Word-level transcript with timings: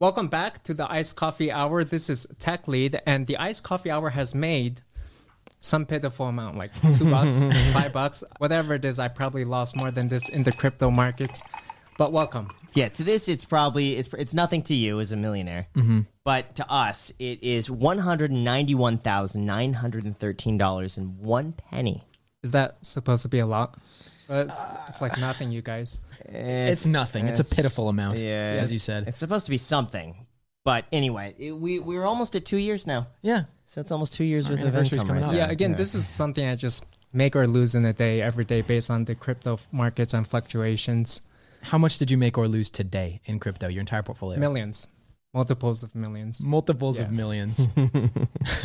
Welcome 0.00 0.28
back 0.28 0.62
to 0.62 0.74
the 0.74 0.88
Iced 0.88 1.16
Coffee 1.16 1.50
Hour. 1.50 1.82
This 1.82 2.08
is 2.08 2.24
Tech 2.38 2.68
Lead, 2.68 3.00
and 3.04 3.26
the 3.26 3.36
Iced 3.36 3.64
Coffee 3.64 3.90
Hour 3.90 4.10
has 4.10 4.32
made 4.32 4.82
some 5.58 5.86
pitiful 5.86 6.26
amount, 6.26 6.56
like 6.56 6.70
two 6.96 7.10
bucks, 7.10 7.44
five 7.72 7.92
bucks, 7.92 8.22
whatever 8.38 8.74
it 8.74 8.84
is. 8.84 9.00
I 9.00 9.08
probably 9.08 9.44
lost 9.44 9.74
more 9.74 9.90
than 9.90 10.06
this 10.06 10.28
in 10.28 10.44
the 10.44 10.52
crypto 10.52 10.88
markets, 10.92 11.42
but 11.96 12.12
welcome. 12.12 12.46
Yeah, 12.74 12.90
to 12.90 13.02
this, 13.02 13.26
it's 13.26 13.44
probably 13.44 13.96
it's 13.96 14.08
it's 14.16 14.34
nothing 14.34 14.62
to 14.64 14.74
you 14.74 15.00
as 15.00 15.10
a 15.10 15.16
millionaire, 15.16 15.66
mm-hmm. 15.74 16.02
but 16.22 16.54
to 16.54 16.70
us, 16.70 17.12
it 17.18 17.42
is 17.42 17.68
one 17.68 17.98
hundred 17.98 18.30
ninety 18.30 18.76
one 18.76 18.98
thousand 18.98 19.46
nine 19.46 19.72
hundred 19.72 20.04
and 20.04 20.16
thirteen 20.16 20.56
dollars 20.56 20.96
and 20.96 21.18
one 21.18 21.54
penny. 21.54 22.04
Is 22.44 22.52
that 22.52 22.78
supposed 22.82 23.24
to 23.24 23.28
be 23.28 23.40
a 23.40 23.46
lot? 23.46 23.76
But 24.28 24.46
it's, 24.48 24.56
it's 24.88 25.00
like 25.00 25.18
nothing, 25.18 25.50
you 25.50 25.62
guys. 25.62 26.00
It's 26.26 26.86
nothing. 26.86 27.26
It's, 27.28 27.40
a 27.40 27.44
pitiful 27.44 27.88
amount, 27.88 28.18
yeah, 28.20 28.58
as 28.60 28.72
you 28.72 28.78
said. 28.78 29.08
It's 29.08 29.16
supposed 29.16 29.46
to 29.46 29.50
be 29.50 29.56
something, 29.56 30.26
but 30.64 30.84
anyway, 30.92 31.34
it, 31.38 31.52
we 31.52 31.78
we're 31.78 32.04
almost 32.04 32.36
at 32.36 32.44
two 32.44 32.58
years 32.58 32.86
now, 32.86 33.06
yeah. 33.22 33.44
so 33.64 33.80
it's 33.80 33.90
almost 33.90 34.12
two 34.12 34.24
years 34.24 34.50
worth 34.50 34.60
of 34.60 34.66
anniversary's 34.66 35.02
income. 35.02 35.08
coming 35.08 35.22
right 35.22 35.28
up. 35.28 35.34
there. 35.34 35.46
Yeah, 35.46 35.50
again, 35.50 35.74
this 35.74 35.94
is 35.94 36.06
something 36.06 36.44
I 36.46 36.54
just 36.56 36.84
make 37.12 37.34
or 37.34 37.46
lose 37.46 37.74
in 37.74 37.86
a 37.86 37.94
day, 37.94 38.20
every 38.20 38.44
day, 38.44 38.60
based 38.60 38.90
on 38.90 39.06
the 39.06 39.14
crypto 39.14 39.58
markets 39.72 40.12
and 40.12 40.26
fluctuations. 40.26 41.22
How 41.62 41.78
much 41.78 41.96
did 41.98 42.10
you 42.10 42.18
make 42.18 42.36
or 42.36 42.46
lose 42.48 42.68
today 42.68 43.20
in 43.24 43.38
crypto? 43.38 43.68
Your 43.68 43.80
entire 43.80 44.02
portfolio? 44.02 44.38
Millions, 44.38 44.86
multiples 45.32 45.82
of 45.82 45.94
millions. 45.94 46.40
Multiples 46.42 46.98
Yeah. 46.98 47.06
of 47.06 47.12
millions. 47.12 47.66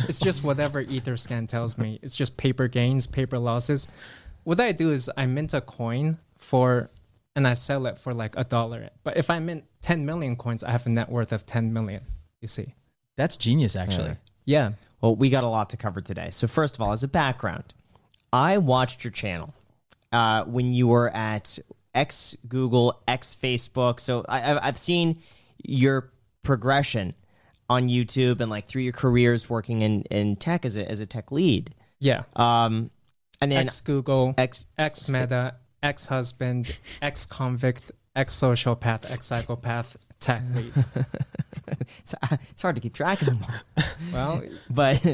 It's 0.08 0.20
just 0.20 0.44
whatever 0.44 0.84
Etherscan 0.84 1.48
tells 1.48 1.78
me. 1.78 1.98
It's 2.02 2.14
just 2.14 2.36
paper 2.36 2.68
gains, 2.68 3.06
paper 3.06 3.38
losses. 3.38 3.88
What 4.44 4.60
I 4.60 4.72
do 4.72 4.92
is 4.92 5.10
I 5.16 5.26
mint 5.26 5.54
a 5.54 5.60
coin 5.60 6.18
for, 6.38 6.90
and 7.34 7.46
I 7.48 7.54
sell 7.54 7.86
it 7.86 7.98
for 7.98 8.12
like 8.12 8.36
a 8.36 8.44
dollar. 8.44 8.90
But 9.02 9.16
if 9.16 9.30
I 9.30 9.38
mint 9.38 9.64
10 9.82 10.04
million 10.06 10.36
coins, 10.36 10.62
I 10.62 10.70
have 10.70 10.86
a 10.86 10.90
net 10.90 11.10
worth 11.10 11.32
of 11.32 11.44
10 11.46 11.72
million. 11.72 12.02
You 12.40 12.48
see? 12.48 12.74
That's 13.16 13.36
genius, 13.36 13.74
actually. 13.76 14.16
Yeah. 14.44 14.72
Well, 15.00 15.16
we 15.16 15.30
got 15.30 15.44
a 15.44 15.48
lot 15.48 15.70
to 15.70 15.76
cover 15.76 16.00
today. 16.00 16.28
So, 16.30 16.46
first 16.46 16.74
of 16.74 16.80
all, 16.82 16.92
as 16.92 17.02
a 17.02 17.08
background, 17.08 17.72
I 18.32 18.58
watched 18.58 19.04
your 19.04 19.10
channel 19.12 19.54
uh, 20.12 20.44
when 20.44 20.72
you 20.74 20.88
were 20.88 21.08
at 21.10 21.58
X 21.94 22.36
Google, 22.48 23.00
X 23.08 23.36
Facebook. 23.40 24.00
So, 24.00 24.24
I, 24.28 24.50
I've- 24.50 24.60
I've 24.62 24.78
seen 24.78 25.22
your 25.62 26.10
progression 26.42 27.14
on 27.70 27.88
YouTube 27.88 28.40
and 28.40 28.50
like 28.50 28.66
through 28.66 28.82
your 28.82 28.92
careers 28.92 29.48
working 29.48 29.80
in, 29.80 30.02
in 30.10 30.36
tech 30.36 30.66
as 30.66 30.76
a, 30.76 30.86
as 30.88 31.00
a 31.00 31.06
tech 31.06 31.32
lead. 31.32 31.74
Yeah. 32.00 32.24
Um, 32.36 32.90
and 33.40 33.52
then 33.52 33.66
Ex 33.66 33.80
Google, 33.80 34.34
ex, 34.38 34.66
ex 34.78 35.08
Meta, 35.08 35.54
ex 35.82 36.06
husband, 36.06 36.76
ex 37.02 37.26
convict, 37.26 37.90
ex 38.16 38.34
sociopath, 38.34 39.10
ex 39.10 39.26
psychopath, 39.26 39.96
tech 40.20 40.42
lead. 40.54 40.72
it's, 41.98 42.14
uh, 42.22 42.36
it's 42.50 42.62
hard 42.62 42.74
to 42.76 42.80
keep 42.80 42.94
track 42.94 43.20
of 43.22 43.26
them 43.28 43.38
all. 43.76 43.82
Well, 44.12 44.42
But 44.70 45.04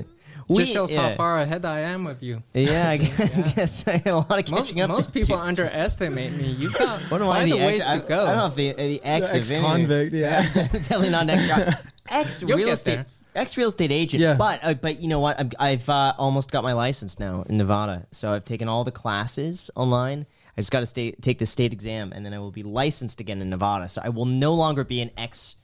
we, 0.49 0.59
just 0.65 0.73
shows 0.73 0.93
yeah, 0.93 1.11
how 1.11 1.15
far 1.15 1.39
ahead 1.39 1.65
I 1.65 1.81
am 1.81 2.05
with 2.05 2.23
you. 2.25 2.43
Yeah, 2.55 2.89
I 2.91 2.97
guess 3.55 3.87
I 3.87 3.93
had 3.99 4.07
a 4.09 4.17
lot 4.17 4.39
of 4.39 4.51
Most, 4.51 4.67
catching 4.67 4.81
up. 4.81 4.91
most 4.91 5.07
to 5.07 5.13
people 5.13 5.37
do. 5.37 5.43
underestimate 5.43 6.33
me. 6.33 6.51
You've 6.53 6.75
got 6.75 7.03
What 7.11 7.23
am 7.23 7.29
I? 7.29 7.41
find 7.41 7.53
The 7.53 7.57
ways 7.57 7.87
ex, 7.87 8.01
to 8.03 8.07
go. 8.09 8.23
I 8.25 8.27
don't 8.27 8.37
know 8.37 8.47
if 8.47 8.55
the, 8.57 8.73
the 8.73 9.05
ex 9.05 9.33
of 9.35 9.51
any- 9.53 10.09
yeah. 10.19 10.43
Definitely 10.73 11.11
not 11.11 11.27
next 11.27 11.47
job. 11.49 11.75
Ex 12.09 12.43
You'll 12.43 12.57
real 12.59 12.67
get 12.69 12.73
estate. 12.75 13.05
There. 13.35 13.43
Ex 13.43 13.57
real 13.57 13.69
estate 13.69 13.93
agent. 13.93 14.23
Yeah. 14.23 14.35
But 14.35 14.61
uh, 14.63 14.75
but 14.75 15.01
you 15.01 15.09
know 15.09 15.21
what? 15.21 15.39
I'm, 15.41 15.51
I've 15.59 15.89
uh, 15.89 16.15
almost 16.19 16.51
got 16.51 16.63
my 16.65 16.73
license 16.73 17.19
now 17.19 17.43
in 17.49 17.57
Nevada. 17.57 18.07
So 18.11 18.33
I've 18.33 18.45
taken 18.45 18.69
all 18.69 18.85
the 18.85 18.93
classes 18.93 19.71
online. 19.77 20.27
I 20.57 20.61
just 20.61 20.71
got 20.73 20.85
to 20.85 21.13
take 21.13 21.39
the 21.39 21.47
state 21.47 21.73
exam, 21.73 22.13
and 22.15 22.27
then 22.27 22.35
I 22.35 22.39
will 22.39 22.51
be 22.51 22.63
licensed 22.63 23.21
again 23.21 23.41
in 23.41 23.51
Nevada. 23.51 23.89
So 23.89 24.03
I 24.05 24.09
will 24.11 24.27
no 24.27 24.53
longer 24.55 24.85
be 24.85 25.01
an 25.01 25.11
ex 25.17 25.57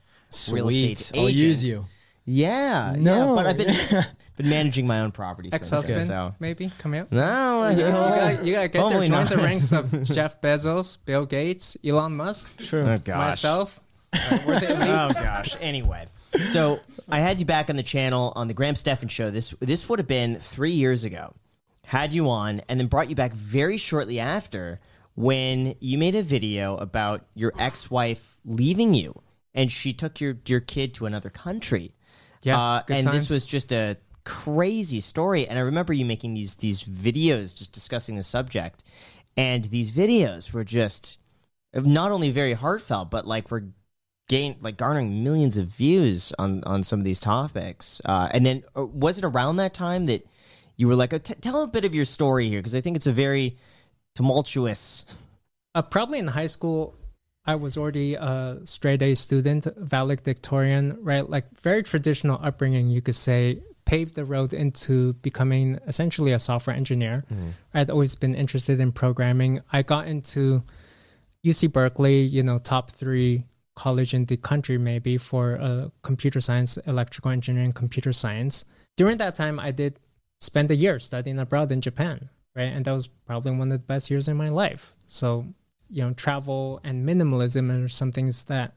real 0.50 0.68
estate 0.68 1.10
agent. 1.12 1.18
I'll 1.18 1.28
use 1.30 1.62
you. 1.64 1.86
Yeah. 2.24 2.94
No. 2.98 3.28
Yeah, 3.30 3.34
but 3.36 3.46
I've 3.46 3.56
been 3.56 3.74
been 4.36 4.48
managing 4.48 4.86
my 4.86 5.00
own 5.00 5.12
property. 5.12 5.48
Ex-husband, 5.52 6.02
So. 6.02 6.34
maybe 6.40 6.70
come 6.78 6.92
out. 6.94 7.10
No, 7.12 7.68
You 7.68 7.76
gotta, 7.78 8.44
you 8.44 8.52
gotta 8.52 8.68
get 8.68 8.72
there. 8.88 8.90
Join 9.00 9.10
not. 9.10 9.30
the 9.30 9.36
ranks 9.38 9.72
of 9.72 10.02
Jeff 10.04 10.40
Bezos, 10.40 10.98
Bill 11.04 11.24
Gates, 11.24 11.76
Elon 11.84 12.16
Musk, 12.16 12.44
Oh, 12.72 12.96
gosh. 12.98 13.16
myself. 13.16 13.80
Uh, 14.12 14.38
we're 14.46 14.60
the 14.60 14.72
elite. 14.74 14.88
Oh 14.88 15.08
gosh. 15.14 15.56
Anyway, 15.60 16.06
so 16.44 16.80
I 17.08 17.20
had 17.20 17.40
you 17.40 17.46
back 17.46 17.70
on 17.70 17.76
the 17.76 17.82
channel 17.82 18.32
on 18.36 18.48
the 18.48 18.54
Graham 18.54 18.74
Stephan 18.74 19.08
show. 19.08 19.30
This 19.30 19.54
this 19.60 19.88
would 19.88 19.98
have 19.98 20.08
been 20.08 20.36
three 20.36 20.72
years 20.72 21.04
ago. 21.04 21.34
Had 21.84 22.14
you 22.14 22.28
on, 22.28 22.62
and 22.68 22.80
then 22.80 22.88
brought 22.88 23.08
you 23.08 23.14
back 23.14 23.32
very 23.32 23.76
shortly 23.76 24.18
after 24.18 24.80
when 25.14 25.76
you 25.80 25.96
made 25.98 26.14
a 26.14 26.22
video 26.22 26.76
about 26.76 27.24
your 27.34 27.52
ex-wife 27.58 28.38
leaving 28.44 28.92
you, 28.92 29.22
and 29.54 29.70
she 29.70 29.92
took 29.92 30.20
your 30.20 30.36
your 30.46 30.60
kid 30.60 30.94
to 30.94 31.06
another 31.06 31.30
country. 31.30 31.94
Yeah, 32.42 32.60
uh, 32.60 32.82
and 32.88 33.04
times. 33.04 33.22
this 33.22 33.30
was 33.30 33.44
just 33.44 33.72
a 33.72 33.96
crazy 34.24 35.00
story. 35.00 35.46
And 35.46 35.58
I 35.58 35.62
remember 35.62 35.92
you 35.92 36.04
making 36.04 36.34
these 36.34 36.56
these 36.56 36.82
videos 36.82 37.56
just 37.56 37.72
discussing 37.72 38.16
the 38.16 38.22
subject, 38.22 38.82
and 39.36 39.64
these 39.66 39.92
videos 39.92 40.52
were 40.52 40.64
just 40.64 41.18
not 41.74 42.10
only 42.10 42.30
very 42.30 42.54
heartfelt, 42.54 43.10
but 43.10 43.26
like 43.26 43.50
were 43.50 43.64
gain 44.28 44.56
like 44.60 44.76
garnering 44.76 45.22
millions 45.22 45.56
of 45.56 45.66
views 45.66 46.32
on 46.38 46.62
on 46.64 46.82
some 46.82 46.98
of 46.98 47.04
these 47.04 47.20
topics. 47.20 48.00
Uh, 48.04 48.28
and 48.32 48.44
then 48.44 48.62
uh, 48.76 48.84
was 48.84 49.18
it 49.18 49.24
around 49.24 49.56
that 49.56 49.74
time 49.74 50.06
that 50.06 50.26
you 50.76 50.88
were 50.88 50.96
like, 50.96 51.14
oh, 51.14 51.18
t- 51.18 51.34
tell 51.34 51.62
a 51.62 51.66
bit 51.68 51.84
of 51.84 51.94
your 51.94 52.04
story 52.04 52.48
here 52.48 52.58
because 52.60 52.74
I 52.74 52.80
think 52.80 52.96
it's 52.96 53.06
a 53.06 53.12
very 53.12 53.56
tumultuous. 54.14 55.04
Uh, 55.74 55.82
probably 55.82 56.18
in 56.18 56.26
high 56.26 56.46
school, 56.46 56.94
I 57.46 57.54
was 57.54 57.76
already 57.76 58.14
a 58.14 58.58
straight 58.64 59.02
A 59.02 59.14
student, 59.14 59.66
valedictorian, 59.76 60.98
right? 61.00 61.28
Like 61.28 61.46
very 61.60 61.82
traditional 61.82 62.40
upbringing, 62.42 62.88
you 62.88 63.00
could 63.00 63.14
say, 63.14 63.60
paved 63.84 64.16
the 64.16 64.24
road 64.24 64.52
into 64.52 65.12
becoming 65.14 65.78
essentially 65.86 66.32
a 66.32 66.38
software 66.38 66.74
engineer. 66.74 67.24
I'd 67.72 67.90
always 67.90 68.16
been 68.16 68.34
interested 68.34 68.80
in 68.80 68.90
programming. 68.90 69.60
I 69.72 69.82
got 69.82 70.08
into 70.08 70.64
UC 71.44 71.72
Berkeley, 71.72 72.22
you 72.22 72.42
know, 72.42 72.58
top 72.58 72.90
three 72.90 73.44
college 73.76 74.14
in 74.14 74.24
the 74.24 74.36
country, 74.36 74.78
maybe 74.78 75.18
for 75.18 75.60
uh, 75.60 75.88
computer 76.02 76.40
science, 76.40 76.76
electrical 76.86 77.30
engineering, 77.30 77.72
computer 77.72 78.12
science. 78.12 78.64
During 78.96 79.18
that 79.18 79.36
time, 79.36 79.60
I 79.60 79.70
did 79.70 80.00
spend 80.40 80.70
a 80.70 80.74
year 80.74 80.98
studying 80.98 81.38
abroad 81.38 81.70
in 81.70 81.80
Japan, 81.80 82.30
right? 82.54 82.72
And 82.72 82.84
that 82.84 82.92
was 82.92 83.06
probably 83.06 83.52
one 83.52 83.70
of 83.70 83.78
the 83.78 83.86
best 83.86 84.10
years 84.10 84.28
in 84.28 84.36
my 84.36 84.48
life. 84.48 84.96
So, 85.06 85.46
you 85.90 86.02
know, 86.02 86.12
travel 86.14 86.80
and 86.82 87.06
minimalism 87.06 87.84
are 87.84 87.88
some 87.88 88.12
things 88.12 88.44
that 88.44 88.74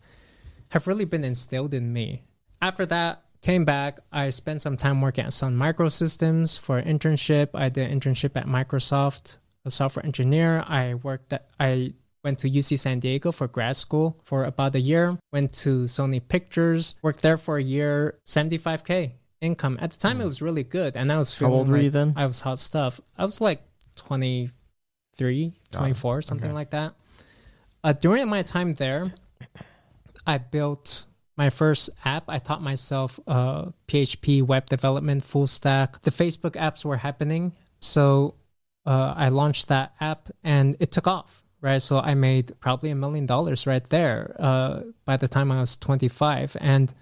have 0.70 0.86
really 0.86 1.06
been 1.06 1.24
instilled 1.24 1.74
in 1.74 1.92
me. 1.92 2.24
After 2.62 2.86
that, 2.88 3.24
came 3.42 3.66
back. 3.66 4.00
I 4.12 4.30
spent 4.30 4.62
some 4.62 4.78
time 4.78 5.02
working 5.02 5.26
at 5.26 5.34
Sun 5.34 5.58
Microsystems 5.58 6.60
for 6.60 6.82
internship. 6.82 7.50
I 7.54 7.70
did 7.70 7.90
internship 7.90 8.36
at 8.36 8.48
Microsoft, 8.48 9.38
a 9.66 9.72
software 9.72 10.06
engineer. 10.06 10.64
I 10.68 10.96
worked 10.96 11.34
at, 11.34 11.50
I 11.60 11.94
went 12.24 12.38
to 12.40 12.50
UC 12.50 12.80
San 12.80 13.00
Diego 13.00 13.32
for 13.32 13.48
grad 13.48 13.76
school 13.76 14.20
for 14.24 14.44
about 14.44 14.76
a 14.76 14.80
year. 14.80 15.18
Went 15.32 15.54
to 15.54 15.86
Sony 15.86 16.22
Pictures, 16.26 16.96
worked 17.02 17.22
there 17.22 17.38
for 17.38 17.58
a 17.58 17.64
year, 17.64 18.20
75k 18.26 19.12
income. 19.42 19.78
At 19.82 19.92
the 19.92 19.98
time, 19.98 20.22
it 20.22 20.26
was 20.26 20.42
really 20.42 20.64
good, 20.64 20.96
and 20.96 21.12
I 21.12 21.18
was 21.18 21.34
feeling 21.34 21.54
old 21.54 21.70
were 21.70 21.78
you 21.78 21.90
then? 21.90 22.14
I 22.16 22.26
was 22.26 22.42
hot 22.42 22.60
stuff. 22.60 23.00
I 23.18 23.26
was 23.26 23.40
like 23.40 23.62
23, 23.96 25.54
24, 25.72 26.22
something 26.22 26.54
like 26.54 26.72
that. 26.72 26.94
Uh, 27.84 27.94
during 27.94 28.28
my 28.28 28.44
time 28.44 28.74
there, 28.74 29.14
I 30.28 30.38
built 30.38 31.06
my 31.38 31.50
first 31.50 31.90
app. 32.04 32.26
I 32.28 32.40
taught 32.40 32.62
myself 32.62 33.20
uh, 33.26 33.68
PHP 33.88 34.44
web 34.44 34.66
development, 34.68 35.24
full 35.24 35.48
stack. 35.48 36.02
The 36.02 36.12
Facebook 36.12 36.52
apps 36.52 36.84
were 36.84 36.98
happening, 36.98 37.54
so 37.80 38.36
uh, 38.86 39.14
I 39.16 39.30
launched 39.30 39.70
that 39.70 39.94
app, 40.02 40.30
and 40.44 40.76
it 40.80 40.92
took 40.92 41.08
off. 41.08 41.44
Right, 41.62 41.82
so 41.82 42.00
I 42.00 42.14
made 42.14 42.58
probably 42.62 42.90
a 42.90 42.96
million 42.96 43.26
dollars 43.26 43.68
right 43.68 43.88
there 43.90 44.34
uh, 44.40 44.82
by 45.04 45.18
the 45.18 45.28
time 45.28 45.52
I 45.52 45.60
was 45.60 45.76
25, 45.76 46.56
and 46.62 46.94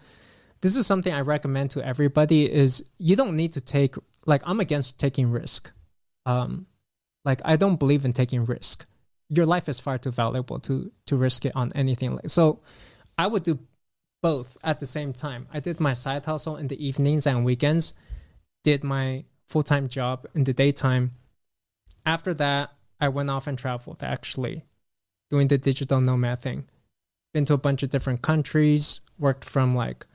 this 0.61 0.75
is 0.75 0.87
something 0.87 1.13
I 1.13 1.21
recommend 1.21 1.69
to 1.71 1.85
everybody: 1.85 2.51
is 2.51 2.83
you 2.97 3.15
don't 3.15 3.35
need 3.35 3.53
to 3.53 3.61
take 3.61 3.95
like 4.25 4.41
I'm 4.45 4.59
against 4.59 4.97
taking 4.99 5.29
risk. 5.29 5.71
Um, 6.25 6.65
like 7.23 7.41
I 7.45 7.55
don't 7.55 7.77
believe 7.77 8.03
in 8.03 8.13
taking 8.13 8.45
risk. 8.45 8.85
Your 9.29 9.45
life 9.45 9.69
is 9.69 9.79
far 9.79 9.99
too 9.99 10.11
valuable 10.11 10.59
to 10.61 10.91
to 11.05 11.15
risk 11.15 11.45
it 11.45 11.55
on 11.55 11.71
anything 11.75 12.15
like 12.15 12.29
so. 12.29 12.61
I 13.17 13.27
would 13.27 13.43
do 13.43 13.59
both 14.23 14.57
at 14.63 14.79
the 14.79 14.85
same 14.85 15.13
time. 15.13 15.47
I 15.53 15.59
did 15.59 15.79
my 15.79 15.93
side 15.93 16.25
hustle 16.25 16.57
in 16.57 16.67
the 16.67 16.83
evenings 16.83 17.27
and 17.27 17.45
weekends, 17.45 17.93
did 18.63 18.83
my 18.83 19.25
full 19.47 19.63
time 19.63 19.87
job 19.87 20.25
in 20.33 20.43
the 20.45 20.53
daytime. 20.53 21.11
After 22.05 22.33
that, 22.35 22.71
I 22.99 23.09
went 23.09 23.29
off 23.29 23.47
and 23.47 23.57
traveled 23.57 24.03
actually, 24.03 24.65
doing 25.29 25.47
the 25.47 25.57
digital 25.57 26.01
nomad 26.01 26.39
thing. 26.41 26.65
Been 27.33 27.45
to 27.45 27.53
a 27.53 27.57
bunch 27.57 27.83
of 27.83 27.89
different 27.89 28.21
countries, 28.21 29.01
worked 29.19 29.45
from 29.45 29.73
like 29.73 30.05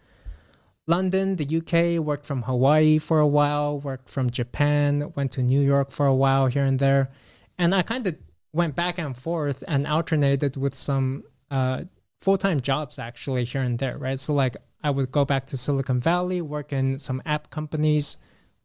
London, 0.86 1.36
the 1.36 1.56
UK, 1.58 2.04
worked 2.04 2.26
from 2.26 2.42
Hawaii 2.42 2.98
for 2.98 3.20
a 3.20 3.26
while, 3.26 3.78
worked 3.78 4.08
from 4.08 4.30
Japan, 4.30 5.12
went 5.14 5.30
to 5.32 5.42
New 5.42 5.60
York 5.60 5.90
for 5.90 6.06
a 6.06 6.14
while 6.14 6.46
here 6.46 6.64
and 6.64 6.78
there. 6.78 7.10
And 7.58 7.74
I 7.74 7.82
kind 7.82 8.06
of 8.06 8.16
went 8.52 8.74
back 8.74 8.98
and 8.98 9.16
forth 9.16 9.62
and 9.68 9.86
alternated 9.86 10.56
with 10.56 10.74
some 10.74 11.24
uh, 11.50 11.84
full 12.20 12.36
time 12.36 12.60
jobs 12.60 12.98
actually 12.98 13.44
here 13.44 13.62
and 13.62 13.78
there, 13.78 13.96
right? 13.96 14.18
So 14.18 14.34
like 14.34 14.56
I 14.82 14.90
would 14.90 15.12
go 15.12 15.24
back 15.24 15.46
to 15.46 15.56
Silicon 15.56 16.00
Valley, 16.00 16.40
work 16.40 16.72
in 16.72 16.98
some 16.98 17.22
app 17.24 17.50
companies, 17.50 18.16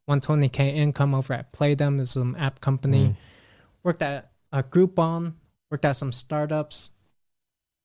120k 0.09 0.75
income 0.75 1.13
over 1.13 1.33
at 1.33 1.53
Playdom, 1.53 1.99
is 1.99 2.11
some 2.11 2.35
app 2.39 2.61
company. 2.61 3.09
Mm. 3.09 3.15
Worked 3.87 4.01
at 4.01 4.31
a 4.51 4.63
Groupon, 4.63 5.35
worked 5.71 5.85
at 5.85 5.93
some 5.93 6.11
startups, 6.11 6.91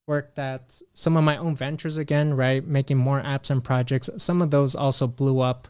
worked 0.08 0.37
at 0.37 0.82
some 0.94 1.16
of 1.16 1.22
my 1.22 1.37
own 1.37 1.54
ventures 1.54 1.96
again, 1.96 2.34
right? 2.34 2.66
Making 2.66 2.96
more 2.96 3.22
apps 3.22 3.50
and 3.50 3.62
projects. 3.62 4.10
Some 4.16 4.43
of 4.43 4.50
those 4.50 4.75
also 4.75 5.06
blew 5.06 5.38
up. 5.38 5.69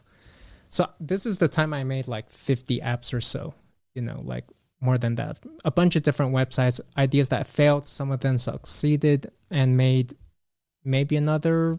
So 0.71 0.89
this 0.99 1.27
is 1.27 1.37
the 1.37 1.47
time 1.47 1.71
I 1.71 1.83
made 1.83 2.07
like 2.07 2.31
50 2.31 2.79
apps 2.79 3.13
or 3.13 3.21
so, 3.21 3.53
you 3.93 4.01
know, 4.01 4.19
like 4.23 4.45
more 4.81 4.97
than 4.97 5.13
that. 5.17 5.37
A 5.65 5.69
bunch 5.69 5.95
of 5.95 6.01
different 6.01 6.33
websites, 6.33 6.81
ideas 6.97 7.29
that 7.29 7.45
failed, 7.45 7.87
some 7.87 8.09
of 8.09 8.21
them 8.21 8.39
succeeded 8.39 9.29
and 9.51 9.77
made 9.77 10.15
maybe 10.83 11.15
another 11.15 11.77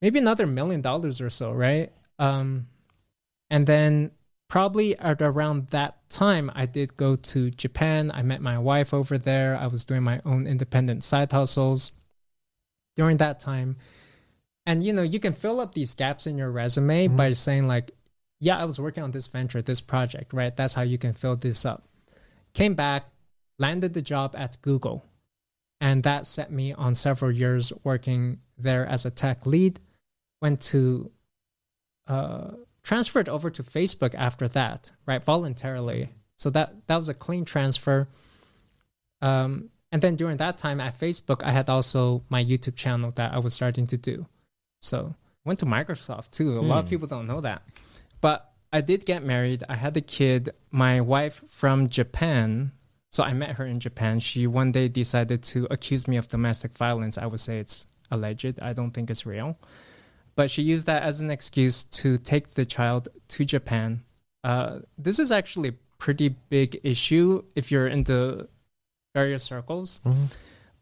maybe 0.00 0.20
another 0.20 0.46
million 0.46 0.80
dollars 0.80 1.20
or 1.20 1.28
so, 1.28 1.50
right? 1.50 1.90
Um 2.20 2.68
and 3.50 3.66
then 3.66 4.12
probably 4.52 4.94
at 4.98 5.22
around 5.22 5.68
that 5.68 5.96
time 6.10 6.52
I 6.54 6.66
did 6.66 6.94
go 6.98 7.16
to 7.16 7.50
Japan. 7.50 8.10
I 8.12 8.20
met 8.20 8.42
my 8.42 8.58
wife 8.58 8.92
over 8.92 9.16
there. 9.16 9.56
I 9.56 9.66
was 9.66 9.86
doing 9.86 10.02
my 10.02 10.20
own 10.26 10.46
independent 10.46 11.02
side 11.04 11.32
hustles 11.32 11.90
during 12.94 13.16
that 13.16 13.40
time. 13.40 13.78
And 14.66 14.84
you 14.84 14.92
know, 14.92 15.00
you 15.00 15.18
can 15.20 15.32
fill 15.32 15.58
up 15.58 15.72
these 15.72 15.94
gaps 15.94 16.26
in 16.26 16.36
your 16.36 16.50
resume 16.50 17.08
Mhm. 17.08 17.16
by 17.16 17.32
saying 17.32 17.66
like 17.66 17.92
yeah, 18.40 18.58
I 18.58 18.66
was 18.66 18.78
working 18.78 19.02
on 19.02 19.12
this 19.12 19.26
venture, 19.28 19.62
this 19.62 19.80
project, 19.80 20.34
right? 20.34 20.54
That's 20.54 20.74
how 20.74 20.82
you 20.82 20.98
can 20.98 21.14
fill 21.14 21.36
this 21.36 21.64
up. 21.64 21.88
Came 22.52 22.74
back, 22.74 23.06
landed 23.58 23.94
the 23.94 24.02
job 24.02 24.34
at 24.36 24.60
Google. 24.60 25.02
And 25.80 26.02
that 26.02 26.26
set 26.26 26.52
me 26.52 26.74
on 26.74 26.94
several 26.94 27.30
years 27.30 27.72
working 27.84 28.40
there 28.58 28.84
as 28.84 29.06
a 29.06 29.10
tech 29.10 29.46
lead. 29.46 29.80
Went 30.42 30.60
to, 30.72 31.10
uh, 32.06 32.50
transferred 32.82 33.28
over 33.28 33.50
to 33.50 33.62
Facebook 33.62 34.14
after 34.14 34.48
that, 34.48 34.92
right? 35.06 35.22
Voluntarily. 35.22 36.10
So 36.36 36.50
that, 36.50 36.86
that 36.88 36.96
was 36.96 37.08
a 37.08 37.14
clean 37.14 37.44
transfer. 37.44 38.08
Um, 39.20 39.70
and 39.90 40.00
then 40.02 40.16
during 40.16 40.38
that 40.38 40.58
time 40.58 40.80
at 40.80 40.98
Facebook, 40.98 41.42
I 41.44 41.52
had 41.52 41.68
also 41.68 42.24
my 42.28 42.42
YouTube 42.42 42.76
channel 42.76 43.10
that 43.12 43.32
I 43.32 43.38
was 43.38 43.54
starting 43.54 43.86
to 43.88 43.96
do. 43.96 44.26
So 44.80 45.14
went 45.44 45.60
to 45.60 45.66
Microsoft 45.66 46.30
too. 46.30 46.58
A 46.58 46.60
lot 46.60 46.78
of 46.78 46.84
Hmm. 46.86 46.90
people 46.90 47.08
don't 47.08 47.26
know 47.26 47.40
that. 47.40 47.62
But 48.20 48.50
I 48.72 48.80
did 48.80 49.04
get 49.04 49.22
married. 49.22 49.62
I 49.68 49.76
had 49.76 49.96
a 49.96 50.00
kid. 50.00 50.50
My 50.70 51.00
wife 51.00 51.42
from 51.46 51.88
Japan. 51.88 52.72
So 53.10 53.22
I 53.22 53.34
met 53.34 53.56
her 53.56 53.66
in 53.66 53.78
Japan. 53.80 54.18
She 54.20 54.46
one 54.46 54.72
day 54.72 54.88
decided 54.88 55.42
to 55.44 55.66
accuse 55.70 56.08
me 56.08 56.16
of 56.16 56.28
domestic 56.28 56.76
violence. 56.78 57.18
I 57.18 57.26
would 57.26 57.40
say 57.40 57.58
it's 57.58 57.86
alleged. 58.10 58.58
I 58.62 58.72
don't 58.72 58.92
think 58.92 59.10
it's 59.10 59.26
real. 59.26 59.58
But 60.34 60.50
she 60.50 60.62
used 60.62 60.86
that 60.86 61.02
as 61.02 61.20
an 61.20 61.30
excuse 61.30 61.84
to 61.84 62.16
take 62.18 62.52
the 62.54 62.64
child 62.64 63.08
to 63.28 63.44
Japan. 63.44 64.02
Uh, 64.42 64.80
this 64.98 65.18
is 65.18 65.30
actually 65.30 65.68
a 65.70 65.74
pretty 65.98 66.30
big 66.48 66.80
issue 66.82 67.44
if 67.54 67.70
you're 67.70 67.86
into 67.86 68.48
various 69.14 69.44
circles. 69.44 70.00
Mhm. 70.04 70.28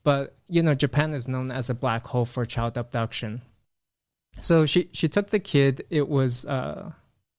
But 0.03 0.35
you 0.49 0.63
know, 0.63 0.75
Japan 0.75 1.13
is 1.13 1.29
known 1.29 1.51
as 1.51 1.69
a 1.69 1.75
black 1.75 2.07
hole 2.07 2.25
for 2.25 2.45
child 2.45 2.79
abduction. 2.79 3.43
So 4.41 4.65
she 4.67 4.89
she 4.93 5.09
took 5.09 5.29
the 5.31 5.41
kid. 5.41 5.85
It 5.91 6.09
was 6.09 6.47
uh, 6.47 6.93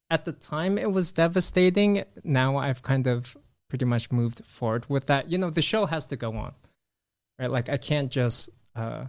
at 0.10 0.26
the 0.26 0.34
time 0.34 0.78
it 0.78 0.92
was 0.92 1.12
devastating. 1.12 2.04
Now 2.24 2.58
I've 2.58 2.84
kind 2.84 3.08
of 3.08 3.36
pretty 3.70 3.86
much 3.86 4.12
moved 4.12 4.46
forward 4.46 4.86
with 4.90 5.06
that. 5.08 5.32
You 5.32 5.38
know, 5.38 5.50
the 5.50 5.62
show 5.62 5.86
has 5.88 6.06
to 6.08 6.16
go 6.18 6.36
on, 6.36 6.54
right? 7.40 7.50
Like 7.50 7.70
I 7.70 7.78
can't 7.78 8.12
just 8.12 8.50
uh, 8.76 9.06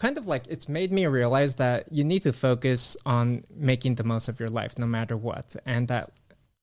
kind 0.00 0.18
of 0.18 0.26
like 0.26 0.46
it's 0.48 0.68
made 0.68 0.90
me 0.90 1.06
realize 1.06 1.56
that 1.56 1.92
you 1.92 2.02
need 2.02 2.22
to 2.22 2.32
focus 2.32 2.96
on 3.06 3.44
making 3.54 3.94
the 3.96 4.04
most 4.04 4.28
of 4.28 4.40
your 4.40 4.48
life 4.48 4.78
no 4.78 4.86
matter 4.86 5.16
what, 5.16 5.54
and 5.66 5.86
that 5.88 6.10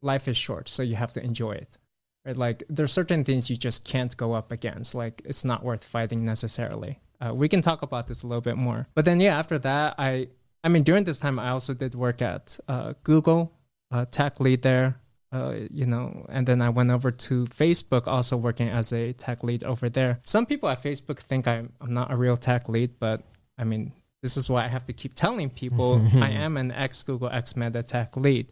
life 0.02 0.28
is 0.28 0.36
short, 0.36 0.68
so 0.68 0.84
you 0.84 0.96
have 0.96 1.14
to 1.14 1.24
enjoy 1.24 1.52
it. 1.52 1.78
Right? 2.26 2.36
Like 2.36 2.64
there's 2.70 2.92
certain 2.92 3.24
things 3.24 3.50
you 3.50 3.56
just 3.56 3.86
can't 3.86 4.16
go 4.18 4.34
up 4.34 4.52
against. 4.52 4.96
Like 4.96 5.22
it's 5.24 5.46
not 5.46 5.64
worth 5.64 5.84
fighting 5.86 6.26
necessarily. 6.26 7.00
Uh, 7.22 7.34
we 7.34 7.48
can 7.48 7.62
talk 7.62 7.82
about 7.82 8.08
this 8.08 8.24
a 8.24 8.28
little 8.28 8.42
bit 8.42 8.58
more. 8.58 8.88
But 8.96 9.06
then 9.06 9.20
yeah, 9.20 9.38
after 9.38 9.58
that, 9.60 9.96
I 9.98 10.28
I 10.64 10.70
mean 10.70 10.84
during 10.84 11.04
this 11.04 11.20
time 11.20 11.40
I 11.40 11.50
also 11.50 11.74
did 11.74 11.96
work 11.96 12.22
at 12.22 12.60
uh, 12.68 12.94
Google, 13.04 13.54
uh, 13.92 14.06
tech 14.06 14.40
lead 14.40 14.64
there. 14.64 15.00
Uh, 15.32 15.56
you 15.70 15.86
know, 15.86 16.26
and 16.30 16.48
then 16.48 16.62
I 16.62 16.70
went 16.70 16.90
over 16.90 17.12
to 17.12 17.46
Facebook, 17.48 18.08
also 18.08 18.38
working 18.38 18.70
as 18.70 18.94
a 18.94 19.12
tech 19.12 19.44
lead 19.44 19.64
over 19.64 19.90
there. 19.90 20.20
Some 20.24 20.46
people 20.46 20.70
at 20.70 20.82
Facebook 20.82 21.20
think 21.20 21.48
I'm 21.48 21.74
I'm 21.82 21.94
not 21.94 22.12
a 22.12 22.16
real 22.16 22.38
tech 22.38 22.70
lead, 22.70 22.98
but 23.00 23.24
I 23.58 23.66
mean 23.66 23.92
this 24.22 24.38
is 24.38 24.50
why 24.50 24.64
I 24.64 24.68
have 24.68 24.86
to 24.86 24.94
keep 24.94 25.16
telling 25.16 25.50
people 25.50 26.06
I 26.16 26.30
am 26.30 26.56
an 26.56 26.72
ex 26.72 27.04
Google 27.04 27.30
ex 27.30 27.56
Meta 27.58 27.84
tech 27.84 28.16
lead. 28.16 28.52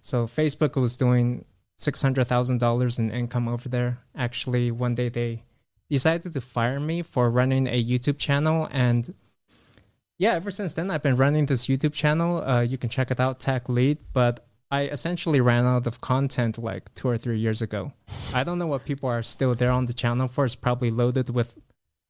So 0.00 0.26
Facebook 0.26 0.74
was 0.74 0.96
doing 0.96 1.44
six 1.76 2.02
hundred 2.02 2.26
thousand 2.26 2.58
dollars 2.58 2.98
in 2.98 3.12
income 3.12 3.46
over 3.46 3.68
there. 3.68 3.98
Actually, 4.16 4.72
one 4.72 4.96
day 4.96 5.08
they 5.08 5.44
decided 5.88 6.32
to 6.32 6.40
fire 6.40 6.80
me 6.80 7.02
for 7.02 7.30
running 7.30 7.68
a 7.68 7.82
YouTube 7.82 8.18
channel, 8.18 8.68
and 8.72 9.14
yeah, 10.18 10.32
ever 10.32 10.50
since 10.50 10.74
then 10.74 10.90
I've 10.90 11.02
been 11.02 11.16
running 11.16 11.46
this 11.46 11.68
YouTube 11.68 11.92
channel. 11.92 12.42
Uh, 12.42 12.62
you 12.62 12.76
can 12.76 12.90
check 12.90 13.12
it 13.12 13.20
out, 13.20 13.38
Tech 13.38 13.68
Lead. 13.68 13.98
But 14.12 14.47
I 14.70 14.82
essentially 14.82 15.40
ran 15.40 15.64
out 15.64 15.86
of 15.86 16.00
content 16.00 16.58
like 16.58 16.92
two 16.94 17.08
or 17.08 17.16
three 17.16 17.38
years 17.38 17.62
ago. 17.62 17.92
I 18.34 18.44
don't 18.44 18.58
know 18.58 18.66
what 18.66 18.84
people 18.84 19.08
are 19.08 19.22
still 19.22 19.54
there 19.54 19.70
on 19.70 19.86
the 19.86 19.94
channel 19.94 20.28
for. 20.28 20.44
It's 20.44 20.54
probably 20.54 20.90
loaded 20.90 21.30
with 21.30 21.56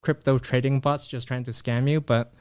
crypto 0.02 0.38
trading 0.38 0.80
bots 0.80 1.06
just 1.06 1.28
trying 1.28 1.44
to 1.44 1.52
scam 1.52 1.88
you, 1.88 2.00
but. 2.00 2.32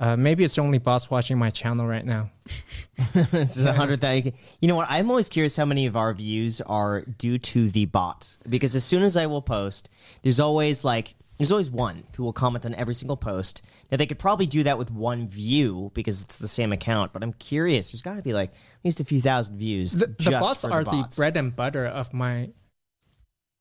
Uh, 0.00 0.14
maybe 0.14 0.44
it's 0.44 0.56
only 0.58 0.78
bots 0.78 1.10
watching 1.10 1.36
my 1.36 1.50
channel 1.50 1.84
right 1.84 2.04
now. 2.04 2.30
this 3.32 3.56
is 3.56 3.64
a 3.64 3.72
hundred 3.72 4.00
thousand. 4.00 4.32
You 4.60 4.68
know 4.68 4.76
what? 4.76 4.86
I'm 4.88 5.10
always 5.10 5.28
curious 5.28 5.56
how 5.56 5.64
many 5.64 5.86
of 5.86 5.96
our 5.96 6.14
views 6.14 6.60
are 6.60 7.00
due 7.00 7.36
to 7.38 7.68
the 7.68 7.86
bots 7.86 8.38
because 8.48 8.76
as 8.76 8.84
soon 8.84 9.02
as 9.02 9.16
I 9.16 9.26
will 9.26 9.42
post, 9.42 9.88
there's 10.22 10.38
always 10.38 10.84
like 10.84 11.16
there's 11.38 11.52
always 11.52 11.70
one 11.70 12.04
who 12.16 12.24
will 12.24 12.32
comment 12.32 12.66
on 12.66 12.74
every 12.74 12.94
single 12.94 13.16
post. 13.16 13.62
Now 13.90 13.96
they 13.96 14.06
could 14.06 14.18
probably 14.18 14.46
do 14.46 14.64
that 14.64 14.76
with 14.78 14.90
one 14.90 15.28
view 15.28 15.90
because 15.94 16.22
it's 16.22 16.36
the 16.36 16.48
same 16.48 16.72
account, 16.72 17.12
but 17.12 17.22
I'm 17.22 17.32
curious. 17.32 17.90
There's 17.92 18.02
got 18.02 18.16
to 18.16 18.22
be 18.22 18.32
like 18.32 18.50
at 18.50 18.84
least 18.84 19.00
a 19.00 19.04
few 19.04 19.20
thousand 19.20 19.56
views. 19.58 19.92
the, 19.92 20.06
the 20.08 20.30
bots 20.32 20.62
for 20.62 20.72
are 20.72 20.84
the, 20.84 20.90
the, 20.90 21.14
bread 21.16 21.36
and 21.36 21.54
butter 21.54 21.86
of 21.86 22.12
my 22.12 22.50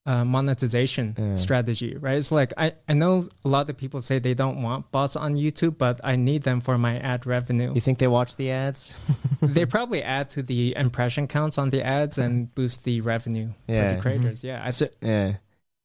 uh, 0.05 0.23
monetization 0.23 1.15
Yeah. 1.17 1.33
strategy, 1.35 1.95
right? 1.97 2.17
It's 2.17 2.31
like 2.31 2.53
I, 2.57 2.73
I 2.87 2.93
know 2.93 3.27
a 3.43 3.49
lot 3.49 3.69
of 3.69 3.75
people 3.77 3.99
say 4.01 4.19
they 4.19 4.33
don't 4.33 4.61
want 4.61 4.89
bots 4.91 5.15
on 5.17 5.35
YouTube, 5.35 5.77
but 5.77 5.99
I 6.03 6.15
need 6.15 6.43
them 6.43 6.61
for 6.61 6.77
my 6.77 6.97
ad 6.99 7.25
revenue. 7.25 7.73
You 7.75 7.81
think 7.81 7.99
they 7.99 8.07
watch 8.07 8.37
the 8.37 8.49
ads? 8.51 8.97
they 9.41 9.65
probably 9.65 10.01
add 10.01 10.29
to 10.31 10.41
the 10.41 10.73
impression 10.77 11.27
counts 11.27 11.57
on 11.57 11.69
the 11.71 11.83
ads 11.85 12.17
and 12.17 12.53
boost 12.55 12.85
the 12.85 13.01
revenue 13.01 13.49
for 13.67 13.73
Yeah. 13.73 13.93
the 13.95 14.01
creators. 14.01 14.43
Yeah, 14.45 14.63
I, 14.63 14.69
So, 14.69 14.87
yeah. 15.01 15.35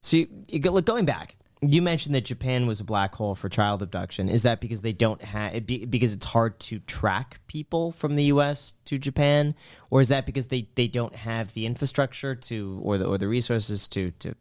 So, 0.03 0.25
go, 0.61 0.71
look, 0.71 0.85
going 0.85 1.05
back, 1.05 1.37
you 1.63 1.81
mentioned 1.81 2.15
that 2.15 2.25
Japan 2.25 2.67
was 2.67 2.81
a 2.81 2.85
black 2.85 3.15
hole 3.15 3.37
for 3.37 3.49
child 3.49 3.83
abduction. 3.83 4.29
Is 4.29 4.43
that 4.43 4.61
because 4.61 4.81
they 4.81 4.93
don't 4.93 5.23
have 5.23 5.65
be, 5.65 5.85
because 5.85 6.13
it's 6.13 6.27
hard 6.27 6.59
to 6.61 6.81
track 6.81 7.41
people 7.47 7.93
from 7.93 8.17
the 8.17 8.25
U.S. 8.25 8.75
to 8.87 8.99
Japan, 8.99 9.55
or 9.91 10.01
is 10.01 10.09
that 10.09 10.27
because 10.27 10.49
they, 10.49 10.69
they 10.75 10.89
don't 10.89 11.15
have 11.15 11.55
the 11.55 11.65
infrastructure 11.67 12.35
to 12.35 12.81
or 12.83 12.99
the 12.99 13.07
or 13.07 13.17
the 13.17 13.29
resources 13.29 13.87
to 13.89 14.11
to 14.19 14.35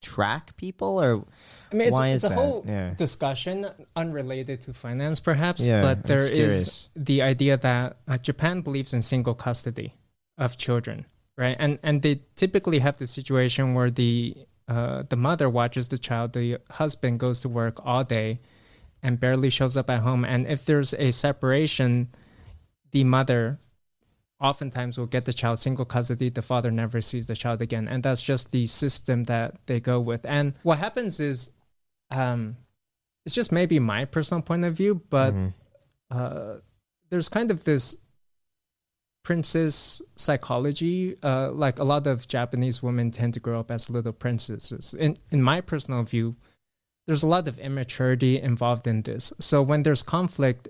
track 0.00 0.56
people? 0.56 1.00
Or 1.02 1.24
I 1.72 1.74
mean, 1.74 1.88
it's, 1.88 1.92
why 1.92 2.08
it's 2.10 2.24
is 2.24 2.24
a 2.24 2.28
that? 2.28 2.38
whole 2.38 2.64
Yeah. 2.66 2.94
discussion 2.94 3.66
unrelated 3.96 4.60
to 4.62 4.72
finance, 4.72 5.18
perhaps. 5.18 5.66
Yeah, 5.66 5.82
but 5.82 6.04
there 6.04 6.30
is 6.30 6.88
the 6.94 7.22
idea 7.22 7.56
that 7.56 7.96
uh, 8.06 8.16
Japan 8.18 8.60
believes 8.60 8.94
in 8.94 9.02
single 9.02 9.34
custody 9.34 9.94
of 10.38 10.56
children, 10.56 11.06
right? 11.36 11.56
And 11.58 11.80
and 11.82 12.02
they 12.02 12.22
typically 12.36 12.78
have 12.78 12.98
the 12.98 13.08
situation 13.08 13.74
where 13.74 13.90
the 13.90 14.36
uh, 14.70 15.02
the 15.08 15.16
mother 15.16 15.50
watches 15.50 15.88
the 15.88 15.98
child, 15.98 16.32
the 16.32 16.58
husband 16.70 17.18
goes 17.18 17.40
to 17.40 17.48
work 17.48 17.84
all 17.84 18.04
day, 18.04 18.38
and 19.02 19.18
barely 19.18 19.50
shows 19.50 19.76
up 19.76 19.90
at 19.90 20.00
home. 20.00 20.24
And 20.24 20.46
if 20.46 20.64
there's 20.64 20.94
a 20.94 21.10
separation, 21.10 22.08
the 22.92 23.02
mother 23.04 23.58
oftentimes 24.40 24.96
will 24.96 25.06
get 25.06 25.24
the 25.26 25.32
child 25.34 25.58
single 25.58 25.84
custody 25.84 26.30
the 26.30 26.40
father 26.40 26.70
never 26.70 27.02
sees 27.02 27.26
the 27.26 27.36
child 27.36 27.60
again 27.60 27.86
and 27.86 28.02
that's 28.02 28.22
just 28.22 28.52
the 28.52 28.66
system 28.66 29.24
that 29.24 29.54
they 29.66 29.78
go 29.78 30.00
with 30.00 30.24
and 30.24 30.54
what 30.62 30.78
happens 30.78 31.20
is 31.20 31.50
um 32.10 32.56
it's 33.26 33.34
just 33.34 33.52
maybe 33.52 33.78
my 33.78 34.06
personal 34.06 34.40
point 34.40 34.64
of 34.64 34.74
view 34.74 35.02
but 35.10 35.34
Mhm. 35.34 35.52
uh 36.10 36.54
there's 37.10 37.28
kind 37.28 37.50
of 37.50 37.64
this 37.64 37.96
princess 39.22 40.00
psychology 40.16 41.16
uh 41.22 41.50
like 41.52 41.78
a 41.78 41.84
lot 41.84 42.06
of 42.06 42.26
japanese 42.26 42.82
women 42.82 43.10
tend 43.10 43.34
to 43.34 43.40
grow 43.40 43.60
up 43.60 43.70
as 43.70 43.90
little 43.90 44.12
princesses 44.12 44.94
in 44.98 45.16
in 45.30 45.42
my 45.42 45.60
personal 45.60 46.02
view 46.02 46.34
there's 47.06 47.22
a 47.22 47.26
lot 47.26 47.46
of 47.46 47.58
immaturity 47.58 48.40
involved 48.40 48.86
in 48.86 49.02
this 49.02 49.32
so 49.38 49.60
when 49.62 49.82
there's 49.82 50.02
conflict 50.02 50.68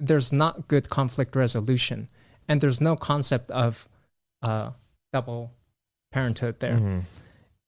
there's 0.00 0.32
not 0.32 0.66
good 0.68 0.88
conflict 0.88 1.36
resolution 1.36 2.08
and 2.48 2.60
there's 2.60 2.80
no 2.80 2.96
concept 2.96 3.50
of 3.50 3.86
uh 4.42 4.70
double 5.12 5.50
parenthood 6.12 6.58
there 6.60 6.78
Mhm. 6.78 7.02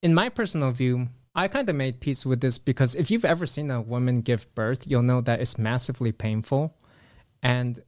in 0.02 0.14
my 0.14 0.28
personal 0.28 0.70
view, 0.72 1.08
I 1.34 1.48
kind 1.48 1.68
of 1.68 1.76
made 1.76 2.00
peace 2.00 2.24
with 2.24 2.40
this 2.40 2.58
because 2.58 2.94
if 2.94 3.10
you've 3.10 3.24
ever 3.24 3.44
seen 3.46 3.70
a 3.70 3.80
woman 3.80 4.20
give 4.22 4.46
birth, 4.54 4.86
you'll 4.86 5.02
know 5.02 5.20
that 5.20 5.40
it's 5.40 5.58
massively 5.58 6.10
painful. 6.12 6.74
And 7.42 7.82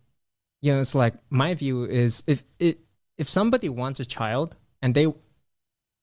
you 0.61 0.73
know, 0.73 0.81
it's 0.81 0.95
like 0.95 1.15
my 1.31 1.55
view 1.55 1.85
is 1.85 2.25
if 2.27 2.45
it 2.59 2.81
if 3.17 3.29
somebody 3.29 3.69
wants 3.69 4.01
a 4.01 4.05
child 4.05 4.57
and 4.83 4.95
they 4.95 5.13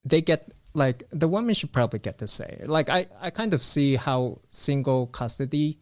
they 0.03 0.21
get 0.21 0.51
like 0.73 1.03
the 1.11 1.27
woman 1.27 1.53
should 1.53 1.71
probably 1.71 1.99
get 1.99 2.19
to 2.19 2.27
say. 2.27 2.61
Like 2.65 2.89
I 2.89 3.07
I 3.19 3.29
kind 3.29 3.53
of 3.53 3.63
see 3.63 3.95
how 3.95 4.39
single 4.49 5.07
custody 5.07 5.79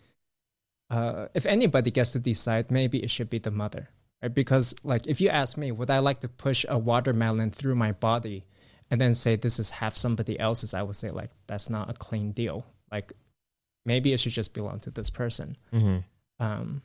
uh 0.90 1.28
if 1.34 1.46
anybody 1.46 1.92
gets 1.92 2.12
to 2.14 2.20
decide, 2.20 2.72
maybe 2.72 3.04
it 3.04 3.10
should 3.10 3.30
be 3.30 3.40
the 3.40 3.52
mother. 3.52 3.90
Right? 4.22 4.34
Because 4.34 4.76
like 4.84 5.08
if 5.08 5.22
you 5.22 5.30
ask 5.30 5.58
me, 5.58 5.72
would 5.72 5.90
I 5.90 6.00
like 6.00 6.22
to 6.22 6.30
push 6.30 6.66
a 6.68 6.78
watermelon 6.78 7.52
through 7.52 7.76
my 7.76 7.92
body? 7.92 8.46
and 8.94 9.02
then 9.02 9.16
say 9.16 9.36
this 9.36 9.58
is 9.58 9.72
half 9.72 9.98
somebody 9.98 10.40
else's, 10.40 10.76
I 10.76 10.84
would 10.84 10.96
say 10.96 11.10
like 11.10 11.32
that's 11.48 11.68
not 11.68 11.90
a 11.90 11.94
clean 11.94 12.32
deal. 12.32 12.64
Like 12.92 13.12
maybe 13.86 14.14
it 14.14 14.20
should 14.20 14.34
just 14.34 14.54
belong 14.54 14.82
to 14.82 14.92
this 14.92 15.10
person. 15.10 15.56
Mm-hmm. 15.74 16.44
Um, 16.44 16.84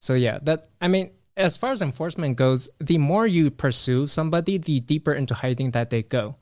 so 0.00 0.14
yeah, 0.14 0.38
that 0.44 0.64
I 0.80 0.88
mean, 0.88 1.10
as 1.36 1.56
far 1.56 1.72
as 1.72 1.82
enforcement 1.82 2.36
goes, 2.36 2.68
the 2.78 2.98
more 2.98 3.26
you 3.26 3.50
pursue 3.50 4.06
somebody, 4.06 4.58
the 4.58 4.80
deeper 4.80 5.12
into 5.12 5.34
hiding 5.34 5.70
that 5.72 5.90
they 5.90 6.02
go. 6.02 6.36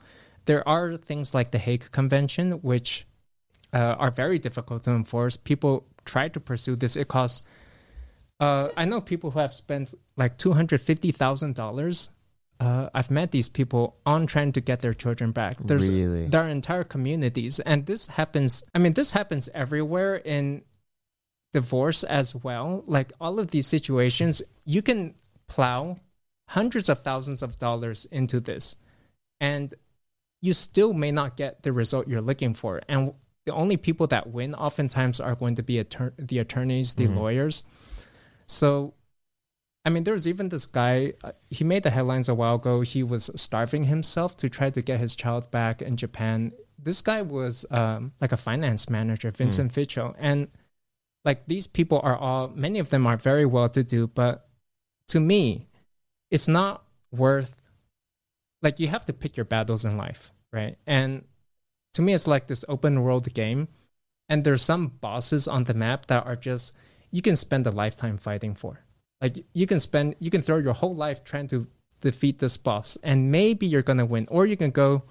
There 0.46 0.66
are 0.68 0.96
things 0.96 1.34
like 1.34 1.50
the 1.50 1.58
Hague 1.58 1.90
Convention, 1.92 2.52
which 2.62 3.06
uh, 3.72 3.94
are 3.98 4.10
very 4.10 4.38
difficult 4.38 4.84
to 4.84 4.90
enforce. 4.90 5.36
People 5.36 5.86
try 6.04 6.28
to 6.28 6.40
pursue 6.40 6.76
this. 6.76 6.96
It 6.96 7.08
costs. 7.08 7.42
Uh, 8.40 8.68
I 8.76 8.86
know 8.86 9.00
people 9.00 9.30
who 9.30 9.38
have 9.38 9.54
spent 9.54 9.94
like 10.16 10.38
two 10.38 10.52
hundred 10.52 10.80
fifty 10.80 11.12
thousand 11.12 11.54
dollars 11.54 12.10
uh, 12.60 12.90
I've 12.94 13.10
met 13.10 13.30
these 13.30 13.48
people 13.48 13.96
on 14.04 14.26
trying 14.26 14.52
to 14.52 14.60
get 14.60 14.80
their 14.80 14.92
children 14.92 15.32
back. 15.32 15.56
There's 15.64 15.90
Really? 15.90 16.26
there 16.26 16.42
are 16.42 16.48
entire 16.48 16.84
communities, 16.84 17.58
and 17.60 17.86
this 17.86 18.06
happens. 18.06 18.62
I 18.74 18.78
mean, 18.78 18.92
this 18.92 19.12
happens 19.12 19.48
everywhere 19.54 20.16
in 20.16 20.62
divorce 21.52 22.04
as 22.04 22.34
well. 22.34 22.84
Like 22.86 23.12
all 23.20 23.38
of 23.38 23.50
these 23.50 23.66
situations, 23.66 24.42
you 24.64 24.82
can 24.82 25.14
plow 25.48 25.98
hundreds 26.48 26.88
of 26.88 27.00
thousands 27.00 27.42
of 27.42 27.58
dollars 27.58 28.06
into 28.10 28.40
this, 28.40 28.76
and 29.40 29.72
you 30.40 30.52
still 30.52 30.92
may 30.92 31.12
not 31.12 31.36
get 31.36 31.62
the 31.62 31.72
result 31.72 32.08
you're 32.08 32.20
looking 32.20 32.54
for. 32.54 32.80
And 32.88 33.12
the 33.46 33.52
only 33.52 33.76
people 33.76 34.06
that 34.08 34.28
win 34.30 34.54
oftentimes 34.54 35.20
are 35.20 35.34
going 35.34 35.54
to 35.56 35.62
be 35.62 35.82
attor- 35.82 36.12
the 36.18 36.38
attorneys, 36.38 36.94
the 36.94 37.06
lawyers. 37.06 37.62
So 38.46 38.94
I 39.84 39.88
mean, 39.88 40.04
there 40.04 40.14
was 40.14 40.28
even 40.28 40.50
this 40.50 40.66
guy, 40.66 41.14
uh, 41.24 41.32
he 41.48 41.64
made 41.64 41.84
the 41.84 41.90
headlines 41.90 42.28
a 42.28 42.34
while 42.34 42.56
ago. 42.56 42.82
He 42.82 43.02
was 43.02 43.30
starving 43.34 43.84
himself 43.84 44.36
to 44.38 44.48
try 44.48 44.68
to 44.70 44.82
get 44.82 45.00
his 45.00 45.14
child 45.14 45.50
back 45.50 45.80
in 45.80 45.96
Japan. 45.96 46.52
This 46.78 47.00
guy 47.00 47.22
was 47.22 47.64
um, 47.70 48.12
like 48.20 48.32
a 48.32 48.36
finance 48.36 48.90
manager, 48.90 49.30
Vincent 49.30 49.72
Fichot, 49.72 50.14
And 50.18 50.50
like 51.24 51.46
these 51.46 51.66
people 51.66 52.00
are 52.02 52.16
all, 52.16 52.48
many 52.48 52.78
of 52.78 52.90
them 52.90 53.06
are 53.06 53.16
very 53.16 53.46
well 53.46 53.68
to 53.68 53.82
do, 53.82 54.06
but 54.06 54.48
to 55.08 55.20
me, 55.20 55.68
it's 56.30 56.48
not 56.48 56.84
worth, 57.12 57.60
like, 58.62 58.78
you 58.78 58.88
have 58.88 59.06
to 59.06 59.12
pick 59.12 59.36
your 59.36 59.44
battles 59.44 59.84
in 59.84 59.96
life, 59.96 60.32
right? 60.52 60.76
And 60.86 61.24
to 61.94 62.02
me, 62.02 62.14
it's 62.14 62.26
like 62.26 62.46
this 62.46 62.64
open 62.68 63.02
world 63.02 63.32
game. 63.34 63.68
And 64.28 64.44
there's 64.44 64.62
some 64.62 64.86
bosses 64.86 65.48
on 65.48 65.64
the 65.64 65.74
map 65.74 66.06
that 66.06 66.24
are 66.24 66.36
just, 66.36 66.72
you 67.10 67.20
can 67.20 67.34
spend 67.34 67.66
a 67.66 67.72
lifetime 67.72 68.16
fighting 68.16 68.54
for. 68.54 68.84
Like 69.20 69.44
you 69.52 69.66
can 69.66 69.80
spend, 69.80 70.14
you 70.20 70.30
can 70.30 70.40
throw 70.40 70.58
your 70.58 70.72
whole 70.72 70.94
life 70.94 71.24
trying 71.24 71.48
to 71.48 71.66
defeat 72.00 72.38
this 72.38 72.56
boss, 72.56 72.96
and 73.02 73.32
maybe 73.32 73.66
you're 73.66 73.82
gonna 73.82 74.06
win, 74.06 74.28
or 74.30 74.46
you 74.46 74.56
can 74.56 74.70
go 74.70 75.02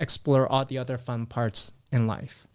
explore 0.00 0.48
all 0.50 0.64
the 0.64 0.78
other 0.78 0.96
fun 0.96 1.26
parts 1.26 1.72
in 1.92 2.06
life. 2.06 2.48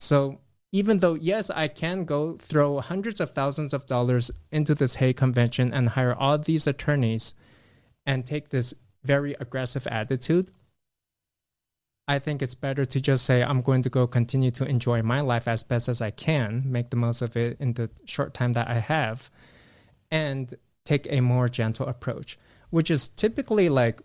So 0.00 0.40
even 0.72 0.98
though 0.98 1.14
yes, 1.14 1.50
I 1.50 1.68
can 1.68 2.04
go 2.04 2.36
throw 2.36 2.80
hundreds 2.80 3.20
of 3.20 3.30
thousands 3.30 3.72
of 3.72 3.86
dollars 3.86 4.30
into 4.50 4.74
this 4.74 4.96
Hague 4.96 5.16
convention 5.16 5.72
and 5.72 5.90
hire 5.90 6.14
all 6.14 6.38
these 6.38 6.66
attorneys, 6.66 7.34
and 8.04 8.24
take 8.24 8.48
this 8.48 8.74
very 9.04 9.34
aggressive 9.40 9.86
attitude. 9.86 10.50
I 12.08 12.20
think 12.20 12.40
it's 12.40 12.54
better 12.54 12.84
to 12.84 13.00
just 13.00 13.24
say 13.24 13.42
I'm 13.42 13.62
going 13.62 13.82
to 13.82 13.90
go 13.90 14.06
continue 14.06 14.52
to 14.52 14.64
enjoy 14.64 15.02
my 15.02 15.20
life 15.20 15.48
as 15.48 15.64
best 15.64 15.88
as 15.88 16.00
I 16.00 16.12
can, 16.12 16.62
make 16.64 16.90
the 16.90 16.96
most 16.96 17.20
of 17.20 17.36
it 17.36 17.56
in 17.58 17.72
the 17.72 17.90
short 18.04 18.32
time 18.32 18.52
that 18.52 18.68
I 18.68 18.78
have 18.78 19.28
and 20.10 20.54
take 20.84 21.06
a 21.10 21.20
more 21.20 21.48
gentle 21.48 21.86
approach, 21.86 22.38
which 22.70 22.90
is 22.90 23.08
typically 23.08 23.68
like 23.68 24.00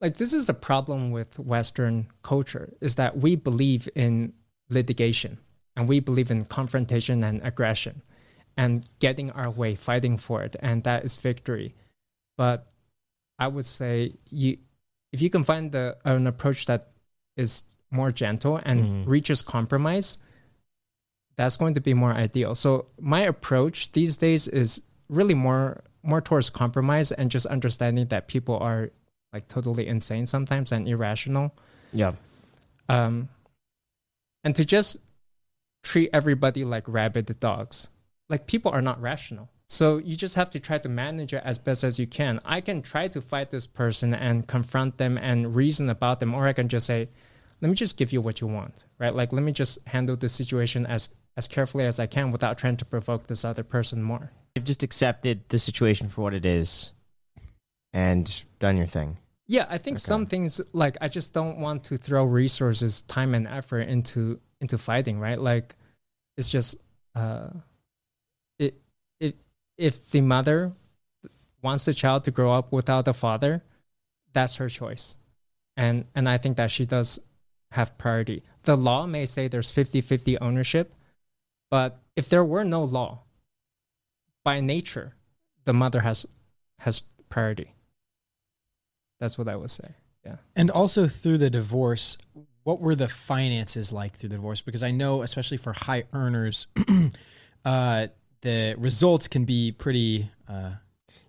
like 0.00 0.18
this 0.18 0.34
is 0.34 0.46
the 0.46 0.54
problem 0.54 1.10
with 1.10 1.38
western 1.38 2.06
culture 2.22 2.74
is 2.80 2.96
that 2.96 3.16
we 3.16 3.34
believe 3.34 3.88
in 3.96 4.32
litigation 4.68 5.38
and 5.76 5.88
we 5.88 6.00
believe 6.00 6.30
in 6.30 6.44
confrontation 6.44 7.22
and 7.22 7.40
aggression 7.44 8.02
and 8.56 8.86
getting 8.98 9.30
our 9.32 9.50
way 9.50 9.74
fighting 9.74 10.16
for 10.16 10.42
it 10.42 10.56
and 10.60 10.84
that 10.84 11.04
is 11.04 11.16
victory 11.16 11.74
but 12.36 12.66
i 13.38 13.46
would 13.46 13.66
say 13.66 14.14
you 14.30 14.56
if 15.12 15.20
you 15.22 15.30
can 15.30 15.44
find 15.44 15.72
the, 15.72 15.96
an 16.04 16.26
approach 16.26 16.66
that 16.66 16.88
is 17.36 17.64
more 17.90 18.10
gentle 18.10 18.60
and 18.64 18.84
Mhm. 18.84 19.06
reaches 19.06 19.42
compromise 19.42 20.18
that's 21.36 21.56
going 21.56 21.74
to 21.74 21.80
be 21.80 21.94
more 21.94 22.12
ideal 22.12 22.54
so 22.54 22.86
my 22.98 23.20
approach 23.20 23.92
these 23.92 24.16
days 24.16 24.48
is 24.48 24.82
really 25.08 25.34
more 25.34 25.82
more 26.02 26.20
towards 26.20 26.48
compromise 26.50 27.12
and 27.12 27.30
just 27.30 27.46
understanding 27.46 28.06
that 28.08 28.26
people 28.28 28.56
are 28.58 28.90
like 29.32 29.46
totally 29.48 29.86
insane 29.86 30.24
sometimes 30.24 30.72
and 30.72 30.88
irrational 30.88 31.52
Yeah. 31.92 32.14
um 32.88 33.28
and 34.44 34.56
to 34.56 34.64
just 34.64 34.96
treat 35.86 36.10
everybody 36.12 36.64
like 36.64 36.84
rabid 36.88 37.38
dogs. 37.38 37.88
Like 38.28 38.48
people 38.48 38.72
are 38.72 38.82
not 38.82 39.00
rational. 39.00 39.48
So 39.68 39.98
you 39.98 40.16
just 40.16 40.34
have 40.34 40.50
to 40.50 40.60
try 40.60 40.78
to 40.78 40.88
manage 40.88 41.32
it 41.32 41.42
as 41.44 41.58
best 41.58 41.84
as 41.84 41.98
you 41.98 42.08
can. 42.08 42.40
I 42.44 42.60
can 42.60 42.82
try 42.82 43.06
to 43.08 43.20
fight 43.20 43.50
this 43.50 43.68
person 43.68 44.12
and 44.12 44.46
confront 44.46 44.98
them 44.98 45.16
and 45.16 45.54
reason 45.54 45.88
about 45.88 46.18
them 46.20 46.34
or 46.34 46.46
i 46.46 46.52
can 46.52 46.68
just 46.68 46.86
say 46.86 47.08
let 47.62 47.68
me 47.68 47.74
just 47.74 47.96
give 47.96 48.12
you 48.12 48.20
what 48.20 48.40
you 48.40 48.48
want 48.48 48.84
right? 48.98 49.14
Like 49.14 49.32
let 49.32 49.42
me 49.42 49.52
just 49.52 49.78
handle 49.86 50.16
the 50.16 50.28
situation 50.28 50.86
as 50.86 51.10
as 51.36 51.46
carefully 51.46 51.84
as 51.84 52.00
i 52.00 52.06
can 52.06 52.32
without 52.32 52.58
trying 52.58 52.78
to 52.78 52.84
provoke 52.84 53.28
this 53.28 53.44
other 53.44 53.62
person 53.62 54.02
more. 54.02 54.32
You've 54.54 54.64
just 54.64 54.82
accepted 54.82 55.48
the 55.48 55.58
situation 55.58 56.08
for 56.08 56.22
what 56.22 56.34
it 56.34 56.46
is 56.46 56.92
and 57.92 58.44
done 58.58 58.76
your 58.76 58.86
thing. 58.86 59.18
Yeah, 59.48 59.66
I 59.68 59.78
think 59.78 59.98
some 59.98 60.26
things 60.26 60.60
like 60.72 60.96
I 61.00 61.08
just 61.08 61.32
don't 61.32 61.58
want 61.58 61.84
to 61.84 61.96
throw 61.96 62.24
resources, 62.24 63.02
time 63.02 63.34
and 63.34 63.46
effort 63.46 63.82
into 63.82 64.40
into 64.60 64.76
fighting, 64.76 65.20
right? 65.20 65.40
Like 65.40 65.76
it's 66.36 66.48
just 66.48 66.76
uh 67.14 67.50
it 68.58 68.80
it 69.20 69.36
if 69.78 70.10
the 70.10 70.20
mother 70.20 70.72
wants 71.62 71.84
the 71.84 71.94
child 71.94 72.24
to 72.24 72.30
grow 72.30 72.52
up 72.52 72.72
without 72.72 73.06
a 73.06 73.12
father, 73.12 73.62
that's 74.32 74.56
her 74.56 74.68
choice. 74.68 75.14
And 75.76 76.08
and 76.14 76.28
I 76.28 76.38
think 76.38 76.56
that 76.56 76.70
she 76.70 76.84
does 76.84 77.20
have 77.70 77.96
priority. 77.98 78.42
The 78.64 78.76
law 78.76 79.06
may 79.06 79.26
say 79.26 79.46
there's 79.46 79.70
50-50 79.70 80.38
ownership, 80.40 80.94
but 81.70 82.00
if 82.16 82.28
there 82.28 82.44
were 82.44 82.64
no 82.64 82.82
law, 82.82 83.22
by 84.44 84.60
nature, 84.60 85.14
the 85.64 85.72
mother 85.72 86.00
has 86.00 86.26
has 86.80 87.04
priority. 87.28 87.75
That's 89.20 89.38
what 89.38 89.48
I 89.48 89.56
would 89.56 89.70
say. 89.70 89.88
Yeah. 90.24 90.36
And 90.54 90.70
also 90.70 91.06
through 91.06 91.38
the 91.38 91.50
divorce, 91.50 92.18
what 92.64 92.80
were 92.80 92.94
the 92.94 93.08
finances 93.08 93.92
like 93.92 94.16
through 94.16 94.30
the 94.30 94.36
divorce? 94.36 94.60
Because 94.60 94.82
I 94.82 94.90
know, 94.90 95.22
especially 95.22 95.56
for 95.56 95.72
high 95.72 96.04
earners, 96.12 96.66
uh, 97.64 98.08
the 98.42 98.74
results 98.78 99.28
can 99.28 99.44
be 99.44 99.72
pretty. 99.72 100.30
Uh, 100.48 100.72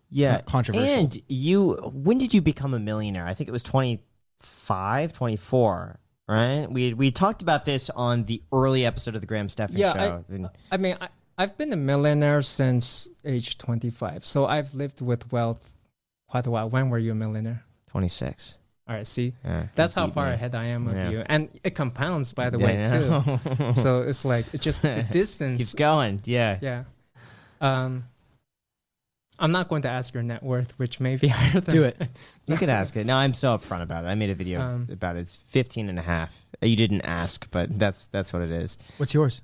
Yeah. 0.10 0.42
Controversial. 0.42 0.88
And 1.00 1.22
you, 1.28 1.74
when 1.94 2.18
did 2.18 2.34
you 2.34 2.42
become 2.42 2.74
a 2.74 2.80
millionaire? 2.80 3.26
I 3.28 3.34
think 3.34 3.48
it 3.50 3.52
was 3.52 3.64
25, 3.64 5.14
24, 5.14 6.00
right? 6.28 6.68
We, 6.70 6.94
we 6.94 7.12
talked 7.12 7.42
about 7.42 7.66
this 7.66 7.90
on 7.90 8.24
the 8.26 8.42
early 8.52 8.86
episode 8.86 9.16
of 9.16 9.22
the 9.22 9.28
Graham 9.28 9.50
Stephan 9.50 9.78
Yeah, 9.78 9.94
show. 9.94 10.26
And- 10.30 10.50
I 10.72 10.78
mean, 10.78 10.98
I, 11.00 11.10
I've 11.38 11.56
been 11.58 11.72
a 11.74 11.78
millionaire 11.78 12.42
since 12.42 13.08
age 13.24 13.58
25. 13.58 14.26
So 14.26 14.46
I've 14.46 14.74
lived 14.74 15.02
with 15.02 15.32
wealth 15.32 15.72
quite 16.28 16.48
a 16.48 16.52
while. 16.52 16.70
When 16.70 16.90
were 16.90 16.98
you 17.00 17.12
a 17.12 17.16
millionaire? 17.16 17.64
26. 17.88 18.58
All 18.90 18.96
right, 18.96 19.06
see? 19.06 19.34
Yeah, 19.44 19.68
That's 19.76 19.94
how 19.94 20.08
far 20.10 20.28
me. 20.28 20.34
ahead 20.34 20.56
I 20.56 20.66
am 20.68 20.88
of 20.88 20.96
Yeah. 20.96 21.10
you. 21.10 21.24
And 21.26 21.50
it 21.64 21.72
compounds, 21.76 22.32
by 22.32 22.50
the 22.50 22.58
Yeah, 22.58 22.66
way, 23.20 23.44
too. 23.74 23.74
So 23.82 24.02
it's 24.04 24.24
like, 24.24 24.46
it's 24.54 24.64
just 24.64 24.82
the 24.82 25.06
distance 25.12 25.58
Keeps 25.60 25.74
going. 25.74 26.22
Yeah. 26.24 26.58
Yeah. 26.62 26.84
Um, 27.60 28.06
I'm 29.40 29.52
not 29.52 29.68
going 29.68 29.82
to 29.84 29.90
ask 29.90 30.14
your 30.14 30.24
net 30.24 30.42
worth, 30.42 30.72
which 30.80 31.00
may 31.00 31.16
be 31.18 31.28
higher 31.38 31.60
than 31.60 31.76
do 31.76 31.84
it. 31.84 32.02
You 32.48 32.56
could 32.58 32.70
ask 32.70 32.96
it. 32.96 33.06
No, 33.06 33.16
I'm 33.18 33.34
so 33.34 33.58
upfront 33.58 33.82
about 33.84 34.06
it. 34.06 34.08
I 34.08 34.16
made 34.16 34.30
a 34.30 34.36
video 34.36 34.62
Um, 34.62 34.88
about 34.92 35.16
it. 35.18 35.20
It's 35.20 35.36
15 35.36 35.90
and 35.90 36.00
a 36.00 36.02
half. 36.02 36.46
You 36.62 36.76
didn't 36.76 37.02
ask, 37.02 37.48
but 37.52 37.78
that's 37.78 38.08
that's 38.08 38.34
what 38.34 38.42
it 38.42 38.52
is. 38.52 38.80
What's 38.98 39.14
yours? 39.14 39.42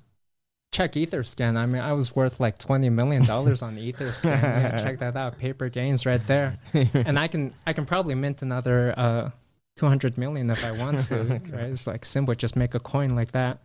Check 0.74 0.92
Etherscan. 0.92 1.56
I 1.56 1.66
mean, 1.66 1.80
I 1.80 1.92
was 1.92 2.14
worth 2.14 2.40
like 2.40 2.58
twenty 2.58 2.90
million 2.90 3.24
dollars 3.24 3.62
on 3.62 3.76
Etherscan. 3.76 4.24
yeah, 4.42 4.82
check 4.82 4.98
that 4.98 5.16
out. 5.16 5.38
Paper 5.38 5.68
gains 5.68 6.04
right 6.04 6.24
there. 6.26 6.58
and 6.74 7.18
I 7.18 7.28
can 7.28 7.54
I 7.66 7.72
can 7.72 7.86
probably 7.86 8.14
mint 8.14 8.42
another 8.42 8.92
uh, 8.96 9.30
200 9.76 10.18
million 10.18 10.50
if 10.50 10.64
I 10.64 10.72
want 10.72 11.02
to. 11.04 11.16
right? 11.50 11.70
It's 11.70 11.86
like 11.86 12.04
simple, 12.04 12.34
just 12.34 12.56
make 12.56 12.74
a 12.74 12.80
coin 12.80 13.14
like 13.14 13.32
that. 13.32 13.60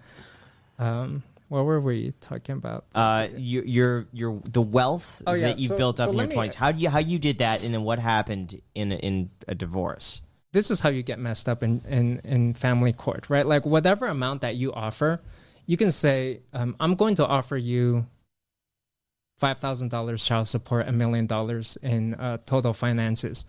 Um, 0.78 1.24
what 1.50 1.66
were 1.66 1.80
we 1.80 2.14
talking 2.22 2.56
about? 2.56 2.86
Uh, 2.94 3.28
your 3.36 3.66
your 3.66 4.06
your 4.14 4.42
the 4.48 4.62
wealth 4.62 5.22
Oh, 5.26 5.34
yeah. 5.34 5.48
that 5.48 5.60
you 5.60 5.70
So- 5.70 5.78
built 5.78 6.00
up 6.00 6.06
so 6.06 6.12
in 6.12 6.18
your 6.18 6.28
twenties. 6.28 6.56
How 6.56 6.72
do 6.72 6.80
you 6.80 6.90
how 6.90 7.00
you 7.00 7.18
did 7.20 7.40
that, 7.40 7.64
and 7.64 7.74
then 7.74 7.84
what 7.84 8.00
happened 8.00 8.62
in 8.76 8.92
in 8.92 9.32
a 9.48 9.56
divorce? 9.56 10.22
this 10.52 10.72
is 10.72 10.80
how 10.80 10.90
you 10.90 11.04
get 11.04 11.20
messed 11.20 11.48
up 11.48 11.62
in, 11.62 11.80
in, 11.88 12.20
in 12.24 12.54
family 12.56 12.92
court, 12.92 13.30
right? 13.30 13.46
Like 13.46 13.68
whatever 13.68 14.08
amount 14.08 14.42
that 14.42 14.56
you 14.56 14.74
offer, 14.74 15.22
you 15.70 15.78
can 15.78 15.92
say, 15.92 16.40
um, 16.52 16.76
I'm 16.80 16.96
going 16.96 17.14
to 17.16 17.28
offer 17.28 17.56
you 17.56 18.08
$5,000 19.40 20.26
child 20.26 20.48
support, 20.48 20.88
a 20.88 20.92
million 20.92 21.28
dollars 21.28 21.78
in 21.84 22.16
uh, 22.16 22.38
total 22.38 22.74
finances. 22.74 23.46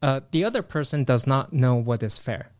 Uh, 0.00 0.20
the 0.30 0.46
other 0.46 0.62
person 0.62 1.04
does 1.04 1.26
not 1.26 1.52
know 1.52 1.74
what 1.74 2.02
is 2.02 2.16
fair, 2.16 2.52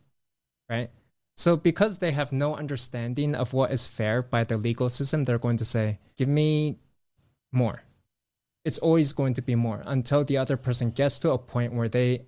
right? 0.69 0.91
So 1.35 1.57
because 1.57 1.97
they 1.97 2.11
have 2.11 2.31
no 2.31 2.55
understanding 2.55 3.33
of 3.33 3.51
what 3.51 3.71
is 3.71 3.87
fair 3.87 4.21
by 4.21 4.43
the 4.43 4.57
legal 4.57 4.89
system, 4.89 5.25
they're 5.25 5.39
going 5.39 5.57
to 5.57 5.65
say, 5.65 5.97
give 6.15 6.29
me 6.29 6.77
more. 7.51 7.81
It's 8.63 8.77
always 8.77 9.11
going 9.11 9.33
to 9.33 9.41
be 9.41 9.55
more 9.55 9.81
until 9.87 10.23
the 10.23 10.37
other 10.37 10.55
person 10.55 10.91
gets 10.91 11.17
to 11.19 11.31
a 11.31 11.39
point 11.39 11.73
where 11.73 11.89
they 11.89 12.27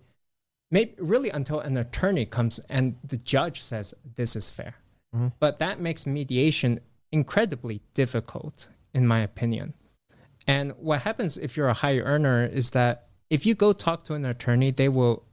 maybe 0.71 0.95
really 0.97 1.29
until 1.29 1.59
an 1.59 1.77
attorney 1.77 2.25
comes 2.25 2.57
and 2.69 2.95
the 3.03 3.17
judge 3.17 3.61
says 3.61 3.93
this 4.15 4.35
is 4.35 4.49
fair. 4.49 4.73
Mhm. 5.15 5.33
But 5.39 5.57
that 5.59 5.79
makes 5.79 6.05
mediation 6.05 6.81
incredibly 7.11 7.81
difficult, 7.93 8.67
in 8.93 9.07
my 9.07 9.19
opinion. 9.19 9.73
And 10.47 10.73
what 10.73 11.01
happens 11.01 11.37
if 11.37 11.55
you're 11.55 11.69
a 11.69 11.73
high 11.73 11.99
earner 11.99 12.45
is 12.45 12.71
that 12.71 13.07
if 13.29 13.45
you 13.45 13.55
go 13.55 13.73
talk 13.73 14.03
to 14.03 14.13
an 14.13 14.25
attorney, 14.25 14.71
they 14.71 14.89
will 14.89 15.23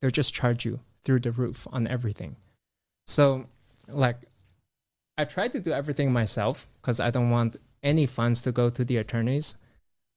they'll 0.00 0.10
just 0.10 0.34
charge 0.34 0.64
you 0.64 0.80
through 1.02 1.20
the 1.20 1.30
roof 1.30 1.66
on 1.72 1.86
everything. 1.88 2.36
So 3.06 3.46
like 3.88 4.16
I 5.16 5.24
try 5.24 5.48
to 5.48 5.60
do 5.60 5.72
everything 5.72 6.12
myself 6.12 6.68
because 6.80 7.00
I 7.00 7.10
don't 7.10 7.30
want 7.30 7.56
any 7.82 8.06
funds 8.06 8.42
to 8.42 8.52
go 8.52 8.68
to 8.70 8.84
the 8.84 8.96
attorneys, 8.96 9.56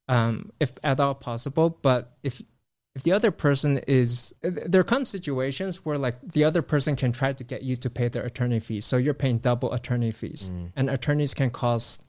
um, 0.08 0.52
if 0.60 0.74
at 0.84 1.00
all 1.00 1.16
possible. 1.16 1.70
But 1.70 2.18
if 2.24 2.42
if 2.98 3.04
the 3.04 3.12
other 3.12 3.30
person 3.30 3.78
is 3.88 4.34
there 4.42 4.84
come 4.84 5.06
situations 5.06 5.86
where 5.86 6.00
like 6.00 6.20
the 6.24 6.44
other 6.44 6.64
person 6.64 6.96
can 6.96 7.12
try 7.12 7.32
to 7.32 7.44
get 7.44 7.62
you 7.62 7.76
to 7.76 7.92
pay 7.92 8.08
their 8.08 8.24
attorney 8.24 8.60
fees. 8.60 8.88
So 8.88 8.98
you're 8.98 9.14
paying 9.14 9.38
double 9.38 9.72
attorney 9.72 10.10
fees. 10.10 10.52
Mm. 10.52 10.72
And 10.76 10.90
attorneys 10.90 11.36
can 11.36 11.52
cost 11.52 12.04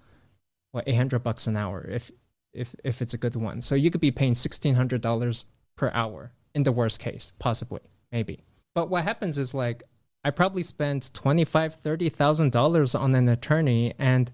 what 0.72 0.84
800 0.88 1.18
bucks 1.18 1.46
an 1.46 1.58
hour 1.58 1.86
if 1.90 2.10
if 2.54 2.74
if 2.84 3.02
it's 3.02 3.12
a 3.12 3.18
good 3.18 3.36
one. 3.36 3.60
So 3.60 3.74
you 3.74 3.90
could 3.90 4.00
be 4.00 4.10
paying 4.10 4.32
$1600 4.32 5.44
per 5.76 5.90
hour 5.92 6.32
in 6.54 6.62
the 6.62 6.72
worst 6.72 7.00
case 7.00 7.32
possibly 7.38 7.82
maybe. 8.10 8.42
But 8.74 8.88
what 8.88 9.04
happens 9.04 9.36
is 9.36 9.52
like 9.52 9.82
i 10.24 10.30
probably 10.30 10.62
spent 10.62 11.12
25 11.12 11.74
30000 11.74 12.50
dollars 12.50 12.94
on 12.94 13.14
an 13.14 13.28
attorney 13.28 13.92
and 13.98 14.32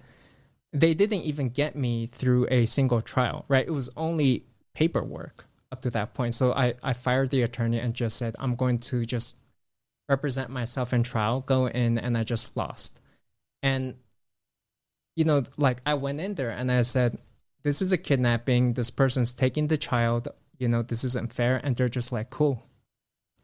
they 0.73 0.95
didn't 0.95 1.23
even 1.23 1.49
get 1.49 1.75
me 1.75 2.07
through 2.07 2.47
a 2.49 2.65
single 2.67 3.03
trial 3.03 3.45
right? 3.49 3.67
It 3.67 3.73
was 3.73 3.91
only 3.97 4.45
paperwork 4.73 5.47
up 5.75 5.83
to 5.83 5.91
that 5.91 6.15
point. 6.15 6.35
So 6.35 6.53
I, 6.53 6.75
I 6.85 6.93
fired 6.93 7.31
the 7.31 7.43
attorney 7.43 7.81
and 7.81 7.95
just 7.95 8.17
said, 8.17 8.37
I'm 8.39 8.55
going 8.55 8.79
to 8.79 9.05
just 9.05 9.35
represent 10.09 10.49
myself 10.49 10.93
in 10.93 11.03
trial, 11.03 11.41
go 11.41 11.67
in, 11.67 11.99
and 11.99 12.17
I 12.17 12.23
just 12.23 12.57
lost. 12.57 13.01
And, 13.61 13.97
you 15.17 15.25
know, 15.25 15.43
like 15.57 15.81
I 15.85 15.95
went 15.95 16.21
in 16.21 16.35
there 16.35 16.51
and 16.51 16.71
I 16.71 16.83
said, 16.83 17.19
This 17.65 17.83
is 17.83 17.93
a 17.93 17.99
kidnapping. 17.99 18.75
This 18.75 18.91
person's 18.91 19.35
taking 19.35 19.67
the 19.67 19.77
child. 19.77 20.29
You 20.59 20.69
know, 20.69 20.83
this 20.83 21.03
isn't 21.03 21.33
fair. 21.33 21.61
And 21.65 21.75
they're 21.75 21.89
just 21.89 22.13
like, 22.13 22.31
Cool. 22.31 22.63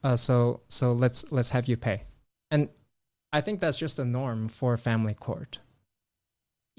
Uh, 0.04 0.16
so 0.16 0.60
so 0.68 0.92
let's 0.92 1.30
let's 1.32 1.50
have 1.50 1.66
you 1.68 1.76
pay. 1.76 2.04
And 2.50 2.68
I 3.32 3.40
think 3.40 3.58
that's 3.58 3.78
just 3.78 3.98
a 3.98 4.04
norm 4.04 4.48
for 4.48 4.76
family 4.76 5.14
court. 5.14 5.58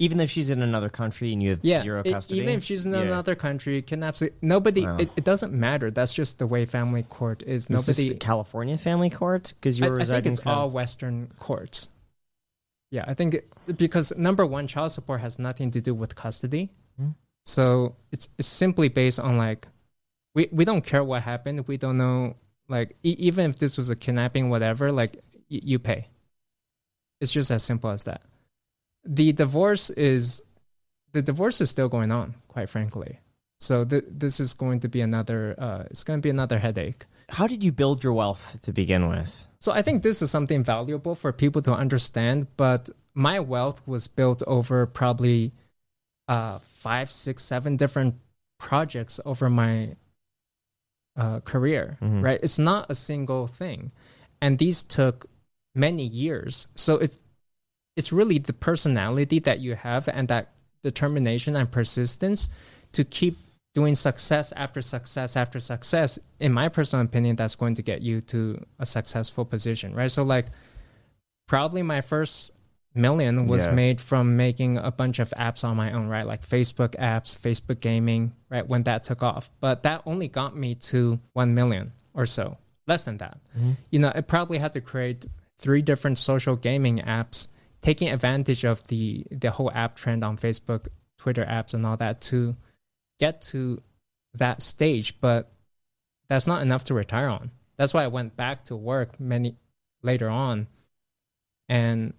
Even 0.02 0.18
if 0.20 0.30
she's 0.30 0.50
in 0.50 0.62
another 0.62 0.88
country 0.88 1.32
and 1.32 1.42
you 1.42 1.50
have 1.50 1.60
yeah, 1.62 1.80
zero 1.82 2.02
it- 2.04 2.12
custody, 2.12 2.40
even 2.40 2.54
if 2.58 2.64
she's 2.64 2.84
in 2.84 2.92
Yeah. 2.92 3.00
another 3.02 3.34
country, 3.36 3.80
kidnaps 3.82 4.20
it. 4.22 4.34
Nobody, 4.42 4.84
Wow. 4.84 4.96
it, 4.98 5.10
it 5.16 5.24
doesn't 5.24 5.52
matter. 5.52 5.90
That's 5.90 6.12
just 6.12 6.38
the 6.38 6.46
way 6.46 6.64
family 6.66 7.04
court 7.04 7.42
is. 7.42 7.64
Is 7.70 7.86
this 7.86 7.98
Nobody, 7.98 8.08
the 8.14 8.14
California 8.16 8.76
family 8.78 9.10
court 9.10 9.54
because 9.60 9.78
you're 9.78 9.88
I 9.88 9.90
think 9.90 9.98
residing 10.00 10.32
it's 10.32 10.40
in 10.40 10.44
Cal- 10.44 10.58
all 10.58 10.70
Western 10.70 11.28
courts. 11.38 11.88
Yeah, 12.90 13.04
I 13.06 13.14
think 13.14 13.34
it, 13.34 13.50
because 13.76 14.12
number 14.16 14.44
one, 14.44 14.66
child 14.66 14.92
support 14.92 15.20
has 15.20 15.38
nothing 15.38 15.70
to 15.70 15.80
do 15.80 15.94
with 15.94 16.14
custody, 16.16 16.70
Hmm. 16.98 17.10
so 17.46 17.94
it's 18.12 18.28
it's 18.38 18.48
simply 18.48 18.88
based 18.88 19.20
on 19.20 19.38
like, 19.38 19.68
we 20.34 20.48
we 20.52 20.64
don't 20.64 20.84
care 20.84 21.04
what 21.04 21.22
happened. 21.22 21.66
We 21.68 21.76
don't 21.76 21.96
know 21.96 22.36
like 22.68 22.96
e- 23.02 23.16
even 23.18 23.48
if 23.50 23.58
this 23.58 23.78
was 23.78 23.88
a 23.90 23.96
kidnapping, 23.96 24.50
whatever. 24.50 24.90
Like 24.90 25.14
y- 25.50 25.60
you 25.70 25.78
pay. 25.78 26.08
It's 27.20 27.30
just 27.32 27.50
as 27.52 27.62
simple 27.62 27.90
as 27.90 28.04
that. 28.04 28.22
The 29.04 29.32
divorce 29.32 29.90
is, 29.90 30.42
the 31.12 31.22
divorce 31.22 31.60
is 31.60 31.70
still 31.70 31.88
going 31.88 32.10
on. 32.12 32.34
Quite 32.48 32.68
frankly, 32.68 33.18
so 33.58 33.84
th- 33.84 34.04
this 34.08 34.40
is 34.40 34.54
going 34.54 34.80
to 34.80 34.88
be 34.88 35.00
another. 35.00 35.54
Uh, 35.58 35.84
it's 35.90 36.04
going 36.04 36.18
to 36.20 36.22
be 36.22 36.30
another 36.30 36.58
headache. 36.58 37.06
How 37.28 37.46
did 37.46 37.64
you 37.64 37.72
build 37.72 38.04
your 38.04 38.12
wealth 38.12 38.58
to 38.62 38.72
begin 38.72 39.08
with? 39.08 39.46
So 39.58 39.72
I 39.72 39.80
think 39.82 40.02
this 40.02 40.20
is 40.22 40.30
something 40.30 40.62
valuable 40.62 41.14
for 41.14 41.32
people 41.32 41.62
to 41.62 41.72
understand. 41.72 42.46
But 42.56 42.90
my 43.14 43.40
wealth 43.40 43.80
was 43.86 44.06
built 44.08 44.42
over 44.46 44.86
probably 44.86 45.52
uh, 46.28 46.58
five, 46.60 47.10
six, 47.10 47.42
seven 47.42 47.76
different 47.76 48.16
projects 48.58 49.18
over 49.24 49.48
my 49.50 49.96
uh, 51.16 51.40
career. 51.40 51.98
Mhm. 52.00 52.22
Right? 52.22 52.40
It's 52.42 52.58
not 52.58 52.86
a 52.90 52.94
single 52.94 53.46
thing, 53.46 53.92
and 54.40 54.58
these 54.58 54.82
took 54.82 55.26
many 55.74 56.04
years. 56.04 56.66
So 56.74 56.96
it's 56.96 57.18
it's 57.96 58.12
really 58.12 58.38
the 58.38 58.52
personality 58.52 59.38
that 59.40 59.60
you 59.60 59.74
have 59.74 60.08
and 60.08 60.28
that 60.28 60.52
determination 60.82 61.56
and 61.56 61.70
persistence 61.70 62.48
to 62.92 63.04
keep 63.04 63.36
doing 63.74 63.94
success 63.94 64.52
after 64.56 64.82
success 64.82 65.36
after 65.36 65.58
success. 65.60 66.18
In 66.40 66.52
my 66.52 66.68
personal 66.68 67.04
opinion 67.04 67.36
that's 67.36 67.54
going 67.54 67.74
to 67.76 67.82
get 67.82 68.02
you 68.02 68.20
to 68.22 68.62
a 68.78 68.84
successful 68.86 69.44
position 69.44 69.94
right? 69.94 70.10
So 70.10 70.22
like 70.22 70.46
probably 71.48 71.82
my 71.82 72.00
first 72.00 72.52
million 72.94 73.46
was 73.46 73.66
Yeah. 73.66 73.72
made 73.72 74.00
from 74.00 74.36
making 74.36 74.76
a 74.76 74.90
bunch 74.90 75.18
of 75.18 75.30
apps 75.38 75.64
on 75.64 75.76
my 75.76 75.92
own 75.92 76.08
right? 76.08 76.26
Like 76.26 76.46
facebook 76.46 76.94
apps 76.96 77.38
facebook 77.38 77.80
gaming 77.80 78.32
right 78.50 78.66
when 78.66 78.82
that 78.84 79.04
took 79.04 79.22
off. 79.22 79.50
But 79.60 79.82
that 79.84 80.02
only 80.04 80.28
got 80.28 80.56
me 80.56 80.74
to 80.92 81.18
1 81.32 81.54
million 81.54 81.92
or 82.14 82.26
so 82.26 82.58
less 82.86 83.04
than 83.06 83.16
that. 83.18 83.38
Mm-hmm. 83.56 83.72
You 83.90 83.98
know 84.00 84.12
i 84.14 84.20
probably 84.20 84.58
had 84.58 84.72
to 84.74 84.80
create 84.80 85.24
three 85.58 85.80
different 85.80 86.18
social 86.18 86.56
gaming 86.56 86.98
apps 86.98 87.48
taking 87.82 88.08
advantage 88.08 88.64
of 88.64 88.82
the 88.88 89.26
the 89.30 89.50
whole 89.50 89.70
app 89.72 89.96
trend 89.96 90.24
on 90.24 90.36
facebook 90.36 90.86
twitter 91.18 91.44
apps 91.44 91.74
and 91.74 91.84
all 91.84 91.96
that 91.96 92.20
to 92.20 92.56
get 93.22 93.40
to 93.40 93.78
that 94.34 94.62
stage, 94.62 95.20
but 95.20 95.52
that's 96.28 96.46
not 96.46 96.62
enough 96.62 96.84
to 96.84 96.94
retire 96.94 97.28
on. 97.28 97.50
That's 97.76 97.94
why 97.94 98.04
I 98.04 98.08
went 98.08 98.36
back 98.36 98.64
to 98.64 98.76
work 98.76 99.20
many 99.20 99.56
later 100.02 100.28
on. 100.28 100.66
And 101.68 102.14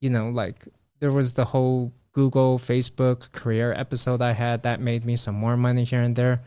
you 0.00 0.10
know, 0.10 0.30
like 0.30 0.66
there 1.00 1.12
was 1.12 1.34
the 1.34 1.44
whole 1.44 1.92
Google, 2.12 2.58
Facebook 2.58 3.30
career 3.32 3.72
episode 3.72 4.22
I 4.22 4.32
had 4.32 4.62
that 4.62 4.80
made 4.80 5.04
me 5.04 5.16
some 5.16 5.34
more 5.34 5.56
money 5.56 5.84
here 5.84 6.00
and 6.00 6.16
there. 6.16 6.42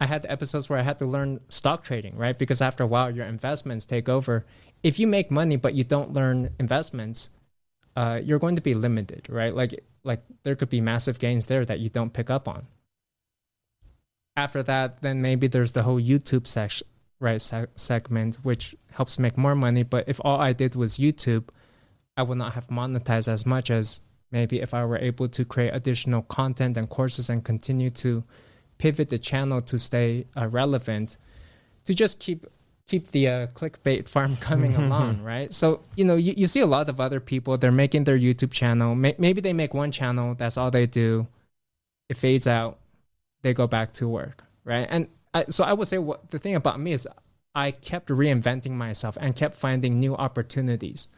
I 0.00 0.06
had 0.06 0.26
episodes 0.28 0.68
where 0.68 0.78
I 0.78 0.82
had 0.82 0.98
to 0.98 1.06
learn 1.06 1.40
stock 1.48 1.82
trading, 1.82 2.16
right? 2.16 2.38
Because 2.38 2.60
after 2.60 2.84
a 2.84 2.86
while 2.86 3.10
your 3.10 3.26
investments 3.26 3.86
take 3.86 4.08
over. 4.08 4.44
If 4.82 4.98
you 4.98 5.06
make 5.06 5.30
money 5.30 5.56
but 5.56 5.74
you 5.74 5.82
don't 5.82 6.12
learn 6.12 6.50
investments, 6.60 7.30
uh, 7.96 8.20
you're 8.22 8.38
going 8.38 8.56
to 8.56 8.62
be 8.62 8.74
limited, 8.74 9.28
right? 9.28 9.54
Like 9.54 9.84
like 10.04 10.22
there 10.42 10.54
could 10.54 10.70
be 10.70 10.80
massive 10.80 11.18
gains 11.18 11.46
there 11.46 11.64
that 11.64 11.80
you 11.80 11.88
don't 11.88 12.12
pick 12.12 12.30
up 12.30 12.48
on 12.48 12.66
after 14.38 14.62
that, 14.62 15.02
then 15.02 15.20
maybe 15.20 15.48
there's 15.48 15.72
the 15.72 15.82
whole 15.82 16.00
YouTube 16.00 16.46
section, 16.46 16.86
right, 17.18 17.42
se- 17.42 17.66
segment, 17.74 18.38
which 18.42 18.76
helps 18.92 19.18
make 19.18 19.36
more 19.36 19.56
money. 19.56 19.82
But 19.82 20.08
if 20.08 20.20
all 20.24 20.40
I 20.40 20.52
did 20.52 20.76
was 20.76 20.98
YouTube, 20.98 21.48
I 22.16 22.22
would 22.22 22.38
not 22.38 22.54
have 22.54 22.68
monetized 22.68 23.28
as 23.28 23.44
much 23.44 23.70
as 23.70 24.00
maybe 24.30 24.60
if 24.60 24.72
I 24.74 24.84
were 24.84 24.98
able 24.98 25.28
to 25.28 25.44
create 25.44 25.70
additional 25.74 26.22
content 26.22 26.76
and 26.76 26.88
courses 26.88 27.28
and 27.28 27.44
continue 27.44 27.90
to 28.04 28.22
pivot 28.78 29.08
the 29.08 29.18
channel 29.18 29.60
to 29.62 29.76
stay 29.78 30.26
uh, 30.36 30.46
relevant, 30.46 31.16
to 31.84 31.92
just 31.92 32.20
keep 32.20 32.46
keep 32.88 33.08
the 33.08 33.28
uh, 33.28 33.46
clickbait 33.48 34.08
farm 34.08 34.36
coming 34.40 34.74
along, 34.82 35.22
right? 35.22 35.52
So 35.54 35.82
you 35.94 36.04
know, 36.04 36.16
you, 36.16 36.34
you 36.36 36.48
see 36.48 36.60
a 36.60 36.66
lot 36.66 36.88
of 36.88 37.00
other 37.00 37.20
people. 37.20 37.56
They're 37.56 37.70
making 37.70 38.04
their 38.04 38.18
YouTube 38.18 38.50
channel. 38.50 38.94
May- 38.94 39.14
maybe 39.18 39.40
they 39.40 39.52
make 39.52 39.74
one 39.74 39.92
channel. 39.92 40.34
That's 40.34 40.56
all 40.56 40.70
they 40.70 40.86
do. 40.86 41.28
It 42.08 42.16
fades 42.16 42.46
out 42.46 42.78
they 43.42 43.54
go 43.54 43.66
back 43.66 43.92
to 43.94 44.08
work, 44.08 44.44
right? 44.64 44.86
And 44.90 45.08
I, 45.32 45.44
so 45.48 45.62
I 45.62 45.72
would 45.72 45.88
say 45.88 45.98
what 45.98 46.30
the 46.30 46.38
thing 46.38 46.56
about 46.56 46.80
me 46.80 46.92
is 46.92 47.06
I 47.54 47.70
kept 47.70 48.08
reinventing 48.08 48.72
myself 48.72 49.16
and 49.20 49.36
kept 49.36 49.56
finding 49.56 50.00
new 50.00 50.16
opportunities. 50.16 51.08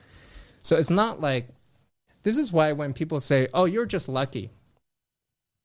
So 0.62 0.76
it's 0.76 0.90
not 0.90 1.20
like 1.20 1.48
this 2.22 2.36
is 2.36 2.52
why 2.52 2.72
when 2.72 2.92
people 2.92 3.20
say, 3.20 3.48
"Oh, 3.54 3.64
you're 3.64 3.86
just 3.86 4.08
lucky," 4.08 4.50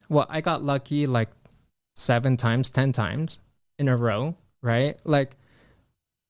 well, 0.08 0.28
I 0.30 0.42
got 0.42 0.64
lucky 0.64 1.08
like 1.08 1.30
seven 1.96 2.38
times, 2.38 2.70
ten 2.70 2.92
times 2.92 3.40
in 3.78 3.88
a 3.88 3.98
row, 3.98 4.36
right? 4.62 4.98
Like 5.04 5.36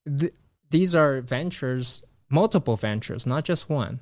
the 0.06 0.32
these 0.70 0.96
are 0.96 1.22
ventures, 1.22 2.04
multiple 2.30 2.76
ventures, 2.76 3.26
not 3.26 3.44
just 3.46 3.70
one. 3.70 4.00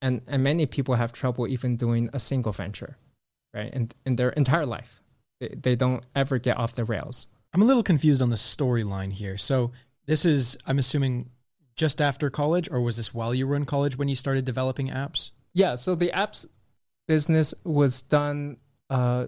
And 0.00 0.22
and 0.26 0.42
many 0.42 0.66
people 0.66 0.96
have 0.96 1.12
trouble 1.12 1.46
even 1.46 1.76
doing 1.76 2.10
a 2.12 2.18
single 2.18 2.52
venture, 2.52 2.96
right? 3.54 3.72
In 3.72 3.90
in 4.04 4.16
their 4.16 4.30
entire 4.30 4.66
life. 4.66 5.00
They, 5.40 5.48
they 5.48 5.76
don't 5.76 6.04
ever 6.14 6.38
get 6.38 6.56
off 6.56 6.74
the 6.74 6.84
rails. 6.84 7.26
I'm 7.54 7.62
a 7.62 7.64
little 7.64 7.82
confused 7.82 8.22
on 8.22 8.30
the 8.30 8.36
storyline 8.36 9.12
here. 9.12 9.36
So 9.36 9.72
this 10.06 10.24
is, 10.24 10.56
I'm 10.66 10.78
assuming, 10.78 11.30
just 11.76 12.00
after 12.00 12.30
college, 12.30 12.68
or 12.70 12.80
was 12.80 12.96
this 12.96 13.12
while 13.12 13.34
you 13.34 13.46
were 13.46 13.56
in 13.56 13.64
college 13.66 13.98
when 13.98 14.08
you 14.08 14.16
started 14.16 14.44
developing 14.44 14.88
apps? 14.88 15.32
Yeah, 15.52 15.74
so 15.74 15.94
the 15.94 16.10
apps 16.14 16.46
business 17.08 17.54
was 17.64 18.02
done 18.02 18.56
uh, 18.88 19.26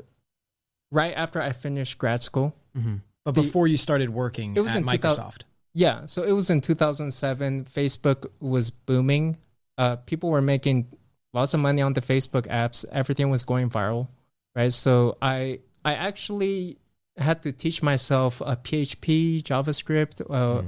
right 0.90 1.12
after 1.14 1.40
I 1.42 1.52
finished 1.52 1.98
grad 1.98 2.22
school. 2.22 2.54
Mm-hmm. 2.76 2.96
But 3.24 3.34
The- 3.34 3.42
before 3.42 3.66
you 3.66 3.76
started 3.76 4.10
working 4.10 4.56
It 4.56 4.60
was 4.60 4.70
at 4.72 4.78
in 4.78 4.86
2000 4.86 5.22
Microsoft. 5.22 5.42
Yeah, 5.74 6.06
so 6.06 6.22
it 6.22 6.32
was 6.32 6.50
in 6.50 6.60
2007. 6.60 7.64
Facebook 7.64 8.30
was 8.40 8.70
booming. 8.70 9.38
Uh, 9.76 9.96
people 9.96 10.30
were 10.30 10.40
making 10.40 10.86
lots 11.32 11.52
of 11.52 11.60
money 11.60 11.82
on 11.82 11.92
the 11.92 12.00
Facebook 12.00 12.46
apps. 12.46 12.84
Everything 12.92 13.28
was 13.28 13.42
going 13.42 13.68
viral, 13.68 14.08
right? 14.54 14.72
So 14.72 15.18
I 15.20 15.58
I 15.84 15.94
actually 15.94 16.78
had 17.16 17.42
to 17.42 17.52
teach 17.52 17.82
myself 17.82 18.40
a 18.40 18.56
PHP, 18.56 19.42
JavaScript. 19.42 20.22
Uh, 20.30 20.62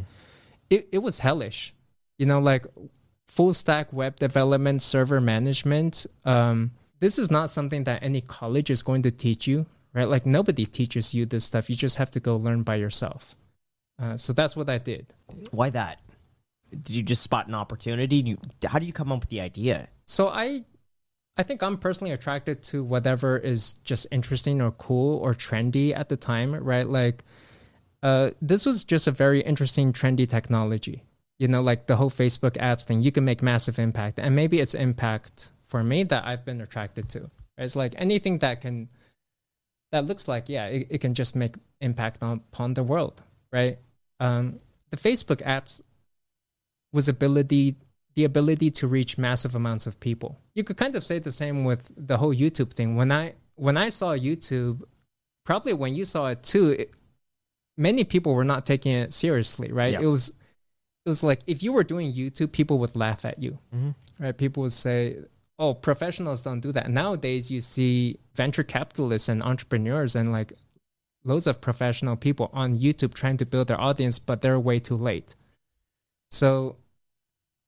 it 0.71 0.89
it 0.91 0.99
was 0.99 1.21
hellish, 1.21 1.73
you 2.19 2.27
know, 2.27 2.41
like 2.41 2.67
full 3.29 3.55
stack 3.55 3.93
web 3.93 4.17
development, 4.17 4.83
server 4.83 5.21
management. 5.21 6.07
Um, 6.25 6.73
this 6.99 7.17
is 7.17 7.31
not 7.31 7.49
something 7.51 7.85
that 7.85 8.03
any 8.03 8.23
college 8.23 8.71
is 8.71 8.83
going 8.83 9.03
to 9.03 9.13
teach 9.13 9.47
you, 9.47 9.67
right? 9.95 10.09
Like 10.09 10.27
nobody 10.27 10.67
teaches 10.67 11.15
you 11.15 11.27
this 11.27 11.45
stuff. 11.45 11.71
You 11.71 11.77
just 11.77 11.97
have 11.97 12.11
to 12.13 12.21
go 12.21 12.37
learn 12.37 12.65
by 12.65 12.75
yourself. 12.75 13.37
Uh, 13.99 14.17
so 14.17 14.33
that's 14.33 14.55
what 14.55 14.69
I 14.69 14.79
did. 14.79 15.13
Why 15.51 15.71
that? 15.71 16.01
Did 16.71 16.91
you 16.91 17.03
just 17.03 17.23
spot 17.23 17.49
an 17.49 17.55
opportunity? 17.55 18.17
You, 18.17 18.39
how 18.67 18.79
do 18.79 18.87
you 18.87 18.93
come 18.93 19.13
up 19.13 19.21
with 19.21 19.29
the 19.31 19.41
idea? 19.41 19.89
So 20.05 20.29
I 20.29 20.65
I 21.39 21.43
think 21.43 21.63
I'm 21.63 21.77
personally 21.77 22.13
attracted 22.13 22.63
to 22.65 22.83
whatever 22.83 23.37
is 23.37 23.75
just 23.85 24.07
interesting 24.11 24.61
or 24.61 24.71
cool 24.73 25.19
or 25.19 25.35
trendy 25.35 25.97
at 25.97 26.09
the 26.09 26.17
time, 26.17 26.55
right? 26.55 26.87
Like 26.87 27.25
uh 28.03 28.31
this 28.43 28.67
was 28.67 28.85
just 28.85 29.07
a 29.07 29.13
very 29.13 29.41
interesting 29.41 29.93
trendy 29.93 30.29
technology. 30.29 31.05
You 31.39 31.49
know, 31.49 31.63
like 31.63 31.87
the 31.87 31.97
whole 31.97 32.11
Facebook 32.11 32.53
apps 32.53 32.85
thing, 32.85 33.03
you 33.03 33.13
can 33.13 33.25
make 33.25 33.43
massive 33.43 33.79
impact. 33.79 34.19
And 34.19 34.35
maybe 34.35 34.61
it's 34.61 34.75
impact 34.75 35.51
for 35.67 35.85
me 35.85 36.03
that 36.05 36.27
I've 36.27 36.45
been 36.45 36.61
attracted 36.61 37.09
to. 37.11 37.21
Right? 37.21 37.65
It's 37.65 37.77
like 37.77 37.95
anything 37.97 38.39
that 38.39 38.61
can 38.61 38.89
that 39.93 40.05
looks 40.07 40.27
like, 40.29 40.49
yeah, 40.49 40.67
it, 40.67 40.87
it 40.91 40.99
can 40.99 41.15
just 41.15 41.37
make 41.37 41.55
impact 41.81 42.23
on, 42.23 42.41
upon 42.53 42.75
the 42.75 42.83
world, 42.83 43.23
right? 43.53 43.79
Um 44.21 44.61
the 44.91 44.97
Facebook 44.97 45.43
apps 45.43 45.83
was 46.93 47.09
ability 47.09 47.77
the 48.15 48.25
ability 48.25 48.71
to 48.71 48.87
reach 48.89 49.19
massive 49.19 49.55
amounts 49.55 49.87
of 49.87 50.01
people. 50.01 50.39
You 50.55 50.65
could 50.65 50.79
kind 50.79 50.97
of 50.97 51.05
say 51.05 51.19
the 51.19 51.31
same 51.33 51.65
with 51.65 51.91
the 51.97 52.17
whole 52.17 52.35
YouTube 52.35 52.73
thing. 52.73 52.97
When 52.97 53.13
I 53.13 53.35
when 53.57 53.77
I 53.77 53.91
saw 53.91 54.13
YouTube, 54.17 54.83
probably 55.45 55.73
when 55.75 55.95
you 55.95 56.05
saw 56.05 56.29
it 56.29 56.43
too, 56.43 56.71
it, 56.71 56.91
many 57.77 58.05
people 58.05 58.35
were 58.35 58.45
not 58.45 58.65
taking 58.65 58.93
it 58.93 59.13
seriously, 59.13 59.71
right? 59.71 59.93
Yeah. 59.93 60.01
It 60.01 60.07
was 60.07 60.31
it 61.05 61.09
was 61.09 61.23
like 61.23 61.41
if 61.47 61.63
you 61.63 61.73
were 61.73 61.85
doing 61.85 62.13
YouTube, 62.13 62.53
people 62.53 62.79
would 62.79 62.97
laugh 62.97 63.25
at 63.25 63.41
you, 63.43 63.59
Mhm. 63.75 63.95
right? 64.19 64.37
People 64.37 64.63
would 64.65 64.73
say, 64.73 65.19
"Oh, 65.59 65.73
professionals 65.75 66.43
don't 66.43 66.61
do 66.61 66.73
that." 66.73 66.91
Nowadays, 66.91 67.51
you 67.51 67.61
see 67.61 68.19
venture 68.35 68.65
capitalists 68.65 69.29
and 69.29 69.43
entrepreneurs 69.43 70.17
and 70.17 70.33
like 70.33 70.53
loads 71.27 71.47
of 71.47 71.61
professional 71.61 72.17
people 72.17 72.51
on 72.53 72.79
YouTube 72.79 73.13
trying 73.13 73.37
to 73.39 73.47
build 73.47 73.69
their 73.69 73.81
audience, 73.81 74.19
but 74.19 74.41
they're 74.41 74.59
way 74.59 74.79
too 74.79 74.97
late. 74.97 75.35
So, 76.31 76.77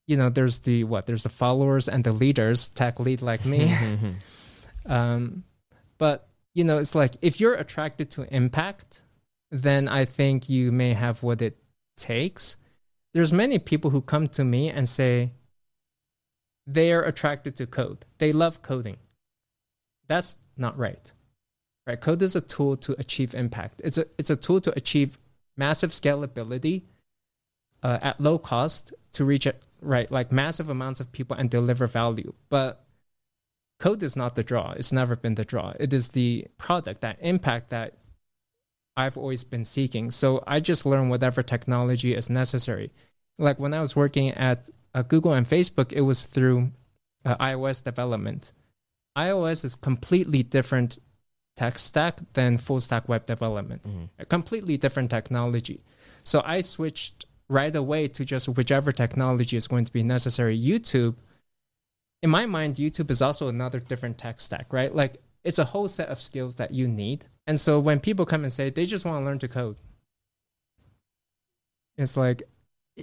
you 0.07 0.17
know, 0.17 0.31
there's 0.31 0.61
the 0.61 0.85
what? 0.85 1.07
There's 1.07 1.25
the 1.25 1.29
followers 1.29 1.89
and 1.89 2.05
the 2.05 2.13
leaders, 2.13 2.69
tech 2.69 3.01
lead 3.01 3.21
like 3.21 3.45
me. 3.45 3.75
um, 4.87 5.45
but 5.99 6.29
you 6.55 6.65
know, 6.65 6.79
it's 6.79 6.95
like 6.95 7.17
if 7.21 7.41
you're 7.41 7.55
attracted 7.55 8.11
to 8.13 8.35
impact, 8.35 9.03
then 9.51 9.89
I 9.89 10.05
think 10.05 10.49
you 10.49 10.73
may 10.73 10.95
have 10.95 11.23
what 11.23 11.43
it 11.43 11.59
takes. 11.97 12.57
There's 13.15 13.33
many 13.33 13.59
people 13.59 13.91
who 13.91 14.01
come 14.01 14.29
to 14.29 14.45
me 14.45 14.71
and 14.71 14.89
say 14.89 15.33
they 16.67 16.93
are 16.93 17.03
attracted 17.03 17.57
to 17.57 17.67
code. 17.67 18.05
They 18.19 18.33
love 18.33 18.63
coding. 18.63 18.99
That's 20.07 20.37
not 20.57 20.79
right. 20.79 21.13
Right? 21.89 21.99
Code 21.99 22.23
is 22.23 22.37
a 22.37 22.43
tool 22.43 22.77
to 22.77 22.95
achieve 22.99 23.35
impact. 23.35 23.81
It's 23.83 23.97
a 23.97 24.05
it's 24.19 24.29
a 24.29 24.37
tool 24.37 24.61
to 24.61 24.73
achieve 24.77 25.17
massive 25.57 25.93
scalability 25.93 26.83
uh, 27.83 27.99
at 28.03 28.21
low 28.21 28.39
cost 28.39 28.93
to 29.13 29.25
reach 29.25 29.47
it 29.47 29.63
right 29.81 30.11
like 30.11 30.31
massive 30.31 30.69
amounts 30.69 31.01
of 31.01 31.11
people 31.13 31.35
and 31.35 31.49
deliver 31.49 31.87
value. 31.87 32.35
But 32.51 32.85
code 33.81 34.03
is 34.03 34.17
not 34.17 34.35
the 34.35 34.43
draw. 34.43 34.73
It's 34.73 34.93
never 34.93 35.17
been 35.17 35.37
the 35.37 35.47
draw. 35.47 35.73
It 35.81 35.95
is 35.95 36.11
the 36.11 36.47
product, 36.59 37.01
that 37.01 37.17
impact 37.21 37.71
that 37.71 37.95
I've 38.95 39.17
always 39.17 39.45
been 39.45 39.65
seeking. 39.65 40.11
So 40.11 40.45
I 40.47 40.61
just 40.61 40.85
learn 40.85 41.09
whatever 41.09 41.43
technology 41.43 42.15
is 42.15 42.29
necessary. 42.29 42.91
Like 43.39 43.59
when 43.59 43.73
I 43.73 43.81
was 43.81 43.97
working 43.97 44.31
at 44.33 44.69
uh, 44.93 45.03
Google 45.03 45.33
and 45.33 45.47
Facebook, 45.47 45.93
it 45.93 46.03
was 46.03 46.27
through 46.27 46.71
uh, 47.25 47.37
iOS 47.37 47.83
development. 47.83 48.53
iOS 49.17 49.65
is 49.65 49.75
completely 49.75 50.43
different 50.43 50.99
tech 51.59 51.77
stack 51.81 52.21
than 52.35 52.57
full 52.57 52.81
stack 52.81 53.09
web 53.09 53.27
development. 53.27 53.83
Mm-hmm. 53.83 54.05
A 54.21 54.25
completely 54.25 54.77
different 54.77 55.11
technology. 55.11 55.81
So 56.23 56.41
I 56.45 56.61
switched 56.61 57.27
right 57.49 57.75
away 57.75 58.07
to 58.07 58.25
just 58.25 58.49
whichever 58.49 58.93
technology 58.93 59.57
is 59.57 59.67
going 59.67 59.85
to 59.85 59.93
be 59.93 60.05
necessary. 60.05 60.57
YouTube, 60.57 61.17
in 62.23 62.31
my 62.31 62.47
mind, 62.47 62.77
YouTube 62.77 63.11
is 63.11 63.21
also 63.21 63.49
another 63.49 63.81
different 63.81 64.19
tech 64.19 64.39
stack, 64.41 64.73
right? 64.73 64.95
Like 64.95 65.17
it's 65.43 65.59
a 65.59 65.65
whole 65.65 65.89
set 65.89 66.09
of 66.09 66.21
skills 66.21 66.55
that 66.57 66.71
you 66.71 66.87
need. 66.87 67.25
And 67.49 67.59
so 67.59 67.81
when 67.81 67.99
people 67.99 68.25
come 68.25 68.45
and 68.45 68.53
say 68.53 68.71
they 68.71 68.85
just 68.85 69.05
want 69.05 69.21
to 69.21 69.25
learn 69.25 69.41
to 69.41 69.49
code, 69.49 69.79
it's 71.97 72.17
like 72.17 72.45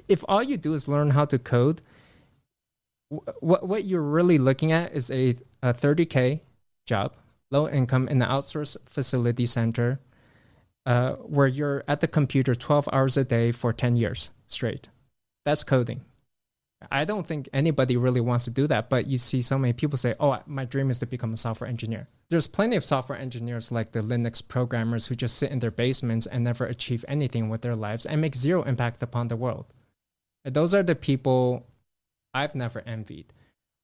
if 0.07 0.23
all 0.29 0.43
you 0.43 0.55
do 0.55 0.73
is 0.73 0.87
learn 0.87 1.09
how 1.09 1.25
to 1.25 1.37
code, 1.37 1.81
what 3.41 3.67
what 3.67 3.83
you're 3.83 4.09
really 4.17 4.37
looking 4.37 4.71
at 4.71 4.93
is 4.93 5.11
a, 5.11 5.35
a 5.61 5.73
30k 5.73 6.39
job, 6.85 7.13
low 7.51 7.69
income 7.69 8.07
in 8.07 8.21
an 8.21 8.27
outsourced 8.27 8.77
facility 8.87 9.45
center, 9.45 9.99
uh, 10.85 11.13
where 11.13 11.47
you're 11.47 11.83
at 11.87 12.01
the 12.01 12.07
computer 12.07 12.55
12 12.55 12.89
hours 12.91 13.17
a 13.17 13.23
day 13.23 13.51
for 13.51 13.73
10 13.73 13.95
years 13.95 14.29
straight. 14.47 14.89
That's 15.45 15.63
coding. 15.63 16.01
I 16.91 17.05
don't 17.05 17.25
think 17.25 17.49
anybody 17.53 17.97
really 17.97 18.21
wants 18.21 18.45
to 18.45 18.51
do 18.51 18.67
that, 18.67 18.89
but 18.89 19.07
you 19.07 19.17
see 19.17 19.41
so 19.41 19.57
many 19.57 19.73
people 19.73 19.97
say, 19.97 20.13
"Oh, 20.19 20.39
my 20.45 20.65
dream 20.65 20.91
is 20.91 20.99
to 20.99 21.05
become 21.05 21.33
a 21.33 21.37
software 21.37 21.69
engineer." 21.69 22.07
There's 22.29 22.47
plenty 22.47 22.75
of 22.75 22.83
software 22.83 23.17
engineers 23.17 23.71
like 23.71 23.91
the 23.91 24.01
Linux 24.01 24.45
programmers 24.45 25.07
who 25.07 25.15
just 25.15 25.37
sit 25.37 25.51
in 25.51 25.59
their 25.59 25.71
basements 25.71 26.25
and 26.27 26.43
never 26.43 26.65
achieve 26.65 27.05
anything 27.07 27.49
with 27.49 27.61
their 27.61 27.75
lives 27.75 28.05
and 28.05 28.21
make 28.21 28.35
zero 28.35 28.63
impact 28.63 29.01
upon 29.01 29.27
the 29.27 29.35
world. 29.35 29.73
Those 30.43 30.73
are 30.73 30.83
the 30.83 30.95
people 30.95 31.65
I've 32.33 32.55
never 32.55 32.81
envied. 32.81 33.33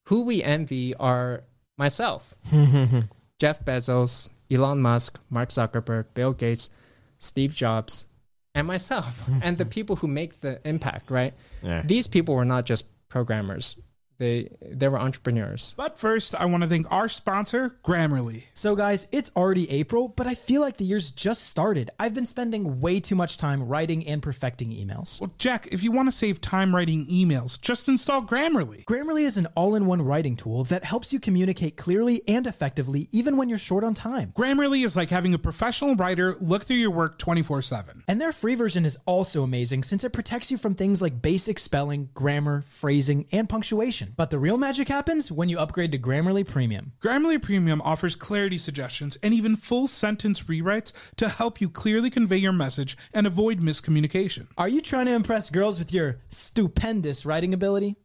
Who 0.08 0.24
we 0.24 0.44
envy 0.44 0.94
are 0.96 1.44
myself, 1.78 2.36
Jeff 3.42 3.66
Bezos, 3.66 4.30
Elon 4.52 4.80
Musk, 4.80 5.20
Mark 5.32 5.50
Zuckerberg, 5.50 6.06
Bill 6.14 6.32
Gates, 6.32 6.70
Steve 7.18 7.56
Jobs, 7.56 8.06
and 8.54 8.68
myself, 8.68 9.28
and 9.42 9.58
the 9.58 9.66
people 9.66 9.96
who 9.96 10.08
make 10.08 10.42
the 10.42 10.62
impact, 10.64 11.10
right? 11.10 11.34
Yeah. 11.64 11.82
These 11.84 12.06
people 12.06 12.36
were 12.36 12.46
not 12.46 12.68
just 12.68 12.86
programmers. 13.10 13.78
They 14.22 14.50
they 14.62 14.88
were 14.88 15.00
entrepreneurs. 15.00 15.74
But 15.76 15.98
first, 15.98 16.36
I 16.36 16.46
want 16.46 16.62
to 16.62 16.70
thank 16.70 16.92
our 16.92 17.10
sponsor, 17.10 17.78
Grammarly. 17.84 18.44
So, 18.54 18.76
guys, 18.76 19.08
it's 19.12 19.32
already 19.36 19.68
April, 19.72 20.10
but 20.10 20.28
I 20.28 20.36
feel 20.36 20.62
like 20.62 20.78
the 20.78 20.86
year's 20.86 21.10
just 21.10 21.50
started. 21.50 21.90
I've 22.00 22.14
been 22.14 22.28
spending 22.28 22.80
way 22.80 23.00
too 23.00 23.16
much 23.16 23.38
time 23.38 23.68
writing 23.68 24.06
and 24.06 24.22
perfecting 24.22 24.70
emails. 24.70 25.20
Well, 25.20 25.34
Jack, 25.40 25.70
if 25.72 25.82
you 25.82 25.92
want 25.92 26.08
to 26.08 26.12
save 26.12 26.40
time 26.40 26.76
writing 26.76 27.08
emails, 27.08 27.60
just 27.60 27.90
install 27.90 28.22
Grammarly. 28.22 28.86
Grammarly 28.86 29.24
is 29.24 29.38
an 29.38 29.48
all 29.56 29.74
in 29.74 29.88
one 29.88 30.04
writing 30.04 30.36
tool 30.36 30.66
that 30.66 30.84
helps 30.84 31.12
you 31.12 31.20
communicate 31.20 31.76
clearly 31.76 32.22
and 32.28 32.46
effectively, 32.46 33.10
even 33.12 33.38
when 33.38 33.50
you're 33.50 33.58
short 33.58 33.84
on 33.84 33.96
time. 33.96 34.34
Grammarly 34.38 34.86
is 34.86 34.96
like 34.96 35.10
having 35.10 35.34
a 35.34 35.40
professional 35.40 35.96
writer 35.96 36.38
look 36.40 36.66
through 36.66 36.76
your 36.76 36.92
work 36.92 37.18
24 37.18 37.64
7. 37.64 38.04
And 38.08 38.22
their 38.22 38.32
free 38.32 38.54
version 38.54 38.86
is 38.86 39.00
also 39.08 39.42
amazing 39.42 39.82
since 39.82 40.04
it 40.04 40.14
protects 40.14 40.52
you 40.52 40.60
from 40.60 40.76
things 40.76 41.02
like 41.02 41.24
basic 41.24 41.58
spelling, 41.58 42.10
grammar, 42.14 42.64
phrasing, 42.68 43.26
and 43.32 43.50
punctuation. 43.50 44.11
But 44.16 44.30
the 44.30 44.40
real 44.40 44.58
magic 44.58 44.88
happens 44.88 45.32
when 45.32 45.50
you 45.50 45.60
upgrade 45.60 45.92
to 45.92 45.98
Grammarly 45.98 46.48
Premium. 46.48 46.94
Grammarly 47.02 47.42
Premium 47.42 47.82
offers 47.84 48.16
clarity 48.16 48.58
suggestions 48.58 49.18
and 49.24 49.34
even 49.34 49.56
full 49.56 49.88
sentence 49.88 50.42
rewrites 50.42 50.92
to 51.18 51.30
help 51.30 51.62
you 51.62 51.70
clearly 51.70 52.10
convey 52.10 52.38
your 52.38 52.52
message 52.52 52.98
and 53.14 53.26
avoid 53.26 53.60
miscommunication. 53.62 54.48
Are 54.58 54.70
you 54.70 54.82
trying 54.82 55.06
to 55.06 55.14
impress 55.14 55.50
girls 55.50 55.80
with 55.80 55.94
your 55.94 56.20
stupendous 56.30 57.26
writing 57.26 57.54
ability? 57.54 57.96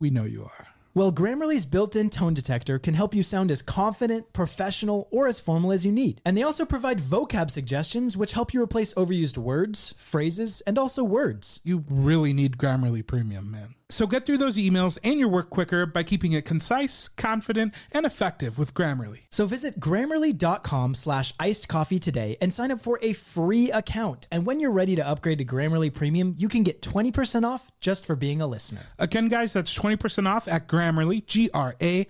We 0.00 0.10
know 0.10 0.24
you 0.24 0.44
are. 0.44 0.68
Well, 0.94 1.12
Grammarly's 1.12 1.66
built 1.66 1.94
in 1.94 2.10
tone 2.10 2.34
detector 2.34 2.78
can 2.78 2.94
help 2.94 3.14
you 3.14 3.22
sound 3.22 3.52
as 3.52 3.62
confident, 3.62 4.32
professional, 4.32 5.06
or 5.12 5.28
as 5.28 5.38
formal 5.38 5.70
as 5.70 5.86
you 5.86 5.92
need. 5.92 6.20
And 6.24 6.36
they 6.36 6.42
also 6.42 6.64
provide 6.64 6.98
vocab 6.98 7.52
suggestions, 7.52 8.16
which 8.16 8.32
help 8.32 8.52
you 8.52 8.60
replace 8.60 8.94
overused 8.94 9.38
words, 9.38 9.94
phrases, 9.96 10.60
and 10.62 10.76
also 10.76 11.04
words. 11.04 11.60
You 11.62 11.84
really 11.88 12.32
need 12.32 12.58
Grammarly 12.58 13.06
Premium, 13.06 13.48
man. 13.48 13.74
So 13.90 14.06
get 14.06 14.26
through 14.26 14.36
those 14.36 14.58
emails 14.58 14.98
and 15.02 15.18
your 15.18 15.28
work 15.28 15.48
quicker 15.48 15.86
by 15.86 16.02
keeping 16.02 16.32
it 16.32 16.44
concise, 16.44 17.08
confident, 17.08 17.72
and 17.90 18.04
effective 18.04 18.58
with 18.58 18.74
Grammarly. 18.74 19.20
So 19.30 19.46
visit 19.46 19.80
grammarly.com 19.80 20.94
slash 20.94 21.32
iced 21.40 21.68
coffee 21.68 21.98
today 21.98 22.36
and 22.42 22.52
sign 22.52 22.70
up 22.70 22.80
for 22.80 22.98
a 23.00 23.14
free 23.14 23.70
account. 23.70 24.26
And 24.30 24.44
when 24.44 24.60
you're 24.60 24.72
ready 24.72 24.94
to 24.96 25.06
upgrade 25.06 25.38
to 25.38 25.44
Grammarly 25.46 25.92
Premium, 25.92 26.34
you 26.36 26.48
can 26.48 26.64
get 26.64 26.82
20% 26.82 27.44
off 27.44 27.70
just 27.80 28.04
for 28.04 28.14
being 28.14 28.42
a 28.42 28.46
listener. 28.46 28.82
Again, 28.98 29.28
guys, 29.28 29.54
that's 29.54 29.74
20% 29.74 30.26
off 30.26 30.46
at 30.48 30.68
Grammarly, 30.68 31.24
G-R-A-M-M-A-R-L-Y 31.24 32.02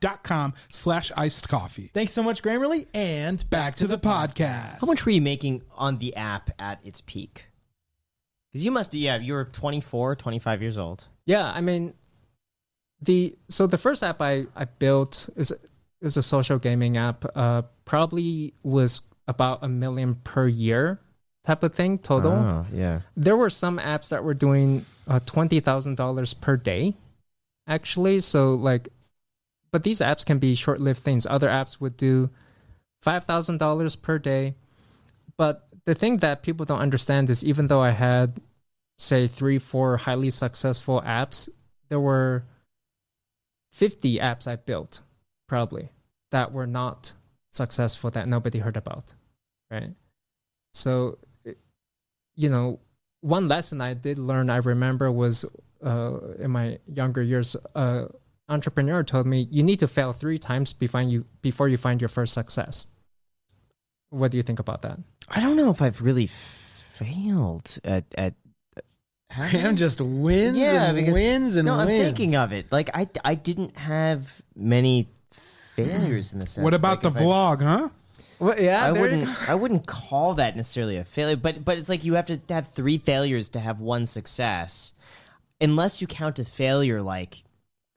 dot 0.00 0.22
com 0.22 0.52
slash 0.68 1.10
iced 1.16 1.48
coffee. 1.48 1.90
Thanks 1.94 2.12
so 2.12 2.22
much, 2.22 2.42
Grammarly, 2.42 2.88
and 2.92 3.48
Back 3.48 3.76
to 3.76 3.86
the 3.86 3.98
podcast. 3.98 4.80
How 4.80 4.86
much 4.86 5.06
were 5.06 5.12
you 5.12 5.22
making 5.22 5.62
on 5.76 5.96
the 5.98 6.14
app 6.14 6.50
at 6.58 6.84
its 6.84 7.00
peak? 7.00 7.46
Because 8.52 8.64
you 8.64 8.70
must, 8.70 8.94
yeah, 8.94 9.16
you 9.18 9.34
were 9.34 9.44
24, 9.44 10.16
25 10.16 10.62
years 10.62 10.78
old. 10.78 11.06
Yeah, 11.24 11.50
I 11.54 11.60
mean, 11.60 11.94
the 13.00 13.36
so 13.48 13.66
the 13.66 13.78
first 13.78 14.02
app 14.02 14.20
I 14.20 14.46
I 14.54 14.64
built 14.64 15.28
is 15.36 15.52
is 16.02 16.16
a 16.16 16.22
social 16.22 16.58
gaming 16.58 16.96
app. 16.96 17.24
Uh, 17.34 17.62
probably 17.84 18.54
was 18.62 19.02
about 19.28 19.60
a 19.62 19.68
million 19.68 20.16
per 20.16 20.46
year 20.46 21.00
type 21.44 21.62
of 21.62 21.74
thing 21.74 21.98
total. 21.98 22.32
Oh, 22.32 22.66
yeah. 22.72 23.00
There 23.16 23.36
were 23.36 23.50
some 23.50 23.78
apps 23.78 24.10
that 24.10 24.24
were 24.24 24.34
doing 24.34 24.84
uh, 25.08 25.20
twenty 25.24 25.60
thousand 25.60 25.96
dollars 25.96 26.34
per 26.34 26.56
day, 26.56 26.94
actually. 27.66 28.20
So 28.20 28.54
like, 28.54 28.88
but 29.70 29.82
these 29.82 30.00
apps 30.00 30.26
can 30.26 30.38
be 30.38 30.54
short 30.54 30.80
lived 30.80 31.00
things. 31.00 31.26
Other 31.26 31.48
apps 31.48 31.80
would 31.80 31.96
do 31.96 32.30
five 33.02 33.24
thousand 33.24 33.58
dollars 33.58 33.96
per 33.96 34.18
day, 34.18 34.56
but 35.36 35.68
the 35.84 35.94
thing 35.94 36.18
that 36.18 36.42
people 36.42 36.66
don't 36.66 36.80
understand 36.80 37.30
is 37.30 37.44
even 37.44 37.66
though 37.66 37.82
I 37.82 37.90
had, 37.90 38.40
say, 38.98 39.26
three, 39.26 39.58
four 39.58 39.96
highly 39.96 40.30
successful 40.30 41.02
apps, 41.02 41.48
there 41.88 42.00
were 42.00 42.44
50 43.72 44.18
apps 44.18 44.46
I 44.46 44.56
built, 44.56 45.00
probably, 45.48 45.90
that 46.30 46.52
were 46.52 46.66
not 46.66 47.14
successful 47.52 48.10
that 48.10 48.28
nobody 48.28 48.58
heard 48.58 48.76
about. 48.76 49.14
Right. 49.70 49.90
So, 50.72 51.18
you 52.36 52.48
know, 52.48 52.80
one 53.20 53.48
lesson 53.48 53.80
I 53.80 53.94
did 53.94 54.18
learn, 54.18 54.50
I 54.50 54.56
remember, 54.56 55.10
was 55.10 55.44
uh, 55.84 56.18
in 56.38 56.50
my 56.50 56.78
younger 56.86 57.22
years, 57.22 57.56
uh, 57.74 58.06
entrepreneur 58.48 59.02
told 59.02 59.26
me 59.26 59.46
you 59.50 59.62
need 59.62 59.78
to 59.78 59.88
fail 59.88 60.12
three 60.12 60.38
times 60.38 60.72
before 60.72 61.02
you 61.02 61.24
before 61.40 61.68
you 61.68 61.76
find 61.76 62.00
your 62.00 62.08
first 62.08 62.34
success. 62.34 62.86
What 64.10 64.30
do 64.30 64.36
you 64.36 64.42
think 64.42 64.58
about 64.58 64.82
that? 64.82 64.98
I 65.28 65.40
don't 65.40 65.56
know 65.56 65.70
if 65.70 65.80
I've 65.80 66.02
really 66.02 66.26
failed 66.26 67.78
at 67.84 68.04
at. 68.16 68.34
Graham 69.36 69.76
just 69.76 70.00
wins 70.00 70.58
yeah, 70.58 70.86
and 70.88 70.96
because, 70.96 71.14
wins 71.14 71.54
and 71.54 71.66
no, 71.66 71.76
wins. 71.76 71.88
I'm 71.88 71.96
thinking 71.96 72.34
of 72.34 72.52
it. 72.52 72.72
Like 72.72 72.90
I, 72.92 73.06
I 73.24 73.36
didn't 73.36 73.76
have 73.76 74.42
many 74.56 75.08
failures 75.30 76.32
in 76.32 76.40
the 76.40 76.46
sense. 76.46 76.64
What 76.64 76.74
about 76.74 77.04
like, 77.04 77.14
the 77.14 77.20
if 77.20 77.24
I- 77.24 77.26
vlog, 77.26 77.62
huh? 77.62 77.88
Well, 78.40 78.58
yeah, 78.58 78.84
I 78.84 78.92
wouldn't. 78.92 79.48
I 79.50 79.54
wouldn't 79.54 79.86
call 79.86 80.34
that 80.34 80.56
necessarily 80.56 80.96
a 80.96 81.04
failure, 81.04 81.36
but 81.36 81.64
but 81.64 81.78
it's 81.78 81.88
like 81.90 82.04
you 82.04 82.14
have 82.14 82.26
to 82.26 82.40
have 82.48 82.68
three 82.68 82.96
failures 82.98 83.50
to 83.50 83.60
have 83.60 83.80
one 83.80 84.06
success, 84.06 84.94
unless 85.60 86.00
you 86.00 86.06
count 86.06 86.38
a 86.38 86.44
failure 86.44 87.02
like 87.02 87.44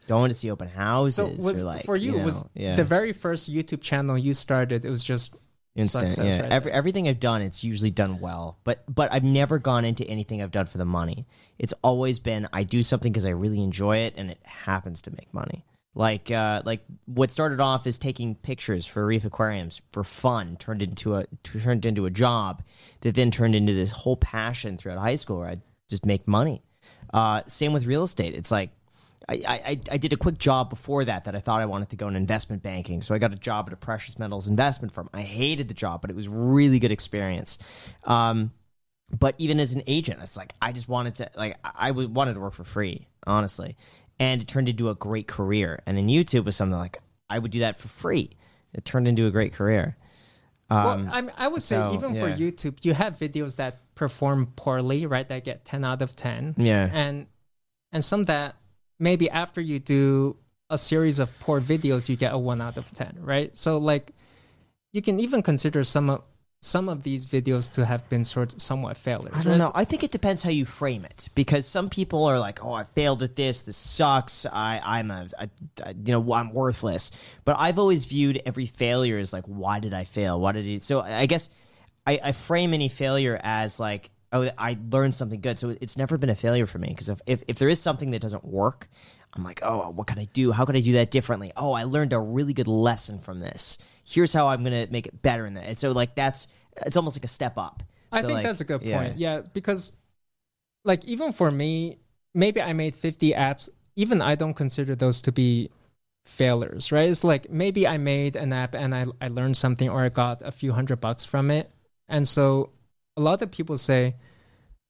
going 0.07 0.29
to 0.29 0.35
see 0.35 0.51
open 0.51 0.67
houses 0.67 1.15
So 1.15 1.27
was 1.27 1.63
or 1.63 1.67
like 1.67 1.85
for 1.85 1.95
you, 1.95 2.17
know, 2.17 2.25
was 2.25 2.43
yeah. 2.53 2.75
the 2.75 2.83
very 2.83 3.13
first 3.13 3.51
YouTube 3.51 3.81
channel 3.81 4.17
you 4.17 4.33
started? 4.33 4.83
It 4.83 4.89
was 4.89 5.03
just 5.03 5.33
instant. 5.75 6.11
success 6.11 6.25
yeah, 6.35 6.41
right 6.41 6.51
Every, 6.51 6.71
there. 6.71 6.77
everything 6.77 7.07
I've 7.07 7.19
done, 7.19 7.41
it's 7.41 7.63
usually 7.63 7.91
done 7.91 8.19
well. 8.19 8.57
But 8.63 8.83
but 8.93 9.11
I've 9.11 9.23
never 9.23 9.59
gone 9.59 9.85
into 9.85 10.05
anything 10.05 10.41
I've 10.41 10.51
done 10.51 10.65
for 10.65 10.77
the 10.77 10.85
money. 10.85 11.27
It's 11.57 11.73
always 11.83 12.19
been 12.19 12.47
I 12.53 12.63
do 12.63 12.83
something 12.83 13.11
because 13.11 13.25
I 13.25 13.31
really 13.31 13.61
enjoy 13.61 13.97
it, 13.97 14.13
and 14.17 14.29
it 14.29 14.39
happens 14.43 15.01
to 15.03 15.11
make 15.11 15.33
money. 15.33 15.65
Like 15.95 16.31
uh, 16.31 16.63
like 16.65 16.83
what 17.05 17.31
started 17.31 17.59
off 17.59 17.85
as 17.85 17.97
taking 17.97 18.35
pictures 18.35 18.87
for 18.87 19.05
reef 19.05 19.25
aquariums 19.25 19.81
for 19.91 20.03
fun 20.03 20.57
turned 20.57 20.81
into 20.81 21.15
a 21.15 21.25
turned 21.43 21.85
into 21.85 22.05
a 22.05 22.09
job 22.09 22.63
that 23.01 23.13
then 23.13 23.29
turned 23.29 23.53
into 23.55 23.73
this 23.73 23.91
whole 23.91 24.17
passion 24.17 24.77
throughout 24.77 24.97
high 24.97 25.17
school 25.17 25.37
where 25.37 25.49
I 25.49 25.61
just 25.89 26.05
make 26.05 26.27
money. 26.27 26.63
Uh, 27.13 27.43
same 27.45 27.73
with 27.73 27.85
real 27.85 28.03
estate. 28.03 28.33
It's 28.33 28.49
like 28.49 28.71
I, 29.29 29.35
I, 29.47 29.79
I 29.91 29.97
did 29.97 30.11
a 30.11 30.17
quick 30.17 30.37
job 30.37 30.69
before 30.69 31.05
that 31.05 31.25
that 31.25 31.35
I 31.35 31.39
thought 31.39 31.61
I 31.61 31.65
wanted 31.65 31.89
to 31.91 31.95
go 31.95 32.07
in 32.07 32.15
investment 32.15 32.61
banking. 32.61 33.01
So 33.01 33.15
I 33.15 33.19
got 33.19 33.31
a 33.31 33.37
job 33.37 33.67
at 33.67 33.73
a 33.73 33.77
precious 33.77 34.19
metals 34.19 34.47
investment 34.47 34.93
firm. 34.93 35.09
I 35.13 35.21
hated 35.21 35.67
the 35.67 35.73
job, 35.73 36.01
but 36.01 36.09
it 36.09 36.15
was 36.15 36.27
really 36.27 36.79
good 36.79 36.91
experience. 36.91 37.57
Um, 38.03 38.51
but 39.17 39.35
even 39.37 39.59
as 39.59 39.73
an 39.73 39.83
agent, 39.87 40.19
it's 40.21 40.35
like 40.35 40.53
I 40.61 40.71
just 40.71 40.89
wanted 40.89 41.15
to 41.15 41.29
like 41.35 41.57
I 41.63 41.91
wanted 41.91 42.33
to 42.33 42.39
work 42.39 42.53
for 42.53 42.63
free, 42.63 43.07
honestly, 43.25 43.77
and 44.19 44.41
it 44.41 44.47
turned 44.47 44.69
into 44.69 44.89
a 44.89 44.95
great 44.95 45.27
career. 45.27 45.81
And 45.85 45.97
then 45.97 46.07
YouTube 46.07 46.45
was 46.45 46.55
something 46.55 46.77
like 46.77 46.97
I 47.29 47.39
would 47.39 47.51
do 47.51 47.59
that 47.59 47.79
for 47.79 47.87
free. 47.87 48.31
It 48.73 48.85
turned 48.85 49.07
into 49.07 49.27
a 49.27 49.31
great 49.31 49.53
career. 49.53 49.97
Um, 50.69 51.05
well, 51.05 51.29
I, 51.37 51.45
I 51.45 51.47
would 51.47 51.61
say 51.61 51.75
so, 51.75 51.93
even 51.93 52.15
for. 52.15 52.29
YouTube, 52.29 52.77
you 52.81 52.93
have 52.93 53.17
videos 53.17 53.57
that 53.57 53.77
perform 53.95 54.47
poorly, 54.55 55.05
right? 55.05 55.27
That 55.27 55.43
get 55.43 55.63
ten 55.63 55.85
out 55.85 56.01
of 56.01 56.15
ten, 56.15 56.55
yeah, 56.57 56.89
and 56.91 57.27
and 57.91 58.03
some 58.03 58.23
that 58.23 58.55
maybe 58.99 59.29
after 59.29 59.61
you 59.61 59.79
do 59.79 60.37
a 60.69 60.77
series 60.77 61.19
of 61.19 61.37
poor 61.39 61.61
videos, 61.61 62.09
you 62.09 62.15
get 62.15 62.33
a 62.33 62.37
one 62.37 62.61
out 62.61 62.77
of 62.77 62.89
ten, 62.91 63.17
right? 63.19 63.55
So 63.57 63.77
like, 63.77 64.11
you 64.91 65.01
can 65.01 65.19
even 65.19 65.41
consider 65.41 65.83
some 65.83 66.09
of 66.09 66.23
some 66.61 66.87
of 66.87 67.03
these 67.03 67.25
videos 67.25 67.69
to 67.73 67.85
have 67.85 68.07
been 68.07 68.23
sort 68.23 68.53
of 68.53 68.61
somewhat 68.61 68.95
failures. 68.95 69.33
I 69.35 69.43
don't 69.43 69.57
know. 69.57 69.71
I 69.75 69.83
think 69.83 70.01
it 70.01 70.11
depends 70.11 70.43
how 70.43 70.49
you 70.49 70.63
frame 70.63 71.03
it 71.03 71.27
because 71.35 71.67
some 71.67 71.89
people 71.89 72.23
are 72.23 72.39
like, 72.39 72.63
"Oh, 72.63 72.71
I 72.71 72.85
failed 72.85 73.21
at 73.21 73.35
this. 73.35 73.63
This 73.63 73.75
sucks. 73.75 74.45
I, 74.45 74.79
I'm 74.83 75.11
a, 75.11 75.27
a, 75.37 75.49
a- 75.83 75.93
you 75.93 76.13
know, 76.13 76.33
I'm 76.33 76.53
worthless." 76.53 77.11
But 77.43 77.57
I've 77.59 77.77
always 77.79 78.05
viewed 78.05 78.41
every 78.45 78.65
failure 78.65 79.17
as 79.17 79.33
like, 79.33 79.43
"Why 79.45 79.79
did 79.79 79.93
I 79.93 80.05
fail? 80.05 80.39
Why 80.39 80.53
did 80.53 80.65
it?" 80.65 80.81
So 80.81 81.01
I 81.01 81.25
guess 81.25 81.49
I, 82.07 82.19
I 82.23 82.31
frame 82.31 82.73
any 82.73 82.87
failure 82.87 83.37
as 83.43 83.77
like, 83.79 84.09
"Oh, 84.33 84.49
I 84.57 84.77
learned 84.91 85.13
something 85.13 85.39
good." 85.39 85.57
So 85.57 85.75
it's 85.79 85.97
never 85.97 86.17
been 86.17 86.29
a 86.29 86.35
failure 86.35 86.65
for 86.65 86.79
me 86.79 86.89
because 86.89 87.09
if, 87.09 87.21
if 87.25 87.43
if 87.47 87.59
there 87.59 87.69
is 87.69 87.79
something 87.79 88.11
that 88.11 88.21
doesn't 88.21 88.43
work, 88.43 88.89
I'm 89.33 89.43
like, 89.43 89.61
"Oh, 89.63 89.89
what 89.91 90.07
can 90.07 90.19
I 90.19 90.25
do? 90.25 90.51
How 90.51 90.65
can 90.65 90.75
I 90.75 90.81
do 90.81 90.93
that 90.93 91.11
differently?" 91.11 91.51
Oh, 91.55 91.73
I 91.73 91.83
learned 91.83 92.13
a 92.13 92.19
really 92.19 92.53
good 92.53 92.67
lesson 92.67 93.19
from 93.19 93.39
this. 93.39 93.77
Here's 94.03 94.33
how 94.33 94.47
I'm 94.47 94.63
gonna 94.63 94.87
make 94.89 95.07
it 95.07 95.21
better 95.21 95.45
in 95.45 95.53
that. 95.53 95.65
And 95.65 95.77
so 95.77 95.91
like 95.91 96.15
that's 96.15 96.47
it's 96.85 96.97
almost 96.97 97.15
like 97.17 97.23
a 97.23 97.29
step 97.29 97.57
up. 97.57 97.83
I 98.11 98.21
think 98.21 98.33
like, 98.33 98.43
that's 98.43 98.61
a 98.61 98.65
good 98.65 98.81
yeah. 98.83 98.97
point. 98.97 99.17
Yeah, 99.17 99.41
because 99.41 99.93
like 100.83 101.05
even 101.05 101.31
for 101.31 101.51
me, 101.51 101.99
maybe 102.33 102.61
I 102.61 102.73
made 102.73 102.95
50 102.95 103.31
apps, 103.31 103.69
even 103.95 104.21
I 104.21 104.35
don't 104.35 104.53
consider 104.53 104.95
those 104.95 105.21
to 105.21 105.31
be 105.31 105.69
failures, 106.25 106.91
right? 106.91 107.09
It's 107.09 107.23
like 107.23 107.49
maybe 107.49 107.87
I 107.87 107.97
made 107.97 108.35
an 108.35 108.53
app 108.53 108.75
and 108.75 108.93
I, 108.95 109.05
I 109.21 109.27
learned 109.27 109.57
something 109.57 109.89
or 109.89 110.01
I 110.01 110.09
got 110.09 110.41
a 110.41 110.51
few 110.51 110.73
hundred 110.73 111.01
bucks 111.01 111.25
from 111.25 111.51
it. 111.51 111.71
And 112.07 112.27
so 112.27 112.71
a 113.15 113.21
lot 113.21 113.41
of 113.41 113.51
people 113.51 113.77
say, 113.77 114.15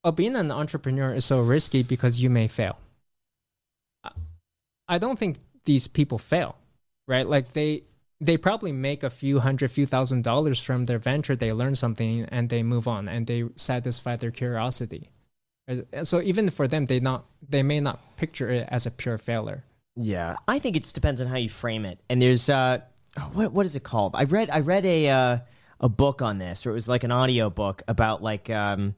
oh, 0.04 0.12
being 0.12 0.36
an 0.36 0.52
entrepreneur 0.52 1.14
is 1.14 1.26
so 1.26 1.42
risky 1.42 1.84
because 1.84 2.22
you 2.22 2.30
may 2.30 2.48
fail. 2.48 2.80
I- 4.88 4.98
don't 4.98 5.18
think 5.18 5.40
these 5.66 5.88
people 5.88 6.18
fail, 6.18 6.56
right? 7.08 7.28
Like 7.28 7.54
they 7.54 7.84
they 8.20 8.38
probably 8.38 8.72
make 8.72 9.04
a 9.04 9.10
few 9.10 9.40
hundred, 9.40 9.72
few 9.72 9.86
thousand 9.86 10.24
dollars 10.24 10.60
from 10.62 10.86
their 10.86 11.00
venture. 11.00 11.36
They 11.36 11.52
learn 11.52 11.76
something 11.76 12.24
and 12.26 12.50
they 12.50 12.64
move 12.64 12.88
on 12.88 13.08
and 13.10 13.28
they 13.28 13.46
satisfy 13.56 14.16
their 14.16 14.32
curiosity. 14.32 15.10
So 16.04 16.22
even 16.22 16.50
for 16.50 16.68
them, 16.68 16.86
they 16.86 17.00
not 17.00 17.26
they 17.48 17.64
may 17.64 17.80
not 17.80 18.18
picture 18.18 18.50
it 18.50 18.68
as 18.70 18.86
a 18.86 18.92
pure 18.92 19.18
failure. 19.18 19.64
Yeah, 19.96 20.36
I 20.48 20.60
think 20.60 20.76
it 20.76 20.84
just 20.84 20.96
depends 20.96 21.22
on 21.22 21.28
how 21.28 21.38
you 21.38 21.50
frame 21.50 21.86
it. 21.86 22.00
And 22.10 22.22
there's 22.22 22.50
uh, 22.50 22.80
what 23.34 23.54
what 23.54 23.66
is 23.66 23.76
it 23.76 23.84
called? 23.84 24.16
I 24.16 24.24
read 24.24 24.50
I 24.50 24.60
read 24.60 24.86
a 24.86 25.10
uh, 25.10 25.38
a 25.84 25.90
book 25.90 26.22
on 26.22 26.38
this, 26.40 26.66
or 26.66 26.72
it 26.72 26.74
was 26.74 26.88
like 26.88 27.04
an 27.04 27.12
audio 27.12 27.50
book 27.50 27.84
about 27.90 28.24
like 28.24 28.50
um, 28.50 28.96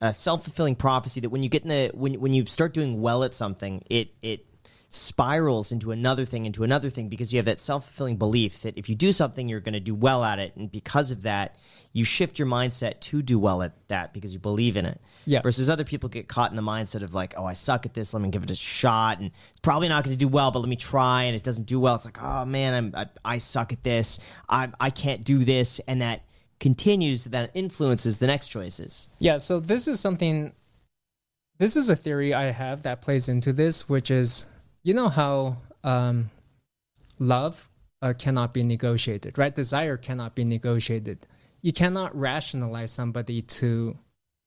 a 0.00 0.14
self 0.14 0.44
fulfilling 0.44 0.76
prophecy 0.76 1.20
that 1.20 1.28
when 1.28 1.42
you 1.42 1.48
get 1.48 1.64
in 1.64 1.68
the 1.68 1.90
when 1.92 2.14
when 2.20 2.32
you 2.32 2.46
start 2.46 2.72
doing 2.72 3.00
well 3.02 3.24
at 3.24 3.34
something, 3.34 3.82
it 3.90 4.14
it 4.22 4.46
spirals 4.88 5.72
into 5.72 5.90
another 5.90 6.24
thing 6.24 6.46
into 6.46 6.64
another 6.64 6.88
thing 6.88 7.08
because 7.08 7.32
you 7.32 7.38
have 7.38 7.46
that 7.46 7.58
self 7.58 7.84
fulfilling 7.84 8.16
belief 8.16 8.62
that 8.62 8.78
if 8.78 8.88
you 8.88 8.94
do 8.94 9.12
something, 9.12 9.48
you're 9.48 9.60
going 9.60 9.74
to 9.74 9.80
do 9.80 9.94
well 9.94 10.22
at 10.22 10.38
it, 10.38 10.54
and 10.54 10.70
because 10.70 11.10
of 11.10 11.22
that, 11.22 11.56
you 11.92 12.04
shift 12.04 12.38
your 12.38 12.46
mindset 12.46 13.00
to 13.00 13.22
do 13.22 13.38
well 13.38 13.62
at 13.62 13.72
that 13.88 14.12
because 14.12 14.32
you 14.32 14.38
believe 14.38 14.76
in 14.76 14.86
it. 14.86 15.00
Yeah. 15.26 15.42
Versus 15.42 15.68
other 15.68 15.84
people 15.84 16.08
get 16.08 16.28
caught 16.28 16.50
in 16.50 16.56
the 16.56 16.62
mindset 16.62 17.02
of 17.02 17.14
like, 17.14 17.34
oh, 17.36 17.44
I 17.44 17.54
suck 17.54 17.84
at 17.84 17.94
this. 17.94 18.14
Let 18.14 18.22
me 18.22 18.30
give 18.30 18.42
it 18.42 18.50
a 18.50 18.54
shot, 18.54 19.18
and 19.18 19.30
it's 19.50 19.60
probably 19.60 19.88
not 19.88 20.04
going 20.04 20.14
to 20.14 20.18
do 20.18 20.28
well, 20.28 20.50
but 20.50 20.60
let 20.60 20.68
me 20.68 20.76
try. 20.76 21.24
And 21.24 21.36
it 21.36 21.42
doesn't 21.42 21.64
do 21.64 21.80
well. 21.80 21.96
It's 21.96 22.04
like, 22.04 22.22
oh 22.22 22.44
man, 22.44 22.74
I'm 22.74 22.94
I, 22.94 23.34
I 23.34 23.38
suck 23.38 23.72
at 23.72 23.82
this. 23.82 24.18
I 24.48 24.70
I 24.78 24.90
can't 24.90 25.24
do 25.24 25.44
this, 25.44 25.80
and 25.86 26.02
that 26.02 26.22
continues. 26.58 27.24
That 27.24 27.50
influences 27.54 28.18
the 28.18 28.26
next 28.26 28.48
choices. 28.48 29.08
Yeah, 29.18 29.38
so 29.38 29.60
this 29.60 29.88
is 29.88 30.00
something 30.00 30.52
this 31.58 31.76
is 31.76 31.90
a 31.90 31.96
theory 31.96 32.32
I 32.32 32.52
have 32.52 32.84
that 32.84 33.02
plays 33.02 33.28
into 33.28 33.52
this, 33.52 33.88
which 33.88 34.10
is 34.10 34.46
you 34.82 34.94
know 34.94 35.10
how 35.10 35.58
um, 35.84 36.30
love 37.18 37.68
uh, 38.00 38.14
cannot 38.18 38.54
be 38.54 38.62
negotiated, 38.62 39.36
right? 39.36 39.54
Desire 39.54 39.96
cannot 39.96 40.34
be 40.34 40.44
negotiated. 40.44 41.26
You 41.62 41.72
cannot 41.72 42.18
rationalize 42.18 42.90
somebody 42.90 43.42
to 43.42 43.98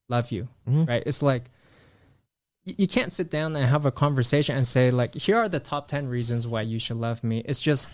love 0.09 0.31
you, 0.31 0.47
Mhm. 0.67 0.87
right? 0.87 1.03
It's 1.05 1.21
like 1.21 1.49
you 2.65 2.87
can't 2.87 3.11
sit 3.11 3.29
down 3.29 3.55
and 3.57 3.65
have 3.65 3.85
a 3.85 3.91
conversation 3.91 4.55
and 4.55 4.65
say 4.65 4.89
like, 4.89 5.15
here 5.15 5.35
are 5.37 5.49
the 5.49 5.59
top 5.59 5.87
ten 5.87 6.07
reasons 6.07 6.47
why 6.47 6.61
you 6.61 6.79
should 6.79 6.95
love 6.97 7.23
me. 7.23 7.39
It's 7.45 7.59
just 7.59 7.89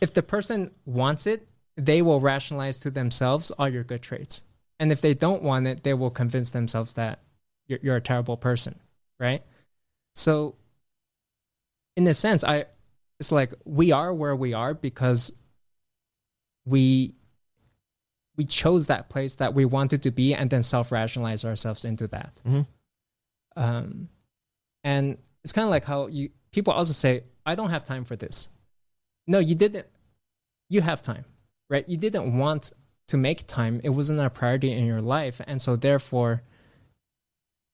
if 0.00 0.14
the 0.14 0.22
person 0.22 0.72
wants 0.84 1.26
it, 1.26 1.48
they 1.76 2.00
will 2.02 2.20
rationalize 2.20 2.78
to 2.80 2.90
themselves 2.90 3.50
all 3.52 3.68
your 3.68 3.82
good 3.84 4.02
traits, 4.02 4.44
and 4.78 4.92
if 4.92 5.00
they 5.00 5.14
don't 5.14 5.42
want 5.42 5.66
it, 5.66 5.82
they 5.82 5.94
will 5.94 6.10
convince 6.10 6.50
themselves 6.52 6.92
that 6.94 7.20
you're, 7.66 7.80
you're 7.82 7.96
a 7.96 8.00
terrible 8.00 8.36
person, 8.36 8.78
right? 9.18 9.42
So, 10.14 10.56
in 11.96 12.06
a 12.06 12.14
sense, 12.14 12.44
I 12.44 12.66
it's 13.18 13.32
like 13.32 13.52
we 13.64 13.90
are 13.90 14.14
where 14.14 14.36
we 14.36 14.54
are 14.54 14.74
because 14.74 15.32
we 16.64 17.14
we 18.38 18.44
chose 18.44 18.86
that 18.86 19.10
place 19.10 19.34
that 19.34 19.52
we 19.52 19.64
wanted 19.66 20.02
to 20.04 20.10
be 20.10 20.32
and 20.32 20.48
then 20.48 20.62
self-rationalize 20.62 21.44
ourselves 21.44 21.84
into 21.84 22.06
that. 22.06 22.32
Mhm. 22.46 22.66
um 23.56 24.08
and 24.84 25.18
it's 25.42 25.52
kind 25.52 25.64
of 25.64 25.70
like 25.70 25.84
how 25.84 26.06
you 26.06 26.30
people 26.52 26.72
also 26.72 26.92
say 26.92 27.24
i 27.44 27.54
don't 27.56 27.70
have 27.70 27.84
time 27.84 28.04
for 28.04 28.16
this. 28.16 28.48
No 29.26 29.38
you 29.40 29.54
didn't 29.54 29.86
you 30.70 30.80
have 30.80 31.02
time 31.02 31.24
right? 31.70 31.86
You 31.86 31.98
didn't 31.98 32.38
want 32.38 32.72
to 33.08 33.16
make 33.18 33.46
time. 33.46 33.80
It 33.84 33.90
wasn't 33.90 34.20
a 34.20 34.30
priority 34.30 34.72
in 34.72 34.86
your 34.86 35.02
life. 35.02 35.38
And 35.46 35.60
so 35.60 35.76
therefore 35.76 36.42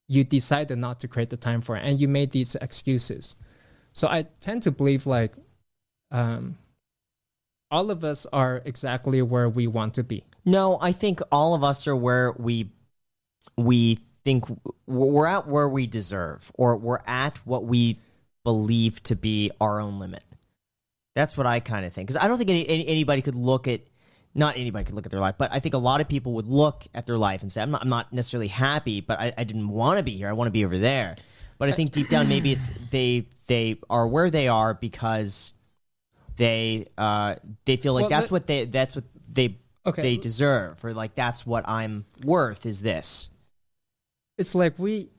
you 0.08 0.24
decided 0.24 0.78
not 0.78 0.98
to 1.00 1.06
create 1.08 1.30
the 1.30 1.36
time 1.36 1.60
for 1.60 1.76
it 1.76 1.82
and 1.84 2.00
you 2.00 2.08
made 2.08 2.30
these 2.32 2.54
excuses. 2.56 3.36
So 3.92 4.08
i 4.08 4.22
tend 4.40 4.62
to 4.64 4.70
believe 4.72 5.06
like 5.06 5.32
um 6.10 6.56
all 7.70 7.90
of 7.90 8.04
us 8.04 8.26
are 8.32 8.62
exactly 8.64 9.20
where 9.22 9.48
we 9.48 9.66
want 9.66 9.94
to 9.94 10.02
be 10.04 10.24
No, 10.44 10.78
I 10.80 10.92
think 10.92 11.20
all 11.32 11.54
of 11.54 11.64
us 11.64 11.86
are 11.86 11.96
where 11.96 12.32
we 12.32 12.70
we 13.56 13.96
think 14.24 14.44
we're 14.86 15.26
at 15.26 15.46
where 15.46 15.68
we 15.68 15.86
deserve, 15.86 16.50
or 16.54 16.76
we're 16.76 17.00
at 17.06 17.38
what 17.46 17.64
we 17.64 18.00
believe 18.42 19.02
to 19.04 19.16
be 19.16 19.50
our 19.60 19.80
own 19.80 19.98
limit. 19.98 20.22
That's 21.14 21.36
what 21.36 21.46
I 21.46 21.60
kind 21.60 21.86
of 21.86 21.92
think. 21.92 22.08
Because 22.08 22.22
I 22.22 22.28
don't 22.28 22.38
think 22.38 22.50
any, 22.50 22.68
any, 22.68 22.86
anybody 22.88 23.22
could 23.22 23.36
look 23.36 23.68
at 23.68 23.82
not 24.34 24.56
anybody 24.56 24.84
could 24.84 24.94
look 24.94 25.06
at 25.06 25.12
their 25.12 25.20
life, 25.20 25.36
but 25.38 25.52
I 25.52 25.60
think 25.60 25.74
a 25.74 25.78
lot 25.78 26.00
of 26.00 26.08
people 26.08 26.32
would 26.32 26.48
look 26.48 26.86
at 26.92 27.06
their 27.06 27.16
life 27.16 27.42
and 27.42 27.52
say, 27.52 27.62
"I'm 27.62 27.70
not, 27.70 27.82
I'm 27.82 27.88
not 27.88 28.12
necessarily 28.12 28.48
happy, 28.48 29.00
but 29.00 29.20
I, 29.20 29.32
I 29.38 29.44
didn't 29.44 29.68
want 29.68 29.98
to 29.98 30.02
be 30.02 30.16
here. 30.16 30.28
I 30.28 30.32
want 30.32 30.48
to 30.48 30.52
be 30.52 30.64
over 30.64 30.76
there." 30.78 31.16
But 31.56 31.68
I 31.68 31.72
think 31.72 31.92
deep 31.92 32.08
down, 32.08 32.28
maybe 32.28 32.50
it's 32.50 32.70
they 32.90 33.26
they 33.46 33.78
are 33.88 34.06
where 34.06 34.28
they 34.28 34.48
are 34.48 34.74
because 34.74 35.52
they 36.36 36.88
uh 36.98 37.36
they 37.64 37.76
feel 37.76 37.94
like 37.94 38.02
Well, 38.02 38.10
that's 38.10 38.30
what 38.30 38.46
they 38.46 38.64
that's 38.64 38.96
what 38.96 39.04
they 39.32 39.58
Okay. 39.86 40.02
they 40.02 40.16
deserve 40.16 40.84
or 40.84 40.94
like 40.94 41.14
that's 41.14 41.46
what 41.46 41.68
I'm 41.68 42.06
worth 42.24 42.64
is 42.66 42.82
this. 42.82 43.28
it's 44.38 44.54
like 44.54 44.78
we 44.78 45.10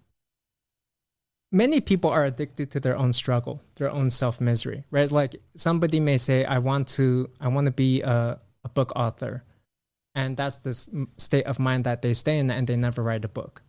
many 1.51 1.79
people 1.79 2.09
are 2.09 2.25
addicted 2.25 2.71
to 2.71 2.79
their 2.79 2.97
own 2.97 3.13
struggle 3.13 3.61
their 3.75 3.89
own 3.89 4.09
self 4.09 4.41
misery 4.41 4.83
right 4.91 5.09
like 5.11 5.35
somebody 5.55 5.99
may 5.99 6.17
say 6.17 6.43
i 6.45 6.57
want 6.57 6.87
to 6.87 7.29
i 7.39 7.47
want 7.47 7.65
to 7.65 7.71
be 7.71 8.01
a, 8.01 8.39
a 8.63 8.69
book 8.69 8.91
author 8.95 9.43
and 10.15 10.35
that's 10.35 10.57
the 10.59 11.07
state 11.17 11.45
of 11.45 11.59
mind 11.59 11.83
that 11.83 12.01
they 12.01 12.13
stay 12.13 12.39
in 12.39 12.49
and 12.49 12.67
they 12.67 12.75
never 12.75 13.01
write 13.01 13.23
a 13.23 13.29
book 13.29 13.61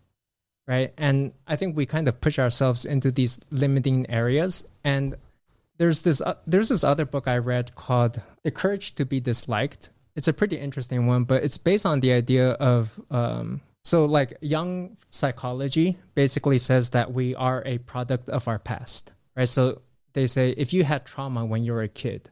right 0.66 0.92
and 0.98 1.32
i 1.46 1.54
think 1.54 1.76
we 1.76 1.86
kind 1.86 2.08
of 2.08 2.20
push 2.20 2.38
ourselves 2.38 2.84
into 2.84 3.12
these 3.12 3.38
limiting 3.50 4.08
areas 4.10 4.66
and 4.82 5.14
there's 5.78 6.02
this 6.02 6.20
uh, 6.22 6.34
there's 6.46 6.70
this 6.70 6.82
other 6.82 7.04
book 7.04 7.28
i 7.28 7.36
read 7.38 7.74
called 7.74 8.20
the 8.42 8.50
courage 8.50 8.94
to 8.94 9.04
be 9.04 9.20
disliked 9.20 9.90
it's 10.16 10.28
a 10.28 10.32
pretty 10.32 10.56
interesting 10.56 11.06
one 11.06 11.24
but 11.24 11.44
it's 11.44 11.58
based 11.58 11.86
on 11.86 12.00
the 12.00 12.12
idea 12.12 12.52
of 12.52 12.98
um, 13.10 13.60
so 13.84 14.04
like 14.04 14.36
Jung 14.40 14.96
psychology 15.10 15.96
basically 16.14 16.58
says 16.58 16.90
that 16.90 17.12
we 17.12 17.34
are 17.36 17.62
a 17.64 17.78
product 17.78 18.28
of 18.28 18.48
our 18.48 18.58
past 18.58 19.12
right? 19.36 19.48
So 19.48 19.82
they 20.14 20.26
say 20.26 20.50
if 20.56 20.72
you 20.72 20.82
had 20.84 21.04
trauma 21.04 21.44
when 21.44 21.62
you 21.62 21.72
were 21.72 21.82
a 21.82 21.88
kid 21.88 22.30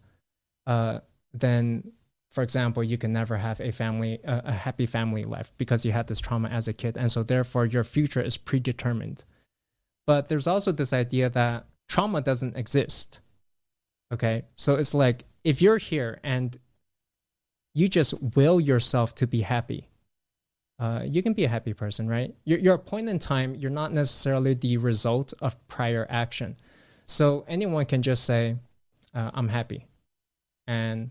uh, 0.67 1.01
then 1.33 1.93
for 2.33 2.43
example 2.43 2.83
you 2.83 2.99
can 2.99 3.13
never 3.13 3.37
have 3.37 3.61
a 3.61 3.71
family 3.71 4.19
a 4.25 4.53
happy 4.53 4.87
family 4.87 5.23
life 5.23 5.53
because 5.59 5.85
you 5.85 5.93
had 5.93 6.09
this 6.09 6.21
trauma 6.21 6.49
as 6.49 6.67
a 6.67 6.73
kid 6.73 6.97
and 6.97 7.13
so 7.13 7.23
therefore 7.23 7.67
your 7.67 7.85
future 7.85 8.23
is 8.23 8.37
predetermined. 8.37 9.25
But 10.07 10.29
there's 10.29 10.47
also 10.47 10.73
this 10.73 10.93
idea 10.93 11.31
that 11.31 11.67
trauma 11.89 12.21
doesn't 12.21 12.57
exist 12.57 13.21
okay? 14.13 14.45
So 14.55 14.77
it's 14.77 14.95
like 14.95 15.25
if 15.45 15.61
you're 15.61 15.79
here 15.79 16.21
and 16.23 16.57
you 17.75 17.89
just 17.89 18.15
will 18.37 18.61
yourself 18.61 19.15
to 19.17 19.27
be 19.27 19.41
happy. 19.43 19.89
Uh, 20.79 21.03
you 21.05 21.23
can 21.23 21.33
be 21.35 21.45
a 21.45 21.49
happy 21.49 21.73
person 21.73 22.09
right? 22.09 22.35
You're, 22.45 22.59
you're 22.59 22.75
a 22.75 22.79
point 22.79 23.09
in 23.09 23.19
time 23.19 23.55
you're 23.55 23.71
not 23.71 23.93
necessarily 23.93 24.55
the 24.55 24.77
result 24.77 25.33
of 25.41 25.57
prior 25.69 26.07
action. 26.11 26.57
So 27.07 27.45
anyone 27.49 27.87
can 27.87 28.03
just 28.03 28.25
say 28.25 28.57
uh, 29.15 29.31
i'm 29.35 29.49
happy. 29.49 29.87
And 30.67 31.11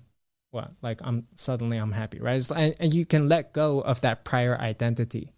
what? 0.51 0.71
Like 0.81 0.99
i'm 1.03 1.27
suddenly 1.35 1.77
i'm 1.77 1.91
happy 1.91 2.19
right? 2.19 2.41
Like- 2.49 2.59
and, 2.59 2.75
and 2.79 2.93
you 2.93 3.05
can 3.05 3.29
let 3.29 3.53
go 3.53 3.79
of 3.81 4.01
that 4.01 4.23
prior 4.25 4.59
identity 4.59 5.31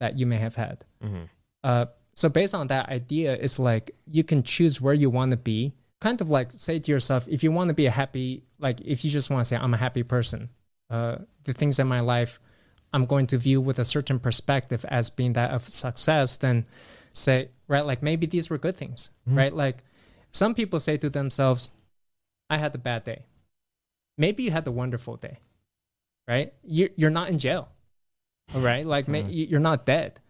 that 0.00 0.18
you 0.18 0.26
may 0.26 0.38
have 0.38 0.54
had. 0.56 0.84
Uh, 1.64 1.86
so 2.14 2.28
based 2.28 2.54
on 2.54 2.68
that 2.68 2.88
idea, 2.88 3.32
it's 3.34 3.58
like 3.58 3.90
you 4.06 4.22
can 4.24 4.42
choose 4.42 4.80
where 4.80 4.94
you 4.94 5.10
want 5.10 5.32
to 5.32 5.36
be. 5.36 5.72
Kind 6.00 6.20
of 6.20 6.28
like 6.28 6.52
say 6.52 6.78
to 6.78 6.90
yourself, 6.90 7.26
if 7.28 7.42
you 7.42 7.50
want 7.50 7.68
to 7.68 7.74
be 7.74 7.86
a 7.86 7.90
happy, 7.90 8.44
like 8.58 8.80
if 8.80 9.04
you 9.04 9.10
just 9.10 9.30
want 9.30 9.40
to 9.40 9.44
say, 9.48 9.56
I'm 9.56 9.74
a 9.74 9.78
happy 9.78 10.02
person, 10.02 10.50
uh, 10.90 11.16
the 11.44 11.52
things 11.52 11.78
in 11.78 11.86
my 11.86 12.00
life 12.00 12.38
I'm 12.92 13.06
going 13.06 13.26
to 13.28 13.38
view 13.38 13.60
with 13.60 13.78
a 13.78 13.84
certain 13.84 14.18
perspective 14.18 14.84
as 14.88 15.10
being 15.10 15.32
that 15.34 15.50
of 15.50 15.68
success, 15.68 16.36
then 16.36 16.66
say, 17.12 17.48
right, 17.68 17.84
like 17.84 18.02
maybe 18.02 18.26
these 18.26 18.48
were 18.48 18.58
good 18.58 18.76
things, 18.76 19.10
right? 19.26 19.52
Like 19.54 19.82
some 20.32 20.54
people 20.54 20.80
say 20.80 20.96
to 20.98 21.10
themselves, 21.10 21.68
I 22.48 22.58
had 22.58 22.74
a 22.74 22.78
bad 22.78 23.04
day. 23.04 23.24
Maybe 24.16 24.44
you 24.44 24.50
had 24.50 24.66
a 24.66 24.70
wonderful 24.72 25.16
day, 25.16 25.38
right? 26.28 26.54
You're, 26.62 26.90
you're 26.96 27.10
not 27.10 27.28
in 27.28 27.38
jail, 27.38 27.68
all 28.54 28.60
right? 28.60 28.86
Like 28.86 29.08
may, 29.08 29.22
you're 29.22 29.60
not 29.60 29.84
dead 29.84 30.20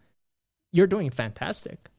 you're 0.71 0.87
doing 0.87 1.09
fantastic. 1.09 1.89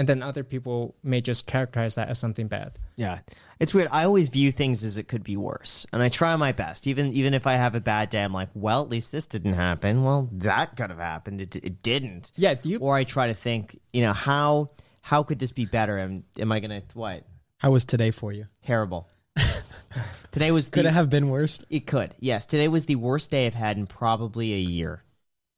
And 0.00 0.08
then 0.08 0.22
other 0.22 0.42
people 0.42 0.94
may 1.02 1.20
just 1.20 1.46
characterize 1.46 1.96
that 1.96 2.08
as 2.08 2.18
something 2.18 2.48
bad. 2.48 2.78
Yeah. 2.96 3.18
It's 3.58 3.74
weird. 3.74 3.88
I 3.92 4.04
always 4.04 4.30
view 4.30 4.50
things 4.50 4.82
as 4.82 4.96
it 4.96 5.08
could 5.08 5.22
be 5.22 5.36
worse. 5.36 5.84
And 5.92 6.02
I 6.02 6.08
try 6.08 6.34
my 6.36 6.52
best. 6.52 6.86
Even 6.86 7.12
even 7.12 7.34
if 7.34 7.46
I 7.46 7.56
have 7.56 7.74
a 7.74 7.82
bad 7.82 8.08
day, 8.08 8.24
I'm 8.24 8.32
like, 8.32 8.48
well, 8.54 8.80
at 8.80 8.88
least 8.88 9.12
this 9.12 9.26
didn't 9.26 9.52
happen. 9.52 10.02
Well, 10.02 10.30
that 10.32 10.74
could 10.74 10.88
have 10.88 10.98
happened. 10.98 11.42
It, 11.42 11.54
it 11.56 11.82
didn't. 11.82 12.32
Yeah, 12.34 12.54
do 12.54 12.70
you 12.70 12.78
Or 12.78 12.96
I 12.96 13.04
try 13.04 13.26
to 13.26 13.34
think, 13.34 13.78
you 13.92 14.00
know, 14.00 14.14
how 14.14 14.70
how 15.02 15.22
could 15.22 15.38
this 15.38 15.52
be 15.52 15.66
better? 15.66 15.98
Am 15.98 16.24
am 16.38 16.50
I 16.50 16.60
gonna 16.60 16.80
what? 16.94 17.26
How 17.58 17.70
was 17.70 17.84
today 17.84 18.10
for 18.10 18.32
you? 18.32 18.46
Terrible. 18.62 19.06
today 20.32 20.50
was 20.50 20.70
Could 20.70 20.86
it 20.86 20.94
have 20.94 21.10
been 21.10 21.28
worse? 21.28 21.62
It 21.68 21.86
could. 21.86 22.14
Yes. 22.20 22.46
Today 22.46 22.68
was 22.68 22.86
the 22.86 22.96
worst 22.96 23.30
day 23.30 23.46
I've 23.46 23.52
had 23.52 23.76
in 23.76 23.86
probably 23.86 24.54
a 24.54 24.60
year. 24.60 25.04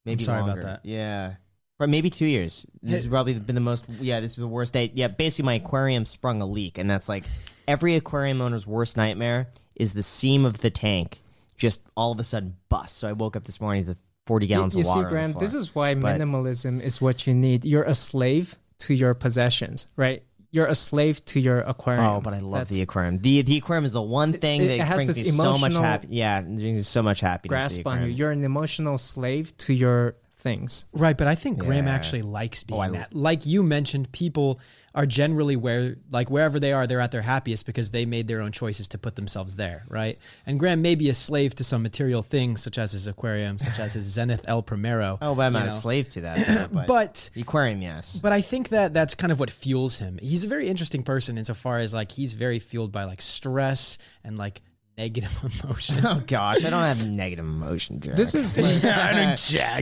Maybe 0.05 0.25
sorry 0.25 0.41
about 0.41 0.57
longer. 0.57 0.63
that. 0.63 0.81
Yeah. 0.83 1.35
Or 1.83 1.87
maybe 1.87 2.11
two 2.11 2.27
years. 2.27 2.65
This 2.83 3.01
has 3.01 3.09
probably 3.09 3.35
been 3.35 3.55
the 3.57 3.61
most. 3.61 3.87
Yeah, 4.01 4.21
this 4.21 4.33
is 4.33 4.37
the 4.37 4.47
worst 4.47 4.73
day. 4.73 4.91
Yeah, 4.95 5.09
basically 5.09 5.47
my 5.47 5.55
aquarium 5.55 6.05
sprung 6.07 6.41
a 6.41 6.47
leak, 6.47 6.79
and 6.79 6.89
that's 6.89 7.09
like 7.09 7.25
every 7.67 7.97
aquarium 7.97 8.41
owner's 8.41 8.67
worst 8.67 8.97
nightmare 8.97 9.49
is 9.75 9.93
the 9.93 10.03
seam 10.03 10.45
of 10.45 10.59
the 10.59 10.71
tank 10.71 11.19
just 11.57 11.81
all 11.97 12.13
of 12.13 12.19
a 12.19 12.25
sudden 12.25 12.57
bust. 12.69 12.99
So 12.99 13.09
I 13.09 13.13
woke 13.13 13.37
up 13.37 13.45
this 13.45 13.61
morning 13.61 13.87
with 13.87 14.01
40 14.27 14.47
gallons 14.47 14.75
you 14.75 14.81
of 14.81 14.87
water. 14.87 14.99
on 14.99 15.05
the 15.05 15.11
Graham, 15.11 15.33
this 15.35 15.55
is 15.55 15.75
why 15.75 15.95
But- 15.95 16.19
minimalism 16.19 16.81
is 16.81 17.01
what 17.01 17.27
you 17.27 17.35
need. 17.35 17.65
You're 17.65 17.85
a 17.85 17.95
slave 17.95 18.59
to 18.81 18.95
your 18.95 19.15
possessions, 19.15 19.87
right? 19.97 20.23
You're 20.51 20.67
a 20.67 20.75
slave 20.75 21.25
to 21.27 21.41
your 21.41 21.61
aquarium. 21.61 22.05
Oh, 22.05 22.21
but 22.21 22.35
I 22.35 22.41
love 22.41 22.63
That's 22.67 22.77
the 22.77 22.83
aquarium. 22.83 23.19
The 23.19 23.43
the 23.43 23.57
aquarium 23.57 23.85
is 23.87 23.93
the 23.93 24.03
one 24.03 24.35
thing 24.35 24.63
it 24.63 24.79
that 24.79 24.95
brings 24.95 25.17
me 25.17 25.31
so 25.31 25.57
much 25.57 25.75
happy. 25.75 26.09
Yeah, 26.11 26.41
it 26.41 26.45
brings 26.45 26.63
me 26.63 26.83
so 26.83 27.03
much 27.03 27.21
happiness. 27.21 27.77
grasp 27.77 27.87
on 27.87 28.03
you. 28.03 28.09
You're 28.09 28.33
an 28.33 28.45
emotional 28.45 28.99
slave 28.99 29.57
to 29.59 29.73
your 29.73 30.15
things. 30.43 30.85
Right, 30.93 31.17
but 31.17 31.27
I 31.29 31.35
think 31.35 31.59
Graham 31.59 31.87
Yeah. 31.87 31.95
actually 31.95 32.23
likes 32.23 32.65
oh, 32.71 32.77
being 32.81 32.97
I- 32.97 32.99
that. 32.99 33.15
Like 33.15 33.47
you 33.47 33.63
mentioned, 33.63 34.13
people 34.13 34.61
are 34.95 35.07
generally 35.07 35.57
where, 35.57 35.97
like 36.11 36.29
wherever 36.29 36.61
they 36.61 36.73
are, 36.75 36.87
they're 36.87 37.01
at 37.01 37.13
their 37.13 37.23
happiest 37.23 37.65
because 37.65 37.93
they 37.93 38.05
made 38.05 38.29
their 38.29 38.43
own 38.43 38.53
choices 38.53 38.89
to 38.89 38.99
put 38.99 39.17
themselves 39.17 39.57
there, 39.57 39.85
right? 39.89 40.19
And 40.45 40.59
Graham 40.59 40.83
may 40.83 40.95
be 40.97 41.09
a 41.09 41.15
slave 41.15 41.55
to 41.55 41.65
some 41.65 41.83
material 41.83 42.23
things, 42.23 42.63
such 42.63 42.77
as 42.77 42.93
his 42.93 43.07
aquarium, 43.07 43.59
such 43.59 43.79
as 43.79 43.95
his 43.95 44.05
Zenith 44.13 44.45
El 44.47 44.63
Primero. 44.63 45.17
Oh, 45.23 45.35
but 45.35 45.43
I'm 45.45 45.55
not 45.55 45.67
a 45.67 45.71
slave 45.71 46.09
to 46.11 46.21
that. 46.23 46.37
though, 46.47 46.69
but, 46.71 46.87
But 46.87 47.31
the 47.33 47.41
aquarium, 47.41 47.81
yes. 47.81 48.21
but 48.23 48.33
I 48.33 48.43
think 48.43 48.69
that 48.69 48.93
that's 48.93 49.15
kind 49.15 49.33
of 49.33 49.41
what 49.41 49.51
fuels 49.51 49.97
him. 49.99 50.19
He's 50.21 50.45
a 50.45 50.49
very 50.49 50.69
interesting 50.69 51.03
person 51.05 51.39
insofar 51.39 51.79
as 51.79 51.95
like 51.95 52.13
he's 52.13 52.35
very 52.35 52.59
fueled 52.59 52.93
by 52.93 53.05
like 53.05 53.23
stress 53.23 53.97
and 54.25 54.37
like 54.37 54.61
negative 54.99 55.33
emotion. 55.65 56.05
Oh 56.07 56.23
gosh, 56.27 56.65
I 56.65 56.71
don't 56.71 56.83
have 56.83 57.09
negative 57.09 57.45
emotion, 57.45 58.01
Jack. 58.01 58.15
This 58.17 58.35
is 58.35 58.57
like 58.57 58.83
Jack, 58.83 59.37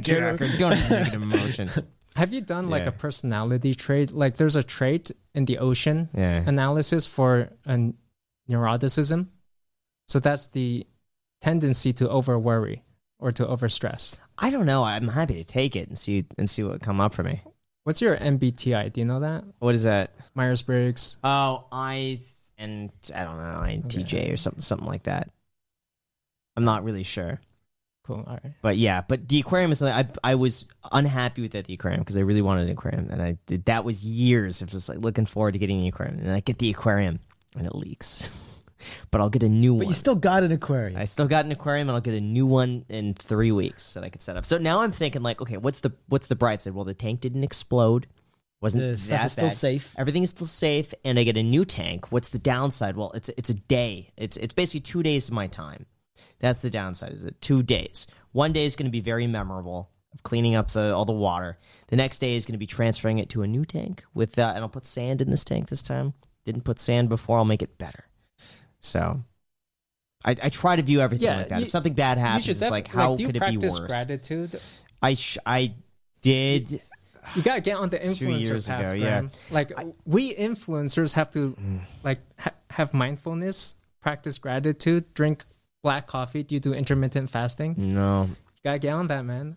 Jack, 0.05 0.09
I 0.43 0.57
don't 0.59 0.73
have 0.73 0.91
negative 0.91 1.23
emotion. 1.23 1.71
Have 2.17 2.33
you 2.33 2.41
done 2.41 2.69
like 2.71 2.83
Yeah. 2.83 2.89
a 2.89 2.93
personality 2.93 3.75
trait? 3.75 4.13
Like 4.13 4.37
there's 4.37 4.57
a 4.57 4.63
trait 4.63 5.11
in 5.35 5.45
the 5.45 5.59
ocean 5.59 6.09
Yeah. 6.15 6.43
analysis 6.47 7.07
for 7.07 7.51
a 7.67 7.93
neuroticism. 8.51 9.29
So 10.09 10.19
that's 10.19 10.49
the 10.49 10.87
tendency 11.41 11.93
to 11.95 12.09
over 12.09 12.39
worry 12.39 12.83
or 13.19 13.31
to 13.33 13.47
over 13.47 13.69
stress. 13.69 14.15
I 14.39 14.51
don't 14.51 14.67
know. 14.67 14.83
I'm 14.85 15.09
happy 15.09 15.35
to 15.35 15.45
take 15.45 15.77
it 15.77 15.89
and 15.89 15.97
see 15.97 16.25
and 16.39 16.49
see 16.51 16.63
what 16.63 16.83
come 16.83 17.01
up 17.01 17.15
for 17.15 17.23
me. 17.23 17.43
What's 17.85 18.01
your 18.01 18.17
MBTI? 18.17 18.93
Do 18.93 19.01
you 19.01 19.05
know 19.07 19.21
that? 19.21 19.45
What 19.59 19.75
is 19.75 19.85
that? 19.85 20.13
Myers 20.35 20.63
Briggs. 20.63 21.17
Oh, 21.25 21.65
I 21.73 22.21
and 22.61 22.91
I 23.15 23.25
don't 23.25 23.39
know, 23.39 23.61
INTJ 23.65 24.33
or 24.33 24.37
something 24.37 24.63
something 24.63 24.87
like 24.87 25.05
that. 25.05 25.31
I'm 26.57 26.65
not 26.65 26.85
really 26.85 27.03
sure. 27.03 27.41
Cool. 28.05 28.25
All 28.27 28.39
right. 28.43 28.53
But 28.63 28.77
yeah, 28.77 29.03
but 29.07 29.29
the 29.29 29.41
aquarium 29.41 29.73
is 29.73 29.79
something 29.79 29.95
I 29.95 30.33
I 30.33 30.35
was 30.35 30.67
unhappy 30.91 31.43
with 31.43 31.55
at 31.55 31.67
the 31.67 31.75
aquarium 31.75 32.01
because 32.01 32.17
I 32.17 32.21
really 32.21 32.43
wanted 32.43 32.65
an 32.65 32.71
aquarium, 32.71 33.09
and 33.11 33.23
I 33.23 33.39
did, 33.47 33.65
that 33.67 33.85
was 33.85 34.05
years 34.05 34.63
of 34.63 34.71
just 34.71 34.89
like 34.89 34.99
looking 34.99 35.27
forward 35.27 35.53
to 35.53 35.59
getting 35.59 35.79
the 35.79 35.89
aquarium, 35.89 36.19
and 36.19 36.31
I 36.31 36.41
get 36.41 36.59
the 36.59 36.71
aquarium 36.71 37.21
and 37.57 37.67
it 37.67 37.75
leaks, 37.75 38.31
but 39.11 39.21
I'll 39.21 39.31
get 39.31 39.43
a 39.43 39.49
new 39.49 39.73
But 39.73 39.77
one. 39.77 39.85
But 39.85 39.89
you 39.89 39.95
still 39.95 40.15
got 40.17 40.43
an 40.43 40.53
aquarium. 40.53 40.99
I 40.99 41.05
still 41.05 41.29
got 41.29 41.45
an 41.45 41.53
aquarium, 41.53 41.89
and 41.89 41.95
I'll 41.95 42.01
get 42.01 42.15
a 42.15 42.21
new 42.21 42.47
one 42.47 42.85
in 42.89 43.15
three 43.15 43.53
weeks 43.53 43.95
that 43.95 44.05
I 44.05 44.09
could 44.09 44.23
set 44.23 44.37
up. 44.37 44.45
So 44.45 44.59
now 44.59 44.83
I'm 44.83 44.93
thinking 44.93 45.23
like, 45.23 45.41
okay, 45.43 45.57
what's 45.57 45.81
the 45.81 45.93
what's 46.09 46.27
the 46.27 46.37
bright 46.37 46.63
side? 46.63 46.75
Well, 46.75 46.85
the 46.85 46.95
tank 46.95 47.21
didn't 47.21 47.45
explode, 47.45 48.07
wasn't 48.61 48.83
the 48.83 48.99
stuff 48.99 49.25
is 49.27 49.33
still 49.33 49.45
bad. 49.49 49.57
safe. 49.57 49.95
Everything 49.99 50.23
is 50.23 50.31
still 50.31 50.47
safe, 50.47 50.93
and 51.05 51.19
I 51.19 51.25
get 51.25 51.37
a 51.37 51.43
new 51.43 51.65
tank. 51.65 52.13
What's 52.13 52.29
the 52.29 52.39
downside? 52.39 52.97
Well, 52.97 53.11
it's 53.13 53.29
it's 53.31 53.51
a 53.51 53.55
day. 53.55 54.11
It's 54.17 54.37
it's 54.37 54.53
basically 54.55 54.81
two 54.81 55.03
days 55.03 55.29
of 55.29 55.35
my 55.35 55.47
time. 55.47 55.87
That's 56.41 56.61
the 56.61 56.71
downside. 56.71 57.13
Is 57.13 57.25
it 57.25 57.41
two 57.41 57.63
days? 57.63 58.07
One 58.33 58.53
day 58.53 58.65
is 58.65 58.77
going 58.77 58.87
to 58.87 58.91
be 58.93 59.01
very 59.01 59.27
memorable 59.27 59.91
of 60.13 60.23
cleaning 60.23 60.55
up 60.55 60.71
the 60.73 60.95
all 60.95 61.05
the 61.05 61.13
water. 61.13 61.59
The 61.89 61.97
next 61.97 62.19
day 62.19 62.37
is 62.37 62.45
going 62.47 62.55
to 62.55 62.59
be 62.59 62.67
transferring 62.67 63.19
it 63.19 63.29
to 63.31 63.43
a 63.43 63.47
new 63.47 63.65
tank 63.65 64.05
with 64.15 64.39
uh, 64.39 64.53
and 64.55 64.59
I'll 64.59 64.69
put 64.69 64.87
sand 64.87 65.23
in 65.23 65.31
this 65.31 65.45
tank 65.45 65.69
this 65.69 65.83
time. 65.83 66.13
Didn't 66.45 66.63
put 66.65 66.79
sand 66.79 67.09
before. 67.09 67.39
I'll 67.39 67.45
make 67.45 67.63
it 67.63 67.79
better. 67.79 68.05
So. 68.81 69.23
I, 70.23 70.33
I 70.43 70.49
try 70.51 70.77
to 70.77 70.83
view 70.83 71.01
everything 71.01 71.25
Yeah, 71.29 71.37
like 71.39 71.49
that. 71.49 71.59
you- 71.61 71.65
if 71.65 71.71
something 71.71 71.95
bad 71.95 72.19
happens, 72.19 72.47
it's 72.47 72.61
def- 72.61 72.71
like 72.71 72.89
how 72.89 73.17
you 73.17 73.25
could 73.25 73.37
it 73.37 73.49
be 73.49 73.57
worse? 73.57 73.79
gratitude? 73.81 74.61
I 75.01 75.15
sh- 75.15 75.39
I 75.47 75.73
did. 76.21 76.83
You 77.37 77.43
gotta 77.43 77.61
get 77.61 77.77
on 77.77 77.89
the 77.91 77.99
Two 77.99 78.09
influencer 78.27 78.43
years 78.43 78.67
path, 78.67 78.81
ago, 78.81 78.93
yeah. 78.95 79.01
Graham. 79.21 79.31
Like 79.51 79.73
we 80.05 80.35
influencers 80.35 81.15
have 81.15 81.31
to 81.33 81.57
like 82.03 82.21
ha- 82.39 82.55
have 82.71 82.93
mindfulness, 82.95 83.75
practice 84.01 84.39
gratitude, 84.39 85.13
drink 85.15 85.45
black 85.83 86.07
coffee. 86.07 86.43
Do 86.43 86.55
you 86.55 86.61
do 86.61 86.73
intermittent 86.73 87.31
fasting? 87.31 87.75
No, 87.77 88.25
You 88.31 88.37
gotta 88.65 88.79
get 88.79 88.93
on 88.93 89.07
that, 89.09 89.25
man. 89.25 89.57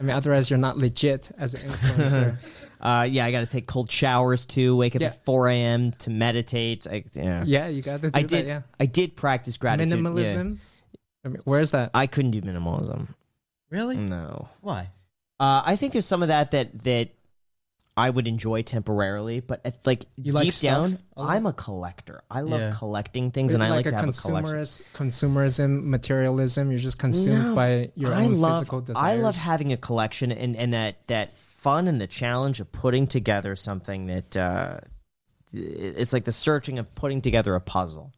I 0.00 0.02
mean, 0.02 0.16
otherwise 0.16 0.50
you're 0.50 0.58
not 0.58 0.76
legit 0.78 1.30
as 1.38 1.54
an 1.54 1.68
influencer. 1.68 2.36
Uh, 2.80 3.04
yeah, 3.04 3.24
I 3.24 3.32
got 3.32 3.40
to 3.40 3.46
take 3.46 3.66
cold 3.66 3.90
showers 3.90 4.44
too. 4.44 4.76
Wake 4.76 4.94
up 4.94 5.00
Yeah. 5.00 5.06
at 5.08 5.24
4 5.24 5.48
a.m. 5.48 5.92
to 6.00 6.10
meditate. 6.10 6.86
I, 6.86 7.02
yeah. 7.14 7.42
yeah, 7.46 7.68
you 7.68 7.80
gotta 7.80 8.02
do 8.02 8.10
I 8.12 8.20
that. 8.20 8.28
did. 8.28 8.46
Yeah, 8.46 8.60
I 8.78 8.84
did 8.84 9.16
practice 9.16 9.56
gratitude. 9.56 9.90
yeah. 9.92 9.96
minimalism. 10.10 10.58
I 11.24 11.28
mean, 11.28 11.40
where's 11.44 11.70
that? 11.70 11.92
I 11.94 12.06
couldn't 12.06 12.32
do 12.32 12.42
minimalism. 12.42 13.08
Really? 13.70 13.96
No. 13.96 14.50
Why? 14.60 14.90
Uh, 15.40 15.62
I 15.64 15.76
think 15.76 15.92
there's 15.92 16.06
some 16.06 16.22
of 16.22 16.28
that 16.28 16.52
that 16.52 16.82
that 16.84 17.10
I 17.96 18.10
would 18.10 18.26
enjoy 18.26 18.62
temporarily, 18.62 19.40
but 19.40 19.60
at, 19.64 19.86
like 19.86 20.04
You 20.16 20.32
deep 20.32 20.34
like 20.34 20.58
down? 20.60 20.98
I'm 21.16 21.46
a 21.46 21.52
collector. 21.52 22.22
I 22.30 22.40
love 22.40 22.60
Yeah. 22.60 22.72
collecting 22.76 23.30
things, 23.30 23.54
and 23.54 23.62
I 23.62 23.70
like 23.70 23.86
a 23.86 23.90
to 23.90 23.96
have 23.96 24.08
a 24.08 24.12
collection. 24.12 24.54
consumerist, 24.56 24.82
consumerism, 24.94 25.84
materialism. 25.84 26.70
You're 26.70 26.80
just 26.80 26.98
consumed 26.98 27.48
No, 27.48 27.54
by 27.54 27.90
your 27.94 28.12
I 28.12 28.24
own 28.24 28.40
love, 28.40 28.54
physical 28.62 28.80
desires. 28.80 29.04
I 29.04 29.16
love 29.16 29.36
having 29.36 29.72
a 29.72 29.76
collection 29.76 30.32
and, 30.32 30.56
and 30.56 30.72
that, 30.74 31.06
that 31.06 31.36
fun 31.36 31.86
and 31.86 32.00
the 32.00 32.06
challenge 32.08 32.60
of 32.60 32.70
putting 32.72 33.06
together 33.06 33.54
something 33.54 34.06
that 34.06 34.36
uh, 34.36 34.78
it's 35.52 36.12
like 36.12 36.24
the 36.24 36.32
searching 36.32 36.78
of 36.80 36.92
putting 36.96 37.20
together 37.20 37.54
a 37.54 37.60
puzzle. 37.60 38.12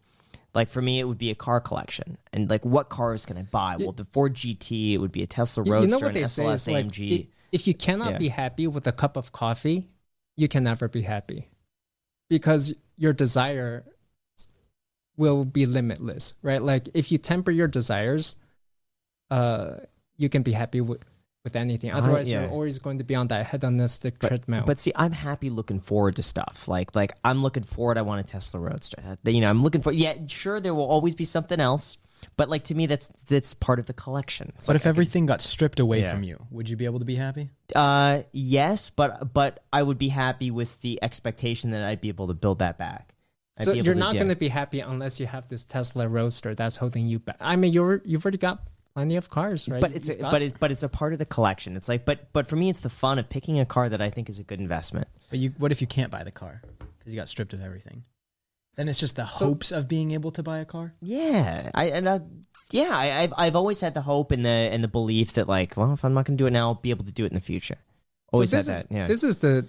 Like 0.57 0.70
for 0.70 0.80
me, 0.80 0.98
it 0.98 1.04
would 1.04 1.18
be 1.18 1.30
a 1.30 1.34
car 1.34 1.61
collection, 1.61 2.16
and 2.32 2.48
like 2.48 2.64
what 2.64 2.88
cars 2.88 3.26
can 3.26 3.36
I 3.36 3.42
buy? 3.42 3.76
Well, 3.78 3.92
the 3.92 4.07
Ford 4.07 4.32
GT, 4.32 4.94
it 4.94 4.98
would 4.98 5.12
be 5.12 5.22
a 5.22 5.26
Tesla 5.26 5.62
Roadster, 5.62 5.82
you 5.82 5.90
know 5.90 5.98
what 5.98 6.16
an 6.16 6.22
they 6.22 6.24
say 6.24 6.48
is 6.48 6.62
SLS 6.62 6.72
like 6.72 6.86
AMG. 6.86 7.28
if 7.52 7.66
you 7.66 7.74
cannot 7.74 8.12
Yeah. 8.12 8.18
be 8.18 8.28
happy 8.28 8.66
with 8.66 8.86
a 8.86 8.92
cup 8.92 9.18
of 9.18 9.32
coffee, 9.32 9.90
you 10.34 10.48
can 10.48 10.64
never 10.64 10.88
be 10.88 11.02
happy 11.02 11.50
because 12.30 12.74
your 12.96 13.12
desire 13.12 13.84
will 15.18 15.44
be 15.44 15.66
limitless, 15.66 16.32
right? 16.40 16.62
Like 16.62 16.88
if 16.94 17.12
you 17.12 17.18
temper 17.18 17.50
your 17.50 17.68
desires, 17.68 18.36
uh, 19.30 19.80
you 20.16 20.30
can 20.30 20.40
be 20.42 20.52
happy 20.52 20.80
with 20.80 21.04
with 21.47 21.57
anything. 21.57 21.90
I- 21.90 21.99
Otherwise, 21.99 22.28
yeah. 22.30 22.42
you're 22.42 22.51
always 22.51 22.78
going 22.78 22.99
to 22.99 23.05
be 23.05 23.14
on 23.14 23.28
that 23.28 23.47
hedonistic 23.47 24.18
treadmill. 24.18 24.64
But 24.66 24.78
see, 24.78 24.92
I'm 24.94 25.12
happy 25.12 25.49
looking 25.49 25.80
forward 25.80 26.16
to 26.16 26.22
stuff. 26.22 26.68
Like 26.68 26.94
like 26.94 27.12
I'm 27.24 27.40
looking 27.40 27.62
forward. 27.62 27.97
I 27.97 28.03
want 28.03 28.20
a 28.20 28.24
Tesla 28.30 28.61
Roadster. 28.61 28.99
You 29.24 29.40
know, 29.40 29.49
I'm 29.49 29.62
looking 29.62 29.80
for. 29.80 29.92
Yeah, 29.92 30.14
sure, 30.26 30.61
there 30.61 30.74
will 30.74 30.84
always 30.84 31.14
be 31.14 31.24
something 31.24 31.61
else, 31.61 31.97
but 32.36 32.49
like 32.51 32.64
to 32.64 32.74
me, 32.74 32.86
that's 32.86 33.09
that's 33.28 33.55
part 33.55 33.78
of 33.78 33.86
the 33.86 33.92
collection. 33.94 34.53
It's 34.57 34.66
But 34.66 34.74
like 34.74 34.82
if 34.82 34.86
I 34.86 34.88
everything 34.90 35.24
got 35.26 35.40
stripped 35.40 35.80
away 35.80 36.01
Yeah. 36.03 36.11
from 36.12 36.24
you, 36.24 36.44
would 36.51 36.68
you 36.68 36.76
be 36.76 36.84
able 36.84 36.99
to 36.99 37.05
be 37.07 37.14
happy? 37.16 37.51
uh, 37.74 38.22
yes, 38.32 38.90
but 38.90 39.32
but 39.32 39.62
I 39.72 39.82
would 39.82 39.99
be 39.99 40.09
happy 40.09 40.51
with 40.51 40.80
the 40.82 40.99
expectation 41.03 41.70
that 41.70 41.82
I'd 41.84 42.01
be 42.01 42.09
able 42.09 42.26
to 42.26 42.34
build 42.34 42.59
that 42.59 42.76
back. 42.78 43.14
I'd 43.59 43.64
so 43.64 43.72
you're 43.72 43.94
to- 43.94 43.99
not 44.01 44.14
yeah. 44.14 44.20
going 44.20 44.28
to 44.28 44.36
be 44.36 44.49
happy 44.49 44.80
unless 44.80 45.18
you 45.18 45.26
have 45.26 45.49
this 45.49 45.64
Tesla 45.64 46.07
Roadster 46.09 46.55
that's 46.55 46.76
holding 46.76 47.07
you 47.07 47.18
back. 47.20 47.36
I 47.40 47.57
mean, 47.57 47.72
you're 47.72 48.03
you've 48.05 48.24
already 48.24 48.36
got 48.38 48.62
plenty 48.97 49.16
of 49.16 49.28
cars, 49.28 49.68
right? 49.68 49.80
But 49.80 49.92
it's 49.94 50.09
a, 50.09 50.12
You've 50.12 50.22
got- 50.22 50.30
but 50.32 50.42
it, 50.42 50.55
but 50.59 50.72
it's 50.72 50.82
a 50.82 50.88
part 50.88 51.12
of 51.12 51.18
the 51.18 51.26
collection. 51.26 51.76
It's 51.76 51.88
like 51.88 52.07
but 52.07 52.32
but 52.32 52.47
for 52.47 52.57
me, 52.57 52.70
it's 52.70 52.80
the 52.80 52.88
fun 52.88 53.18
of 53.18 53.28
picking 53.28 53.61
a 53.61 53.66
car 53.66 53.90
that 53.90 54.01
I 54.01 54.09
think 54.09 54.30
is 54.30 54.38
a 54.38 54.42
good 54.42 54.59
investment. 54.59 55.07
But 55.28 55.38
you, 55.38 55.53
what 55.59 55.70
if 55.70 55.80
you 55.82 55.86
can't 55.86 56.11
buy 56.11 56.24
the 56.24 56.30
car 56.30 56.62
because 56.99 57.12
you 57.12 57.20
got 57.20 57.28
stripped 57.28 57.53
of 57.53 57.62
everything? 57.62 58.05
Then 58.76 58.88
it's 58.88 58.99
just 58.99 59.16
the 59.16 59.24
hopes 59.24 59.70
of 59.70 59.86
being 59.88 60.12
able 60.12 60.30
to 60.32 60.42
buy 60.42 60.59
a 60.59 60.64
car. 60.64 60.94
Yeah, 61.03 61.70
I 61.74 61.84
and 61.90 62.09
I, 62.09 62.20
yeah, 62.70 62.90
I, 62.92 63.20
I've 63.22 63.34
I've 63.36 63.57
always 63.57 63.80
had 63.82 63.92
the 63.92 64.03
hope 64.03 64.32
and 64.32 64.44
the 64.44 64.49
and 64.51 64.82
the 64.82 64.88
belief 64.88 65.34
that 65.34 65.47
like, 65.49 65.76
well, 65.76 65.92
if 65.92 66.03
I'm 66.05 66.14
not 66.14 66.24
going 66.24 66.38
to 66.38 66.42
do 66.42 66.47
it 66.47 66.53
now, 66.53 66.68
I'll 66.68 66.74
be 66.74 66.90
able 66.90 67.05
to 67.05 67.12
do 67.12 67.24
it 67.24 67.28
in 67.32 67.34
the 67.34 67.40
future. 67.40 67.76
Always 68.32 68.51
so 68.51 68.57
had 68.57 68.64
this 68.66 68.74
that. 68.74 68.84
Is, 68.86 68.90
Yeah, 68.90 69.07
This 69.07 69.24
is 69.24 69.38
the 69.38 69.66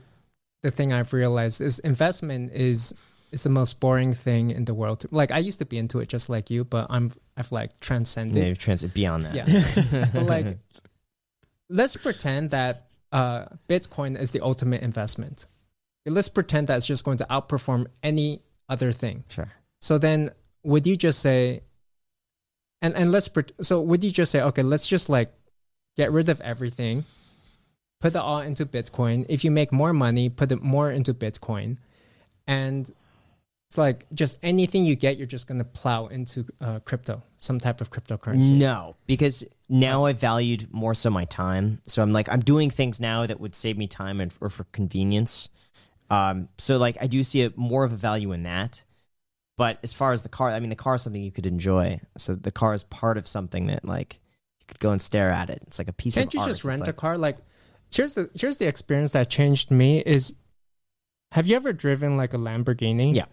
the 0.64 0.72
thing 0.72 0.94
I've 0.94 1.12
realized 1.14 1.60
is 1.62 1.80
investment 1.80 2.52
is 2.54 2.94
is 3.32 3.44
the 3.44 3.50
most 3.50 3.80
boring 3.82 4.14
thing 4.14 4.52
in 4.52 4.66
the 4.66 4.74
world. 4.74 5.06
Like 5.12 5.32
I 5.32 5.40
used 5.40 5.60
to 5.60 5.66
be 5.66 5.78
into 5.78 6.00
it 6.00 6.08
just 6.08 6.30
like 6.30 6.50
you, 6.50 6.64
but 6.64 6.88
I'm 6.90 7.12
I've 7.38 7.52
like 7.52 7.80
transcended. 7.80 8.36
They've 8.36 8.58
transit 8.58 8.94
beyond 8.94 9.24
that. 9.26 9.36
Yeah. 9.36 10.10
but 10.14 10.24
like 10.24 10.58
let's 11.70 11.96
pretend 11.96 12.50
that 12.50 12.88
uh 13.12 13.46
Bitcoin 13.70 14.20
is 14.20 14.32
the 14.32 14.42
ultimate 14.42 14.82
investment. 14.82 15.46
Let's 16.06 16.30
pretend 16.30 16.68
that 16.68 16.78
it's 16.78 16.88
just 16.88 17.04
going 17.04 17.20
to 17.20 17.28
outperform 17.30 17.88
any 18.02 18.42
other 18.68 18.92
thing. 18.92 19.24
sure. 19.30 19.52
So 19.82 19.98
then 19.98 20.32
would 20.64 20.88
you 20.88 20.96
just 20.96 21.20
say 21.20 21.62
and 22.82 22.96
and 22.96 23.12
let's 23.12 23.28
pret- 23.28 23.52
so 23.62 23.80
would 23.80 24.04
you 24.04 24.10
just 24.10 24.32
say 24.32 24.42
okay, 24.42 24.64
let's 24.64 24.88
just 24.88 25.08
like 25.08 25.32
get 25.96 26.12
rid 26.12 26.30
of 26.30 26.42
everything, 26.42 27.06
put 28.02 28.16
it 28.16 28.20
all 28.20 28.40
into 28.40 28.66
Bitcoin. 28.66 29.26
If 29.30 29.44
you 29.44 29.52
make 29.52 29.72
more 29.72 29.94
money, 29.94 30.30
put 30.30 30.52
it 30.52 30.62
more 30.62 30.92
into 30.92 31.14
Bitcoin. 31.14 31.78
And 32.48 32.90
it's 33.68 33.78
like 33.78 34.06
just 34.14 34.38
anything 34.42 34.86
you 34.86 34.96
get, 34.96 35.18
you're 35.18 35.28
just 35.28 35.48
going 35.48 35.58
to 35.58 35.66
plow 35.66 36.08
into 36.08 36.46
uh, 36.62 36.80
crypto, 36.80 37.22
some 37.38 37.60
type 37.60 37.82
of 37.82 37.92
cryptocurrency. 37.92 38.52
No, 38.52 38.96
because 39.08 39.44
now 39.68 40.06
I've 40.06 40.20
valued 40.20 40.74
more 40.74 40.94
so 40.94 41.10
my 41.10 41.26
time. 41.26 41.82
So 41.86 42.02
I'm 42.02 42.14
like, 42.14 42.30
I'm 42.30 42.40
doing 42.40 42.70
things 42.70 43.02
now 43.02 43.26
that 43.26 43.42
would 43.42 43.56
save 43.56 43.78
me 43.78 43.88
time 43.88 44.22
and 44.22 44.34
or 44.40 44.50
for 44.50 44.64
convenience. 44.72 45.50
Um, 46.10 46.48
so 46.58 46.78
like, 46.78 46.98
I 47.02 47.08
do 47.08 47.24
see 47.24 47.44
a, 47.44 47.52
more 47.58 47.84
of 47.84 47.92
a 47.92 47.98
value 47.98 48.32
in 48.32 48.44
that. 48.44 48.86
But 49.58 49.80
as 49.84 49.92
far 49.92 50.14
as 50.14 50.22
the 50.22 50.30
car, 50.30 50.50
I 50.50 50.62
mean, 50.62 50.70
the 50.70 50.76
car 50.76 50.96
is 50.96 51.02
something 51.02 51.22
you 51.22 51.32
could 51.32 51.48
enjoy. 51.48 52.00
So 52.18 52.36
the 52.36 52.52
car 52.52 52.74
is 52.74 52.84
part 52.84 53.18
of 53.18 53.28
something 53.28 53.68
that 53.68 53.84
like 53.84 54.20
you 54.62 54.66
could 54.68 54.80
go 54.80 54.92
and 54.92 55.02
stare 55.02 55.32
at 55.32 55.50
it. 55.50 55.62
It's 55.68 55.78
like 55.78 55.90
a 55.90 55.94
piece. 55.94 56.16
Can't 56.16 56.28
of 56.28 56.34
you 56.36 56.40
art. 56.40 56.48
just 56.48 56.64
rent 56.64 56.88
a 56.88 56.94
car? 56.94 57.18
Like, 57.18 57.38
here's 57.92 58.14
the 58.14 58.30
here's 58.34 58.60
the 58.60 58.68
experience 58.68 59.12
that 59.12 59.30
changed 59.30 59.72
me. 59.72 60.00
Is 60.00 60.36
have 61.34 61.48
you 61.48 61.56
ever 61.56 61.74
driven 61.74 62.16
like 62.16 62.34
a 62.34 62.38
Lamborghini? 62.38 63.14
Yeah. 63.14 63.26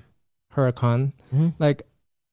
Huracan. 0.54 1.12
Mhm. 1.32 1.54
Like, 1.58 1.82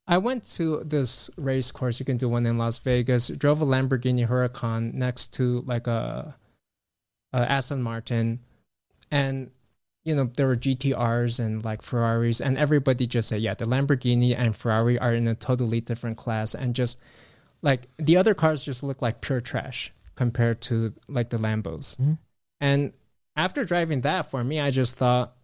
I 0.07 0.17
went 0.17 0.43
to 0.55 0.83
this 0.83 1.29
race 1.37 1.71
course. 1.71 1.99
You 1.99 2.05
can 2.05 2.17
do 2.17 2.27
one 2.27 2.45
in 2.45 2.57
Las 2.57 2.79
Vegas. 2.79 3.27
Drove 3.29 3.61
a 3.61 3.65
Lamborghini 3.65 4.27
Huracan 4.27 4.93
next 4.93 5.33
to 5.35 5.61
like 5.65 5.87
a, 5.87 6.35
a 7.33 7.51
Aston 7.51 7.81
Martin, 7.81 8.39
and 9.09 9.51
you 10.03 10.15
know 10.15 10.29
there 10.35 10.47
were 10.47 10.57
GTRs 10.57 11.39
and 11.39 11.63
like 11.63 11.81
Ferraris, 11.81 12.41
and 12.41 12.57
everybody 12.57 13.05
just 13.05 13.29
said, 13.29 13.41
yeah, 13.41 13.53
the 13.53 13.65
Lamborghini 13.65 14.35
and 14.37 14.55
Ferrari 14.55 14.99
are 14.99 15.13
in 15.13 15.27
a 15.27 15.35
totally 15.35 15.79
different 15.81 16.17
class, 16.17 16.55
and 16.55 16.75
just 16.75 16.99
like 17.61 17.87
the 17.97 18.17
other 18.17 18.33
cars 18.33 18.65
just 18.65 18.83
look 18.83 19.01
like 19.01 19.21
pure 19.21 19.39
trash 19.39 19.93
compared 20.15 20.61
to 20.61 20.93
like 21.07 21.29
the 21.29 21.37
Lambos. 21.37 21.95
Mhm. 21.97 22.17
And 22.59 22.93
after 23.35 23.63
driving 23.63 24.01
that, 24.01 24.29
for 24.29 24.43
me, 24.43 24.59
I 24.59 24.71
just 24.71 24.95
thought, 24.95 25.37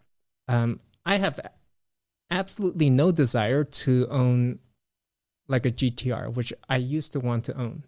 um, 0.47 0.79
I 1.05 1.17
have 1.17 1.39
absolutely 2.29 2.89
no 2.89 3.11
desire 3.11 3.63
to 3.63 4.07
own 4.09 4.59
like 5.47 5.65
a 5.65 5.71
GTR, 5.71 6.33
which 6.33 6.53
I 6.69 6.77
used 6.77 7.13
to 7.13 7.19
want 7.19 7.45
to 7.45 7.57
own. 7.57 7.85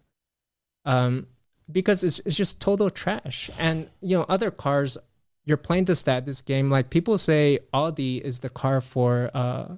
Um, 0.84 1.26
because 1.70 2.02
it's 2.02 2.20
it's 2.20 2.36
just 2.36 2.60
total 2.60 2.90
trash. 2.90 3.50
And 3.58 3.88
you 4.00 4.18
know, 4.18 4.26
other 4.28 4.50
cars, 4.50 4.98
you're 5.44 5.56
playing 5.56 5.84
the 5.84 5.94
status 5.94 6.40
game. 6.40 6.70
Like 6.70 6.90
people 6.90 7.18
say, 7.18 7.60
Audi 7.72 8.18
is 8.18 8.40
the 8.40 8.48
car 8.48 8.80
for 8.80 9.30
uh, 9.34 9.76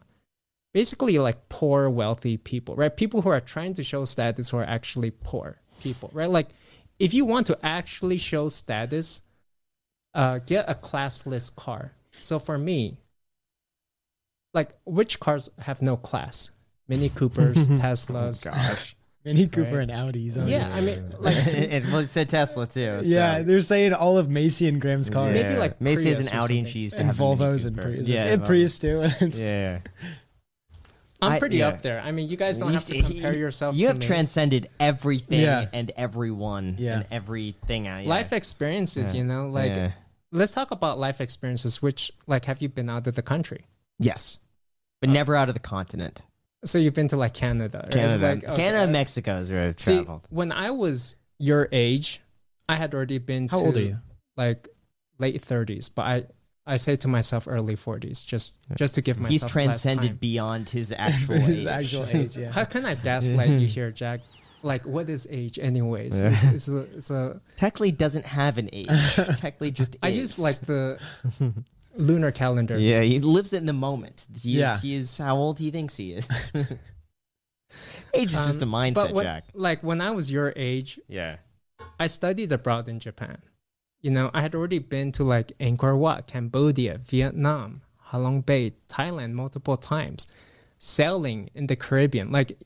basically 0.72 1.18
like 1.18 1.48
poor, 1.48 1.90
wealthy 1.90 2.36
people, 2.36 2.74
right? 2.76 2.96
People 2.96 3.22
who 3.22 3.30
are 3.30 3.40
trying 3.40 3.74
to 3.74 3.82
show 3.82 4.04
status 4.04 4.50
who 4.50 4.58
are 4.58 4.64
actually 4.64 5.10
poor 5.10 5.58
people, 5.82 6.10
right? 6.12 6.30
Like 6.30 6.48
if 6.98 7.12
you 7.12 7.24
want 7.24 7.46
to 7.46 7.58
actually 7.62 8.18
show 8.18 8.48
status, 8.48 9.22
uh, 10.14 10.38
get 10.38 10.68
a 10.68 10.74
classless 10.74 11.54
car. 11.54 11.92
So 12.10 12.38
for 12.38 12.58
me, 12.58 12.98
like 14.54 14.70
which 14.84 15.20
cars 15.20 15.48
have 15.58 15.82
no 15.82 15.96
class? 15.96 16.50
Mini 16.88 17.08
Coopers, 17.08 17.68
Teslas. 17.70 18.44
Gosh. 18.44 18.96
Mini 19.24 19.46
Cooper 19.46 19.76
Right. 19.76 19.88
and 19.88 19.90
Audis. 20.14 20.36
on 20.36 20.48
Yeah. 20.48 20.68
I 20.74 20.80
mean, 20.80 21.12
like 21.20 21.36
it, 21.46 21.84
well, 21.86 21.98
it 21.98 22.08
said 22.08 22.28
Tesla 22.28 22.66
too. 22.66 23.02
so- 23.02 23.08
yeah, 23.08 23.42
they're 23.42 23.60
saying 23.60 23.92
all 23.94 24.18
of 24.18 24.28
Macy 24.28 24.66
and 24.66 24.80
Graham's 24.80 25.10
cars. 25.10 25.32
Maybe 25.32 25.56
like 25.56 25.80
Macy 25.80 26.08
has 26.08 26.18
an 26.26 26.36
or 26.36 26.40
Audi 26.42 26.58
and 26.58 26.66
something. 26.68 26.72
she 26.72 26.78
used 26.80 26.94
to 26.94 26.98
and 27.00 27.06
have 27.06 27.20
a 27.20 27.22
Mini 27.22 27.36
Volvos 27.36 27.64
and 27.64 27.76
Cooper. 27.76 27.88
Prius. 27.88 28.08
Yeah, 28.08 28.26
and 28.26 28.42
Volvo. 28.42 28.46
Prius 28.46 28.78
too. 28.78 29.00
It's- 29.02 29.38
Yeah. 29.38 29.78
I'm 31.20 31.32
I- 31.34 31.38
pretty 31.38 31.58
yeah. 31.58 31.68
up 31.68 31.82
there. 31.82 32.00
I 32.00 32.10
mean, 32.10 32.28
you 32.28 32.36
guys 32.36 32.58
don't 32.58 32.74
have 32.74 32.84
to 32.86 33.00
compare 33.00 33.36
yourself. 33.36 33.76
You 33.76 33.84
to 33.84 33.88
have 33.92 33.98
me. 34.00 34.06
transcended 34.06 34.68
everything 34.80 35.40
Yeah. 35.40 35.68
and 35.72 35.92
everyone 35.96 36.74
Yeah. 36.78 36.96
and 36.96 37.06
everything. 37.12 37.86
uh, 37.86 37.98
Yeah. 37.98 38.08
life 38.08 38.32
experiences. 38.32 39.12
Yeah. 39.14 39.18
You 39.20 39.24
know, 39.24 39.48
like 39.48 39.76
Yeah. 39.76 39.92
let's 40.32 40.50
talk 40.50 40.72
about 40.72 40.98
life 40.98 41.20
experiences. 41.20 41.80
Which 41.80 42.10
like 42.26 42.46
have 42.46 42.60
you 42.60 42.68
been 42.68 42.90
out 42.90 43.06
of 43.06 43.14
the 43.14 43.22
country? 43.22 43.66
yes, 44.00 44.38
but 45.02 45.10
oh. 45.10 45.12
never 45.12 45.34
out 45.34 45.48
of 45.48 45.54
the 45.54 45.60
continent. 45.60 46.22
So 46.64 46.78
you've 46.78 46.94
been 46.94 47.08
to 47.08 47.16
like 47.16 47.34
Canada, 47.34 47.80
right? 47.82 47.92
Canada, 47.92 48.26
like, 48.26 48.44
okay. 48.44 48.54
Canada, 48.54 48.90
Mexico 48.90 49.36
is 49.38 49.50
where 49.50 49.68
I've 49.68 49.80
See, 49.80 49.96
traveled. 49.96 50.22
when 50.30 50.52
I 50.52 50.70
was 50.70 51.16
your 51.38 51.68
age, 51.72 52.20
I 52.68 52.76
had 52.76 52.94
already 52.94 53.18
been. 53.18 53.48
How 53.48 53.58
to, 53.58 53.66
old 53.66 53.76
are 53.76 53.80
you? 53.80 53.98
Like 54.36 54.68
late 55.18 55.42
thirties, 55.42 55.88
but 55.88 56.02
I 56.02 56.24
I 56.64 56.76
say 56.76 56.94
to 56.96 57.08
myself 57.08 57.48
early 57.48 57.74
forties, 57.74 58.22
just 58.22 58.54
just 58.76 58.94
to 58.94 59.02
give 59.02 59.18
myself. 59.18 59.32
He's 59.32 59.42
less 59.42 59.52
transcended 59.52 60.10
time. 60.10 60.16
beyond 60.18 60.70
his 60.70 60.92
actual 60.96 61.34
His 61.34 61.58
age. 61.58 61.66
actual 61.66 62.06
age, 62.12 62.36
yeah. 62.36 62.52
How 62.52 62.64
can 62.64 62.86
I 62.86 62.94
gaslight 62.94 63.50
you 63.50 63.66
here, 63.66 63.90
Jack? 63.90 64.20
Like, 64.62 64.86
what 64.86 65.08
is 65.08 65.26
age, 65.28 65.58
anyways? 65.58 66.22
Yeah. 66.22 66.30
It's, 66.30 66.44
it's, 66.44 66.68
a, 66.68 66.78
it's 66.94 67.10
a. 67.10 67.40
Technically 67.56 67.90
doesn't 67.90 68.24
have 68.24 68.58
an 68.58 68.70
age. 68.72 68.86
Technically 69.16 69.72
just 69.72 69.96
I 70.00 70.10
is. 70.10 70.16
use 70.16 70.38
like 70.38 70.60
the 70.60 71.00
lunar 71.96 72.30
calendar. 72.30 72.78
Yeah, 72.78 73.02
he 73.02 73.18
lives 73.20 73.52
in 73.52 73.66
the 73.66 73.72
moment. 73.72 74.26
He 74.40 74.52
is, 74.52 74.58
Yeah. 74.58 74.78
he 74.80 74.94
is 74.94 75.18
how 75.18 75.36
old 75.36 75.58
he 75.58 75.70
thinks 75.70 75.96
he 75.96 76.12
is. 76.12 76.52
Age 78.14 78.28
is 78.32 78.46
just 78.46 78.60
a 78.60 78.64
Um, 78.64 78.72
mindset, 78.72 79.12
when, 79.12 79.24
Jack. 79.24 79.44
like 79.54 79.82
when 79.82 80.00
I 80.00 80.10
was 80.10 80.30
your 80.30 80.52
age, 80.56 81.00
Yeah. 81.08 81.36
I 81.98 82.06
studied 82.06 82.52
abroad 82.52 82.88
in 82.88 83.00
Japan. 83.00 83.38
You 84.02 84.10
know, 84.10 84.30
I 84.34 84.40
had 84.42 84.54
already 84.54 84.78
been 84.78 85.12
to 85.12 85.24
like 85.24 85.56
Angkor 85.58 85.96
Wat, 85.96 86.26
Cambodia, 86.26 86.98
Vietnam, 86.98 87.82
Halong 88.10 88.44
Bay, 88.44 88.74
Thailand 88.88 89.32
multiple 89.32 89.76
times, 89.76 90.26
sailing 90.78 91.48
in 91.54 91.68
the 91.68 91.76
Caribbean. 91.76 92.30
Like, 92.30 92.58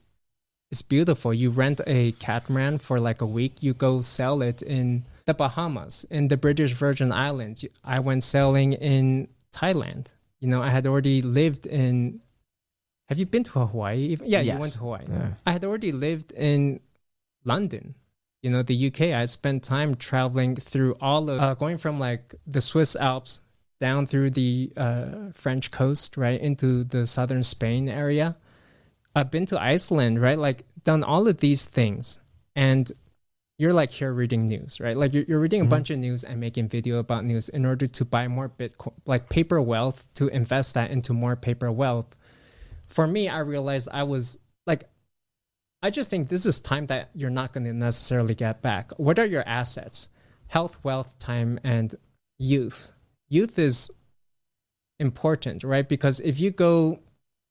it's 0.72 0.82
beautiful. 0.82 1.32
You 1.32 1.50
rent 1.50 1.80
a 1.86 2.12
catamaran 2.12 2.78
for 2.78 2.98
like 2.98 3.20
a 3.20 3.26
week, 3.26 3.62
you 3.62 3.72
go 3.74 4.00
sell 4.00 4.42
it 4.42 4.62
in 4.62 5.04
the 5.26 5.34
Bahamas, 5.34 6.06
in 6.10 6.28
the 6.28 6.36
British 6.36 6.72
Virgin 6.72 7.12
Islands. 7.12 7.64
I 7.84 7.98
went 8.00 8.24
sailing 8.24 8.72
in 8.72 9.28
Thailand. 9.52 10.14
You 10.40 10.48
know, 10.48 10.62
I 10.62 10.70
had 10.70 10.86
already 10.86 11.20
lived 11.20 11.66
in. 11.66 12.20
Have 13.08 13.18
you 13.18 13.26
been 13.26 13.44
to 13.44 13.66
Hawaii? 13.66 14.16
Yeah, 14.24 14.40
you 14.40 14.58
went 14.58 14.72
to 14.74 14.78
Hawaii. 14.78 15.04
Yeah. 15.08 15.30
I 15.46 15.52
had 15.52 15.64
already 15.64 15.92
lived 15.92 16.32
in 16.32 16.80
London, 17.44 17.94
you 18.42 18.50
know, 18.50 18.62
the 18.62 18.86
UK. 18.88 19.00
I 19.12 19.24
spent 19.26 19.62
time 19.62 19.94
traveling 19.94 20.56
through 20.56 20.96
all 21.00 21.30
of, 21.30 21.40
uh, 21.40 21.54
going 21.54 21.78
from 21.78 22.00
like 22.00 22.34
the 22.46 22.60
Swiss 22.60 22.96
Alps 22.96 23.40
down 23.80 24.06
through 24.06 24.30
the 24.30 24.72
uh, 24.76 25.06
French 25.34 25.70
coast, 25.70 26.16
right, 26.16 26.40
into 26.40 26.84
the 26.84 27.06
southern 27.06 27.42
Spain 27.42 27.88
area. 27.88 28.36
I've 29.14 29.30
been 29.30 29.46
to 29.46 29.60
Iceland, 29.60 30.20
right, 30.20 30.38
like 30.38 30.64
done 30.82 31.02
all 31.04 31.28
of 31.28 31.38
these 31.38 31.64
things. 31.66 32.18
And 32.54 32.90
you're 33.58 33.72
like 33.72 33.90
here 33.90 34.12
reading 34.12 34.46
news, 34.46 34.80
right? 34.80 34.96
Like 34.96 35.14
you're, 35.14 35.24
you're 35.24 35.40
reading 35.40 35.62
a 35.62 35.64
Mhm. 35.64 35.70
bunch 35.70 35.90
of 35.90 35.98
news 35.98 36.24
and 36.24 36.38
making 36.40 36.68
video 36.68 36.98
about 36.98 37.24
news 37.24 37.48
in 37.48 37.64
order 37.64 37.86
to 37.86 38.04
buy 38.04 38.28
more 38.28 38.48
Bitcoin, 38.50 38.92
like 39.06 39.28
paper 39.30 39.60
wealth, 39.62 40.08
to 40.14 40.28
invest 40.28 40.74
that 40.74 40.90
into 40.90 41.12
more 41.12 41.36
paper 41.36 41.72
wealth. 41.72 42.14
For 42.86 43.06
me, 43.06 43.28
I 43.28 43.38
realized 43.38 43.88
I 43.92 44.02
was 44.02 44.38
like, 44.66 44.84
I 45.82 45.90
just 45.90 46.10
think 46.10 46.28
this 46.28 46.44
is 46.46 46.60
time 46.60 46.86
that 46.86 47.10
you're 47.14 47.30
not 47.30 47.52
going 47.52 47.64
to 47.64 47.72
necessarily 47.72 48.34
get 48.34 48.60
back. 48.62 48.92
What 48.98 49.18
are 49.18 49.24
your 49.26 49.42
assets? 49.46 50.08
Health, 50.48 50.78
wealth, 50.84 51.18
time, 51.18 51.58
and 51.64 51.94
youth. 52.38 52.92
Youth 53.28 53.58
is 53.58 53.90
important, 54.98 55.64
right? 55.64 55.88
Because 55.88 56.20
if 56.20 56.40
you 56.40 56.50
go 56.50 57.00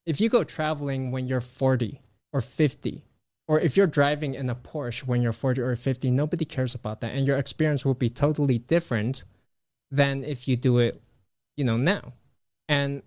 if 0.06 0.22
you 0.22 0.30
go 0.30 0.44
traveling 0.44 1.10
when 1.12 1.28
you're 1.28 1.42
40 1.42 2.00
or 2.32 2.40
50 2.42 3.04
or 3.48 3.60
if 3.60 3.78
you're 3.78 3.88
driving 3.88 4.34
in 4.34 4.50
a 4.50 4.56
Porsche 4.56 5.04
when 5.04 5.22
you're 5.22 5.34
40 5.34 5.62
or 5.62 5.76
50, 5.76 6.12
nobody 6.12 6.46
cares 6.46 6.74
about 6.74 7.02
that 7.02 7.14
and 7.14 7.28
your 7.28 7.38
experience 7.38 7.86
will 7.86 7.94
be 7.94 8.10
totally 8.10 8.58
different 8.58 9.24
than 9.92 10.24
if 10.24 10.48
you 10.48 10.56
do 10.56 10.80
it, 10.80 11.02
you 11.56 11.64
know, 11.64 11.78
now. 11.78 12.14
And 12.68 13.04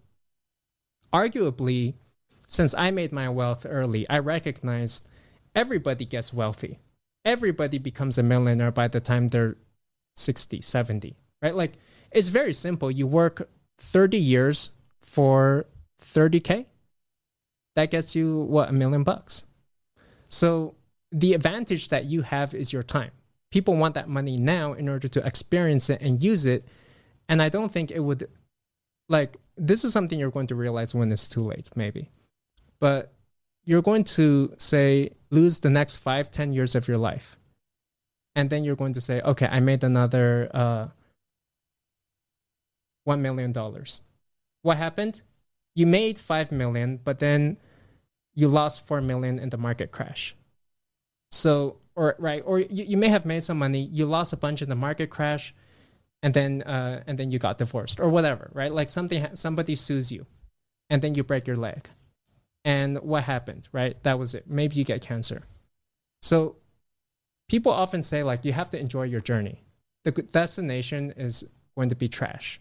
arguably 1.12 1.94
since 2.48 2.74
I 2.74 2.90
made 2.90 3.12
my 3.12 3.28
wealth 3.28 3.66
early, 3.68 4.08
I 4.08 4.18
recognized 4.20 5.06
everybody 5.54 6.06
gets 6.06 6.32
wealthy. 6.32 6.78
Everybody 7.24 7.78
becomes 7.78 8.16
a 8.16 8.22
millionaire 8.22 8.70
by 8.70 8.88
the 8.88 9.00
time 9.00 9.28
they're 9.28 9.56
60, 10.16 10.62
70, 10.62 11.16
right? 11.42 11.54
Like 11.54 11.74
it's 12.10 12.28
very 12.28 12.54
simple. 12.54 12.90
You 12.90 13.06
work 13.06 13.50
30 13.76 14.18
years 14.18 14.70
for 14.98 15.66
30K. 16.02 16.64
That 17.76 17.90
gets 17.90 18.16
you 18.16 18.38
what, 18.40 18.70
a 18.70 18.72
million 18.72 19.04
bucks. 19.04 19.44
So 20.28 20.74
the 21.10 21.34
advantage 21.34 21.88
that 21.88 22.04
you 22.04 22.22
have 22.22 22.54
is 22.54 22.72
your 22.72 22.82
time. 22.82 23.10
People 23.50 23.76
want 23.76 23.94
that 23.94 24.08
money 24.08 24.36
now 24.36 24.74
in 24.74 24.88
order 24.88 25.08
to 25.08 25.26
experience 25.26 25.88
it 25.90 26.00
and 26.00 26.22
use 26.22 26.46
it. 26.46 26.64
And 27.28 27.42
I 27.42 27.48
don't 27.48 27.72
think 27.72 27.90
it 27.90 28.00
would, 28.00 28.28
like, 29.08 29.36
this 29.56 29.84
is 29.84 29.92
something 29.92 30.18
you're 30.18 30.30
going 30.30 30.46
to 30.48 30.54
realize 30.54 30.94
when 30.94 31.10
it's 31.10 31.28
too 31.28 31.42
late, 31.42 31.70
maybe 31.74 32.10
but 32.80 33.12
you're 33.64 33.82
going 33.82 34.04
to 34.04 34.54
say 34.58 35.10
lose 35.30 35.60
the 35.60 35.70
next 35.70 35.96
five 35.96 36.30
ten 36.30 36.52
years 36.52 36.74
of 36.74 36.88
your 36.88 36.98
life 36.98 37.36
and 38.34 38.50
then 38.50 38.64
you're 38.64 38.76
going 38.76 38.92
to 38.92 39.00
say 39.00 39.20
okay 39.22 39.48
i 39.50 39.60
made 39.60 39.84
another 39.84 40.50
uh, 40.54 40.86
$1 43.06 43.20
million 43.20 43.54
what 44.62 44.76
happened 44.76 45.22
you 45.74 45.86
made 45.86 46.18
5 46.18 46.52
million 46.52 47.00
but 47.02 47.18
then 47.18 47.56
you 48.38 48.46
lost 48.46 48.86
4 48.86 49.00
million 49.00 49.40
in 49.40 49.50
the 49.50 49.58
market 49.58 49.90
crash. 49.90 50.36
So 51.32 51.78
or 51.96 52.14
right 52.20 52.40
or 52.46 52.60
you, 52.60 52.84
you 52.84 52.96
may 52.96 53.08
have 53.08 53.26
made 53.26 53.42
some 53.42 53.58
money 53.58 53.80
you 53.92 54.06
lost 54.06 54.32
a 54.32 54.36
bunch 54.36 54.62
in 54.62 54.68
the 54.68 54.76
market 54.76 55.10
crash 55.10 55.52
and 56.22 56.32
then 56.32 56.62
uh, 56.62 57.02
and 57.08 57.18
then 57.18 57.32
you 57.32 57.40
got 57.40 57.58
divorced 57.58 57.98
or 57.98 58.08
whatever 58.08 58.48
right? 58.54 58.72
Like 58.72 58.90
something 58.90 59.26
somebody 59.34 59.74
sues 59.74 60.12
you 60.12 60.24
and 60.88 61.02
then 61.02 61.16
you 61.16 61.24
break 61.24 61.48
your 61.48 61.56
leg. 61.56 61.90
And 62.64 62.98
what 63.02 63.24
happened 63.24 63.68
right? 63.72 64.00
That 64.04 64.20
was 64.20 64.36
it. 64.36 64.44
Maybe 64.48 64.76
you 64.76 64.84
get 64.84 65.00
cancer. 65.00 65.42
So 66.22 66.58
people 67.48 67.72
often 67.72 68.04
say 68.04 68.22
like 68.22 68.44
you 68.44 68.52
have 68.52 68.70
to 68.70 68.78
enjoy 68.78 69.02
your 69.14 69.20
journey. 69.20 69.64
The 70.04 70.12
destination 70.12 71.12
is 71.16 71.44
going 71.76 71.88
to 71.88 71.96
be 71.96 72.06
trash. 72.06 72.60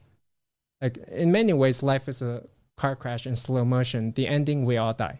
Like 0.82 0.98
in 1.12 1.32
many 1.32 1.54
ways 1.54 1.84
life 1.84 2.10
is 2.10 2.24
a 2.24 2.48
car 2.78 2.96
crash 2.96 3.28
in 3.28 3.36
slow 3.36 3.64
motion. 3.64 4.14
The 4.14 4.28
ending 4.28 4.66
we 4.66 4.78
all 4.78 4.96
die 4.96 5.20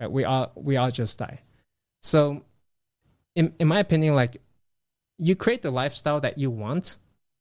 right? 0.00 0.10
We 0.10 0.24
all 0.24 0.52
we 0.54 0.76
all 0.76 0.90
just 0.90 1.18
die. 1.18 1.40
So 2.02 2.42
in, 3.34 3.54
in 3.58 3.68
my 3.68 3.80
opinion 3.80 4.14
like 4.14 4.40
you 5.18 5.36
create 5.36 5.62
the 5.62 5.70
lifestyle 5.70 6.20
that 6.20 6.38
you 6.38 6.50
want 6.50 6.96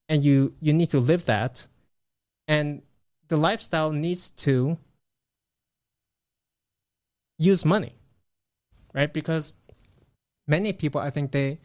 and 0.09 0.23
you 0.23 0.53
you 0.61 0.73
need 0.73 0.89
to 0.91 0.99
live 0.99 1.25
that. 1.25 1.67
And 2.47 2.81
the 3.29 3.37
lifestyle 3.37 3.91
needs 3.91 4.29
to 4.31 4.77
use 7.37 7.65
money 7.65 7.95
right? 8.93 9.11
Because 9.11 9.53
many 10.47 10.73
people 10.73 10.99
i 10.99 11.09
think 11.09 11.31
they 11.31 11.57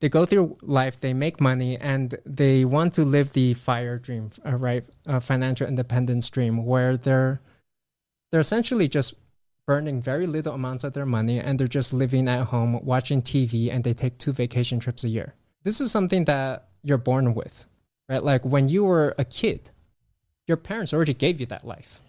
they 0.00 0.08
go 0.08 0.24
through 0.24 0.56
life 0.62 1.00
they 1.00 1.12
make 1.12 1.40
money 1.40 1.76
and 1.76 2.18
they 2.24 2.64
want 2.64 2.92
to 2.94 3.04
live 3.04 3.32
the 3.34 3.52
fire 3.54 3.98
dream 3.98 4.30
uh, 4.44 4.56
right? 4.56 4.84
Uh, 5.06 5.20
financial 5.20 5.66
independence 5.66 6.28
dream 6.30 6.64
where 6.64 6.96
they're 6.96 7.40
they're 8.30 8.40
essentially 8.40 8.88
just 8.88 9.14
burning 9.66 10.00
very 10.00 10.26
little 10.26 10.54
amounts 10.54 10.84
of 10.84 10.92
their 10.92 11.06
money 11.06 11.38
and 11.40 11.58
they're 11.58 11.66
just 11.66 11.92
living 11.92 12.28
at 12.28 12.46
home 12.46 12.78
watching 12.84 13.20
tv 13.20 13.70
and 13.70 13.84
they 13.84 13.92
take 13.94 14.16
two 14.18 14.32
vacation 14.32 14.78
trips 14.80 15.04
a 15.04 15.08
year 15.08 15.34
this 15.64 15.80
is 15.80 15.90
something 15.90 16.24
that 16.24 16.68
you're 16.82 16.98
born 16.98 17.34
with 17.34 17.66
right 18.08 18.22
like 18.24 18.44
when 18.44 18.68
you 18.68 18.84
were 18.84 19.14
a 19.18 19.24
kid 19.24 19.70
your 20.46 20.56
parents 20.56 20.92
already 20.94 21.14
gave 21.14 21.40
you 21.40 21.46
that 21.46 21.66
life 21.66 22.00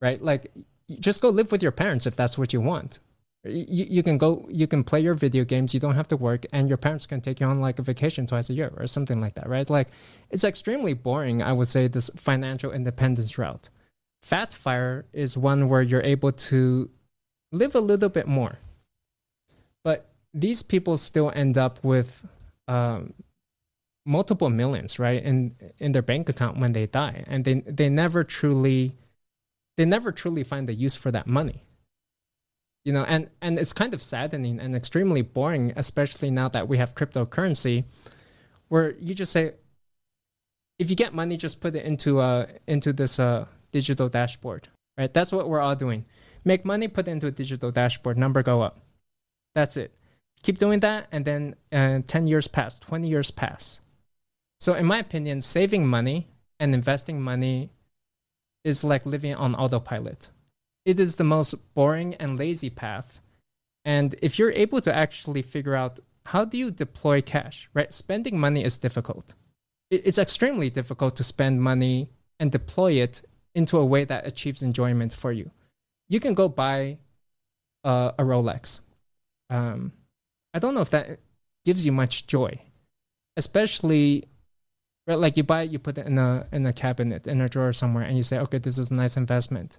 right 0.00 0.22
like 0.22 0.52
just 1.00 1.20
go 1.20 1.28
live 1.28 1.50
with 1.52 1.62
your 1.62 1.72
parents 1.72 2.06
if 2.06 2.16
that's 2.16 2.38
what 2.38 2.52
you 2.52 2.60
want 2.60 3.00
You, 3.44 3.86
you 3.88 4.02
can 4.02 4.18
go, 4.18 4.46
you 4.50 4.66
can 4.66 4.84
play 4.84 5.00
your 5.00 5.14
video 5.14 5.44
games. 5.44 5.72
You 5.72 5.80
don't 5.80 5.94
have 5.94 6.08
to 6.08 6.16
work, 6.16 6.44
and 6.52 6.68
your 6.68 6.76
parents 6.76 7.06
can 7.06 7.20
take 7.22 7.40
you 7.40 7.46
on 7.46 7.58
like 7.60 7.78
a 7.78 7.82
vacation 7.82 8.26
twice 8.26 8.50
a 8.50 8.52
year 8.52 8.70
or 8.76 8.86
something 8.86 9.18
like 9.18 9.32
that, 9.34 9.48
right? 9.48 9.68
Like, 9.70 9.88
it's 10.28 10.44
extremely 10.44 10.92
boring. 10.92 11.42
I 11.42 11.52
would 11.54 11.68
say 11.68 11.88
this 11.88 12.10
financial 12.16 12.70
independence 12.70 13.38
route. 13.38 13.70
Fat 14.22 14.52
Fire 14.52 15.06
is 15.12 15.36
one 15.36 15.68
where 15.68 15.82
you're 15.82 16.02
able 16.02 16.32
to 16.32 16.90
live 17.52 17.74
a 17.74 17.80
little 17.80 18.08
bit 18.08 18.26
more, 18.26 18.58
but 19.82 20.10
these 20.34 20.62
people 20.62 20.96
still 20.96 21.32
end 21.34 21.56
up 21.58 21.82
with 21.82 22.26
um, 22.68 23.14
multiple 24.04 24.50
millions, 24.50 24.98
right, 24.98 25.22
in 25.22 25.56
in 25.78 25.92
their 25.92 26.02
bank 26.02 26.28
account 26.28 26.58
when 26.58 26.72
they 26.72 26.86
die, 26.86 27.24
and 27.26 27.44
they 27.44 27.54
they 27.60 27.88
never 27.88 28.22
truly 28.24 28.92
they 29.76 29.84
never 29.84 30.12
truly 30.12 30.44
find 30.44 30.68
the 30.68 30.74
use 30.74 30.94
for 30.94 31.10
that 31.10 31.26
money. 31.26 31.64
You 32.84 32.94
know 32.94 33.04
and 33.04 33.28
and 33.42 33.58
it's 33.58 33.74
kind 33.74 33.92
of 33.92 34.02
saddening 34.02 34.58
and 34.58 34.74
extremely 34.74 35.20
boring 35.20 35.72
especially 35.76 36.30
now 36.30 36.48
that 36.48 36.66
we 36.66 36.78
have 36.78 36.94
cryptocurrency 36.94 37.84
where 38.68 38.92
you 38.98 39.12
just 39.12 39.32
say 39.32 39.52
if 40.78 40.88
you 40.88 40.96
get 40.96 41.12
money 41.12 41.36
just 41.36 41.60
put 41.60 41.76
it 41.76 41.84
into 41.84 42.20
uh 42.20 42.46
into 42.66 42.94
this 42.94 43.20
uh 43.20 43.44
digital 43.70 44.08
dashboard 44.08 44.68
right? 45.00 45.14
That's 45.14 45.32
what 45.32 45.48
we're 45.48 45.60
all 45.60 45.74
doing. 45.74 46.06
Make 46.44 46.64
money 46.64 46.86
put 46.86 47.08
into 47.08 47.26
a 47.26 47.30
digital 47.30 47.70
dashboard. 47.70 48.18
Number 48.18 48.42
go 48.42 48.60
up. 48.60 48.80
That's 49.54 49.76
it. 49.76 49.92
Keep 50.42 50.58
doing 50.58 50.80
that 50.80 51.08
and 51.10 51.24
then 51.24 51.54
uh, 51.72 52.00
10 52.06 52.26
years 52.26 52.46
pass 52.48 52.78
20 52.78 53.08
years 53.08 53.30
pass. 53.30 53.80
So 54.58 54.74
in 54.74 54.86
my 54.86 54.98
opinion 54.98 55.40
saving 55.40 55.86
money 55.86 56.28
and 56.58 56.74
investing 56.74 57.20
money 57.20 57.70
is 58.64 58.84
like 58.84 59.06
living 59.06 59.34
on 59.34 59.54
autopilot. 59.54 60.30
It 60.84 61.00
is 61.00 61.16
the 61.16 61.24
most 61.24 61.54
boring 61.74 62.14
and 62.14 62.38
lazy 62.38 62.70
path. 62.70 63.20
And 63.84 64.14
if 64.22 64.38
you're 64.38 64.52
able 64.52 64.80
to 64.82 64.94
actually 64.94 65.42
figure 65.42 65.74
out 65.74 66.00
how 66.26 66.44
do 66.44 66.58
you 66.58 66.70
deploy 66.70 67.22
cash, 67.22 67.70
right? 67.72 67.92
Spending 67.92 68.38
money 68.38 68.62
is 68.64 68.76
difficult. 68.78 69.34
It's 69.90 70.18
extremely 70.18 70.70
difficult 70.70 71.16
to 71.16 71.24
spend 71.24 71.62
money 71.62 72.10
and 72.38 72.52
deploy 72.52 72.92
it 72.92 73.22
into 73.54 73.78
a 73.78 73.84
way 73.84 74.04
that 74.04 74.26
achieves 74.26 74.62
enjoyment 74.62 75.12
for 75.12 75.32
you. 75.32 75.50
You 76.08 76.20
can 76.20 76.34
go 76.34 76.48
buy 76.48 76.98
uh, 77.84 78.12
a 78.18 78.22
Rolex. 78.22 78.80
Um, 79.48 79.92
I 80.54 80.58
don't 80.58 80.74
know 80.74 80.80
if 80.80 80.90
that 80.90 81.20
gives 81.64 81.86
you 81.86 81.92
much 81.92 82.26
joy, 82.26 82.60
especially 83.36 84.28
right, 85.06 85.18
like 85.18 85.36
you 85.36 85.42
buy 85.42 85.62
it, 85.62 85.70
you 85.70 85.78
put 85.78 85.98
it 85.98 86.06
in 86.06 86.18
a 86.18 86.46
in 86.52 86.66
a 86.66 86.72
cabinet 86.72 87.26
in 87.26 87.40
a 87.40 87.48
drawer 87.48 87.72
somewhere, 87.72 88.04
and 88.04 88.16
you 88.16 88.22
say, 88.22 88.38
okay, 88.38 88.58
this 88.58 88.78
is 88.78 88.90
a 88.90 88.94
nice 88.94 89.16
investment 89.16 89.78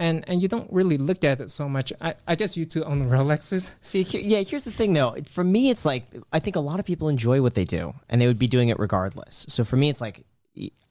and 0.00 0.24
and 0.26 0.42
you 0.42 0.48
don't 0.48 0.72
really 0.72 0.96
look 0.96 1.22
at 1.22 1.40
it 1.40 1.50
so 1.50 1.68
much. 1.68 1.92
I, 2.00 2.14
I 2.26 2.34
guess 2.34 2.56
you 2.56 2.64
two 2.64 2.84
own 2.84 3.08
Rolexes. 3.10 3.72
See, 3.82 4.02
yeah, 4.02 4.40
here's 4.40 4.64
the 4.64 4.72
thing 4.72 4.94
though. 4.94 5.14
For 5.26 5.44
me, 5.44 5.70
it's 5.70 5.84
like 5.84 6.04
I 6.32 6.40
think 6.40 6.56
a 6.56 6.60
lot 6.60 6.80
of 6.80 6.86
people 6.86 7.08
enjoy 7.08 7.42
what 7.42 7.54
they 7.54 7.64
do, 7.64 7.94
and 8.08 8.20
they 8.20 8.26
would 8.26 8.38
be 8.38 8.48
doing 8.48 8.70
it 8.70 8.78
regardless. 8.78 9.46
So 9.48 9.62
for 9.62 9.76
me, 9.76 9.90
it's 9.90 10.00
like 10.00 10.24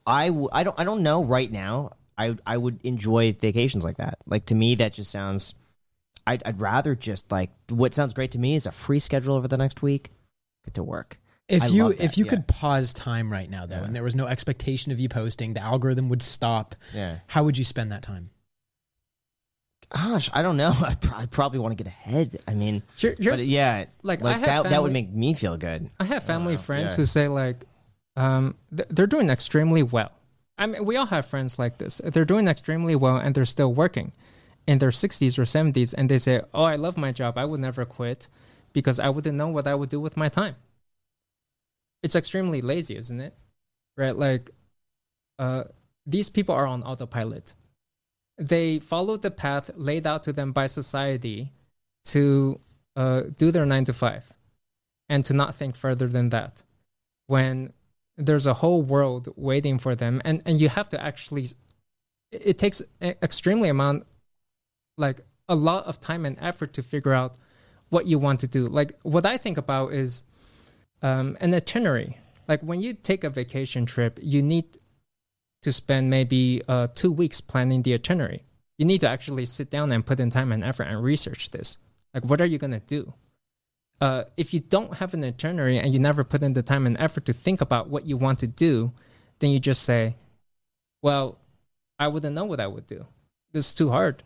I, 0.06 0.28
w- 0.28 0.50
I 0.52 0.64
don't 0.64 0.80
I 0.80 0.84
don't 0.84 1.04
know 1.04 1.24
right 1.24 1.52
now. 1.52 1.92
I 2.20 2.36
I 2.46 2.58
would 2.58 2.80
enjoy 2.84 3.34
vacations 3.34 3.84
like 3.84 3.98
that. 3.98 4.20
Like 4.28 4.46
to 4.48 4.56
me, 4.56 4.76
that 4.76 4.94
just 4.94 5.10
sounds. 5.10 5.56
I'd, 6.28 6.44
I'd 6.46 6.60
rather 6.62 6.94
just 6.94 7.32
like 7.32 7.50
what 7.70 7.96
sounds 7.96 8.14
great 8.14 8.32
to 8.32 8.40
me 8.40 8.54
is 8.54 8.68
a 8.68 8.72
free 8.72 9.00
schedule 9.00 9.34
over 9.36 9.48
the 9.48 9.58
next 9.58 9.82
week. 9.82 10.12
Get 10.66 10.76
to 10.76 10.84
work. 10.84 11.18
If 11.48 11.64
I 11.64 11.68
you 11.68 11.84
love 11.86 11.98
that, 11.98 12.04
if 12.04 12.18
you 12.20 12.26
yeah. 12.26 12.30
could 12.30 12.48
pause 12.48 12.94
time 12.94 13.32
right 13.32 13.50
now 13.50 13.66
though, 13.66 13.78
Yeah. 13.78 13.86
and 13.86 13.96
there 13.96 14.04
was 14.04 14.14
no 14.14 14.28
expectation 14.28 14.92
of 14.92 15.00
you 15.00 15.10
posting, 15.10 15.54
the 15.56 15.62
algorithm 15.62 16.10
would 16.10 16.22
stop. 16.22 16.76
Yeah. 16.94 17.20
How 17.26 17.44
would 17.46 17.58
you 17.58 17.64
spend 17.64 17.92
that 17.92 18.04
time? 18.04 18.26
Gosh, 19.90 20.30
I 20.34 20.44
don't 20.44 20.58
know. 20.58 20.76
I 20.82 20.94
pro- 20.96 21.18
I'd 21.18 21.32
probably 21.32 21.58
want 21.60 21.76
to 21.76 21.84
get 21.84 21.92
ahead. 21.92 22.36
I 22.48 22.54
mean, 22.54 22.84
Here, 22.98 23.16
but 23.18 23.40
yeah, 23.40 23.86
like, 24.04 24.22
like 24.22 24.36
I 24.36 24.40
have 24.40 24.64
that. 24.64 24.70
That 24.70 24.84
would 24.84 24.94
make 24.94 25.12
me 25.12 25.34
feel 25.34 25.58
good. 25.58 25.90
I 26.00 26.04
have 26.04 26.24
family 26.24 26.56
Wow, 26.58 26.62
friends 26.62 26.94
yeah. 26.94 26.98
who 26.98 27.06
say 27.06 27.28
like, 27.28 27.66
um, 28.16 28.56
th- 28.76 28.90
they're 28.92 29.08
doing 29.08 29.30
extremely 29.32 29.82
well. 29.82 30.12
I 30.60 30.68
mean, 30.68 30.86
we 30.86 30.98
all 30.98 31.06
have 31.08 31.26
friends 31.26 31.58
like 31.58 31.78
this. 31.78 32.02
They're 32.04 32.26
doing 32.26 32.48
extremely 32.48 32.96
well 32.96 33.16
and 33.16 33.34
they're 33.34 33.46
still 33.46 33.74
working 33.74 34.12
in 34.68 34.78
their 34.78 34.92
60s 34.92 35.40
or 35.40 35.46
70s, 35.46 35.96
and 35.98 36.10
they 36.10 36.20
say, 36.20 36.42
"Oh, 36.54 36.64
I 36.64 36.76
love 36.76 36.96
my 36.98 37.12
job. 37.12 37.38
I 37.38 37.46
would 37.46 37.60
never 37.60 37.86
quit 37.86 38.28
because 38.74 39.00
I 39.00 39.10
wouldn't 39.10 39.38
know 39.38 39.48
what 39.48 39.66
I 39.66 39.74
would 39.74 39.90
do 39.90 40.00
with 40.00 40.16
my 40.18 40.30
time." 40.30 40.58
It's 42.04 42.16
extremely 42.16 42.62
lazy, 42.62 42.96
isn't 42.98 43.20
it? 43.20 43.34
Right? 43.98 44.16
Like, 44.16 44.52
uh, 45.40 45.64
these 46.06 46.30
people 46.30 46.54
are 46.54 46.68
on 46.68 46.84
autopilot. 46.84 47.56
They 48.38 48.80
follow 48.80 49.18
the 49.18 49.32
path 49.32 49.72
laid 49.76 50.06
out 50.06 50.24
to 50.24 50.34
them 50.34 50.52
by 50.52 50.68
society 50.68 51.52
to 52.06 52.60
uh, 52.96 53.22
do 53.36 53.52
their 53.52 53.66
nine 53.66 53.86
to 53.86 53.94
five 53.94 54.34
and 55.10 55.24
to 55.26 55.34
not 55.34 55.56
think 55.56 55.76
further 55.76 56.08
than 56.08 56.30
that 56.30 56.64
when 57.28 57.74
there's 58.20 58.46
a 58.46 58.54
whole 58.54 58.82
world 58.82 59.30
waiting 59.38 59.80
for 59.80 59.96
them 59.96 60.22
and 60.26 60.44
and 60.46 60.60
you 60.60 60.68
have 60.70 60.90
to 60.90 61.02
actually 61.02 61.48
it 62.32 62.58
takes 62.58 62.82
extremely 63.02 63.70
amount 63.70 64.06
like 64.98 65.22
a 65.48 65.56
lot 65.56 65.86
of 65.86 66.00
time 66.00 66.26
and 66.26 66.38
effort 66.40 66.74
to 66.74 66.84
figure 66.84 67.14
out 67.14 67.36
what 67.90 68.06
you 68.06 68.20
want 68.20 68.40
to 68.40 68.48
do. 68.48 68.68
Like 68.68 69.00
what 69.02 69.26
i 69.26 69.38
think 69.38 69.58
about 69.58 69.94
is 69.94 70.24
um, 71.02 71.38
an 71.40 71.56
itinerary. 71.56 72.18
Like 72.48 72.62
when 72.62 72.82
you 72.82 72.94
take 72.94 73.24
a 73.24 73.30
vacation 73.30 73.86
trip 73.86 74.20
you 74.22 74.42
need 74.42 74.66
to 75.62 75.72
spend 75.72 76.10
maybe 76.10 76.62
uh, 76.68 76.88
two 76.88 77.12
weeks 77.12 77.42
planning 77.42 77.82
the 77.82 77.94
itinerary. 77.94 78.44
You 78.78 78.86
need 78.86 79.02
to 79.02 79.10
actually 79.10 79.46
sit 79.46 79.70
down 79.70 79.92
and 79.92 80.06
put 80.06 80.20
in 80.20 80.30
time 80.30 80.52
and 80.52 80.64
effort 80.64 80.84
and 80.84 81.02
research 81.02 81.52
this. 81.52 81.78
Like 82.14 82.26
what 82.26 82.42
are 82.42 82.46
you 82.46 82.58
going 82.58 82.72
to 82.72 82.80
do 82.80 83.14
uh, 84.02 84.24
if 84.38 84.54
you 84.54 84.60
don't 84.60 84.96
have 84.96 85.14
an 85.14 85.24
itinerary 85.24 85.78
and 85.78 85.94
you 85.94 86.00
never 86.00 86.24
put 86.24 86.44
in 86.44 86.54
the 86.54 86.64
time 86.64 86.86
and 86.86 86.98
effort 86.98 87.26
to 87.26 87.34
think 87.34 87.62
about 87.62 87.90
what 87.90 88.06
you 88.06 88.18
want 88.18 88.40
to 88.40 88.48
do, 88.48 88.92
then 89.40 89.52
you 89.52 89.60
just 89.60 89.84
say, 89.84 90.16
"Well, 91.02 91.38
I 91.98 92.08
wouldn't 92.08 92.36
know 92.36 92.46
what 92.46 92.60
I 92.60 92.68
would 92.68 92.86
do. 92.86 93.06
This 93.52 93.68
is 93.68 93.74
too 93.74 93.90
hard. 93.90 94.24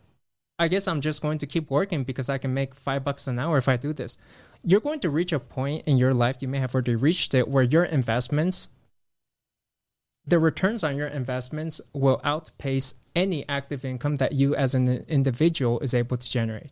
I 0.60 0.68
guess 0.68 0.88
I'm 0.88 1.02
just 1.02 1.22
going 1.22 1.40
to 1.40 1.48
keep 1.48 1.72
working 1.72 2.04
because 2.04 2.30
I 2.30 2.38
can 2.38 2.54
make 2.54 2.76
five 2.76 3.04
bucks 3.04 3.28
an 3.28 3.40
hour 3.40 3.58
if 3.58 3.68
I 3.68 3.78
do 3.78 3.94
this." 3.94 4.18
You're 4.66 4.80
going 4.80 5.02
to 5.02 5.10
reach 5.10 5.34
a 5.34 5.40
point 5.40 5.84
in 5.86 5.98
your 5.98 6.14
life, 6.14 6.38
you 6.42 6.48
may 6.48 6.60
have 6.60 6.74
already 6.74 6.96
reached 6.96 7.34
it, 7.34 7.50
where 7.50 7.64
your 7.64 7.84
investments, 7.84 8.70
the 10.26 10.40
returns 10.40 10.86
on 10.86 10.96
your 10.96 11.08
investments 11.08 11.82
will 11.92 12.22
outpace 12.24 12.96
any 13.14 13.44
active 13.50 13.84
income 13.84 14.16
that 14.18 14.32
you 14.32 14.56
as 14.56 14.74
an 14.74 14.88
individual 15.10 15.80
is 15.82 15.94
able 15.94 16.16
to 16.16 16.30
generate. 16.30 16.72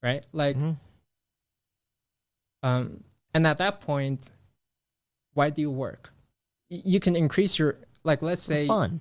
Right? 0.00 0.24
Like, 0.32 0.56
Mhm. 0.58 0.76
Um, 2.66 3.04
and 3.34 3.46
at 3.46 3.58
that 3.58 3.80
point, 3.80 4.30
why 5.34 5.50
do 5.50 5.60
you 5.62 5.70
work? 5.70 6.12
Y- 6.70 6.82
You 6.84 7.00
can 7.00 7.14
increase 7.16 7.58
your 7.58 7.76
like. 8.04 8.22
Let's 8.22 8.42
say 8.42 8.66
fun. 8.66 9.00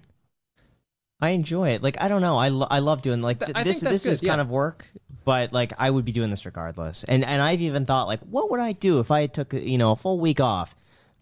I 1.21 1.29
enjoy 1.29 1.69
it. 1.69 1.81
Like 1.81 2.01
I 2.01 2.07
don't 2.09 2.21
know. 2.21 2.37
I, 2.37 2.49
lo- 2.49 2.67
I 2.69 2.79
love 2.79 3.01
doing 3.01 3.21
like 3.21 3.39
Th- 3.39 3.47
th- 3.47 3.57
I 3.57 3.63
this. 3.63 3.77
think 3.79 3.83
that's 3.91 4.03
This 4.03 4.13
is 4.15 4.21
good, 4.21 4.27
kind 4.27 4.39
yeah. 4.39 4.43
of 4.43 4.49
work, 4.49 4.89
but 5.23 5.53
like 5.53 5.71
I 5.79 5.89
would 5.89 6.03
be 6.05 6.11
doing 6.11 6.29
this 6.29 6.45
regardless. 6.45 7.03
And 7.05 7.23
and 7.23 7.41
I've 7.41 7.61
even 7.61 7.85
thought 7.85 8.07
like, 8.07 8.19
what 8.21 8.51
would 8.51 8.59
I 8.59 8.73
do 8.73 8.99
if 8.99 9.11
I 9.11 9.27
took 9.27 9.53
you 9.53 9.77
know 9.77 9.91
a 9.91 9.95
full 9.95 10.19
week 10.19 10.39
off? 10.41 10.75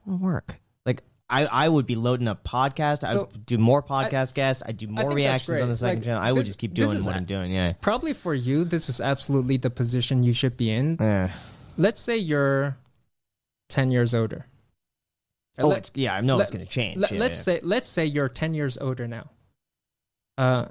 Work. 0.06 0.60
Like 0.86 1.04
I 1.30 1.46
I 1.46 1.70
would 1.70 1.86
be 1.86 1.96
loading 1.96 2.28
up 2.28 2.44
podcast. 2.44 3.04
I 3.06 3.14
So, 3.14 3.30
would 3.32 3.46
do 3.46 3.58
more 3.60 3.84
podcast 3.84 4.34
guests. 4.34 4.64
I'd 4.66 4.78
do 4.78 4.88
more 4.88 4.98
think 4.98 5.10
that's 5.10 5.16
reactions 5.16 5.50
on 5.52 5.68
great. 5.68 5.68
the 5.70 5.78
second 5.78 5.96
Like, 6.00 6.04
channel. 6.06 6.22
I 6.24 6.32
would 6.32 6.39
this- 6.39 6.48
just 6.48 6.60
keep 6.60 6.74
this 6.74 6.89
doing 6.89 6.98
is 6.98 7.06
what 7.06 7.14
a- 7.14 7.18
I'm 7.20 7.26
doing. 7.26 7.52
Yeah. 7.54 7.74
probably 7.80 8.14
for 8.14 8.34
you, 8.34 8.66
this 8.66 8.89
is 8.89 9.00
absolutely 9.00 9.58
the 9.58 9.70
position 9.70 10.24
you 10.24 10.34
should 10.34 10.58
be 10.58 10.72
in. 10.72 10.98
Yeah. 11.00 11.30
Let's 11.78 11.99
say 12.01 12.17
you're 12.17 12.78
ten 13.69 13.91
years 13.91 14.13
older. 14.13 14.45
Oh, 15.59 15.67
Let- 15.67 15.91
yeah. 15.93 16.15
I 16.15 16.21
know 16.21 16.38
let- 16.38 16.43
it's 16.43 16.51
going 16.51 16.65
to 16.65 16.71
change. 16.71 16.97
Let, 16.99 17.11
yeah, 17.11 17.19
let's 17.19 17.38
yeah. 17.39 17.43
say 17.43 17.59
let's 17.63 17.88
say 17.88 18.05
you're 18.05 18.30
ten 18.30 18.53
years 18.53 18.78
older 18.78 19.07
now. 19.07 19.30
Uh, 20.38 20.65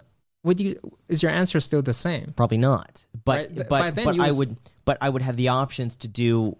would 0.44 0.60
you 0.60 0.78
is 1.08 1.22
your 1.22 1.30
answer 1.32 1.60
still 1.60 1.82
the 1.82 1.94
same? 1.94 2.32
Probably 2.36 2.58
not. 2.58 3.06
But 3.24 3.38
Right, 3.38 3.68
but 3.68 3.94
but 3.94 4.18
I 4.18 4.28
was- 4.28 4.38
would 4.38 4.56
but 4.84 4.98
I 5.00 5.08
would 5.08 5.22
have 5.22 5.36
the 5.36 5.48
options 5.48 5.94
to 5.96 6.08
do 6.08 6.56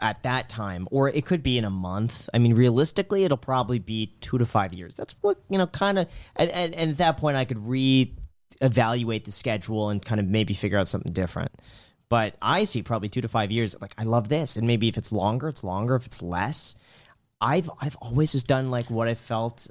at 0.00 0.22
that 0.22 0.48
time, 0.48 0.88
or 0.90 1.08
it 1.10 1.26
could 1.26 1.42
be 1.42 1.58
in 1.58 1.64
a 1.64 1.70
month. 1.70 2.28
I 2.32 2.38
mean, 2.38 2.54
realistically, 2.54 3.24
it'll 3.24 3.36
probably 3.36 3.78
be 3.78 4.16
two 4.20 4.38
to 4.38 4.46
five 4.46 4.72
years. 4.72 4.96
That's 4.96 5.14
what 5.20 5.38
you 5.50 5.58
know, 5.58 5.66
kind 5.68 5.98
of. 5.98 6.08
And, 6.36 6.50
and 6.50 6.74
and 6.74 6.90
at 6.92 6.96
that 6.98 7.16
point, 7.18 7.36
I 7.36 7.44
could 7.44 7.58
re-evaluate 7.58 9.24
the 9.26 9.32
schedule 9.32 9.90
and 9.90 10.04
kind 10.04 10.20
of 10.20 10.26
maybe 10.26 10.54
figure 10.54 10.78
out 10.78 10.88
something 10.88 11.12
different. 11.12 11.52
But 12.10 12.34
I 12.42 12.64
see 12.64 12.82
probably 12.82 13.08
two 13.08 13.22
to 13.22 13.28
five 13.28 13.50
years. 13.50 13.74
Like 13.80 13.94
I 13.96 14.02
love 14.02 14.28
this, 14.28 14.56
and 14.56 14.66
maybe 14.66 14.88
if 14.88 14.98
it's 14.98 15.12
longer, 15.12 15.48
it's 15.48 15.64
longer. 15.64 15.94
If 15.94 16.04
it's 16.06 16.20
less, 16.20 16.74
I've 17.40 17.70
I've 17.80 17.96
always 17.96 18.32
just 18.32 18.46
done 18.46 18.70
like 18.70 18.90
what 18.90 19.08
I 19.08 19.14
felt 19.14 19.68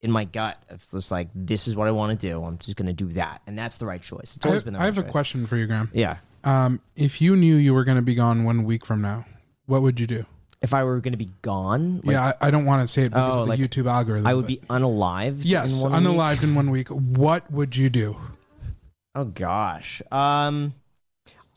in 0.00 0.10
my 0.10 0.24
gut. 0.24 0.56
It's 0.70 0.90
just 0.92 1.10
like 1.10 1.28
this 1.34 1.66
is 1.66 1.74
what 1.74 1.88
I 1.88 1.90
want 1.90 2.18
to 2.18 2.26
do. 2.28 2.42
I'm 2.44 2.58
just 2.58 2.76
going 2.76 2.86
to 2.86 2.92
do 2.92 3.08
that, 3.14 3.42
and 3.46 3.58
that's 3.58 3.76
the 3.78 3.86
right 3.86 4.00
choice. 4.00 4.36
It's 4.36 4.46
I, 4.46 4.50
always 4.50 4.62
been 4.62 4.72
the 4.74 4.78
I 4.78 4.84
right 4.84 4.94
have 4.94 5.04
a 5.04 5.10
question 5.10 5.46
for 5.48 5.56
you, 5.56 5.66
Graham. 5.66 5.90
Yeah. 5.92 6.18
Um, 6.44 6.80
if 6.94 7.20
you 7.20 7.34
knew 7.36 7.56
you 7.56 7.74
were 7.74 7.84
going 7.84 7.96
to 7.96 8.02
be 8.02 8.14
gone 8.14 8.44
one 8.44 8.64
week 8.64 8.86
from 8.86 9.00
now, 9.02 9.24
what 9.66 9.82
would 9.82 9.98
you 9.98 10.06
do? 10.06 10.26
If 10.62 10.72
I 10.72 10.84
were 10.84 11.00
going 11.00 11.12
to 11.12 11.18
be 11.18 11.30
gone, 11.42 12.02
like, 12.04 12.12
yeah, 12.14 12.32
I, 12.40 12.48
I 12.48 12.50
don't 12.50 12.64
want 12.66 12.82
to 12.82 12.88
say 12.88 13.02
it 13.02 13.08
because 13.10 13.36
Oh, 13.36 13.40
of 13.42 13.46
the 13.48 13.50
like, 13.56 13.58
YouTube 13.60 13.86
algorithm. 13.90 14.26
I 14.26 14.34
would 14.34 14.46
be 14.46 14.58
unalived. 14.70 15.40
yes, 15.42 15.82
in 15.82 15.90
one 15.90 16.16
week? 16.16 16.42
in 16.42 16.54
one 16.54 16.70
week. 16.70 16.88
What 16.88 17.50
would 17.50 17.76
you 17.76 17.90
do? 17.90 18.16
Oh 19.14 19.24
gosh. 19.24 20.00
Um, 20.12 20.74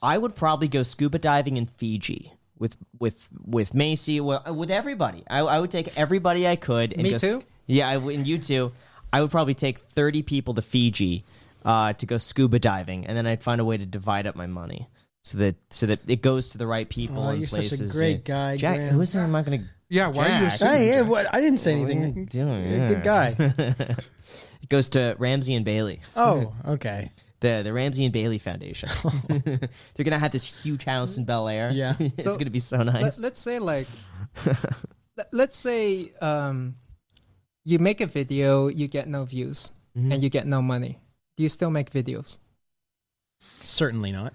I 0.02 0.18
would 0.18 0.36
probably 0.36 0.68
go 0.68 0.84
scuba 0.84 1.20
diving 1.20 1.58
in 1.58 1.66
Fiji 1.66 2.34
with 2.60 2.78
with 3.00 3.30
with 3.46 3.74
Macy, 3.74 4.20
well, 4.20 4.44
with 4.54 4.72
everybody. 4.72 5.24
I, 5.30 5.40
I 5.40 5.60
would 5.60 5.72
take 5.72 5.98
everybody 5.98 6.48
I 6.48 6.56
could. 6.56 6.94
And 6.94 7.04
Me 7.04 7.12
go 7.12 7.18
too? 7.18 7.44
yeah, 7.66 7.88
I 7.90 7.98
would, 7.98 8.16
and 8.16 8.28
you 8.28 8.38
too. 8.38 8.72
I 9.14 9.22
would 9.22 9.32
probably 9.32 9.54
take 9.54 9.80
thirty 9.80 10.22
people 10.24 10.54
to 10.56 10.62
Fiji 10.62 11.24
uh, 11.66 11.94
to 11.94 12.06
go 12.06 12.18
scuba 12.18 12.60
diving, 12.60 13.06
and 13.08 13.18
then 13.18 13.26
I'd 13.28 13.42
find 13.44 13.60
a 13.62 13.66
way 13.66 13.78
to 13.78 13.86
divide 13.86 14.28
up 14.28 14.36
my 14.36 14.48
money 14.48 14.88
so 15.24 15.38
that 15.40 15.56
so 15.72 15.86
that 15.88 16.00
it 16.08 16.22
goes 16.22 16.50
to 16.50 16.58
the 16.58 16.68
right 16.68 16.88
people 16.88 17.24
Oh, 17.24 17.30
and 17.30 17.40
you're 17.40 17.48
such 17.48 17.66
a 17.66 17.70
places. 17.70 17.92
great 17.92 18.24
guy, 18.26 18.58
Jack. 18.58 18.78
Graham. 18.78 18.94
Who 18.94 19.02
is 19.02 19.14
that? 19.14 19.24
I'm 19.24 19.32
not 19.32 19.46
gonna. 19.46 19.64
Yeah, 19.90 20.08
why 20.08 20.26
are 20.26 20.28
you 20.44 20.46
Jack. 20.50 20.54
assuming 20.56 20.74
Hey, 20.76 20.88
yeah, 20.90 21.00
Jack? 21.02 21.10
what? 21.10 21.34
I 21.34 21.40
didn't 21.42 21.60
say 21.60 21.76
What 21.80 21.90
are 21.90 21.94
you 21.94 22.00
anything. 22.02 22.26
doing? 22.26 22.72
You're 22.72 22.86
a 22.86 22.88
good 22.90 23.04
guy. 23.04 23.36
it 24.62 24.70
goes 24.70 24.90
to 24.90 25.16
Ramsey 25.18 25.56
and 25.56 25.64
Bailey. 25.64 26.02
Oh, 26.16 26.54
okay. 26.68 27.12
The 27.40 27.62
the 27.64 27.72
Ramsey 27.74 28.04
and 28.06 28.14
Bailey 28.14 28.38
Foundation. 28.38 28.90
They're 29.28 30.04
gonna 30.04 30.20
have 30.20 30.32
this 30.32 30.64
huge 30.64 30.84
house 30.86 31.18
in 31.18 31.26
Bel 31.26 31.48
Air. 31.48 31.70
Yeah. 31.72 31.96
it's 32.00 32.24
So, 32.24 32.36
gonna 32.38 32.50
be 32.50 32.60
so 32.60 32.84
nice. 32.84 33.20
let's 33.20 33.40
say 33.40 33.60
like, 33.60 33.88
let- 35.16 35.30
let's 35.34 35.58
say 35.58 36.12
um, 36.22 36.76
you 37.64 37.80
make 37.80 38.02
a 38.02 38.08
video, 38.08 38.68
you 38.68 38.88
get 38.88 39.08
no 39.08 39.26
views, 39.26 39.72
Mm-hmm. 39.98 40.12
and 40.12 40.22
you 40.24 40.30
get 40.30 40.46
no 40.46 40.62
money. 40.62 41.00
Do 41.38 41.44
you 41.44 41.50
still 41.50 41.72
make 41.72 41.90
videos? 41.90 42.38
Certainly 43.62 44.12
not. 44.12 44.34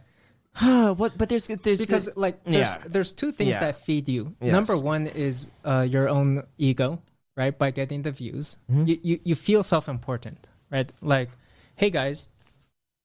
what? 0.98 1.16
But 1.16 1.28
there's 1.28 1.46
there's 1.46 1.78
Because 1.78 2.10
like, 2.16 2.42
there's, 2.44 2.66
Yeah. 2.68 2.82
there's 2.86 3.12
two 3.12 3.32
things 3.32 3.54
Yeah. 3.54 3.60
that 3.60 3.76
feed 3.76 4.08
you. 4.08 4.34
Yes. 4.40 4.52
Number 4.52 4.76
one 4.76 5.06
is 5.06 5.46
uh, 5.64 5.86
your 5.88 6.08
own 6.08 6.42
ego, 6.58 7.00
right? 7.36 7.56
By 7.56 7.70
getting 7.70 8.02
the 8.02 8.10
views, 8.12 8.56
Mm-hmm. 8.70 8.86
you, 8.86 8.98
you 9.02 9.20
you 9.24 9.34
feel 9.34 9.62
self-important, 9.62 10.48
right? 10.70 10.90
Like, 11.00 11.30
hey 11.76 11.90
guys, 11.90 12.28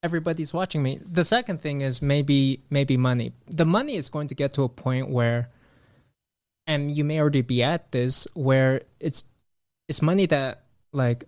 everybody's 0.03 0.53
watching 0.53 0.83
me. 0.83 0.99
The 1.03 1.25
second 1.25 1.61
thing 1.61 1.81
is 1.81 2.01
maybe 2.01 2.61
maybe 2.69 2.97
money. 2.97 3.33
The 3.47 3.65
money 3.65 3.95
is 3.95 4.09
going 4.09 4.27
to 4.29 4.35
get 4.35 4.53
to 4.53 4.63
a 4.63 4.69
point 4.69 5.09
where, 5.09 5.49
and 6.65 6.91
you 6.91 7.03
may 7.03 7.19
already 7.19 7.41
be 7.41 7.63
at 7.63 7.91
this 7.91 8.27
where 8.33 8.81
it's 8.99 9.23
it's 9.87 10.01
money 10.01 10.25
that 10.27 10.63
like 10.91 11.25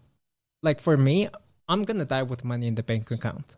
like 0.61 0.80
for 0.80 0.97
me, 0.97 1.30
I'm 1.67 1.84
gonna 1.84 2.05
die 2.05 2.24
with 2.24 2.43
money 2.43 2.67
in 2.67 2.76
the 2.76 2.84
bank 2.84 3.09
account. 3.11 3.57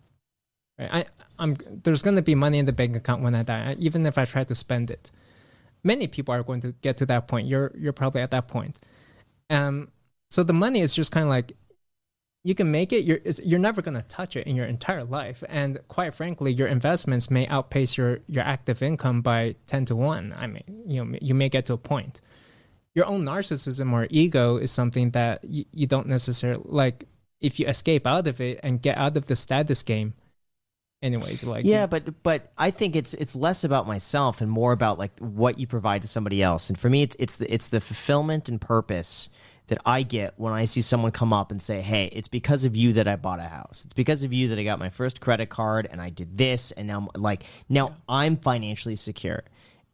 Right? 0.80 0.94
I 0.94 1.06
I'm 1.40 1.58
there's 1.84 2.02
gonna 2.02 2.22
be 2.22 2.36
money 2.36 2.60
in 2.60 2.66
the 2.66 2.74
bank 2.74 2.96
account 2.96 3.22
when 3.22 3.36
I 3.36 3.44
die, 3.44 3.76
even 3.80 4.06
if 4.06 4.18
I 4.18 4.26
try 4.26 4.44
to 4.44 4.56
spend 4.56 4.92
it. 4.92 5.12
Many 5.84 6.06
people 6.06 6.32
are 6.36 6.44
going 6.44 6.62
to 6.62 6.74
get 6.84 6.98
to 6.98 7.06
that 7.08 7.28
point. 7.28 7.48
You're 7.48 7.72
you're 7.76 7.94
probably 7.94 8.22
at 8.22 8.32
that 8.32 8.48
point. 8.48 8.78
Um, 9.50 9.90
so 10.30 10.44
the 10.44 10.54
money 10.54 10.80
is 10.80 10.96
just 10.96 11.12
kind 11.12 11.26
of 11.26 11.30
like 11.30 11.54
you 12.44 12.56
can 12.56 12.72
make 12.72 12.92
it. 12.92 13.04
You're 13.04 13.20
you're 13.44 13.60
never 13.60 13.82
gonna 13.82 14.02
touch 14.02 14.36
it 14.36 14.48
in 14.48 14.56
your 14.56 14.66
entire 14.66 15.04
life, 15.04 15.44
and 15.48 15.80
quite 15.88 16.14
frankly, 16.14 16.52
your 16.52 16.68
investments 16.68 17.30
may 17.30 17.48
outpace 17.48 17.98
your 17.98 18.20
your 18.28 18.44
active 18.44 18.82
income 18.82 19.22
by 19.22 19.56
ten 19.68 19.86
to 19.86 19.96
one. 19.96 20.34
I 20.36 20.48
mean, 20.48 20.64
you 20.88 21.06
know, 21.06 21.18
you 21.22 21.36
may 21.36 21.50
get 21.50 21.66
to 21.66 21.74
a 21.74 21.78
point. 21.78 22.22
Your 22.96 23.06
own 23.06 23.24
narcissism 23.24 23.94
or 23.94 24.08
ego 24.10 24.58
is 24.58 24.72
something 24.72 25.12
that 25.12 25.44
you, 25.46 25.66
you 25.72 25.88
don't 25.88 26.08
necessarily 26.08 26.64
like. 26.66 27.06
If 27.40 27.60
you 27.60 27.68
escape 27.68 28.06
out 28.06 28.28
of 28.28 28.40
it 28.40 28.60
and 28.62 28.82
get 28.82 28.98
out 28.98 29.18
of 29.18 29.26
the 29.26 29.36
status 29.36 29.82
game, 29.82 30.14
anyways, 31.02 31.44
like 31.44 31.66
yeah, 31.66 31.86
but 31.86 32.24
but 32.24 32.52
I 32.58 32.72
think 32.72 32.96
it's 32.96 33.14
it's 33.14 33.36
less 33.36 33.64
about 33.64 33.86
myself 33.88 34.42
and 34.42 34.50
more 34.50 34.72
about 34.72 34.98
like 34.98 35.18
what 35.20 35.60
you 35.60 35.68
provide 35.68 36.02
to 36.04 36.08
somebody 36.08 36.42
else. 36.42 36.70
And 36.70 36.78
for 36.78 36.90
me, 36.90 37.04
it's 37.04 37.16
it's 37.20 37.36
the 37.38 37.54
it's 37.54 37.68
the 37.68 37.82
fulfillment 37.82 38.50
and 38.50 38.60
purpose 38.60 39.30
that 39.72 39.80
I 39.86 40.04
get 40.04 40.34
when 40.36 40.52
I 40.52 40.66
see 40.66 40.82
someone 40.82 41.14
come 41.14 41.32
up 41.32 41.50
and 41.50 41.62
say, 41.62 41.80
"Hey, 41.82 42.10
it's 42.12 42.28
because 42.28 42.66
of 42.66 42.76
you 42.76 42.92
that 42.94 43.08
I 43.08 43.16
bought 43.16 43.40
a 43.40 43.44
house. 43.48 43.86
It's 43.86 43.94
because 43.94 44.22
of 44.26 44.34
you 44.34 44.50
that 44.50 44.60
I 44.60 44.64
got 44.66 44.80
my 44.80 44.90
first 44.90 45.22
credit 45.22 45.48
card 45.48 45.88
and 45.90 46.02
I 46.02 46.10
did 46.10 46.38
this, 46.38 46.72
and 46.72 46.88
now 46.88 47.00
I'm- 47.00 47.08
like 47.16 47.46
now 47.70 47.96
I'm 48.10 48.36
financially 48.36 48.98
secure." 48.98 49.44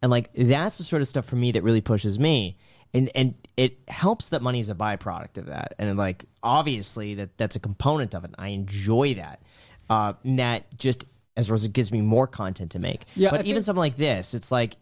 And 0.02 0.10
like 0.10 0.32
that's 0.34 0.78
the 0.78 0.84
sort 0.84 1.00
of 1.00 1.06
stuff 1.06 1.26
for 1.26 1.36
me 1.36 1.52
that 1.52 1.62
really 1.62 1.80
pushes 1.80 2.18
me. 2.18 2.56
And 2.92 3.08
and 3.14 3.34
it 3.56 3.78
helps 3.86 4.30
that 4.30 4.42
money 4.42 4.58
is 4.58 4.68
a 4.68 4.74
byproduct 4.74 5.38
of 5.38 5.46
that. 5.46 5.74
And 5.78 5.96
like 5.96 6.24
obviously 6.42 7.14
that 7.14 7.38
that's 7.38 7.54
a 7.54 7.60
component 7.60 8.14
of 8.16 8.24
it. 8.24 8.32
I 8.36 8.48
enjoy 8.48 9.14
that. 9.14 9.40
Uh, 9.88 10.14
and 10.24 10.40
that 10.40 10.76
just 10.76 11.04
as 11.36 11.48
well 11.48 11.54
as 11.54 11.64
it 11.64 11.72
gives 11.72 11.92
me 11.92 12.00
more 12.00 12.26
content 12.26 12.72
to 12.72 12.80
make. 12.80 13.04
Yeah, 13.14 13.30
but 13.30 13.40
I 13.40 13.42
even 13.44 13.54
think- 13.54 13.64
something 13.66 13.78
like 13.78 13.96
this, 13.96 14.34
it's 14.34 14.50
like 14.50 14.74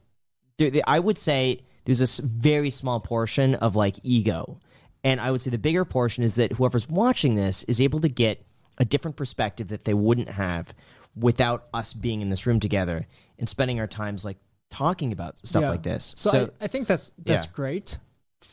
I 0.86 0.98
would 0.98 1.18
say 1.18 1.60
there's 1.84 2.18
a 2.18 2.22
very 2.22 2.70
small 2.70 2.98
portion 3.00 3.54
of 3.56 3.76
like 3.76 3.96
ego, 4.02 4.58
and 5.06 5.20
I 5.20 5.30
would 5.30 5.40
say 5.40 5.50
the 5.50 5.58
bigger 5.68 5.84
portion 5.84 6.24
is 6.24 6.34
that 6.34 6.52
whoever's 6.58 6.88
watching 6.88 7.34
this 7.36 7.62
is 7.64 7.80
able 7.80 8.00
to 8.00 8.08
get 8.24 8.36
a 8.78 8.84
different 8.84 9.16
perspective 9.16 9.68
that 9.68 9.84
they 9.84 9.94
wouldn't 9.94 10.30
have 10.30 10.74
without 11.14 11.60
us 11.72 11.92
being 11.94 12.20
in 12.20 12.28
this 12.28 12.46
room 12.46 12.58
together 12.60 13.06
and 13.38 13.48
spending 13.48 13.78
our 13.80 13.86
times 13.86 14.24
like 14.24 14.38
talking 14.68 15.12
about 15.12 15.38
stuff 15.46 15.62
Yeah. 15.62 15.70
like 15.74 15.82
this. 15.82 16.12
So, 16.16 16.30
So, 16.30 16.38
I, 16.60 16.64
I 16.64 16.68
think 16.72 16.88
that's 16.90 17.12
that's 17.28 17.44
Yeah. 17.46 17.52
great 17.52 17.98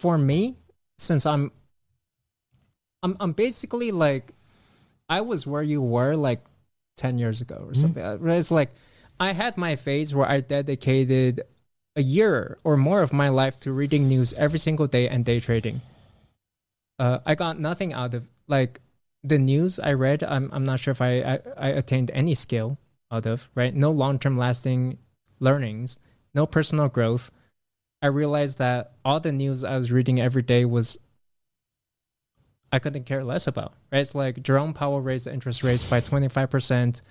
for 0.01 0.17
me, 0.17 0.55
since 0.97 1.25
I'm 1.25 1.51
I'm 3.01 3.17
I'm 3.19 3.33
basically 3.33 3.91
like 3.91 4.31
I 5.09 5.21
was 5.21 5.45
where 5.45 5.63
you 5.73 5.81
were 5.81 6.15
like 6.15 6.41
ten 6.95 7.17
years 7.17 7.41
ago 7.41 7.55
Mm-hmm. 7.55 7.71
or 7.71 7.73
something. 7.73 8.03
Uh, 8.03 8.17
It's 8.39 8.51
like 8.51 8.71
I 9.19 9.33
had 9.33 9.57
my 9.57 9.75
phase 9.75 10.13
where 10.15 10.29
I 10.29 10.39
dedicated 10.41 11.41
a 11.95 12.03
year 12.17 12.57
or 12.63 12.77
more 12.77 13.01
of 13.01 13.11
my 13.11 13.29
life 13.29 13.55
to 13.61 13.71
reading 13.71 14.07
news 14.07 14.33
every 14.45 14.59
single 14.59 14.87
day 14.87 15.05
and 15.09 15.25
day 15.25 15.39
trading. 15.39 15.81
Uh, 16.99 17.19
I 17.25 17.35
got 17.35 17.59
nothing 17.59 17.93
out 17.93 18.13
of 18.13 18.27
like 18.47 18.79
the 19.23 19.39
news 19.39 19.79
I 19.79 19.93
read. 19.93 20.23
I'm 20.23 20.49
I'm 20.53 20.63
not 20.63 20.79
sure 20.79 20.91
if 20.91 21.01
I 21.01 21.21
I, 21.21 21.39
I 21.57 21.67
attained 21.69 22.11
any 22.13 22.35
skill 22.35 22.77
out 23.11 23.25
of 23.25 23.49
right. 23.55 23.73
No 23.73 23.91
long 23.91 24.19
term 24.19 24.37
lasting 24.37 24.97
learnings. 25.39 25.99
No 26.33 26.45
personal 26.45 26.89
growth. 26.89 27.31
I 28.01 28.07
realized 28.07 28.57
that 28.57 28.93
all 29.05 29.19
the 29.19 29.31
news 29.31 29.63
I 29.63 29.77
was 29.77 29.91
reading 29.91 30.19
every 30.19 30.41
day 30.41 30.65
was 30.65 30.97
I 32.71 32.79
couldn't 32.79 33.05
care 33.05 33.23
less 33.23 33.47
about. 33.47 33.73
Right? 33.91 33.99
It's 33.99 34.15
like 34.15 34.43
Jerome 34.43 34.73
Powell 34.73 35.01
raised 35.01 35.25
the 35.25 35.33
interest 35.33 35.63
rates 35.63 35.89
by 35.89 35.99
twenty 35.99 36.27
five 36.27 36.49
percent. 36.49 37.01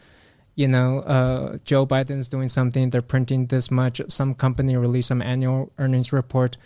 You 0.54 0.68
know, 0.68 0.98
uh, 1.00 1.58
Joe 1.64 1.86
Biden's 1.86 2.28
doing 2.28 2.48
something. 2.48 2.90
They're 2.90 3.00
printing 3.00 3.46
this 3.46 3.70
much. 3.70 4.02
Some 4.08 4.34
company 4.34 4.76
released 4.76 5.08
some 5.08 5.22
annual 5.22 5.72
earnings 5.78 6.12
report. 6.12 6.58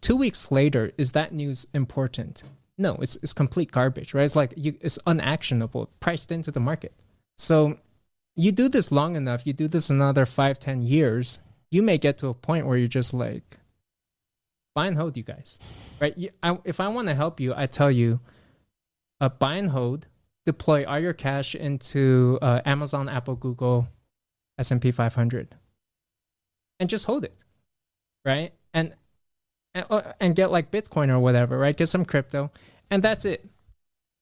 Two 0.00 0.16
weeks 0.16 0.50
later, 0.50 0.92
is 0.96 1.12
that 1.12 1.32
news 1.32 1.66
important? 1.74 2.42
No, 2.76 2.96
it's 3.00 3.16
it's 3.16 3.32
complete 3.32 3.70
garbage, 3.70 4.14
right? 4.14 4.24
It's 4.24 4.36
like 4.36 4.52
you, 4.56 4.76
it's 4.80 4.98
unactionable, 5.06 5.90
priced 6.00 6.32
into 6.32 6.50
the 6.50 6.60
market. 6.60 6.94
So 7.38 7.78
you 8.36 8.50
do 8.50 8.68
this 8.68 8.90
long 8.90 9.14
enough, 9.14 9.46
you 9.46 9.52
do 9.52 9.68
this 9.68 9.90
another 9.90 10.26
five, 10.26 10.58
ten 10.58 10.82
years, 10.82 11.38
you 11.70 11.82
may 11.82 11.98
get 11.98 12.18
to 12.18 12.28
a 12.28 12.34
point 12.34 12.66
where 12.66 12.76
you're 12.76 12.88
just 12.88 13.14
like, 13.14 13.58
buy 14.74 14.86
and 14.86 14.96
hold, 14.96 15.16
you 15.16 15.22
guys, 15.22 15.58
right? 16.00 16.16
You, 16.16 16.30
I, 16.42 16.58
if 16.64 16.80
I 16.80 16.88
want 16.88 17.08
to 17.08 17.14
help 17.14 17.40
you, 17.40 17.54
I 17.56 17.66
tell 17.66 17.90
you, 17.90 18.20
uh, 19.20 19.28
buy 19.28 19.54
and 19.56 19.70
hold, 19.70 20.08
deploy 20.44 20.84
all 20.84 20.98
your 20.98 21.12
cash 21.12 21.54
into 21.54 22.38
uh, 22.42 22.60
Amazon, 22.64 23.08
Apple, 23.08 23.36
Google, 23.36 23.88
S 24.58 24.70
and 24.70 24.80
P 24.82 24.90
500, 24.90 25.54
and 26.80 26.90
just 26.90 27.06
hold 27.06 27.24
it, 27.24 27.44
right? 28.24 28.52
And 28.72 28.94
and, 29.74 29.86
uh, 29.90 30.12
and 30.20 30.36
get 30.36 30.50
like 30.50 30.70
Bitcoin 30.70 31.08
or 31.08 31.18
whatever, 31.18 31.58
right? 31.58 31.76
Get 31.76 31.88
some 31.88 32.04
crypto, 32.04 32.50
and 32.90 33.02
that's 33.02 33.24
it. 33.24 33.46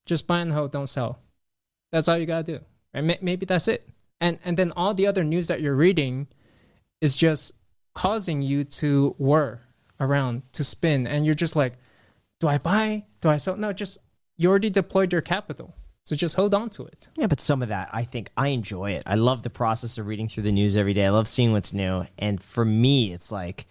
Just 0.07 0.27
buy 0.27 0.41
and 0.41 0.53
hold, 0.53 0.73
don't 0.73 0.89
sell. 0.89 1.19
That's 1.93 2.09
all 2.09 2.17
you 2.17 2.27
gotta 2.27 2.45
do, 2.45 2.61
right? 2.95 3.23
Maybe 3.23 3.47
that's 3.47 3.69
it. 3.69 3.89
And 4.21 4.39
and 4.45 4.57
then 4.57 4.73
all 4.77 4.95
the 4.95 5.07
other 5.07 5.25
news 5.25 5.49
that 5.49 5.61
you're 5.61 5.75
reading 5.75 6.29
is 7.01 7.17
just 7.17 7.53
causing 7.95 8.43
you 8.43 8.65
to 8.65 9.15
whir 9.19 9.61
around, 10.01 10.43
to 10.53 10.65
spin, 10.65 11.07
and 11.07 11.27
you're 11.27 11.35
just 11.35 11.55
like, 11.55 11.75
do 12.41 12.49
I 12.49 12.59
buy? 12.59 13.05
Do 13.21 13.29
I 13.29 13.37
sell? 13.37 13.57
No, 13.57 13.73
just 13.73 13.99
you 14.37 14.49
already 14.49 14.71
deployed 14.71 15.13
your 15.13 15.21
capital, 15.21 15.75
so 16.07 16.17
just 16.17 16.35
hold 16.35 16.55
on 16.55 16.71
to 16.71 16.85
it. 16.87 17.09
Yeah, 17.17 17.27
but 17.27 17.41
some 17.41 17.63
of 17.63 17.69
that, 17.69 17.91
I 17.93 18.05
think 18.05 18.31
I 18.37 18.49
enjoy 18.49 18.93
it. 18.93 19.03
I 19.07 19.17
love 19.17 19.43
the 19.43 19.51
process 19.51 19.99
of 19.99 20.07
reading 20.07 20.29
through 20.29 20.45
the 20.45 20.53
news 20.53 20.77
every 20.77 20.95
day. 20.95 21.07
I 21.07 21.11
love 21.11 21.29
seeing 21.29 21.53
what's 21.53 21.73
new, 21.73 22.07
and 22.19 22.43
for 22.43 22.65
me, 22.65 23.13
it's 23.13 23.31
like 23.31 23.67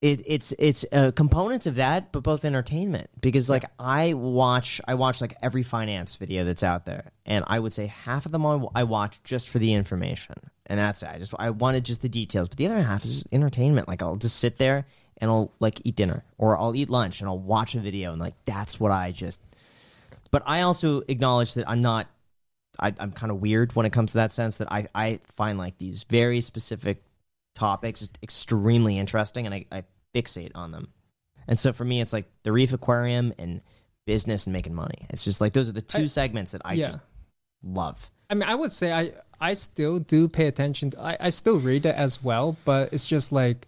it, 0.00 0.22
it's 0.26 0.52
it's 0.58 0.84
uh, 0.92 1.10
components 1.14 1.66
of 1.66 1.76
that, 1.76 2.12
but 2.12 2.22
both 2.22 2.44
entertainment. 2.44 3.10
Because 3.20 3.50
like 3.50 3.64
I 3.78 4.14
watch, 4.14 4.80
I 4.88 4.94
watch 4.94 5.20
like 5.20 5.36
every 5.42 5.62
finance 5.62 6.16
video 6.16 6.44
that's 6.44 6.62
out 6.62 6.86
there, 6.86 7.12
and 7.26 7.44
I 7.48 7.58
would 7.58 7.72
say 7.72 7.86
half 7.86 8.26
of 8.26 8.32
them 8.32 8.46
I, 8.46 8.64
I 8.74 8.84
watch 8.84 9.22
just 9.22 9.48
for 9.48 9.58
the 9.58 9.74
information, 9.74 10.36
and 10.66 10.78
that's 10.78 11.02
it. 11.02 11.08
I 11.08 11.18
just 11.18 11.34
I 11.38 11.50
wanted 11.50 11.84
just 11.84 12.02
the 12.02 12.08
details, 12.08 12.48
but 12.48 12.58
the 12.58 12.66
other 12.66 12.80
half 12.82 13.04
is 13.04 13.12
just 13.12 13.28
entertainment. 13.32 13.88
Like 13.88 14.02
I'll 14.02 14.16
just 14.16 14.36
sit 14.36 14.58
there 14.58 14.86
and 15.18 15.30
I'll 15.30 15.52
like 15.60 15.82
eat 15.84 15.96
dinner, 15.96 16.24
or 16.38 16.58
I'll 16.58 16.74
eat 16.74 16.88
lunch, 16.88 17.20
and 17.20 17.28
I'll 17.28 17.38
watch 17.38 17.74
a 17.74 17.80
video, 17.80 18.12
and 18.12 18.20
like 18.20 18.34
that's 18.46 18.80
what 18.80 18.92
I 18.92 19.12
just 19.12 19.40
but 20.30 20.42
I 20.46 20.62
also 20.62 21.02
acknowledge 21.08 21.54
that 21.54 21.68
I'm 21.68 21.80
not. 21.80 22.08
I, 22.78 22.94
I'm 22.98 23.12
kind 23.12 23.30
of 23.30 23.40
weird 23.40 23.74
when 23.74 23.84
it 23.84 23.92
comes 23.92 24.12
to 24.12 24.18
that 24.18 24.32
sense 24.32 24.58
that 24.58 24.72
I, 24.72 24.86
I 24.94 25.20
find 25.24 25.58
like 25.58 25.76
these 25.78 26.04
very 26.04 26.40
specific 26.40 27.02
topics 27.54 28.08
extremely 28.22 28.96
interesting 28.96 29.46
and 29.46 29.54
I, 29.54 29.66
I 29.70 29.84
fixate 30.14 30.52
on 30.54 30.72
them. 30.72 30.88
And 31.48 31.58
so 31.58 31.72
for 31.72 31.84
me, 31.84 32.00
it's 32.00 32.12
like 32.12 32.30
the 32.42 32.52
Reef 32.52 32.72
Aquarium 32.72 33.32
and 33.38 33.60
business 34.06 34.46
and 34.46 34.52
making 34.52 34.74
money. 34.74 35.06
It's 35.10 35.24
just 35.24 35.40
like 35.40 35.52
those 35.52 35.68
are 35.68 35.72
the 35.72 35.82
two 35.82 36.02
I- 36.02 36.06
segments 36.06 36.52
that 36.52 36.62
I 36.64 36.74
yeah. 36.74 36.86
just 36.86 36.98
love. 37.62 38.10
I 38.28 38.34
mean, 38.34 38.48
I 38.48 38.54
would 38.54 38.72
say 38.72 38.92
I 38.92 39.12
I 39.40 39.54
still 39.54 39.98
do 39.98 40.28
pay 40.28 40.46
attention. 40.46 40.90
To, 40.90 41.00
I 41.00 41.16
I 41.20 41.28
still 41.30 41.58
read 41.58 41.86
it 41.86 41.96
as 41.96 42.22
well, 42.22 42.56
but 42.64 42.92
it's 42.92 43.06
just 43.08 43.32
like 43.32 43.66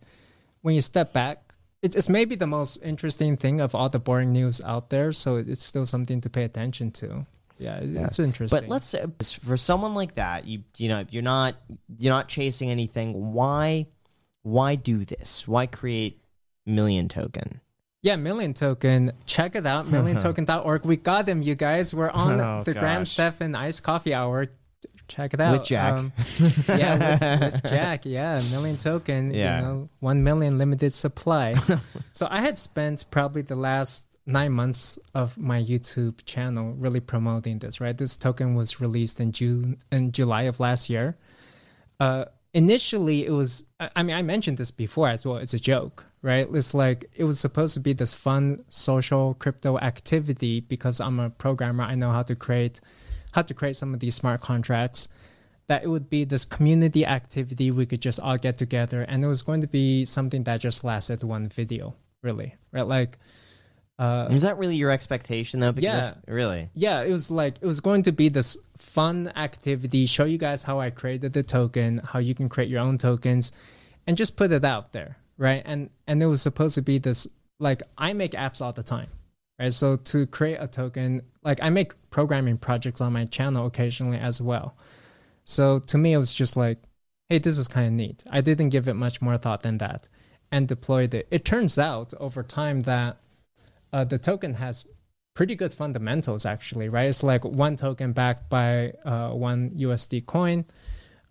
when 0.61 0.75
you 0.75 0.81
step 0.81 1.13
back, 1.13 1.55
it's 1.83 1.97
it's 1.97 2.09
maybe 2.09 2.37
the 2.37 2.47
most 2.47 2.77
interesting 2.77 3.37
thing 3.37 3.61
of 3.61 3.75
all 3.75 3.89
the 3.89 3.99
boring 3.99 4.33
news 4.33 4.61
out 4.61 4.91
there. 4.91 5.13
So 5.13 5.37
it's 5.37 5.65
still 5.65 5.87
something 5.87 6.21
to 6.21 6.31
pay 6.31 6.45
attention 6.45 6.93
to. 6.93 7.27
Yeah, 7.63 7.77
it- 7.79 7.97
it's 7.97 8.19
interesting. 8.19 8.61
But 8.61 8.69
let's 8.69 8.87
say 8.87 9.05
for 9.43 9.57
someone 9.57 9.95
like 9.95 10.17
that, 10.17 10.47
you 10.47 10.65
you 10.77 10.89
know, 10.89 11.05
you're 11.11 11.23
not 11.23 11.57
you're 11.99 12.13
not 12.13 12.29
chasing 12.29 12.71
anything. 12.71 13.33
Why 13.33 13.87
why 14.43 14.75
do 14.75 15.05
this? 15.05 15.47
Why 15.47 15.67
create 15.67 16.21
Million 16.67 17.09
Token? 17.09 17.61
Yeah, 18.03 18.17
Million 18.17 18.53
Token. 18.55 19.13
Check 19.27 19.55
it 19.55 19.65
out, 19.67 19.87
milliontoken.org. 19.91 20.85
We 20.85 20.97
got 20.97 21.27
them, 21.27 21.43
you 21.43 21.55
guys. 21.55 21.95
We're 21.95 22.11
on 22.11 22.41
Oh, 22.41 22.63
the 22.65 22.73
Graham 22.75 23.03
gosh. 23.03 23.11
Stephan 23.13 23.55
Iced 23.55 23.83
Coffee 23.85 24.13
Hour. 24.13 24.49
Check 25.09 25.35
it 25.35 25.41
out. 25.41 25.53
With 25.53 25.65
Jack. 25.65 25.99
Um, 25.99 26.13
yeah, 26.69 27.43
with, 27.43 27.53
with 27.53 27.63
Jack. 27.71 28.05
Yeah, 28.07 28.41
Million 28.51 28.77
Token. 28.79 29.31
Yeah. 29.33 29.59
You 29.59 29.63
know, 29.63 29.89
1 30.01 30.25
million 30.25 30.59
limited 30.59 30.93
supply. 30.93 31.55
so 32.13 32.27
I 32.31 32.41
had 32.41 32.57
spent 32.59 33.05
probably 33.11 33.43
the 33.43 33.55
last 33.57 34.12
nine 34.27 34.53
months 34.53 34.99
of 35.15 35.37
my 35.37 35.61
YouTube 35.61 36.25
channel 36.25 36.75
really 36.75 37.01
promoting 37.01 37.59
this, 37.59 37.81
right? 37.81 37.97
This 37.97 38.17
token 38.17 38.55
was 38.55 38.81
released 38.81 39.21
in 39.21 39.33
June, 39.33 39.79
in 39.91 40.13
July 40.13 40.43
of 40.43 40.61
last 40.61 40.89
year. 40.89 41.17
Uh, 41.99 42.27
initially, 42.55 43.27
it 43.27 43.33
was, 43.33 43.65
I 43.81 44.03
mean, 44.03 44.17
I 44.17 44.23
mentioned 44.23 44.59
this 44.59 44.71
before 44.71 45.09
as 45.09 45.27
well. 45.27 45.39
It's 45.39 45.55
a 45.55 45.59
joke, 45.59 46.07
right? 46.23 46.47
It's 46.53 46.73
like, 46.73 47.11
it 47.15 47.25
was 47.25 47.41
supposed 47.41 47.75
to 47.75 47.81
be 47.81 47.93
this 47.93 48.15
fun 48.15 48.59
social 48.69 49.35
crypto 49.35 49.79
activity 49.79 50.61
because 50.61 51.01
I'm 51.01 51.19
a 51.19 51.31
programmer. 51.31 51.85
I 51.85 51.95
know 51.97 52.13
how 52.13 52.23
to 52.23 52.37
create, 52.37 52.81
how 53.33 53.43
to 53.43 53.55
create 53.55 53.77
some 53.77 53.93
of 53.93 54.01
these 54.01 54.15
smart 54.15 54.41
contracts. 54.41 55.09
That 55.69 55.85
it 55.85 55.89
would 55.89 56.11
be 56.11 56.25
this 56.25 56.45
community 56.45 57.07
activity 57.07 57.71
we 57.71 57.87
could 57.87 58.03
just 58.03 58.19
all 58.21 58.37
get 58.37 58.59
together, 58.59 59.03
and 59.03 59.25
it 59.25 59.29
was 59.29 59.43
going 59.43 59.61
to 59.61 59.69
be 59.69 60.05
something 60.05 60.43
that 60.45 60.61
just 60.61 60.83
lasted 60.83 61.23
one 61.23 61.49
video, 61.49 61.95
really, 62.21 62.57
right? 62.73 62.87
Like, 62.87 63.17
uh, 64.03 64.29
Is 64.31 64.43
that 64.43 64.59
really 64.59 64.77
your 64.77 64.91
expectation 64.91 65.61
though? 65.61 65.73
Because 65.73 65.95
Yeah. 65.95 66.09
if- 66.11 66.17
really. 66.27 66.71
yeah, 66.75 67.03
it 67.03 67.13
was 67.13 67.31
like 67.31 67.55
it 67.61 67.67
was 67.67 67.81
going 67.81 68.03
to 68.03 68.13
be 68.13 68.29
this 68.29 68.57
fun 68.79 69.31
activity, 69.37 70.07
show 70.07 70.25
you 70.25 70.39
guys 70.39 70.63
how 70.65 70.81
I 70.81 70.91
created 70.91 71.33
the 71.33 71.43
token, 71.43 72.01
how 72.05 72.19
you 72.19 72.35
can 72.35 72.49
create 72.49 72.69
your 72.69 72.81
own 72.81 72.99
tokens, 72.99 73.53
and 74.07 74.17
just 74.17 74.37
put 74.37 74.51
it 74.53 74.65
out 74.65 74.93
there, 74.93 75.19
right? 75.39 75.63
And 75.65 75.91
and 76.07 76.23
it 76.23 76.27
was 76.27 76.43
supposed 76.43 76.75
to 76.75 76.83
be 76.83 76.99
this 76.99 77.27
like 77.61 77.83
I 77.97 78.13
make 78.13 78.33
apps 78.33 78.61
all 78.61 78.73
the 78.73 78.83
time, 78.83 79.09
right? 79.61 79.73
So 79.73 79.97
to 79.97 80.27
create 80.27 80.59
a 80.61 80.67
token, 80.67 81.23
like 81.45 81.63
I 81.63 81.71
make 81.71 81.93
programming 82.11 82.59
projects 82.59 83.01
on 83.01 83.13
my 83.13 83.25
channel 83.27 83.67
occasionally 83.67 84.19
as 84.19 84.41
well. 84.43 84.75
So 85.45 85.79
to 85.79 85.97
me, 85.99 86.13
it 86.13 86.19
was 86.19 86.35
just 86.35 86.57
like, 86.57 86.79
hey, 87.29 87.39
this 87.39 87.57
is 87.59 87.69
kind 87.69 87.87
of 87.87 87.93
neat. 87.93 88.25
I 88.31 88.41
didn't 88.41 88.71
give 88.71 88.89
it 88.89 88.95
much 88.95 89.23
more 89.23 89.37
thought 89.39 89.63
than 89.63 89.79
that, 89.79 90.09
and 90.51 90.67
deployed 90.67 91.15
it. 91.15 91.27
It 91.31 91.45
turns 91.45 91.79
out 91.79 92.13
over 92.19 92.43
time 92.43 92.81
that 92.81 93.17
uh, 93.93 94.05
the 94.05 94.19
token 94.19 94.55
has 94.55 94.85
pretty 95.35 95.55
good 95.55 95.73
fundamentals 95.73 96.45
actually 96.45 96.89
right? 96.89 97.09
It's 97.09 97.23
like 97.23 97.45
one 97.45 97.77
token 97.77 98.13
backed 98.13 98.49
by 98.51 98.93
uh, 99.05 99.31
one 99.31 99.71
usd 99.71 100.27
coin. 100.27 100.65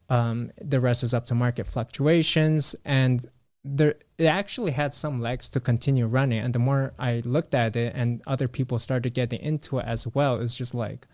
Um, 0.09 0.51
the 0.62 0.80
rest 0.80 1.03
is 1.03 1.14
up 1.14 1.26
to 1.28 1.36
market 1.36 1.68
fluctuations. 1.68 2.76
And 2.84 3.26
there 3.64 3.95
it 4.18 4.26
actually 4.26 4.72
had 4.72 4.93
some 4.93 5.22
legs 5.22 5.49
to 5.49 5.59
continue 5.59 6.07
running. 6.07 6.39
And 6.39 6.53
the 6.53 6.59
more 6.59 6.93
i 6.97 7.22
looked 7.26 7.53
at 7.53 7.76
it 7.76 7.93
and 7.95 8.22
other 8.26 8.47
people 8.47 8.80
started 8.80 9.14
getting 9.14 9.39
into 9.39 9.80
it 9.80 9.86
as 9.86 10.07
well 10.07 10.39
it's 10.41 10.55
just 10.55 10.74
like 10.74 11.07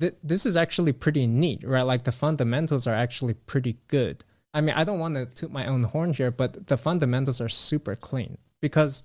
th- 0.00 0.14
this 0.22 0.46
is 0.46 0.56
actually 0.56 0.92
pretty 0.92 1.26
neat 1.26 1.66
right? 1.66 1.82
Like 1.82 2.04
the 2.04 2.12
fundamentals 2.12 2.86
are 2.86 2.94
actually 2.94 3.34
pretty 3.34 3.78
good. 3.88 4.24
I 4.54 4.60
mean 4.60 4.74
i 4.76 4.84
don't 4.84 5.00
want 5.00 5.16
to 5.16 5.26
toot 5.26 5.50
my 5.50 5.66
own 5.66 5.82
horn 5.82 6.14
here 6.14 6.30
but 6.30 6.68
the 6.68 6.76
fundamentals 6.76 7.40
are 7.40 7.48
super 7.48 7.96
clean. 7.96 8.38
Because 8.60 9.02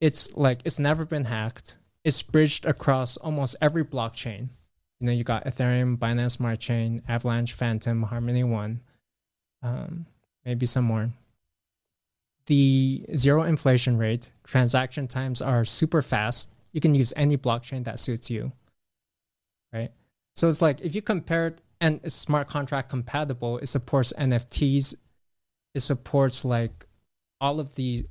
it's 0.00 0.34
like 0.36 0.60
it's 0.64 0.78
never 0.78 1.04
been 1.04 1.26
hacked. 1.26 1.76
It's 2.04 2.22
bridged 2.22 2.64
across 2.66 3.16
almost 3.16 3.56
every 3.60 3.84
blockchain. 3.84 4.48
You 4.98 5.06
know, 5.06 5.12
you 5.12 5.24
got 5.24 5.44
Ethereum, 5.44 5.98
Binance 5.98 6.32
Smart 6.32 6.60
Chain, 6.60 7.02
Avalanche, 7.08 7.52
Fantom, 7.52 8.02
Harmony 8.04 8.44
One, 8.44 8.80
um, 9.62 10.06
maybe 10.44 10.66
some 10.66 10.84
more. 10.84 11.10
The 12.46 13.04
zero 13.16 13.42
inflation 13.44 13.96
rate, 13.96 14.30
transaction 14.44 15.08
times 15.08 15.40
are 15.40 15.64
super 15.64 16.02
fast. 16.02 16.50
You 16.72 16.80
can 16.80 16.94
use 16.94 17.12
any 17.16 17.36
blockchain 17.36 17.84
that 17.84 17.98
suits 17.98 18.30
you, 18.30 18.52
right? 19.72 19.90
So 20.34 20.48
it's 20.48 20.62
like 20.62 20.80
if 20.80 20.94
you 20.94 21.02
compare 21.02 21.48
it, 21.48 21.62
and 21.80 22.00
it's 22.04 22.14
smart 22.14 22.48
contract 22.48 22.90
compatible. 22.90 23.58
It 23.58 23.66
supports 23.66 24.12
NFTs. 24.18 24.94
It 25.74 25.80
supports 25.80 26.44
like 26.44 26.86
all 27.40 27.58
of 27.58 27.74
the 27.74 28.06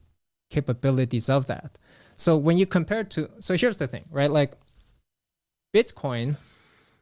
capabilities 0.49 1.29
of 1.29 1.47
that. 1.47 1.77
So 2.15 2.35
when 2.37 2.57
you 2.57 2.65
compare 2.65 3.03
to, 3.05 3.29
so 3.39 3.55
here's 3.55 3.77
the 3.77 3.87
thing, 3.87 4.05
right? 4.11 4.29
Like 4.31 4.53
Bitcoin 5.75 6.37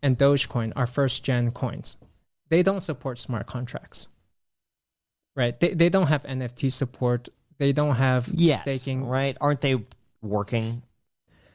and 0.03 0.17
Dogecoin 0.17 0.73
are 0.75 0.85
first 0.85 1.23
gen 1.23 1.51
coins. 1.51 1.97
They 2.49 2.63
don't 2.63 2.81
support 2.81 3.17
smart 3.17 3.45
contracts, 3.47 4.07
right? 5.35 5.59
They, 5.59 5.73
they 5.73 5.89
don't 5.89 6.07
have 6.07 6.23
NFT 6.23 6.71
support. 6.71 7.29
They 7.57 7.73
don't 7.73 7.95
have 7.95 8.27
Yet, 8.33 8.61
staking. 8.61 9.05
right? 9.05 9.35
Aren't 9.41 9.61
they 9.61 9.83
working 10.21 10.83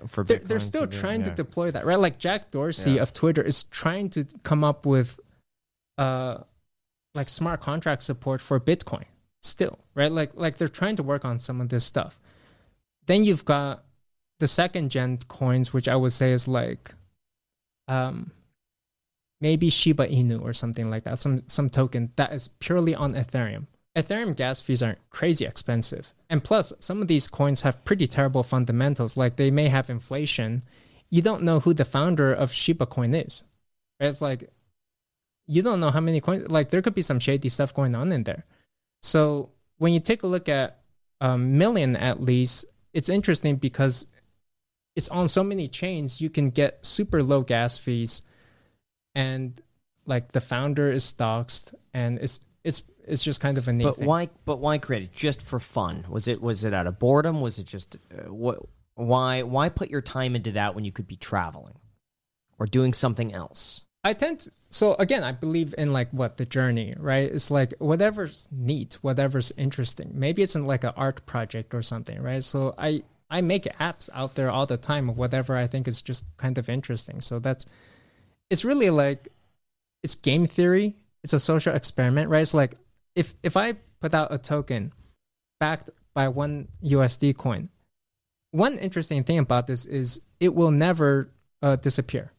for 0.08 0.24
They're, 0.24 0.38
Bitcoin 0.38 0.48
they're 0.48 0.58
still 0.60 0.86
to 0.86 0.92
do- 0.92 0.98
trying 1.00 1.22
to 1.22 1.30
deploy 1.30 1.70
that, 1.70 1.86
right? 1.86 1.98
Like 1.98 2.18
Jack 2.18 2.50
Dorsey 2.50 2.92
Yeah. 2.92 3.02
of 3.02 3.12
Twitter 3.12 3.42
is 3.42 3.64
trying 3.64 4.10
to 4.10 4.24
come 4.42 4.64
up 4.64 4.84
with, 4.86 5.20
uh, 5.98 6.38
like 7.14 7.28
smart 7.28 7.60
contract 7.60 8.02
support 8.02 8.40
for 8.40 8.58
Bitcoin 8.58 9.04
still, 9.42 9.78
right? 9.94 10.10
Like 10.10 10.32
like 10.34 10.56
they're 10.56 10.68
trying 10.68 10.96
to 10.96 11.02
work 11.02 11.24
on 11.24 11.38
some 11.38 11.60
of 11.60 11.68
this 11.68 11.84
stuff. 11.84 12.18
Then 13.06 13.24
you've 13.24 13.44
got 13.44 13.84
the 14.38 14.48
second 14.48 14.90
gen 14.90 15.18
coins, 15.28 15.72
which 15.72 15.88
I 15.88 15.96
would 15.96 16.12
say 16.12 16.32
is 16.32 16.48
like, 16.48 16.94
um, 17.88 18.30
maybe 19.40 19.68
Shiba 19.68 20.06
Inu 20.06 20.40
or 20.40 20.52
something 20.52 20.90
like 20.90 21.04
that, 21.04 21.18
some 21.18 21.42
some 21.48 21.68
token 21.68 22.12
that 22.16 22.32
is 22.32 22.48
purely 22.48 22.94
on 22.94 23.14
Ethereum. 23.14 23.66
Ethereum 23.96 24.34
gas 24.34 24.60
fees 24.60 24.82
aren't 24.82 25.10
crazy 25.10 25.44
expensive, 25.44 26.14
and 26.30 26.42
plus 26.42 26.72
some 26.80 27.02
of 27.02 27.08
these 27.08 27.28
coins 27.28 27.62
have 27.62 27.84
pretty 27.84 28.06
terrible 28.06 28.42
fundamentals. 28.42 29.16
Like 29.16 29.36
they 29.36 29.50
may 29.50 29.68
have 29.68 29.90
inflation. 29.90 30.62
You 31.10 31.20
don't 31.20 31.42
know 31.42 31.60
who 31.60 31.74
the 31.74 31.84
founder 31.84 32.32
of 32.32 32.52
Shiba 32.52 32.86
Coin 32.86 33.14
is. 33.14 33.44
Right? 34.00 34.06
It's 34.06 34.22
like 34.22 34.48
you 35.46 35.60
don't 35.60 35.80
know 35.80 35.90
how 35.90 36.00
many 36.00 36.20
coins. 36.20 36.50
Like 36.50 36.70
there 36.70 36.80
could 36.80 36.94
be 36.94 37.02
some 37.02 37.18
shady 37.18 37.48
stuff 37.50 37.74
going 37.74 37.94
on 37.94 38.12
in 38.12 38.24
there. 38.24 38.44
So 39.02 39.50
when 39.78 39.92
you 39.92 40.00
take 40.00 40.22
a 40.22 40.26
look 40.26 40.48
at 40.48 40.78
a 41.20 41.36
Million, 41.36 41.96
at 41.96 42.20
least, 42.20 42.66
it's 42.92 43.08
interesting 43.08 43.56
because 43.56 44.06
it's 44.96 45.08
on 45.08 45.28
so 45.28 45.42
many 45.42 45.68
chains. 45.68 46.20
You 46.20 46.30
can 46.30 46.50
get 46.50 46.84
super 46.84 47.22
low 47.22 47.42
gas 47.42 47.78
fees, 47.78 48.22
and 49.14 49.60
like 50.06 50.32
the 50.32 50.40
founder 50.40 50.90
is 50.90 51.12
doxxed, 51.12 51.74
and 51.94 52.18
it's 52.18 52.40
it's 52.64 52.82
it's 53.06 53.22
just 53.22 53.40
kind 53.40 53.58
of 53.58 53.68
a 53.68 53.72
neat 53.72 53.84
But 53.84 53.96
thing. 53.96 54.06
why? 54.06 54.28
But 54.44 54.58
why 54.58 54.78
create 54.78 55.04
it 55.04 55.12
just 55.14 55.42
for 55.42 55.58
fun? 55.58 56.06
Was 56.08 56.28
it? 56.28 56.40
Was 56.40 56.64
it 56.64 56.74
out 56.74 56.86
of 56.86 56.98
boredom? 56.98 57.40
Was 57.40 57.58
it 57.58 57.66
just 57.66 57.96
uh, 58.12 58.32
what? 58.32 58.58
Why? 58.94 59.42
Why 59.42 59.68
put 59.68 59.90
your 59.90 60.02
time 60.02 60.36
into 60.36 60.52
that 60.52 60.74
when 60.74 60.84
you 60.84 60.92
could 60.92 61.06
be 61.06 61.16
traveling 61.16 61.78
or 62.58 62.66
doing 62.66 62.92
something 62.92 63.32
else? 63.32 63.84
I 64.04 64.12
tend 64.12 64.40
to, 64.40 64.50
so 64.72 64.94
again, 64.94 65.22
I 65.22 65.32
believe 65.32 65.74
in 65.76 65.92
like 65.92 66.10
what 66.12 66.38
the 66.38 66.46
journey, 66.46 66.94
right? 66.98 67.30
It's 67.30 67.50
like 67.50 67.74
whatever's 67.78 68.48
neat, 68.50 68.94
whatever's 69.02 69.52
interesting. 69.58 70.12
Maybe 70.14 70.40
it's 70.40 70.56
in 70.56 70.66
like 70.66 70.82
an 70.82 70.94
art 70.96 71.26
project 71.26 71.74
or 71.74 71.82
something, 71.82 72.20
right? 72.22 72.42
So 72.42 72.74
I 72.78 73.02
I 73.30 73.42
make 73.42 73.64
apps 73.78 74.08
out 74.14 74.34
there 74.34 74.50
all 74.50 74.64
the 74.64 74.78
time 74.78 75.14
whatever 75.14 75.56
I 75.56 75.66
think 75.66 75.86
is 75.86 76.00
just 76.00 76.24
kind 76.38 76.56
of 76.56 76.70
interesting. 76.70 77.20
So 77.20 77.38
that's 77.38 77.66
it's 78.48 78.64
really 78.64 78.88
like 78.88 79.28
it's 80.02 80.14
game 80.14 80.46
theory. 80.46 80.96
It's 81.22 81.34
a 81.34 81.40
social 81.40 81.74
experiment, 81.74 82.30
right? 82.30 82.40
It's 82.40 82.54
like 82.54 82.76
if 83.14 83.34
if 83.42 83.58
I 83.58 83.74
put 84.00 84.14
out 84.14 84.32
a 84.32 84.38
token 84.38 84.94
backed 85.60 85.90
by 86.14 86.28
one 86.28 86.68
USD 86.82 87.36
coin, 87.36 87.68
one 88.52 88.78
interesting 88.78 89.22
thing 89.22 89.38
about 89.38 89.66
this 89.66 89.84
is 89.84 90.22
it 90.40 90.54
will 90.54 90.70
never 90.70 91.30
uh, 91.60 91.76
disappear 91.76 92.32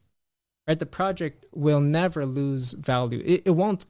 right? 0.68 0.80
The 0.80 0.86
project 0.86 1.46
will 1.54 1.82
never 1.82 2.26
lose 2.26 2.74
value. 2.74 3.22
It, 3.26 3.44
it 3.46 3.52
won't 3.52 3.86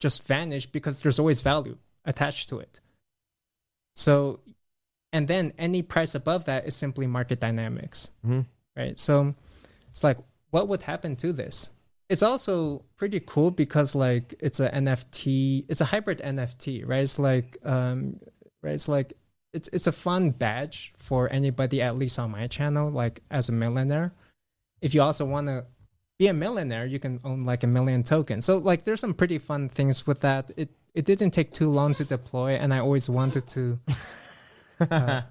just 0.00 0.22
vanish 0.24 0.66
because 0.66 1.00
there's 1.00 1.18
always 1.18 1.40
value 1.40 1.76
attached 2.04 2.48
to 2.50 2.58
it. 2.58 2.80
So 3.94 4.40
and 5.12 5.26
then 5.28 5.52
any 5.58 5.82
price 5.82 6.14
above 6.14 6.44
that 6.44 6.66
is 6.66 6.74
simply 6.76 7.06
market 7.06 7.40
dynamics 7.40 8.10
Mhm. 8.24 8.46
right? 8.76 8.98
So 8.98 9.34
it's 9.90 10.04
like 10.04 10.18
what 10.50 10.68
would 10.68 10.82
happen 10.82 11.16
to 11.16 11.32
this? 11.32 11.70
It's 12.08 12.22
also 12.22 12.84
pretty 12.96 13.20
cool 13.20 13.50
because 13.50 13.94
like 13.94 14.34
it's 14.40 14.60
a 14.60 14.70
nft 14.70 15.64
it's 15.68 15.80
a 15.80 15.86
hybrid 15.86 16.18
nft 16.18 16.86
right? 16.86 17.02
It's 17.02 17.18
like 17.18 17.56
um 17.64 18.20
right? 18.62 18.74
It's 18.74 18.88
like 18.88 19.14
it's 19.54 19.68
it's 19.72 19.86
a 19.86 19.92
fun 19.92 20.30
badge 20.30 20.92
for 20.96 21.30
anybody 21.32 21.80
at 21.80 21.96
least 21.96 22.18
on 22.18 22.30
my 22.30 22.46
channel 22.46 22.90
like 22.90 23.22
as 23.30 23.48
a 23.48 23.52
millionaire. 23.52 24.12
If 24.82 24.94
you 24.94 25.00
also 25.02 25.24
want 25.24 25.46
to 25.46 25.64
be 26.18 26.28
a 26.28 26.32
millionaire, 26.34 26.86
you 26.86 26.98
can 26.98 27.20
own 27.24 27.44
like 27.44 27.62
a 27.62 27.66
million 27.66 28.02
tokens. 28.02 28.44
So 28.44 28.58
like 28.58 28.84
there's 28.84 29.00
some 29.00 29.14
pretty 29.14 29.38
fun 29.38 29.68
things 29.68 30.06
with 30.06 30.20
that. 30.20 30.50
It 30.56 30.70
it 30.94 31.04
didn't 31.04 31.32
take 31.32 31.52
too 31.52 31.70
long 31.70 31.92
to 31.94 32.04
deploy, 32.04 32.52
and 32.52 32.72
I 32.72 32.78
always 32.78 33.08
wanted 33.10 33.46
to. 33.48 33.78
Uh, 34.78 35.22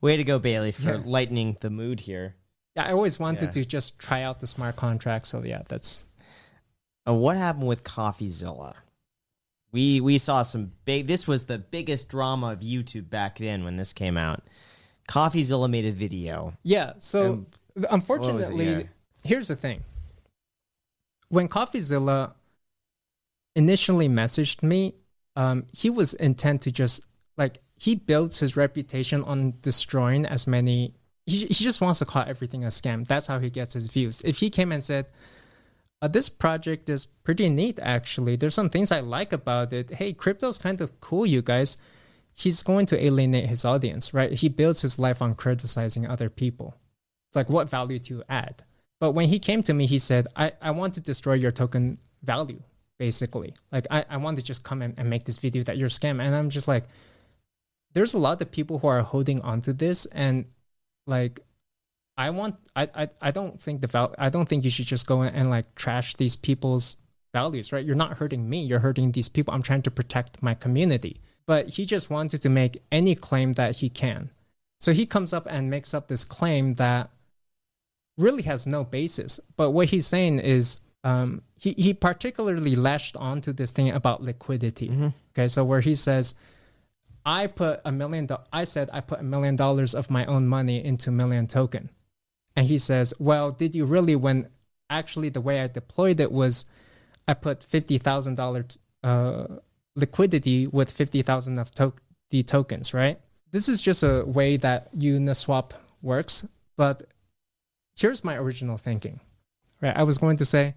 Way 0.00 0.16
to 0.16 0.24
go, 0.24 0.38
Bailey, 0.38 0.72
for 0.72 0.94
Yeah. 0.94 1.02
lightening 1.04 1.58
the 1.60 1.68
mood 1.68 2.00
here. 2.00 2.36
yeah, 2.74 2.86
I 2.86 2.92
always 2.92 3.18
wanted 3.18 3.46
Yeah. 3.54 3.62
to 3.62 3.64
just 3.66 3.98
try 3.98 4.22
out 4.22 4.40
the 4.40 4.46
smart 4.46 4.76
contract. 4.76 5.26
So 5.26 5.42
yeah, 5.44 5.60
that's 5.68 6.04
Uh, 7.06 7.12
what 7.14 7.36
happened 7.36 7.66
with 7.66 7.84
CoffeeZilla? 7.84 8.74
We 9.72 10.00
we 10.00 10.16
saw 10.18 10.40
some 10.42 10.72
big. 10.86 11.06
This 11.06 11.26
was 11.28 11.44
the 11.46 11.58
biggest 11.58 12.08
drama 12.08 12.52
of 12.52 12.60
YouTube 12.60 13.10
back 13.10 13.38
then 13.38 13.62
when 13.64 13.76
this 13.76 13.92
came 13.92 14.16
out. 14.16 14.42
CoffeeZilla 15.08 15.68
made 15.68 15.84
a 15.84 15.92
video. 15.92 16.54
yeah. 16.62 16.94
So 16.98 17.32
Um, 17.32 17.46
unfortunately, 17.90 18.88
here's 19.22 19.48
the 19.48 19.56
thing. 19.56 19.84
When 21.32 21.48
CoffeeZilla 21.48 22.34
initially 23.56 24.06
messaged 24.06 24.62
me, 24.62 24.96
um, 25.34 25.64
he 25.72 25.88
was 25.88 26.12
intent 26.12 26.60
to 26.62 26.70
just 26.70 27.02
like 27.38 27.56
he 27.74 27.94
built 27.94 28.36
his 28.36 28.54
reputation 28.54 29.24
on 29.24 29.54
destroying 29.62 30.26
as 30.26 30.46
many. 30.46 30.92
He, 31.24 31.46
he 31.46 31.64
just 31.64 31.80
wants 31.80 32.00
to 32.00 32.04
call 32.04 32.24
everything 32.26 32.64
a 32.64 32.66
scam. 32.68 33.06
That's 33.06 33.28
how 33.28 33.38
he 33.38 33.48
gets 33.48 33.72
his 33.72 33.86
views. 33.88 34.20
If 34.26 34.40
he 34.40 34.50
came 34.50 34.72
and 34.72 34.84
said, 34.84 35.06
uh, 36.02 36.08
"This 36.08 36.28
project 36.28 36.90
is 36.90 37.06
pretty 37.06 37.48
neat, 37.48 37.78
actually. 37.80 38.36
There's 38.36 38.54
some 38.54 38.68
things 38.68 38.92
I 38.92 39.00
like 39.00 39.32
about 39.32 39.72
it. 39.72 39.92
Hey, 39.92 40.12
crypto's 40.12 40.58
kind 40.58 40.82
of 40.82 41.00
cool, 41.00 41.24
you 41.24 41.40
guys." 41.40 41.78
He's 42.34 42.62
going 42.62 42.84
to 42.86 43.02
alienate 43.02 43.48
his 43.48 43.64
audience, 43.64 44.12
right? 44.12 44.32
He 44.32 44.50
builds 44.50 44.82
his 44.82 44.98
life 44.98 45.22
on 45.22 45.34
criticizing 45.34 46.06
other 46.06 46.28
people. 46.28 46.74
It's 47.28 47.36
like, 47.36 47.50
what 47.50 47.68
value 47.68 47.98
you 48.04 48.22
add? 48.28 48.64
But 49.02 49.14
when 49.14 49.28
he 49.28 49.40
came 49.40 49.64
to 49.64 49.74
me, 49.74 49.86
he 49.86 49.98
said, 49.98 50.28
I, 50.36 50.52
I 50.62 50.70
want 50.70 50.94
to 50.94 51.00
destroy 51.00 51.32
your 51.32 51.50
token 51.50 51.98
value, 52.22 52.62
basically. 53.00 53.52
Like, 53.72 53.88
I, 53.90 54.04
I 54.08 54.16
want 54.18 54.36
to 54.36 54.44
just 54.44 54.62
come 54.62 54.80
in 54.80 54.94
and 54.96 55.10
make 55.10 55.24
this 55.24 55.38
video 55.38 55.64
that 55.64 55.76
you're 55.76 55.88
a 55.88 55.90
scam. 55.90 56.22
And 56.22 56.32
I'm 56.32 56.50
just 56.50 56.68
like, 56.68 56.84
there's 57.94 58.14
a 58.14 58.18
lot 58.18 58.40
of 58.40 58.52
people 58.52 58.78
who 58.78 58.86
are 58.86 59.02
holding 59.02 59.40
onto 59.40 59.72
this. 59.72 60.06
And 60.06 60.46
like, 61.08 61.40
I 62.16 62.30
want, 62.30 62.60
I, 62.76 62.88
I, 62.94 63.08
I 63.20 63.30
don't 63.32 63.60
think 63.60 63.80
the 63.80 63.88
val, 63.88 64.14
I 64.18 64.28
don't 64.28 64.48
think 64.48 64.62
you 64.62 64.70
should 64.70 64.86
just 64.86 65.08
go 65.08 65.22
in 65.22 65.34
and 65.34 65.50
like 65.50 65.74
trash 65.74 66.14
these 66.14 66.36
people's 66.36 66.96
values, 67.34 67.72
right? 67.72 67.84
You're 67.84 67.96
not 67.96 68.18
hurting 68.18 68.48
me, 68.48 68.62
you're 68.62 68.78
hurting 68.78 69.10
these 69.10 69.28
people. 69.28 69.52
I'm 69.52 69.62
trying 69.62 69.82
to 69.82 69.90
protect 69.90 70.40
my 70.44 70.54
community. 70.54 71.20
But 71.44 71.70
he 71.70 71.86
just 71.86 72.08
wanted 72.08 72.40
to 72.42 72.48
make 72.48 72.80
any 72.92 73.16
claim 73.16 73.54
that 73.54 73.78
he 73.78 73.88
can. 73.88 74.30
So 74.78 74.92
he 74.92 75.06
comes 75.06 75.32
up 75.32 75.48
and 75.50 75.68
makes 75.68 75.92
up 75.92 76.06
this 76.06 76.22
claim 76.22 76.74
that 76.74 77.10
really 78.18 78.42
has 78.42 78.66
no 78.66 78.84
basis. 78.84 79.40
But 79.56 79.70
what 79.70 79.88
he's 79.88 80.06
saying 80.06 80.38
is 80.40 80.80
um, 81.04 81.42
he, 81.56 81.72
he 81.78 81.94
particularly 81.94 82.76
latched 82.76 83.16
onto 83.16 83.52
this 83.52 83.70
thing 83.70 83.90
about 83.90 84.22
liquidity. 84.22 84.88
Okay, 85.32 85.48
so 85.48 85.64
where 85.64 85.80
he 85.80 85.94
says, 85.94 86.34
I 87.24 87.46
put 87.46 87.80
a 87.84 87.92
million, 87.92 88.26
do- 88.26 88.36
I 88.52 88.64
said 88.64 88.90
I 88.92 89.00
put 89.00 89.20
a 89.20 89.22
million 89.24 89.56
dollars 89.56 89.94
of 89.94 90.10
my 90.10 90.24
own 90.26 90.46
money 90.48 90.84
into 90.84 91.10
Million 91.10 91.46
Token. 91.46 91.88
And 92.56 92.66
he 92.66 92.78
says, 92.78 93.14
Well, 93.18 93.50
did 93.50 93.74
you 93.74 93.84
really? 93.86 94.14
When 94.16 94.48
actually 94.90 95.30
the 95.30 95.40
way 95.40 95.60
I 95.60 95.68
deployed 95.68 96.20
it 96.20 96.30
was 96.30 96.64
I 97.26 97.34
put 97.34 97.60
$50,000 97.60 98.78
uh, 99.04 99.44
liquidity 99.96 100.66
with 100.66 100.90
50,000 100.90 101.58
of 101.58 101.70
to- 101.76 101.94
the 102.30 102.42
tokens, 102.42 102.92
right? 102.92 103.18
This 103.52 103.68
is 103.68 103.80
just 103.80 104.02
a 104.02 104.24
way 104.26 104.56
that 104.58 104.94
Uniswap 104.96 105.72
works, 106.02 106.46
but 106.76 107.04
here's 108.02 108.24
my 108.24 108.36
original 108.36 108.76
thinking. 108.76 109.20
Right? 109.80 109.96
I 109.96 110.02
was 110.02 110.18
going 110.18 110.36
to 110.38 110.46
say 110.46 110.74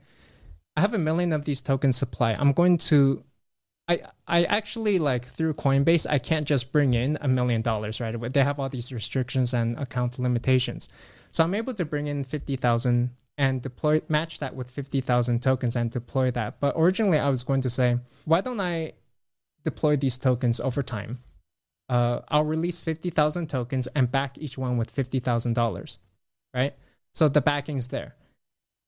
I 0.77 0.81
have 0.81 0.93
a 0.93 0.99
million 0.99 1.33
of 1.33 1.45
these 1.45 1.61
tokens 1.61 1.97
supply. 1.97 2.33
I'm 2.33 2.53
going 2.53 2.77
to 2.89 3.23
I 3.87 4.01
I 4.27 4.43
actually 4.45 4.97
like 4.99 5.25
through 5.25 5.55
Coinbase, 5.55 6.05
I 6.09 6.19
can't 6.19 6.47
just 6.47 6.71
bring 6.71 6.93
in 6.93 7.17
a 7.21 7.27
million 7.27 7.61
dollars 7.61 7.99
right 7.99 8.15
away. 8.15 8.29
They 8.29 8.43
have 8.43 8.59
all 8.59 8.69
these 8.69 8.91
restrictions 8.91 9.53
and 9.53 9.77
account 9.79 10.17
limitations. 10.19 10.89
So 11.31 11.43
I'm 11.43 11.53
able 11.53 11.73
to 11.73 11.85
bring 11.85 12.07
in 12.07 12.23
50,000 12.23 13.09
and 13.37 13.61
deploy 13.61 14.01
match 14.07 14.39
that 14.39 14.55
with 14.55 14.71
50,000 14.71 15.41
tokens 15.41 15.75
and 15.75 15.91
deploy 15.91 16.31
that. 16.31 16.59
But 16.61 16.73
originally 16.77 17.19
I 17.19 17.29
was 17.29 17.43
going 17.43 17.61
to 17.61 17.69
say, 17.69 17.97
why 18.23 18.41
don't 18.41 18.61
I 18.61 18.93
deploy 19.63 19.97
these 19.97 20.17
tokens 20.17 20.59
over 20.61 20.81
time? 20.81 21.19
Uh, 21.89 22.21
I'll 22.29 22.45
release 22.45 22.79
50,000 22.81 23.49
tokens 23.49 23.87
and 23.87 24.09
back 24.09 24.37
each 24.37 24.57
one 24.57 24.77
with 24.77 24.95
$50,000, 24.95 25.97
right? 26.53 26.73
So 27.15 27.29
the 27.29 27.41
backing's 27.41 27.87
there. 27.87 28.15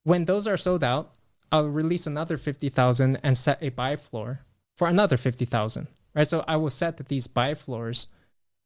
When 0.03 0.25
those 0.25 0.47
are 0.47 0.57
sold 0.57 0.83
out, 0.83 1.15
I'll 1.49 1.69
release 1.69 2.05
another 2.05 2.35
50,000 2.35 3.19
and 3.23 3.37
set 3.37 3.57
a 3.61 3.69
buy 3.69 3.95
floor 3.95 4.41
for 4.75 4.89
another 4.89 5.15
50,000, 5.15 5.87
right? 6.13 6.27
So 6.27 6.43
I 6.45 6.57
will 6.57 6.69
set 6.69 6.97
these 7.07 7.27
buy 7.27 7.55
floors 7.55 8.07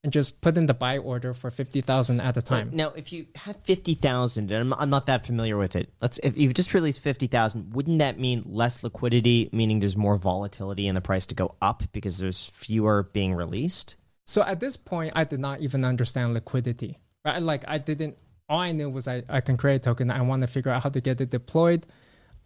and 0.03 0.12
just 0.12 0.41
put 0.41 0.57
in 0.57 0.66
the 0.66 0.74
buy 0.74 0.97
order 0.97 1.36
for 1.36 1.51
50,000 1.51 2.20
at 2.20 2.36
a 2.36 2.41
time. 2.41 2.72
Now, 2.74 2.89
if 2.95 3.14
you 3.14 3.28
have 3.36 3.57
fifty 3.64 3.93
thousand, 3.93 4.51
and 4.51 4.74
I'm, 4.74 4.80
I'm 4.80 4.89
not 4.89 5.05
that 5.05 5.28
familiar 5.28 5.57
with 5.57 5.76
it, 5.76 5.93
let's 6.01 6.18
if 6.24 6.36
you've 6.36 6.55
just 6.55 6.74
released 6.74 6.99
fifty 7.01 7.28
thousand, 7.28 7.76
wouldn't 7.76 7.99
that 7.99 8.18
mean 8.18 8.41
less 8.47 8.84
liquidity, 8.84 9.47
meaning 9.51 9.80
there's 9.80 9.95
more 9.95 10.18
volatility 10.18 10.88
in 10.88 10.95
the 10.95 11.01
price 11.01 11.28
to 11.28 11.36
go 11.36 11.53
up 11.62 11.84
because 11.91 12.18
there's 12.18 12.47
fewer 12.47 13.03
being 13.14 13.36
released? 13.36 13.95
So 14.26 14.41
at 14.41 14.59
this 14.59 14.76
point, 14.76 15.14
I 15.16 15.24
did 15.24 15.39
not 15.39 15.59
even 15.62 15.86
understand 15.86 16.34
liquidity, 16.34 16.97
right? 17.24 17.39
Like 17.39 17.64
I 17.68 17.78
didn't, 17.78 18.18
all 18.52 18.60
I 18.60 18.72
knew 18.74 18.89
was 18.89 19.08
I, 19.08 19.24
I 19.30 19.39
can 19.41 19.56
create 19.58 19.78
a 19.78 19.80
token. 19.80 20.12
I 20.12 20.22
want 20.22 20.41
to 20.41 20.47
figure 20.47 20.72
out 20.72 20.84
how 20.84 20.89
to 20.89 20.99
get 21.02 21.22
it 21.22 21.30
deployed. 21.30 21.88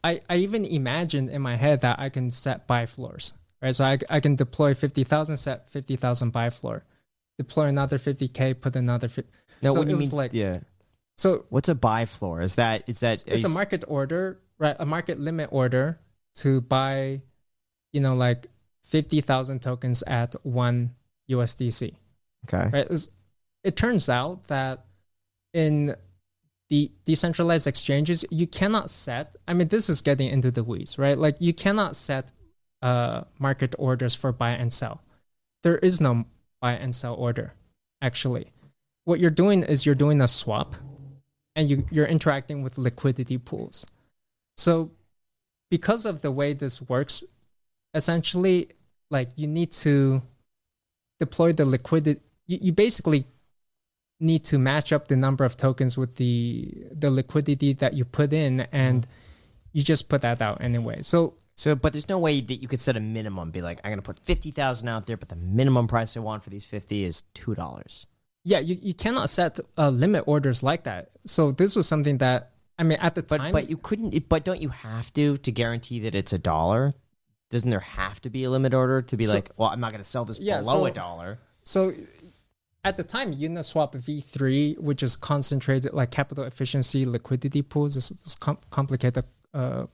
I, 0.04 0.22
I 0.30 0.36
even 0.38 0.64
imagined 0.66 1.30
in 1.32 1.42
my 1.42 1.56
head 1.56 1.82
that 1.82 2.00
I 2.00 2.10
can 2.10 2.30
set 2.30 2.68
buy 2.68 2.86
floors, 2.86 3.34
right? 3.62 3.74
So 3.74 3.84
I, 3.84 3.98
I 4.10 4.20
can 4.20 4.36
deploy 4.36 4.76
50,000, 4.76 5.36
set 5.38 5.68
50,000 5.70 6.30
buy 6.30 6.52
floor, 6.52 6.84
deploy 7.40 7.66
another 7.66 7.98
50K, 7.98 8.62
put 8.62 8.76
another 8.76 9.08
50. 9.08 9.32
Now, 9.64 9.72
so 9.72 9.80
what 9.80 9.86
do 9.86 9.90
it 9.90 9.92
you 9.94 9.98
was 9.98 10.12
mean? 10.12 10.18
like, 10.18 10.34
yeah, 10.34 10.60
so 11.18 11.46
what's 11.50 11.70
a 11.70 11.76
buy 11.76 12.06
floor? 12.06 12.42
Is 12.42 12.56
that 12.56 12.84
is 12.88 13.00
that 13.00 13.24
it's 13.26 13.44
a 13.44 13.50
market 13.50 13.84
order, 13.88 14.40
right? 14.60 14.76
A 14.78 14.86
market 14.86 15.20
limit 15.20 15.50
order 15.52 16.00
to 16.36 16.62
buy, 16.62 17.22
you 17.94 18.02
know, 18.02 18.16
like 18.16 18.46
50,000 18.84 19.62
tokens 19.62 20.04
at 20.06 20.36
one 20.44 20.94
USDC. 21.32 21.96
okay? 22.48 22.70
right? 22.72 22.86
It's- 22.86 23.10
It 23.64 23.76
turns 23.76 24.08
out 24.10 24.44
that 24.50 24.86
in 25.56 25.96
the 26.70 26.92
decentralized 27.06 27.66
exchanges, 27.66 28.26
you 28.30 28.46
cannot 28.46 28.90
set. 28.90 29.36
I 29.48 29.54
mean, 29.54 29.70
this 29.70 29.90
is 29.90 30.02
getting 30.02 30.30
into 30.30 30.52
the 30.52 30.64
weeds, 30.64 31.00
right? 31.00 31.18
Like 31.18 31.38
you 31.40 31.54
cannot 31.54 31.96
set 31.96 32.32
uh, 32.82 33.22
market 33.40 33.74
orders 33.80 34.14
for 34.14 34.34
buy 34.34 34.52
and 34.52 34.72
sell. 34.72 35.02
There 35.64 35.78
is 35.78 36.02
no 36.02 36.26
buy 36.62 36.74
and 36.74 36.94
sell 36.94 37.16
order. 37.16 37.54
Actually, 38.02 38.52
what 39.06 39.20
you're 39.22 39.30
doing 39.32 39.64
is 39.64 39.86
you're 39.86 39.96
doing 39.96 40.22
a 40.22 40.28
swap, 40.28 40.76
and 41.56 41.70
you 41.70 41.86
you're 41.90 42.06
interacting 42.06 42.62
with 42.62 42.78
liquidity 42.78 43.38
pools. 43.38 43.86
So, 44.58 44.92
because 45.72 46.06
of 46.06 46.22
the 46.22 46.32
way 46.32 46.54
this 46.54 46.82
works, 46.82 47.24
essentially, 47.94 48.70
like 49.10 49.30
you 49.38 49.48
need 49.48 49.72
to 49.72 50.22
deploy 51.20 51.54
the 51.54 51.66
liquidity 51.66 52.20
you, 52.48 52.60
you 52.62 52.72
basically 52.74 53.26
need 54.20 54.44
to 54.46 54.58
match 54.58 54.94
up 54.94 55.08
the 55.08 55.16
number 55.18 55.44
of 55.44 55.58
tokens 55.58 55.98
with 55.98 56.16
the 56.16 56.74
the 56.92 57.10
liquidity 57.12 57.74
that 57.74 57.94
you 57.94 58.06
put 58.06 58.32
in 58.34 58.62
and 58.72 59.06
you 59.74 59.84
just 59.84 60.08
put 60.08 60.22
that 60.22 60.42
out 60.42 60.62
anyway 60.62 61.02
so 61.02 61.34
So, 61.58 61.74
but 61.76 61.94
there's 61.94 62.10
no 62.10 62.20
way 62.20 62.42
that 62.42 62.56
you 62.62 62.68
could 62.68 62.82
set 62.82 62.98
a 62.98 63.00
minimum. 63.00 63.52
Be 63.52 63.62
like, 63.62 63.80
I'm 63.84 63.92
going 63.92 64.00
to 64.04 64.10
put 64.12 64.20
fifty 64.20 64.52
thousand 64.52 64.90
out 64.90 65.06
there, 65.08 65.16
but 65.16 65.30
the 65.30 65.38
minimum 65.38 65.88
price 65.88 66.18
I 66.18 66.20
want 66.20 66.44
for 66.44 66.50
these 66.50 66.66
fifty 66.66 67.04
is 67.06 67.24
two 67.34 67.56
dollars. 67.56 68.08
yeah 68.44 68.60
you, 68.60 68.76
you 68.82 68.94
cannot 68.94 69.30
set 69.30 69.60
uh, 69.78 69.90
limit 69.90 70.24
orders 70.28 70.62
like 70.64 70.84
that 70.84 71.10
so 71.26 71.52
this 71.52 71.76
was 71.76 71.88
something 71.88 72.18
that 72.20 72.52
i 72.78 72.84
mean 72.84 73.00
at 73.08 73.16
the 73.16 73.24
But 73.24 73.38
time 73.38 73.52
but 73.58 73.70
you 73.72 73.78
couldn't. 73.78 74.12
But 74.30 74.44
don't 74.48 74.62
you 74.66 74.70
have 74.70 75.08
to 75.18 75.38
to 75.46 75.52
guarantee 75.62 76.00
that 76.06 76.14
it's 76.16 76.34
a 76.34 76.38
dollar? 76.54 76.92
Doesn't 77.54 77.70
there 77.70 77.88
have 78.04 78.18
to 78.26 78.30
be 78.30 78.44
a 78.44 78.50
limit 78.50 78.74
order 78.74 79.02
to 79.12 79.16
be 79.18 79.24
So- 79.24 79.34
like, 79.38 79.50
well, 79.58 79.70
I'm 79.74 79.80
not 79.80 79.92
going 79.94 80.04
to 80.04 80.10
sell 80.16 80.26
this 80.26 80.40
Yeah, 80.40 80.60
below 80.62 80.80
so- 80.84 80.86
a 80.88 80.92
dollar? 80.92 81.40
So 81.64 81.80
at 82.86 82.98
the 82.98 83.04
time, 83.04 83.34
Uniswap 83.34 83.94
V3, 83.94 84.78
which 84.78 85.02
is 85.02 85.16
concentrated 85.16 85.92
like 85.92 86.12
capital 86.12 86.44
efficiency 86.44 87.04
liquidity 87.04 87.64
pools, 87.64 87.96
this, 87.96 88.10
this 88.10 88.36
com- 88.36 88.60
complicated 88.70 89.26
uh, 89.56 89.88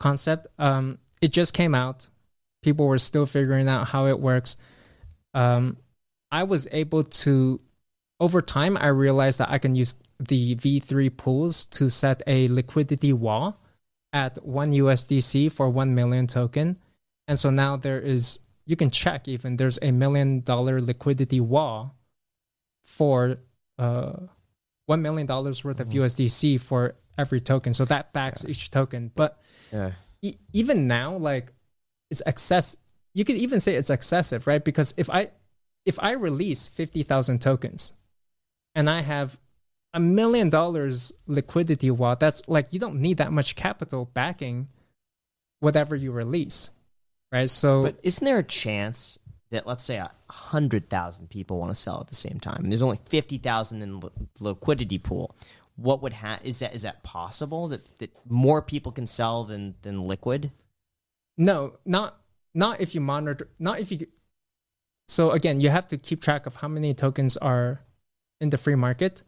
concept. 0.00 0.48
Um, 0.58 0.98
it 1.22 1.28
just 1.28 1.54
came 1.54 1.76
out. 1.76 2.08
People 2.62 2.88
were 2.88 2.98
still 2.98 3.26
figuring 3.26 3.68
out 3.68 3.86
how 3.86 4.06
it 4.06 4.18
works. 4.18 4.56
Um, 5.34 5.76
I 6.32 6.42
was 6.42 6.66
able 6.72 7.04
to, 7.04 7.60
over 8.18 8.42
time, 8.42 8.76
I 8.76 8.88
realized 8.88 9.38
that 9.38 9.48
I 9.48 9.58
can 9.58 9.76
use 9.76 9.94
the 10.18 10.56
V3 10.56 11.16
pools 11.16 11.64
to 11.66 11.88
set 11.90 12.24
a 12.26 12.48
liquidity 12.48 13.12
wall 13.12 13.62
at 14.12 14.44
one 14.44 14.72
USDC 14.72 15.52
for 15.52 15.70
one 15.70 15.94
million 15.94 16.26
token. 16.26 16.76
And 17.28 17.38
so 17.38 17.50
now 17.50 17.76
there 17.76 18.00
is, 18.00 18.40
you 18.68 18.76
can 18.76 18.90
check 18.90 19.26
even, 19.26 19.56
there's 19.56 19.78
a 19.80 19.90
million 19.90 20.40
dollar 20.42 20.78
liquidity 20.78 21.40
wall 21.40 21.96
for 22.84 23.38
uh, 23.78 24.12
$1 24.90 25.00
million 25.00 25.26
worth 25.26 25.80
of 25.80 25.88
USDC 25.88 26.60
for 26.60 26.94
every 27.16 27.40
token. 27.40 27.72
So 27.72 27.86
that 27.86 28.12
backs 28.12 28.44
each 28.44 28.70
token. 28.70 29.10
But 29.14 29.40
Yeah. 29.72 29.92
e- 30.20 30.36
even 30.52 30.86
now, 30.86 31.16
like 31.16 31.52
it's 32.10 32.22
excess. 32.26 32.76
You 33.14 33.24
could 33.24 33.36
even 33.36 33.58
say 33.58 33.74
it's 33.74 33.88
excessive, 33.90 34.46
right? 34.46 34.62
Because 34.62 34.92
if 34.98 35.08
I 35.08 35.30
if 35.86 35.98
I 36.00 36.10
release 36.12 36.66
fifty 36.66 37.02
thousand 37.02 37.40
tokens, 37.40 37.92
and 38.74 38.90
I 38.90 39.00
have 39.00 39.38
a 39.94 40.00
million 40.00 40.50
dollars 40.50 41.12
liquidity 41.26 41.90
wall, 41.90 42.16
that's 42.16 42.46
like 42.48 42.66
you 42.70 42.78
don't 42.78 43.00
need 43.00 43.16
that 43.16 43.32
much 43.32 43.56
capital 43.56 44.04
backing 44.12 44.68
whatever 45.60 45.96
you 45.96 46.12
release, 46.12 46.70
right? 47.32 47.50
So 47.50 47.82
But 47.84 47.98
isn't 48.02 48.24
there 48.24 48.38
a 48.38 48.44
chance 48.44 49.18
that 49.50 49.66
let's 49.66 49.84
say 49.84 49.96
a 49.96 50.10
hundred 50.30 50.90
thousand 50.90 51.30
people 51.30 51.58
want 51.58 51.70
to 51.70 51.74
sell 51.74 52.00
at 52.00 52.08
the 52.08 52.14
same 52.14 52.38
time, 52.40 52.62
and 52.62 52.72
there's 52.72 52.82
only 52.82 53.00
fifty 53.06 53.38
thousand 53.38 53.82
in 53.82 54.00
li- 54.00 54.10
liquidity 54.40 54.98
pool? 54.98 55.34
What 55.76 56.02
would 56.02 56.12
ha- 56.12 56.40
is 56.42 56.58
that 56.58 56.74
is 56.74 56.82
that 56.82 57.02
possible 57.02 57.68
that, 57.68 57.98
that 57.98 58.10
more 58.28 58.60
people 58.60 58.92
can 58.92 59.06
sell 59.06 59.44
than 59.44 59.74
than 59.82 60.06
liquid? 60.06 60.50
No, 61.36 61.74
not 61.84 62.18
not 62.54 62.80
if 62.80 62.94
you 62.94 63.00
monitor, 63.00 63.48
not 63.58 63.80
if 63.80 63.92
you. 63.92 64.06
So 65.06 65.30
again, 65.30 65.60
you 65.60 65.70
have 65.70 65.86
to 65.88 65.96
keep 65.96 66.20
track 66.20 66.46
of 66.46 66.56
how 66.56 66.68
many 66.68 66.92
tokens 66.94 67.36
are 67.36 67.80
in 68.40 68.50
the 68.50 68.58
free 68.58 68.74
market. 68.74 69.22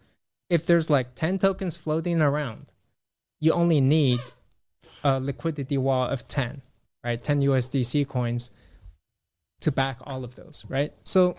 If 0.51 0.67
there's 0.67 0.91
like 0.91 1.15
ten 1.15 1.39
tokens 1.39 1.77
floating 1.77 2.21
around, 2.21 2.73
you 3.39 3.53
only 3.53 3.81
need 3.81 4.19
a 5.05 5.21
liquidity 5.21 5.79
wall 5.79 6.09
of 6.09 6.27
ten, 6.27 6.63
right? 7.05 7.21
Ten 7.21 7.41
USDC 7.41 8.07
coins 8.09 8.51
to 9.61 9.71
back 9.73 9.99
all 10.05 10.25
of 10.25 10.37
those, 10.37 10.65
right? 10.69 10.93
So 11.05 11.37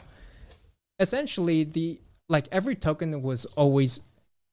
essentially, 0.99 1.63
the 1.63 1.99
like 2.29 2.47
every 2.51 2.75
token 2.75 3.21
was 3.21 3.45
always 3.57 4.01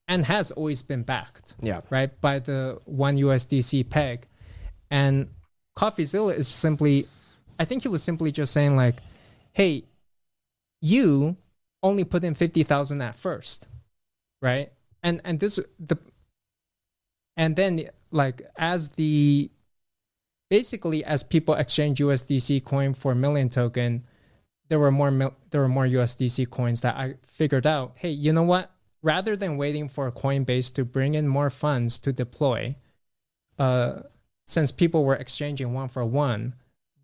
and 0.08 0.24
has 0.24 0.50
always 0.52 0.82
been 0.82 1.02
backed 1.02 1.54
Yeah. 1.60 1.82
right 1.90 2.18
by 2.20 2.38
the 2.38 2.80
one 2.86 3.16
USDC 3.16 3.88
peg, 3.90 4.26
and 4.90 5.28
CoffeeZilla 5.76 6.34
is 6.34 6.48
simply, 6.48 7.06
I 7.58 7.64
think 7.64 7.82
he 7.82 7.88
was 7.88 8.02
simply 8.02 8.32
just 8.32 8.52
saying 8.52 8.74
like, 8.74 8.96
hey, 9.52 9.84
you 10.80 11.36
only 11.82 12.04
put 12.04 12.24
in 12.24 12.34
fifty 12.34 12.62
thousand 12.62 13.02
at 13.02 13.16
first, 13.16 13.68
right? 14.42 14.72
And 15.02 15.20
and 15.24 15.38
this 15.38 15.60
the, 15.78 15.98
and 17.36 17.54
then 17.54 17.88
like 18.10 18.42
as 18.56 18.90
the, 18.90 19.50
basically 20.50 21.04
as 21.04 21.22
people 21.22 21.54
exchange 21.54 21.98
USDC 22.00 22.64
coin 22.64 22.94
for 22.94 23.14
million 23.14 23.48
token, 23.48 24.04
there 24.68 24.78
were 24.78 24.90
more 24.90 25.10
mil- 25.10 25.36
there 25.50 25.60
were 25.60 25.68
more 25.68 25.86
USDC 25.86 26.48
coins 26.50 26.80
that 26.82 26.96
I 26.96 27.14
figured 27.24 27.66
out. 27.66 27.92
Hey, 27.96 28.10
you 28.10 28.32
know 28.32 28.42
what? 28.42 28.70
Rather 29.02 29.36
than 29.36 29.56
waiting 29.56 29.88
for 29.88 30.10
Coinbase 30.10 30.74
to 30.74 30.84
bring 30.84 31.14
in 31.14 31.28
more 31.28 31.50
funds 31.50 31.98
to 32.00 32.12
deploy, 32.12 32.76
uh, 33.58 34.00
since 34.46 34.72
people 34.72 35.04
were 35.04 35.14
exchanging 35.14 35.72
one 35.72 35.88
for 35.88 36.04
one, 36.04 36.54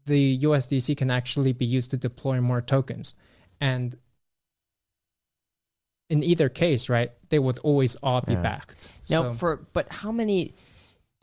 the 0.07 0.39
USDC 0.41 0.97
can 0.97 1.11
actually 1.11 1.53
be 1.53 1.65
used 1.65 1.91
to 1.93 1.97
deploy 1.97 2.41
more 2.41 2.61
tokens, 2.61 3.15
and 3.61 3.97
in 6.11 6.23
either 6.23 6.49
case, 6.49 6.89
right, 6.89 7.13
they 7.31 7.39
would 7.39 7.59
always 7.61 7.97
all 7.97 8.21
be 8.21 8.35
Yeah. 8.35 8.43
backed. 8.43 8.89
Now, 9.09 9.23
So- 9.23 9.35
for 9.35 9.57
but 9.73 9.91
how 9.91 10.13
many 10.13 10.55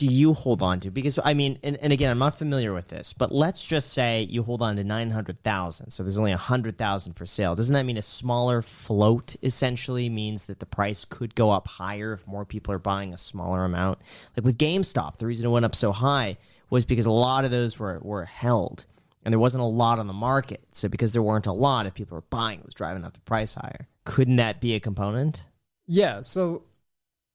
do 0.01 0.07
you 0.07 0.33
hold 0.33 0.63
on 0.63 0.79
to? 0.79 0.89
Because 0.89 1.19
I 1.23 1.35
mean, 1.35 1.59
and, 1.61 1.77
and 1.77 1.93
again, 1.93 2.09
I'm 2.09 2.17
not 2.17 2.35
familiar 2.35 2.73
with 2.73 2.87
this, 2.87 3.13
but 3.13 3.31
let's 3.31 3.63
just 3.63 3.93
say 3.93 4.23
you 4.23 4.41
hold 4.41 4.63
on 4.63 4.75
to 4.77 4.83
nine 4.83 5.11
hundred 5.11 5.43
thousand. 5.43 5.91
So 5.91 6.01
there's 6.01 6.17
only 6.17 6.31
hundred 6.31 6.75
thousand 6.75 7.13
for 7.13 7.27
sale. 7.27 7.53
Doesn't 7.53 7.73
that 7.75 7.85
mean 7.85 7.97
a 7.97 8.01
smaller 8.01 8.63
float 8.63 9.35
essentially 9.43 10.09
means 10.09 10.47
that 10.47 10.59
the 10.59 10.65
price 10.65 11.05
could 11.05 11.35
go 11.35 11.51
up 11.51 11.67
higher 11.67 12.13
if 12.13 12.25
more 12.25 12.45
people 12.45 12.73
are 12.73 12.79
buying 12.79 13.13
a 13.13 13.17
smaller 13.17 13.63
amount? 13.63 13.99
Like 14.35 14.43
with 14.43 14.57
GameStop, 14.57 15.17
the 15.17 15.27
reason 15.27 15.45
it 15.45 15.51
went 15.51 15.65
up 15.65 15.75
so 15.75 15.91
high 15.91 16.37
was 16.71 16.83
because 16.83 17.05
a 17.05 17.11
lot 17.11 17.45
of 17.45 17.51
those 17.51 17.77
were 17.77 17.99
were 18.01 18.25
held. 18.25 18.85
And 19.23 19.31
there 19.31 19.39
wasn't 19.39 19.61
a 19.61 19.67
lot 19.67 19.99
on 19.99 20.07
the 20.07 20.13
market. 20.13 20.63
So 20.71 20.89
because 20.89 21.11
there 21.11 21.21
weren't 21.21 21.45
a 21.45 21.53
lot, 21.53 21.85
if 21.85 21.93
people 21.93 22.15
were 22.15 22.23
buying, 22.31 22.57
it 22.57 22.65
was 22.65 22.73
driving 22.73 23.05
up 23.05 23.13
the 23.13 23.19
price 23.19 23.53
higher. 23.53 23.87
Couldn't 24.03 24.37
that 24.37 24.59
be 24.59 24.73
a 24.73 24.79
component? 24.79 25.43
Yeah, 25.85 26.21
so 26.21 26.63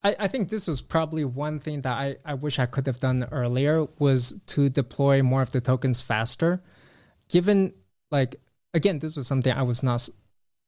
I, 0.06 0.14
I 0.20 0.28
think 0.28 0.50
this 0.50 0.68
was 0.68 0.80
probably 0.80 1.24
one 1.24 1.58
thing 1.58 1.80
that 1.80 1.94
I, 1.94 2.16
I 2.24 2.34
wish 2.34 2.60
I 2.60 2.66
could 2.66 2.86
have 2.86 3.00
done 3.00 3.26
earlier 3.32 3.86
was 3.98 4.38
to 4.54 4.68
deploy 4.68 5.20
more 5.22 5.42
of 5.42 5.50
the 5.50 5.60
tokens 5.60 6.00
faster. 6.00 6.62
Given 7.28 7.74
like 8.12 8.36
again, 8.72 9.00
this 9.00 9.16
was 9.16 9.26
something 9.26 9.52
I 9.52 9.62
was 9.62 9.82
not 9.82 10.08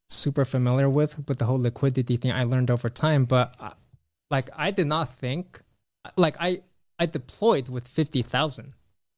super 0.09 0.45
familiar 0.45 0.91
with 0.91 1.29
with 1.29 1.39
the 1.39 1.45
whole 1.45 1.61
liquidity 1.61 2.17
thing. 2.17 2.33
I 2.33 2.45
learned 2.45 2.69
over 2.69 2.89
time, 2.89 3.27
but 3.27 3.55
uh, 3.61 3.75
like 4.29 4.51
I 4.57 4.73
did 4.73 4.89
not 4.89 5.15
think 5.15 5.61
like 6.17 6.37
I 6.41 6.63
I 6.99 7.07
deployed 7.07 7.69
with 7.69 7.87
fifty 7.87 8.23
thousand, 8.23 8.75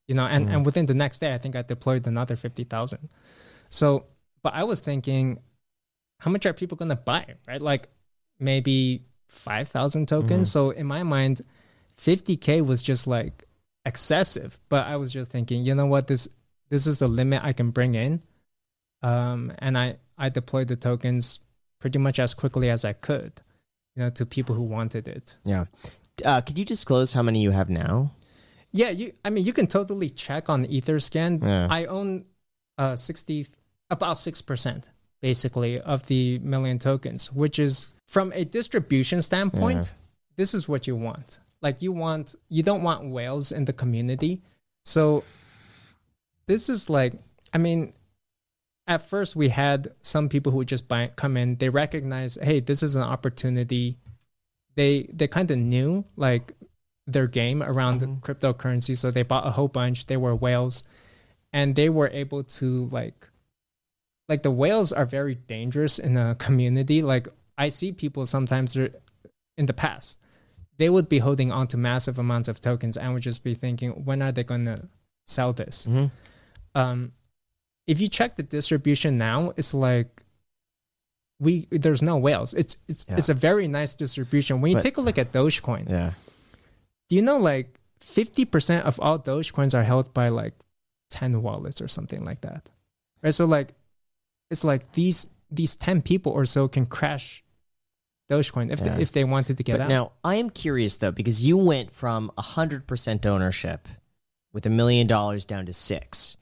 you 0.06 0.14
know, 0.14 0.26
and 0.26 0.50
and 0.50 0.66
within 0.66 0.84
the 0.84 0.94
next 0.94 1.20
day 1.20 1.32
I 1.32 1.38
think 1.38 1.56
I 1.56 1.62
deployed 1.62 2.06
another 2.06 2.36
fifty 2.36 2.64
thousand. 2.64 3.08
So, 3.70 4.04
but 4.42 4.52
I 4.52 4.64
was 4.64 4.80
thinking, 4.80 5.38
how 6.18 6.30
much 6.30 6.44
are 6.44 6.52
people 6.52 6.76
gonna 6.76 6.96
buy, 6.96 7.36
right? 7.48 7.62
Like 7.62 7.88
maybe 8.38 9.06
5,000 9.30 10.08
tokens. 10.08 10.50
So 10.50 10.70
in 10.70 10.86
my 10.86 11.02
mind, 11.02 11.42
50k 11.96 12.64
was 12.64 12.82
just 12.82 13.06
like 13.06 13.44
excessive, 13.84 14.58
but 14.68 14.86
I 14.86 14.96
was 14.96 15.12
just 15.12 15.30
thinking, 15.30 15.64
you 15.64 15.74
know 15.74 15.86
what, 15.86 16.06
this 16.06 16.28
this 16.68 16.86
is 16.86 17.00
the 17.00 17.08
limit 17.08 17.42
I 17.42 17.52
can 17.52 17.70
bring 17.70 17.94
in. 17.94 18.22
Um, 19.02 19.52
and 19.58 19.76
I 19.76 19.96
I 20.18 20.28
deployed 20.28 20.68
the 20.68 20.76
tokens 20.76 21.40
pretty 21.78 21.98
much 21.98 22.18
as 22.18 22.34
quickly 22.34 22.70
as 22.70 22.84
I 22.84 22.92
could, 22.92 23.32
you 23.96 24.02
know, 24.02 24.10
to 24.10 24.26
people 24.26 24.54
who 24.54 24.62
wanted 24.62 25.08
it. 25.08 25.38
Yeah. 25.44 25.66
Uh, 26.24 26.40
could 26.42 26.58
you 26.58 26.64
disclose 26.64 27.14
how 27.14 27.22
many 27.22 27.40
you 27.40 27.50
have 27.50 27.70
now? 27.70 28.12
Yeah, 28.72 28.90
you 28.90 29.12
I 29.24 29.30
mean 29.30 29.44
you 29.44 29.52
can 29.52 29.66
totally 29.66 30.10
check 30.10 30.48
on 30.48 30.64
Etherscan. 30.64 31.42
Yeah. 31.42 31.66
I 31.70 31.86
own 31.86 32.24
uh 32.78 32.96
60 32.96 33.48
about 33.90 34.16
6% 34.16 34.88
basically 35.20 35.80
of 35.80 36.06
the 36.06 36.38
million 36.38 36.78
tokens, 36.78 37.32
which 37.32 37.58
is 37.58 37.86
from 38.10 38.32
a 38.34 38.44
distribution 38.44 39.22
standpoint, 39.22 39.92
this 40.34 40.52
is 40.52 40.66
what 40.66 40.88
you 40.88 40.96
want. 40.96 41.38
Like 41.62 41.80
you 41.80 41.92
want 41.92 42.34
you 42.48 42.64
don't 42.64 42.82
want 42.82 43.08
whales 43.08 43.52
in 43.52 43.66
the 43.66 43.72
community. 43.72 44.42
So 44.84 45.22
this 46.46 46.68
is 46.68 46.90
like 46.90 47.14
I 47.54 47.58
mean 47.58 47.92
at 48.88 49.02
first 49.02 49.36
we 49.36 49.48
had 49.48 49.92
some 50.02 50.28
people 50.28 50.50
who 50.50 50.58
would 50.58 50.66
just 50.66 50.88
buy 50.88 51.12
come 51.14 51.36
in, 51.36 51.54
they 51.56 51.68
recognize, 51.68 52.36
hey, 52.42 52.58
this 52.58 52.82
is 52.82 52.96
an 52.96 53.02
opportunity. 53.02 53.96
They 54.74 55.08
they 55.12 55.28
kind 55.28 55.48
of 55.52 55.58
knew 55.58 56.04
like 56.16 56.54
their 57.06 57.28
game 57.28 57.62
around 57.62 58.00
the 58.00 58.06
mm-hmm. 58.06 58.24
cryptocurrency, 58.24 58.96
so 58.96 59.12
they 59.12 59.22
bought 59.22 59.46
a 59.46 59.52
whole 59.52 59.68
bunch. 59.68 60.06
They 60.06 60.16
were 60.16 60.34
whales, 60.34 60.82
and 61.52 61.76
they 61.76 61.88
were 61.88 62.08
able 62.08 62.42
to 62.58 62.88
like, 62.90 63.28
like 64.28 64.42
the 64.42 64.50
whales 64.50 64.90
are 64.90 65.06
very 65.06 65.36
dangerous 65.36 66.00
in 66.00 66.16
a 66.16 66.34
community. 66.34 67.02
Like 67.02 67.28
I 67.64 67.68
see 67.68 67.92
people 67.92 68.24
sometimes 68.26 68.76
in 68.76 69.66
the 69.66 69.72
past, 69.74 70.18
they 70.78 70.88
would 70.88 71.08
be 71.08 71.18
holding 71.18 71.52
on 71.52 71.66
to 71.68 71.76
massive 71.76 72.18
amounts 72.18 72.48
of 72.48 72.60
tokens 72.60 72.96
and 72.96 73.12
would 73.12 73.22
just 73.22 73.44
be 73.44 73.54
thinking, 73.54 73.90
when 74.06 74.22
are 74.22 74.32
they 74.32 74.44
going 74.44 74.64
to 74.64 74.88
sell 75.26 75.52
this? 75.52 75.86
Mhm. 75.86 76.10
Um, 76.74 77.12
if 77.86 78.00
you 78.00 78.08
check 78.08 78.36
the 78.36 78.42
distribution 78.42 79.18
now, 79.18 79.52
it's 79.58 79.74
like 79.74 80.22
we 81.38 81.66
there's 81.70 82.02
no 82.02 82.16
whales. 82.16 82.54
It's 82.54 82.76
it's 82.88 83.04
Yeah. 83.08 83.16
it's 83.18 83.28
a 83.28 83.34
very 83.34 83.66
nice 83.68 83.94
distribution. 83.94 84.60
When 84.60 84.70
you 84.70 84.76
But- 84.76 84.82
take 84.82 84.96
a 84.96 85.00
look 85.00 85.18
at 85.18 85.32
Dogecoin, 85.32 85.88
Yeah. 85.88 86.12
do 87.08 87.16
you 87.16 87.22
know 87.22 87.38
like 87.38 87.78
50% 88.00 88.84
of 88.84 88.98
all 89.00 89.18
Dogecoins 89.18 89.74
are 89.74 89.84
held 89.84 90.12
by 90.14 90.28
like 90.28 90.54
10 91.10 91.42
wallets 91.42 91.80
or 91.80 91.88
something 91.88 92.24
like 92.24 92.40
that? 92.42 92.70
Right? 93.22 93.34
So 93.34 93.44
like 93.46 93.74
it's 94.50 94.64
like 94.64 94.92
these 94.92 95.28
these 95.50 95.74
10 95.76 96.00
people 96.02 96.30
or 96.32 96.44
so 96.44 96.68
can 96.68 96.86
crash 96.86 97.42
Dogecoin 98.30 98.70
if 98.72 98.80
Yeah. 98.80 98.96
they, 98.96 99.02
if 99.02 99.12
they 99.12 99.24
wanted 99.24 99.56
to 99.56 99.62
get 99.62 99.72
But 99.72 99.80
out. 99.82 99.88
now 99.88 100.12
I 100.24 100.36
am 100.36 100.50
curious 100.50 100.96
though 100.96 101.10
because 101.10 101.42
you 101.42 101.56
went 101.56 101.92
from 101.92 102.30
hundred 102.38 102.86
percent 102.86 103.26
ownership 103.26 103.88
with 104.52 104.64
a 104.66 104.70
million 104.70 105.06
dollars 105.06 105.44
down 105.44 105.66
to 105.66 105.72
six. 105.72 106.36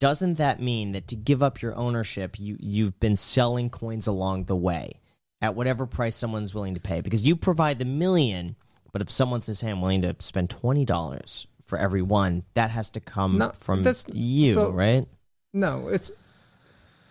Doesn't 0.00 0.34
that 0.34 0.60
mean 0.62 0.92
that 0.92 1.08
to 1.08 1.16
give 1.16 1.42
up 1.42 1.60
your 1.60 1.74
ownership, 1.74 2.38
you 2.38 2.56
you've 2.60 2.98
been 3.00 3.16
selling 3.16 3.68
coins 3.68 4.06
along 4.06 4.44
the 4.44 4.56
way 4.56 5.00
at 5.42 5.54
whatever 5.54 5.86
price 5.86 6.16
someone's 6.16 6.54
willing 6.54 6.74
to 6.74 6.80
pay? 6.80 7.00
Because 7.00 7.22
you 7.26 7.36
provide 7.36 7.78
the 7.78 7.84
million, 7.84 8.56
but 8.92 9.02
if 9.02 9.10
someone 9.10 9.40
says, 9.40 9.60
"Hey, 9.60 9.70
I'm 9.70 9.80
willing 9.82 10.02
to 10.02 10.16
spend 10.20 10.50
twenty 10.50 10.84
dollars 10.84 11.46
for 11.66 11.76
every 11.78 12.02
one," 12.02 12.44
that 12.54 12.70
has 12.70 12.90
to 12.90 13.00
come 13.00 13.38
No, 13.38 13.50
from 13.58 13.84
you, 14.12 14.52
so- 14.54 14.70
right? 14.70 15.06
No, 15.52 15.88
it's 15.88 16.10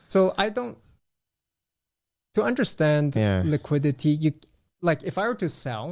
so 0.07 0.34
I 0.38 0.49
don't 0.49 0.77
to 2.38 2.44
understand 2.44 3.16
Yeah. 3.16 3.42
liquidity. 3.46 4.10
You 4.10 4.32
like 4.82 5.02
if 5.04 5.18
I 5.18 5.28
were 5.28 5.36
to 5.46 5.50
sell, 5.50 5.86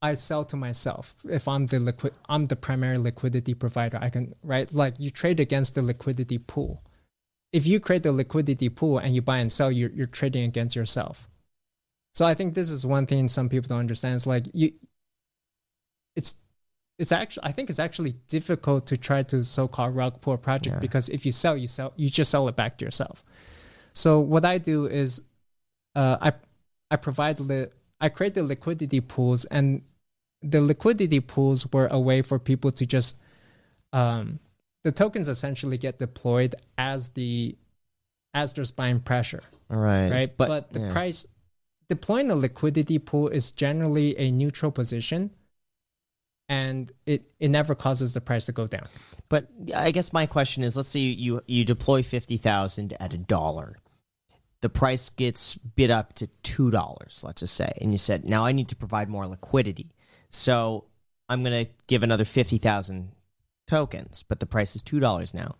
I 0.00 0.14
sell 0.14 0.44
to 0.44 0.56
myself. 0.56 1.14
If 1.28 1.48
I'm 1.48 1.66
the 1.66 1.80
liquid, 1.80 2.12
I'm 2.28 2.46
the 2.46 2.56
primary 2.56 2.98
liquidity 2.98 3.54
provider. 3.54 3.98
I 4.00 4.10
can 4.10 4.32
right 4.42 4.72
like 4.72 4.94
you 4.98 5.10
trade 5.10 5.40
against 5.40 5.74
the 5.74 5.82
liquidity 5.82 6.38
pool. 6.38 6.82
If 7.52 7.66
you 7.66 7.80
create 7.80 8.04
the 8.04 8.12
liquidity 8.12 8.68
pool 8.68 8.98
and 8.98 9.14
you 9.14 9.22
buy 9.22 9.38
and 9.38 9.50
sell, 9.50 9.70
you're 9.72 9.90
you're 9.90 10.06
trading 10.20 10.44
against 10.44 10.76
yourself. 10.76 11.28
So 12.14 12.24
I 12.26 12.34
think 12.34 12.54
this 12.54 12.70
is 12.70 12.86
one 12.86 13.06
thing 13.06 13.28
some 13.28 13.48
people 13.48 13.68
don't 13.68 13.80
understand. 13.80 14.14
It's 14.16 14.26
like 14.26 14.44
you 14.54 14.72
it's 16.14 16.36
it's 16.98 17.12
actually 17.12 17.44
I 17.44 17.52
think 17.52 17.70
it's 17.70 17.78
actually 17.88 18.14
difficult 18.28 18.86
to 18.86 18.96
try 18.96 19.22
to 19.24 19.42
so-called 19.42 19.96
rug 19.96 20.20
pull 20.20 20.34
a 20.34 20.38
project 20.38 20.74
Yeah. 20.76 20.80
because 20.80 21.08
if 21.08 21.26
you 21.26 21.32
sell, 21.32 21.56
you 21.56 21.68
sell, 21.68 21.92
you 21.96 22.08
just 22.08 22.30
sell 22.30 22.46
it 22.48 22.56
back 22.56 22.78
to 22.78 22.84
yourself. 22.84 23.24
So 23.94 24.20
what 24.20 24.44
I 24.44 24.58
do 24.58 24.86
is, 24.86 25.22
uh, 25.98 26.16
I 26.22 26.32
I 26.92 26.96
provide 26.96 27.40
li- 27.40 27.66
I 28.00 28.08
create 28.08 28.34
the 28.34 28.44
liquidity 28.44 29.00
pools, 29.00 29.44
and 29.46 29.82
the 30.40 30.60
liquidity 30.60 31.20
pools 31.20 31.66
were 31.72 31.88
a 31.88 31.98
way 31.98 32.22
for 32.22 32.38
people 32.38 32.70
to 32.70 32.86
just, 32.86 33.18
um, 33.92 34.38
the 34.84 34.92
tokens 34.92 35.28
essentially 35.28 35.76
get 35.76 35.98
deployed 35.98 36.54
as 36.78 37.10
the 37.10 37.56
as 38.32 38.54
there's 38.54 38.70
buying 38.70 39.00
pressure 39.00 39.42
All 39.70 39.78
right. 39.78 40.10
right? 40.10 40.36
But, 40.36 40.72
the 40.72 40.80
yeah. 40.80 40.92
price 40.92 41.26
deploying 41.88 42.30
a 42.30 42.36
liquidity 42.36 42.98
pool 42.98 43.28
is 43.28 43.50
generally 43.50 44.16
a 44.18 44.30
neutral 44.30 44.70
position, 44.70 45.30
and 46.48 46.92
it 47.06 47.20
it 47.40 47.48
never 47.48 47.74
causes 47.74 48.14
the 48.14 48.20
price 48.20 48.46
to 48.46 48.52
go 48.52 48.68
down. 48.68 48.86
But 49.28 49.48
I 49.74 49.90
guess 49.90 50.12
my 50.12 50.26
question 50.26 50.62
is, 50.62 50.76
let's 50.76 50.90
say 50.90 51.00
you 51.00 51.14
you, 51.16 51.42
you 51.46 51.64
deploy 51.64 52.04
fifty 52.04 52.36
thousand 52.36 52.94
at 53.00 53.12
a 53.12 53.18
dollar. 53.18 53.78
The 54.60 54.68
price 54.68 55.08
gets 55.10 55.54
bid 55.54 55.90
up 55.90 56.14
to 56.14 56.26
two 56.42 56.70
dollars, 56.70 57.22
let's 57.24 57.40
just 57.40 57.54
say, 57.54 57.72
and 57.80 57.92
you 57.92 57.98
said, 57.98 58.24
now 58.24 58.44
I 58.44 58.52
need 58.52 58.68
to 58.68 58.76
provide 58.76 59.08
more 59.08 59.26
liquidity, 59.26 59.92
so 60.30 60.84
I'm 61.28 61.44
going 61.44 61.66
to 61.66 61.70
give 61.86 62.02
another 62.02 62.24
fifty 62.24 62.58
thousand 62.58 63.12
tokens, 63.68 64.24
but 64.26 64.40
the 64.40 64.46
price 64.46 64.74
is 64.74 64.82
two 64.82 64.98
dollars 64.98 65.32
now. 65.32 65.54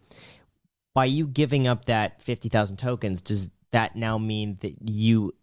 By 0.95 1.05
you 1.05 1.29
giving 1.29 1.69
up 1.69 1.85
that 1.85 2.23
fifty 2.23 2.49
thousand 2.49 2.79
tokens, 2.79 3.21
does 3.21 3.51
that 3.71 3.95
now 3.95 4.19
mean 4.19 4.57
that 4.63 4.91
you, 4.91 5.35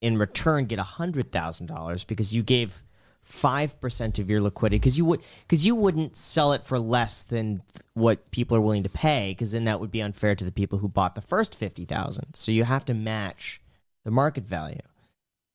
in 0.00 0.16
return, 0.16 0.64
get 0.64 0.78
hundred 0.78 1.30
thousand 1.32 1.66
dollars? 1.66 2.04
Because 2.04 2.32
you 2.32 2.42
gave 2.42 2.82
five 3.22 3.80
percent 3.80 4.18
of 4.18 4.28
your 4.28 4.40
liquidity 4.40 4.78
because 4.78 4.98
you 4.98 5.04
would 5.04 5.20
because 5.42 5.64
you 5.64 5.74
wouldn't 5.76 6.16
sell 6.16 6.52
it 6.52 6.64
for 6.64 6.78
less 6.78 7.22
than 7.22 7.62
what 7.94 8.30
people 8.32 8.56
are 8.56 8.60
willing 8.60 8.82
to 8.82 8.88
pay 8.88 9.30
because 9.32 9.52
then 9.52 9.64
that 9.64 9.78
would 9.80 9.90
be 9.90 10.02
unfair 10.02 10.34
to 10.34 10.44
the 10.44 10.50
people 10.52 10.78
who 10.78 10.88
bought 10.88 11.14
the 11.14 11.20
first 11.20 11.54
fifty 11.54 11.84
thousand. 11.84 12.34
So 12.34 12.50
you 12.50 12.64
have 12.64 12.84
to 12.86 12.94
match 12.94 13.60
the 14.04 14.10
market 14.10 14.44
value. 14.44 14.80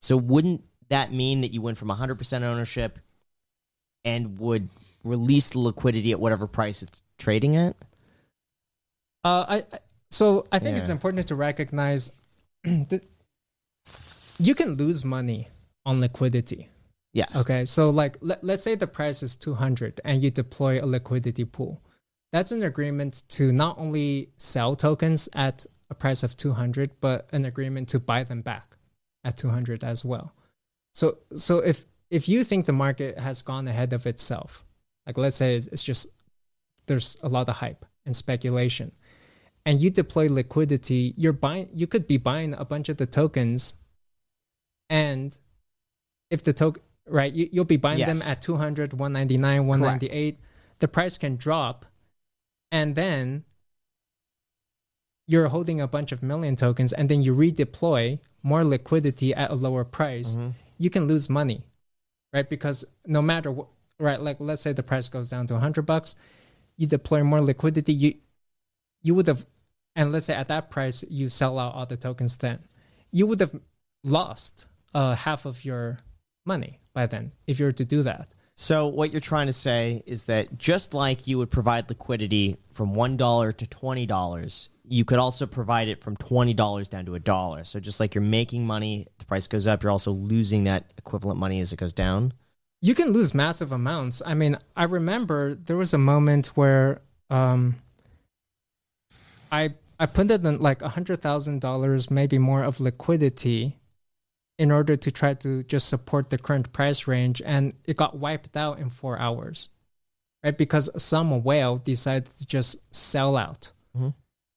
So 0.01 0.15
wouldn't 0.17 0.63
that 0.89 1.11
mean 1.11 1.41
that 1.41 1.51
you 1.53 1.61
went 1.61 1.77
from 1.77 1.89
hundred 1.89 2.15
percent 2.15 2.43
ownership 2.45 2.99
and 4.05 4.37
would 4.39 4.69
release 5.03 5.49
the 5.49 5.59
liquidity 5.59 6.11
at 6.11 6.19
whatever 6.19 6.47
price 6.47 6.81
it's 6.81 7.01
trading 7.17 7.55
at? 7.55 7.75
Uh, 9.23 9.45
I 9.47 9.55
I- 9.73 9.79
so 10.11 10.45
I 10.51 10.59
think 10.59 10.77
it's 10.77 10.87
important 10.89 11.27
to 11.27 11.35
recognize 11.35 12.11
that 12.63 13.05
you 14.39 14.55
can 14.55 14.75
lose 14.75 15.03
money 15.03 15.49
on 15.85 15.99
liquidity. 15.99 16.69
Yes. 17.15 17.33
Okay, 17.37 17.63
so 17.63 17.91
like 17.91 18.17
let, 18.19 18.43
let's 18.43 18.61
say 18.61 18.75
the 18.75 18.87
price 18.87 19.23
is 19.23 19.37
200 19.37 20.01
and 20.03 20.21
you 20.21 20.29
deploy 20.29 20.83
a 20.83 20.85
liquidity 20.85 21.45
pool. 21.45 21.81
That's 22.33 22.51
an 22.51 22.61
agreement 22.61 23.23
to 23.29 23.53
not 23.53 23.79
only 23.79 24.31
sell 24.37 24.75
tokens 24.75 25.29
at 25.31 25.65
a 25.89 25.95
price 25.95 26.23
of 26.23 26.35
200 26.35 26.91
but 26.99 27.29
an 27.31 27.45
agreement 27.45 27.87
to 27.89 28.01
buy 28.01 28.25
them 28.25 28.41
back 28.41 28.75
at 29.23 29.37
200 29.37 29.81
as 29.81 30.03
well. 30.03 30.33
So 30.93 31.19
so 31.33 31.59
if 31.59 31.85
if 32.09 32.27
you 32.27 32.43
think 32.43 32.65
the 32.65 32.73
market 32.73 33.17
has 33.17 33.41
gone 33.41 33.65
ahead 33.69 33.93
of 33.93 34.05
itself, 34.05 34.65
like 35.07 35.17
let's 35.17 35.37
say 35.37 35.55
it's, 35.55 35.67
it's 35.67 35.83
just 35.83 36.09
there's 36.85 37.15
a 37.23 37.29
lot 37.29 37.47
of 37.47 37.55
hype 37.55 37.85
and 38.05 38.13
speculation 38.13 38.91
and 39.65 39.81
you 39.81 39.89
deploy 39.89 40.27
liquidity, 40.27 41.13
you're 41.15 41.31
buying 41.31 41.69
you 41.73 41.87
could 41.87 42.07
be 42.07 42.17
buying 42.17 42.53
a 42.55 42.65
bunch 42.65 42.89
of 42.89 42.97
the 42.97 43.05
tokens 43.05 43.75
and 44.89 45.37
if 46.29 46.43
the 46.43 46.51
token 46.51 46.83
right? 47.07 47.31
You, 47.33 47.49
you'll 47.51 47.65
be 47.65 47.77
buying 47.77 47.99
them 48.19 48.21
at 48.27 48.41
200 48.41 48.93
199 48.93 49.67
198 49.67 50.39
the 50.79 50.87
price 50.87 51.17
can 51.17 51.35
drop 51.37 51.85
and 52.71 52.95
then 52.95 53.43
you're 55.27 55.47
holding 55.47 55.81
a 55.81 55.87
bunch 55.87 56.11
of 56.11 56.21
million 56.21 56.55
tokens 56.55 56.93
and 56.93 57.09
then 57.09 57.21
you 57.21 57.35
redeploy 57.35 58.19
more 58.43 58.63
liquidity 58.63 59.33
at 59.33 59.49
a 59.51 59.55
lower 59.55 59.83
price. 59.83 60.35
Mhm. 60.35 60.53
you 60.77 60.89
can 60.89 61.07
lose 61.07 61.29
money 61.29 61.63
right? 62.33 62.49
Because 62.49 62.83
no 63.05 63.21
matter 63.21 63.49
what 63.51 63.67
right 63.97 64.21
like 64.21 64.37
let's 64.41 64.61
say 64.61 64.73
the 64.73 64.83
price 64.83 65.07
goes 65.07 65.29
down 65.29 65.47
to 65.47 65.53
100 65.53 65.83
bucks 65.83 66.15
you 66.75 66.85
deploy 66.85 67.23
more 67.23 67.39
liquidity 67.41 67.93
you 67.93 68.13
you 69.01 69.15
would 69.15 69.25
have 69.27 69.45
and 69.95 70.11
let's 70.11 70.25
say 70.25 70.33
at 70.33 70.49
that 70.49 70.69
price 70.69 71.05
you 71.09 71.29
sell 71.29 71.57
out 71.57 71.73
all 71.75 71.85
the 71.85 71.95
tokens 71.95 72.35
then. 72.37 72.59
You 73.11 73.25
would 73.27 73.39
have 73.39 73.57
lost 74.03 74.67
uh, 74.93 75.15
half 75.15 75.45
of 75.45 75.63
your 75.63 75.99
money 76.45 76.79
by 76.95 77.05
then 77.05 77.31
if 77.45 77.59
you 77.59 77.65
were 77.67 77.77
to 77.83 77.85
do 77.85 78.01
that 78.01 78.33
So 78.57 78.87
what 78.87 79.11
you're 79.11 79.19
trying 79.33 79.47
to 79.47 79.57
say 79.67 80.01
is 80.05 80.23
that 80.31 80.57
just 80.57 80.93
like 80.93 81.27
you 81.27 81.37
would 81.39 81.51
provide 81.51 81.89
liquidity 81.89 82.55
from 82.71 82.95
one 82.95 83.17
dollar 83.17 83.51
to 83.51 83.65
twenty 83.67 84.05
dollars, 84.05 84.69
you 84.87 85.03
could 85.03 85.19
also 85.19 85.45
provide 85.45 85.87
it 85.93 85.99
from 85.99 86.15
twenty 86.15 86.53
dollars 86.53 86.87
down 86.87 87.03
to 87.09 87.15
a 87.15 87.19
dollar. 87.19 87.65
So 87.65 87.81
just 87.81 87.99
like 87.99 88.15
you're 88.15 88.31
making 88.41 88.65
money, 88.65 88.93
the 89.19 89.25
price 89.25 89.47
goes 89.53 89.67
up, 89.67 89.83
you're 89.83 89.91
also 89.91 90.13
losing 90.13 90.63
that 90.71 90.81
equivalent 90.97 91.37
money 91.37 91.59
as 91.59 91.73
it 91.73 91.79
goes 91.83 91.91
down. 92.05 92.31
you 92.81 92.95
can 92.95 93.11
lose 93.11 93.33
massive 93.33 93.71
amounts. 93.73 94.21
I 94.25 94.33
mean, 94.35 94.55
I 94.75 94.85
remember 94.99 95.55
there 95.67 95.75
was 95.83 95.93
a 95.93 95.97
moment 95.97 96.47
where 96.55 97.01
um, 97.29 97.75
I 99.51 99.73
I 99.99 100.05
put 100.05 100.31
in 100.31 100.59
like 100.61 100.81
a 100.81 100.89
hundred 100.89 101.19
thousand 101.21 101.59
dollars, 101.61 102.09
maybe 102.09 102.37
more 102.37 102.63
of 102.63 102.79
liquidity, 102.79 103.75
in 104.57 104.71
order 104.71 104.95
to 104.95 105.11
try 105.11 105.33
to 105.33 105.63
just 105.63 105.89
support 105.89 106.29
the 106.29 106.37
current 106.37 106.71
price 106.71 107.07
range, 107.07 107.41
and 107.45 107.73
it 107.85 107.97
got 107.97 108.17
wiped 108.17 108.55
out 108.55 108.79
in 108.79 108.89
four 108.89 109.17
hours, 109.19 109.69
right? 110.43 110.57
Because 110.57 110.89
some 111.01 111.43
whale 111.43 111.77
decided 111.77 112.25
to 112.27 112.45
just 112.45 112.77
sell 112.95 113.35
out. 113.35 113.71
Mhm. 113.97 114.13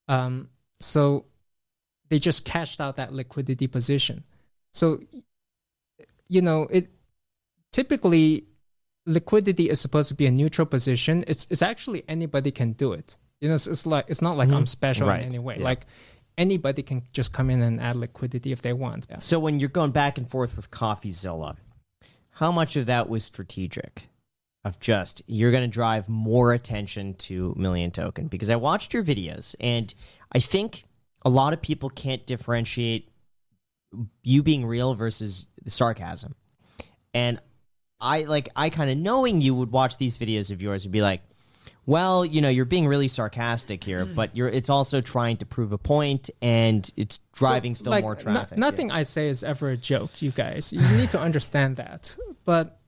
Um, 0.07 0.49
so 0.81 1.27
they 2.09 2.19
just 2.19 2.45
cashed 2.45 2.81
out 2.81 2.97
that 2.97 3.12
liquidity 3.12 3.66
position. 3.66 4.25
So 4.73 5.01
you 6.29 6.43
know 6.43 6.62
it 6.70 6.91
typically 7.73 8.45
liquidity 9.07 9.70
is 9.70 9.81
supposed 9.81 10.09
to 10.09 10.15
be 10.15 10.27
a 10.27 10.31
neutral 10.31 10.66
position 10.66 11.25
it's 11.27 11.47
it's 11.51 11.62
actually 11.62 12.05
anybody 12.07 12.51
can 12.51 12.73
do 12.73 12.93
it 12.93 13.16
you 13.41 13.49
know 13.49 13.55
it's, 13.55 13.66
it's 13.66 13.87
like 13.87 14.05
it's 14.09 14.20
not 14.20 14.37
like 14.37 14.51
i'm 14.53 14.65
Mhm. 14.65 14.69
special 14.69 15.09
Right. 15.09 15.23
in 15.23 15.29
any 15.29 15.39
way 15.39 15.57
Yeah. 15.57 15.65
like 15.65 15.87
anybody 16.39 16.82
can 16.82 17.02
just 17.12 17.32
come 17.32 17.51
in 17.51 17.60
and 17.60 17.81
add 17.81 17.97
liquidity 17.97 18.52
if 18.52 18.62
they 18.62 18.73
want 18.73 19.06
yeah. 19.10 19.19
So 19.19 19.39
when 19.39 19.60
you're 19.60 19.69
going 19.69 19.90
back 19.90 20.16
and 20.16 20.31
forth 20.31 20.56
with 20.56 20.70
CoffeeZilla, 20.70 21.56
how 22.31 22.52
much 22.52 22.77
of 22.77 22.86
that 22.86 23.09
was 23.09 23.24
strategic? 23.24 24.05
Of 24.65 24.81
just 24.81 25.23
you're 25.27 25.52
going 25.52 25.69
to 25.69 25.73
drive 25.73 26.09
more 26.09 26.52
attention 26.52 27.15
to 27.15 27.55
Million 27.56 27.90
Token 27.90 28.27
because 28.27 28.51
I 28.51 28.56
watched 28.56 28.93
your 28.93 29.05
videos 29.05 29.55
and 29.60 29.94
I 30.32 30.40
think 30.40 30.85
a 31.23 31.31
lot 31.31 31.52
of 31.52 31.62
people 31.62 31.89
can't 31.89 32.27
differentiate 32.27 33.09
you 34.23 34.43
being 34.43 34.66
real 34.66 34.94
versus 34.94 35.48
the 35.62 35.70
sarcasm. 35.70 36.35
And 37.15 37.40
I 38.01 38.23
like 38.23 38.48
I 38.55 38.69
kind 38.69 38.90
of 38.90 38.98
knowing 38.98 39.40
you 39.40 39.55
would 39.55 39.70
watch 39.70 39.97
these 39.97 40.19
videos 40.19 40.51
of 40.51 40.60
yours 40.60 40.85
and 40.85 40.93
be 40.93 41.02
like, 41.02 41.23
well, 41.89 42.23
you 42.23 42.43
know, 42.43 42.51
you're 42.51 42.66
being 42.66 42.86
really 42.86 43.09
sarcastic 43.09 43.82
here, 43.82 44.05
mm. 44.05 44.15
but 44.15 44.36
you're 44.36 44.51
it's 44.51 44.69
also 44.69 45.01
trying 45.01 45.39
to 45.39 45.47
prove 45.47 45.73
a 45.73 45.78
point 45.78 46.28
and 46.43 46.89
it's 46.98 47.19
driving 47.32 47.74
So, 47.74 47.78
still 47.78 47.93
like, 47.93 48.05
more 48.05 48.15
traffic. 48.15 48.59
nothing 48.59 48.90
i 48.90 49.05
say 49.05 49.31
is 49.31 49.43
ever 49.43 49.70
a 49.70 49.77
joke 49.78 50.20
you 50.20 50.31
guys. 50.31 50.70
You 50.70 50.86
need 50.98 51.09
to 51.10 51.19
understand 51.19 51.77
that. 51.77 52.15
But 52.44 52.78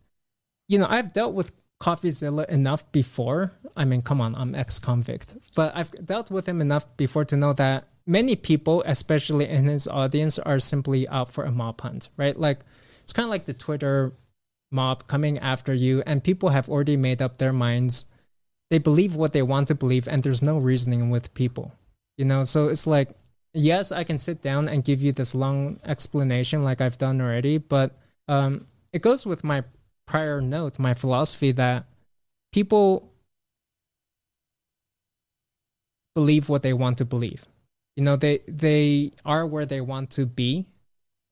you 0.68 0.78
know 0.78 0.86
i've 0.86 1.14
dealt 1.14 1.32
with 1.32 1.50
coffeezilla 1.80 2.46
enough 2.50 2.92
before. 2.92 3.52
I 3.74 3.86
mean 3.86 4.02
come 4.02 4.20
on 4.20 4.34
i'm 4.36 4.54
ex-convict. 4.54 5.34
But 5.54 5.74
i've 5.74 5.92
dealt 6.04 6.30
with 6.30 6.46
him 6.46 6.60
enough 6.60 6.84
before 6.98 7.24
to 7.24 7.36
know 7.36 7.54
that 7.54 7.88
many 8.06 8.36
people 8.36 8.82
especially 8.84 9.48
in 9.48 9.64
his 9.64 9.88
audience 9.88 10.38
are 10.38 10.58
simply 10.58 11.08
out 11.08 11.32
for 11.32 11.44
a 11.44 11.50
mob 11.50 11.80
hunt 11.80 12.10
right? 12.18 12.38
Like 12.38 12.60
it's 13.04 13.14
kind 13.14 13.24
of 13.24 13.30
like 13.30 13.46
the 13.46 13.54
twitter 13.54 14.12
mob 14.70 15.06
coming 15.06 15.38
after 15.38 15.72
you 15.72 16.02
and 16.06 16.22
people 16.22 16.50
have 16.50 16.68
already 16.68 16.98
made 16.98 17.22
up 17.22 17.38
their 17.38 17.54
minds 17.54 18.04
they 18.70 18.78
believe 18.78 19.16
what 19.16 19.32
they 19.32 19.42
want 19.42 19.68
to 19.68 19.74
believe 19.74 20.08
and 20.08 20.22
there's 20.22 20.42
no 20.42 20.58
reasoning 20.58 21.10
with 21.10 21.32
people 21.34 21.72
you 22.16 22.24
know? 22.24 22.44
So 22.44 22.68
it's 22.68 22.86
like 22.86 23.10
yes 23.52 23.90
i 23.90 24.04
can 24.04 24.16
sit 24.16 24.42
down 24.42 24.68
and 24.68 24.84
give 24.84 25.02
you 25.02 25.10
this 25.10 25.34
long 25.34 25.80
explanation 25.84 26.62
like 26.62 26.80
i've 26.80 26.96
done 26.98 27.20
already 27.20 27.58
but 27.58 27.98
um, 28.28 28.64
it 28.92 29.02
goes 29.02 29.26
with 29.26 29.42
my 29.42 29.64
prior 30.06 30.40
note 30.40 30.78
my 30.78 30.94
philosophy 30.94 31.50
that 31.50 31.84
people 32.52 33.10
believe 36.14 36.48
what 36.48 36.62
they 36.62 36.72
want 36.72 36.98
to 36.98 37.04
believe. 37.04 37.46
You 37.96 38.04
know 38.04 38.16
they 38.16 38.40
they 38.46 39.12
are 39.24 39.46
where 39.46 39.66
they 39.66 39.80
want 39.80 40.10
to 40.12 40.26
be 40.26 40.66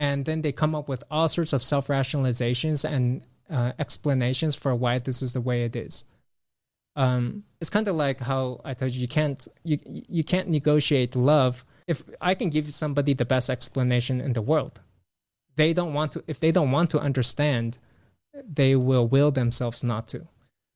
and 0.01 0.24
then 0.24 0.43
they 0.43 0.52
come 0.52 0.74
up 0.74 0.89
with 0.89 1.02
all 1.10 1.28
sorts 1.28 1.52
of 1.52 1.62
self-rationalizations 1.62 2.89
and 2.89 3.23
uh, 3.51 3.73
explanations 3.78 4.55
for 4.55 4.74
why 4.74 4.98
this 4.98 5.23
is 5.23 5.32
the 5.32 5.40
way 5.40 5.65
it 5.65 5.74
is 5.74 6.05
um, 6.98 7.44
it's 7.60 7.70
kind 7.70 7.86
of 7.86 7.94
like 7.94 8.18
how 8.18 8.60
I 8.64 8.74
told 8.74 8.90
you 8.90 9.00
you 9.00 9.08
can't 9.08 9.46
you 9.62 9.78
you 9.86 10.24
can't 10.24 10.48
negotiate 10.48 11.14
love 11.14 11.64
if 11.86 12.02
I 12.20 12.34
can 12.34 12.50
give 12.50 12.74
somebody 12.74 13.14
the 13.14 13.24
best 13.24 13.48
explanation 13.48 14.20
in 14.20 14.32
the 14.32 14.42
world. 14.42 14.80
They 15.54 15.72
don't 15.72 15.94
want 15.94 16.12
to 16.12 16.24
if 16.26 16.40
they 16.40 16.50
don't 16.50 16.72
want 16.72 16.90
to 16.90 16.98
understand, 16.98 17.78
they 18.34 18.74
will 18.74 19.06
will 19.06 19.30
themselves 19.30 19.84
not 19.84 20.08
to. 20.08 20.26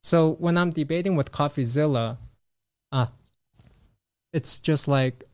So 0.04 0.34
when 0.34 0.56
I'm 0.56 0.70
debating 0.70 1.16
with 1.16 1.32
CoffeeZilla, 1.32 2.18
uh, 2.92 3.06
it's 4.32 4.60
just 4.60 4.86
like 4.86 5.24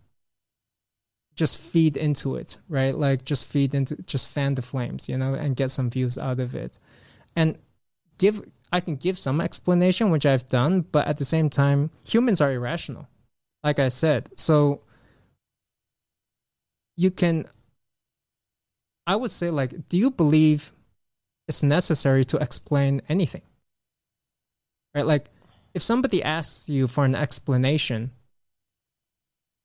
just 1.36 1.58
feed 1.58 1.98
into 1.98 2.36
it, 2.36 2.56
right? 2.66 2.94
Like 2.94 3.26
just 3.26 3.44
feed 3.44 3.74
into 3.74 3.96
just 4.06 4.26
fan 4.26 4.54
the 4.54 4.62
flames, 4.62 5.06
you 5.06 5.18
know, 5.18 5.34
and 5.34 5.54
get 5.54 5.70
some 5.70 5.90
views 5.90 6.16
out 6.16 6.40
of 6.40 6.54
it. 6.54 6.78
And 7.36 7.58
give 8.16 8.42
I 8.72 8.80
can 8.80 8.96
give 8.96 9.18
some 9.18 9.40
explanation, 9.40 10.10
which 10.10 10.26
I've 10.26 10.48
done, 10.48 10.82
but 10.92 11.06
at 11.06 11.16
the 11.16 11.24
same 11.24 11.48
time, 11.48 11.90
humans 12.04 12.40
are 12.40 12.52
irrational. 12.52 13.08
Like 13.64 13.78
I 13.78 13.88
said. 13.88 14.28
So 14.36 14.82
you 16.96 17.10
can 17.10 17.46
I 19.06 19.16
would 19.16 19.30
say 19.30 19.50
like, 19.50 19.88
do 19.88 19.96
you 19.96 20.10
believe 20.10 20.72
it's 21.48 21.62
necessary 21.62 22.24
to 22.26 22.36
explain 22.36 23.00
anything? 23.08 23.42
Right? 24.94 25.06
Like 25.06 25.30
if 25.72 25.82
somebody 25.82 26.22
asks 26.22 26.68
you 26.68 26.88
for 26.88 27.04
an 27.04 27.14
explanation, 27.14 28.10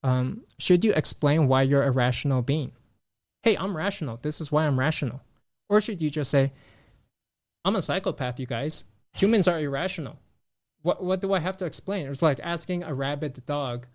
um, 0.01 0.43
should 0.59 0.85
you 0.85 0.93
explain 0.93 1.47
why 1.47 1.63
you're 1.63 1.84
a 1.84 1.91
rational 1.91 2.41
being? 2.41 2.71
Hey, 3.41 3.57
I'm 3.57 3.75
rational. 3.75 4.17
This 4.21 4.39
is 4.39 4.51
why 4.51 4.65
I'm 4.65 4.80
rational. 4.80 5.21
Or 5.69 5.81
should 5.81 6.01
you 6.01 6.09
just 6.09 6.31
say, 6.31 6.53
I'm 7.65 7.75
a 7.75 7.81
psychopath, 7.81 8.39
you 8.39 8.45
guys. 8.45 8.85
Humans 9.14 9.48
are 9.48 9.60
irrational. 9.60 10.19
What 10.81 11.03
what 11.03 11.22
do 11.22 11.34
I 11.34 11.40
have 11.40 11.57
to 11.57 11.65
explain? 11.65 12.07
It's 12.07 12.22
like 12.22 12.40
asking 12.44 12.84
a 12.84 12.94
rabid 12.94 13.45
dog, 13.45 13.88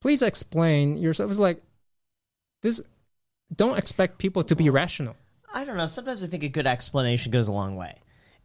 please 0.00 0.22
explain 0.22 0.98
yourself. 0.98 1.30
It's 1.30 1.38
like 1.38 1.62
this 2.62 2.80
don't 3.54 3.78
expect 3.78 4.18
people 4.18 4.42
to 4.44 4.56
be 4.56 4.70
rational. 4.70 5.16
I 5.54 5.64
don't 5.64 5.76
know. 5.76 5.86
Sometimes 5.86 6.24
I 6.24 6.26
think 6.26 6.42
a 6.42 6.48
good 6.48 6.66
explanation 6.66 7.30
goes 7.30 7.48
a 7.48 7.52
long 7.52 7.76
way. 7.76 7.94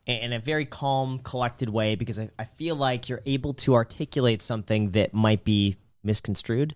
In 0.05 0.33
a 0.33 0.39
very 0.39 0.65
calm, 0.65 1.19
collected 1.19 1.69
way, 1.69 1.95
because 1.95 2.19
I, 2.19 2.29
I 2.37 2.45
feel 2.45 2.75
like 2.75 3.07
you're 3.07 3.21
able 3.25 3.53
to 3.55 3.75
articulate 3.75 4.41
something 4.41 4.91
that 4.91 5.13
might 5.13 5.43
be 5.43 5.77
misconstrued. 6.03 6.75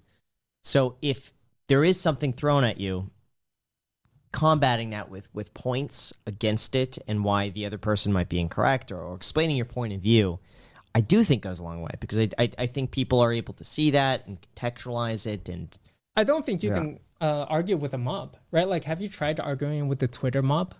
So 0.63 0.97
if 1.01 1.33
there 1.67 1.83
is 1.83 1.99
something 1.99 2.33
thrown 2.33 2.63
at 2.63 2.79
you, 2.79 3.09
combating 4.35 4.89
that 4.91 5.09
with 5.09 5.27
with 5.33 5.53
points 5.53 6.13
against 6.27 6.75
it 6.75 6.97
and 7.07 7.23
why 7.23 7.49
the 7.49 7.65
other 7.65 7.77
person 7.77 8.11
might 8.13 8.29
be 8.29 8.39
incorrect 8.39 8.91
or, 8.91 8.99
or 8.99 9.15
explaining 9.15 9.55
your 9.55 9.65
point 9.65 9.93
of 9.93 10.01
view, 10.01 10.39
I 10.93 11.01
do 11.01 11.23
think 11.23 11.41
goes 11.43 11.59
a 11.59 11.63
long 11.63 11.81
way 11.81 11.91
because 11.99 12.19
I, 12.19 12.29
I, 12.37 12.51
I 12.59 12.65
think 12.67 12.91
people 12.91 13.19
are 13.21 13.31
able 13.33 13.53
to 13.55 13.63
see 13.63 13.91
that 13.91 14.27
and 14.27 14.37
contextualize 14.55 15.25
it 15.25 15.47
and 15.49 15.67
I 16.15 16.23
don't 16.25 16.45
think 16.45 16.63
you 16.63 16.69
Yeah. 16.71 16.75
can 16.79 16.99
uh, 17.21 17.45
argue 17.49 17.77
with 17.77 17.93
a 17.93 17.97
mob, 17.97 18.35
right? 18.51 18.67
Like, 18.67 18.83
have 18.83 19.01
you 19.01 19.07
tried 19.07 19.39
arguing 19.39 19.87
with 19.87 19.99
the 19.99 20.07
Twitter 20.07 20.41
mob? 20.41 20.75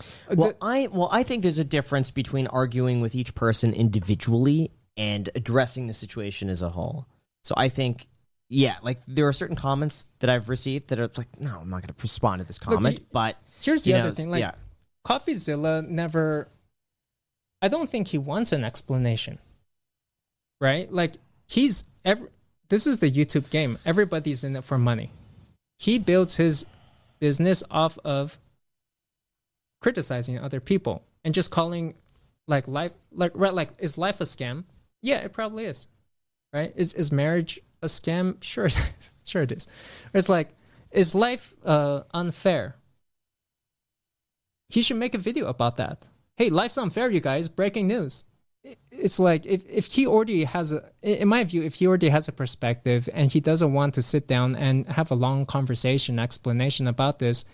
Uh, 0.00 0.34
Well, 0.36 0.48
The- 0.50 0.56
I 0.60 0.86
well, 0.88 1.08
I 1.10 1.22
think 1.22 1.42
there's 1.42 1.58
a 1.58 1.64
difference 1.78 2.10
between 2.10 2.46
arguing 2.46 3.00
with 3.00 3.14
each 3.14 3.34
person 3.34 3.72
individually 3.72 4.70
and 4.96 5.28
addressing 5.34 5.86
the 5.86 5.92
situation 5.94 6.48
as 6.50 6.60
a 6.62 6.68
whole. 6.70 7.06
So 7.44 7.54
I 7.56 7.68
think, 7.70 8.08
yeah, 8.48 8.76
like 8.82 9.00
there 9.06 9.26
are 9.28 9.32
certain 9.32 9.56
comments 9.56 10.06
that 10.20 10.30
I've 10.30 10.48
received 10.48 10.88
that 10.88 10.98
are 11.00 11.10
like, 11.16 11.38
no, 11.40 11.58
I'm 11.60 11.68
not 11.70 11.82
going 11.82 11.94
to 11.94 12.02
respond 12.02 12.40
to 12.40 12.46
this 12.46 12.58
comment. 12.58 13.00
you- 13.00 13.06
but 13.12 13.36
Here's 13.60 13.82
the 13.82 13.90
you 13.90 13.96
other 13.96 14.12
thing, 14.12 14.30
like 14.30 14.40
yeah, 14.40 14.52
CoffeeZilla 15.06 15.86
never. 15.88 16.48
I 17.60 17.66
don't 17.68 17.88
think 17.88 18.08
he 18.08 18.18
wants 18.18 18.52
an 18.52 18.62
explanation, 18.64 19.38
right? 20.60 20.90
Like 20.92 21.14
he's 21.46 21.84
every. 22.04 22.28
This 22.68 22.86
is 22.86 22.98
the 23.00 23.10
YouTube 23.10 23.50
game. 23.50 23.78
Everybody's 23.84 24.44
in 24.44 24.54
it 24.54 24.62
for 24.62 24.78
money. 24.78 25.10
He 25.78 25.98
builds 25.98 26.36
his 26.36 26.66
business 27.18 27.62
off 27.70 27.98
of 28.04 28.38
criticizing 29.80 30.38
other 30.38 30.60
people 30.60 31.02
and 31.24 31.34
just 31.34 31.50
calling 31.50 31.94
like 32.46 32.66
life 32.68 32.92
like 33.12 33.32
right 33.34 33.54
like 33.54 33.70
is 33.78 33.98
life 33.98 34.20
a 34.20 34.24
scam? 34.24 34.64
Yeah, 35.02 35.18
it 35.18 35.32
probably 35.32 35.64
is. 35.64 35.88
Right? 36.52 36.72
Is 36.76 36.94
is 36.94 37.10
marriage 37.12 37.58
a 37.82 37.86
scam? 37.86 38.42
Sure, 38.42 38.68
sure 39.24 39.42
it 39.42 39.52
is. 39.52 39.66
It's 40.14 40.28
like 40.28 40.50
is 40.90 41.14
life 41.14 41.54
uh, 41.64 42.02
unfair? 42.14 42.76
he 44.68 44.82
should 44.82 44.96
make 44.96 45.14
a 45.14 45.18
video 45.18 45.46
about 45.46 45.76
that. 45.76 46.08
Hey, 46.36 46.50
life's 46.50 46.78
unfair, 46.78 47.10
you 47.10 47.20
guys. 47.20 47.48
Breaking 47.48 47.88
news. 47.88 48.24
It's 48.90 49.18
like 49.18 49.46
if, 49.46 49.68
if 49.68 49.86
he 49.86 50.06
already 50.06 50.44
has 50.44 50.72
a, 50.72 50.84
in 51.02 51.28
my 51.28 51.44
view, 51.44 51.62
if 51.62 51.76
he 51.76 51.86
already 51.86 52.10
has 52.10 52.28
a 52.28 52.32
perspective 52.32 53.08
and 53.14 53.32
he 53.32 53.40
doesn't 53.40 53.72
want 53.72 53.94
to 53.94 54.02
sit 54.02 54.26
down 54.26 54.56
and 54.56 54.86
have 54.86 55.10
a 55.10 55.14
long 55.14 55.46
conversation, 55.46 56.18
explanation 56.18 56.86
about 56.86 57.18
this, 57.18 57.44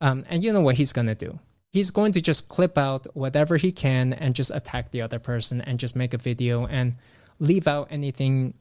um, 0.00 0.24
and 0.28 0.44
you 0.44 0.52
know 0.52 0.60
what 0.60 0.76
he's 0.76 0.92
gonna 0.92 1.14
do? 1.14 1.38
He's 1.72 1.90
going 1.90 2.12
to 2.12 2.20
just 2.20 2.48
clip 2.48 2.76
out 2.76 3.06
whatever 3.14 3.56
he 3.56 3.72
can 3.72 4.12
and 4.12 4.34
just 4.34 4.52
attack 4.54 4.90
the 4.90 5.02
other 5.02 5.18
person 5.18 5.60
and 5.60 5.80
just 5.80 5.96
make 5.96 6.14
a 6.14 6.18
video 6.18 6.66
and 6.66 6.96
leave 7.40 7.66
out 7.66 7.88
anything 7.90 8.54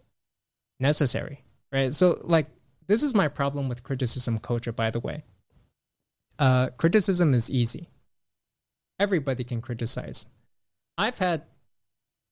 necessary, 0.83 1.43
right? 1.71 1.93
So, 1.95 2.19
like, 2.21 2.47
this 2.85 3.01
is 3.01 3.15
my 3.15 3.27
problem 3.27 3.69
with 3.69 3.81
criticism 3.81 4.37
culture, 4.37 4.71
by 4.71 4.91
the 4.91 4.99
way 4.99 5.23
uh, 6.39 6.69
criticism 6.77 7.33
is 7.33 7.49
easy. 7.49 7.89
Everybody 8.99 9.43
can 9.43 9.61
criticize. 9.61 10.27
I've 10.97 11.17
had 11.17 11.43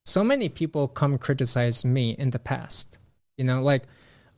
so 0.06 0.24
many 0.24 0.50
people 0.50 0.88
come 0.88 1.18
criticize 1.18 1.86
me 1.86 2.12
in 2.12 2.32
the 2.32 2.40
past. 2.40 2.98
You 3.38 3.46
know, 3.46 3.62
like 3.62 3.84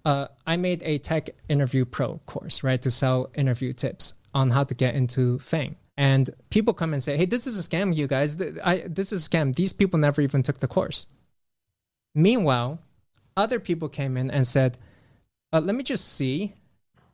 uh, 0.06 0.28
I 0.46 0.58
made 0.58 0.82
a 0.84 0.98
tech 0.98 1.30
interview 1.50 1.86
pro 1.86 2.20
course, 2.26 2.64
right, 2.64 2.82
to 2.82 2.92
sell 2.92 3.30
interview 3.36 3.74
tips 3.74 4.14
on 4.34 4.52
how 4.52 4.64
to 4.64 4.74
get 4.74 4.96
into 4.96 5.40
FAANG. 5.40 5.76
And 5.96 6.30
people 6.50 6.74
come 6.74 6.94
and 6.94 7.04
say, 7.04 7.18
"Hey, 7.18 7.26
this 7.26 7.46
is 7.46 7.60
a 7.60 7.70
scam, 7.70 7.96
you 7.96 8.08
guys. 8.08 8.42
I, 8.64 8.84
this 8.88 9.14
is 9.14 9.28
a 9.28 9.30
scam. 9.30 9.56
These 9.56 9.74
people 9.74 10.00
never 10.00 10.22
even 10.22 10.42
took 10.42 10.58
the 10.58 10.68
course." 10.68 11.06
Meanwhile, 12.16 12.80
other 13.36 13.60
people 13.60 13.90
came 13.90 14.18
in 14.18 14.30
and 14.32 14.46
said, 14.46 14.78
uh, 15.52 15.62
"Let 15.62 15.76
me 15.76 15.84
just 15.84 16.08
see 16.14 16.54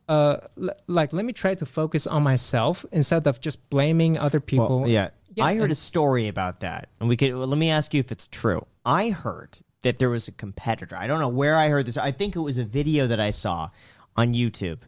uh 0.08 0.38
l- 0.60 0.70
like 0.88 1.12
let 1.12 1.24
me 1.24 1.32
try 1.32 1.54
to 1.54 1.64
focus 1.64 2.06
on 2.06 2.22
myself 2.22 2.84
instead 2.90 3.26
of 3.28 3.40
just 3.40 3.70
blaming 3.70 4.18
other 4.18 4.40
people 4.40 4.80
Well, 4.80 4.88
yeah. 4.88 5.10
Yeah, 5.36 5.44
I 5.44 5.54
heard 5.54 5.70
a 5.70 5.76
story 5.76 6.26
about 6.26 6.58
that, 6.60 6.88
and 6.98 7.08
we 7.08 7.16
could. 7.16 7.32
Well, 7.32 7.46
let 7.46 7.56
me 7.58 7.70
ask 7.70 7.94
you 7.94 8.00
if 8.00 8.10
it's 8.10 8.26
true. 8.26 8.66
I 8.84 9.10
heard 9.10 9.60
that 9.82 9.98
there 9.98 10.10
was 10.10 10.26
a 10.26 10.32
competitor. 10.32 10.96
I 10.96 11.06
don't 11.06 11.20
know 11.20 11.28
where 11.28 11.56
I 11.56 11.68
heard 11.68 11.86
this. 11.86 11.96
I 11.96 12.10
think 12.10 12.34
it 12.34 12.40
was 12.40 12.58
a 12.58 12.64
video 12.64 13.06
that 13.06 13.20
I 13.20 13.30
saw 13.30 13.70
on 14.16 14.34
YouTube. 14.34 14.78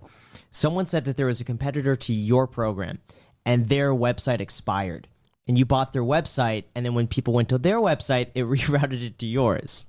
Someone 0.51 0.87
said 0.87 1.05
that 1.05 1.17
there 1.17 1.27
was 1.27 1.41
a 1.41 1.45
competitor 1.45 1.95
to 1.95 2.13
your 2.13 2.49
program, 2.49 2.99
and 3.47 3.67
their 3.67 3.95
website 3.95 4.41
expired, 4.41 5.07
and 5.47 5.57
you 5.57 5.65
bought 5.65 5.93
their 5.93 6.03
website, 6.03 6.65
and 6.75 6.85
then 6.85 6.95
when 6.95 7.07
people 7.07 7.33
went 7.35 7.49
to 7.51 7.59
their 7.59 7.79
website, 7.79 8.31
it 8.35 8.43
rerouted 8.55 9.01
it 9.01 9.19
to 9.21 9.27
yours. 9.27 9.87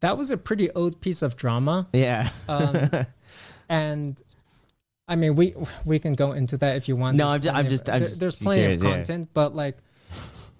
That 0.00 0.16
was 0.16 0.30
a 0.30 0.36
pretty 0.36 0.70
old 0.72 1.00
piece 1.00 1.22
of 1.22 1.36
drama 1.36 1.88
Yeah. 1.92 2.30
um 2.48 2.90
and 3.68 4.22
i 5.08 5.16
mean 5.16 5.34
we 5.36 5.54
we 5.84 5.98
can 5.98 6.14
go 6.14 6.32
into 6.32 6.56
that 6.58 6.76
if 6.76 6.88
you 6.88 6.96
want 6.96 7.16
No, 7.16 7.30
There's 7.32 7.46
I'm 7.46 7.56
I'm 7.56 7.66
of- 7.66 7.70
just- 7.70 7.88
I'm 7.90 7.98
there- 7.98 8.06
just 8.06 8.20
there's 8.20 8.36
plenty 8.42 8.64
of 8.64 8.80
curious, 8.80 8.82
yeah. 8.82 8.94
content 8.96 9.28
but 9.34 9.54
like 9.54 9.76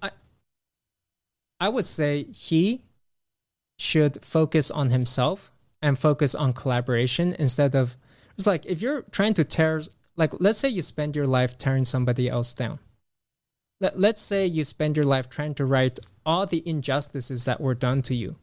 i 0.02 0.10
i 1.60 1.68
would 1.68 1.86
say 1.86 2.24
he 2.24 2.82
should 3.78 4.24
focus 4.24 4.70
on 4.70 4.90
himself 4.90 5.50
and 5.80 5.98
focus 5.98 6.34
on 6.34 6.52
collaboration 6.52 7.34
instead 7.38 7.74
of 7.76 7.96
it's 8.36 8.46
like 8.46 8.66
if 8.66 8.82
you're 8.82 9.02
trying 9.12 9.34
to 9.34 9.44
tear 9.44 9.80
like 10.16 10.32
let's 10.40 10.58
say 10.58 10.68
you 10.68 10.82
spend 10.82 11.14
your 11.14 11.26
life 11.26 11.56
tearing 11.56 11.84
somebody 11.84 12.28
else 12.28 12.52
down 12.54 12.78
Let, 13.80 13.98
let's 14.00 14.20
say 14.20 14.44
you 14.46 14.64
spend 14.64 14.96
your 14.96 15.04
life 15.06 15.28
trying 15.30 15.54
to 15.54 15.64
right 15.64 15.96
all 16.26 16.44
the 16.46 16.62
injustices 16.68 17.44
that 17.44 17.60
were 17.60 17.74
done 17.76 18.02
to 18.02 18.14
you 18.14 18.34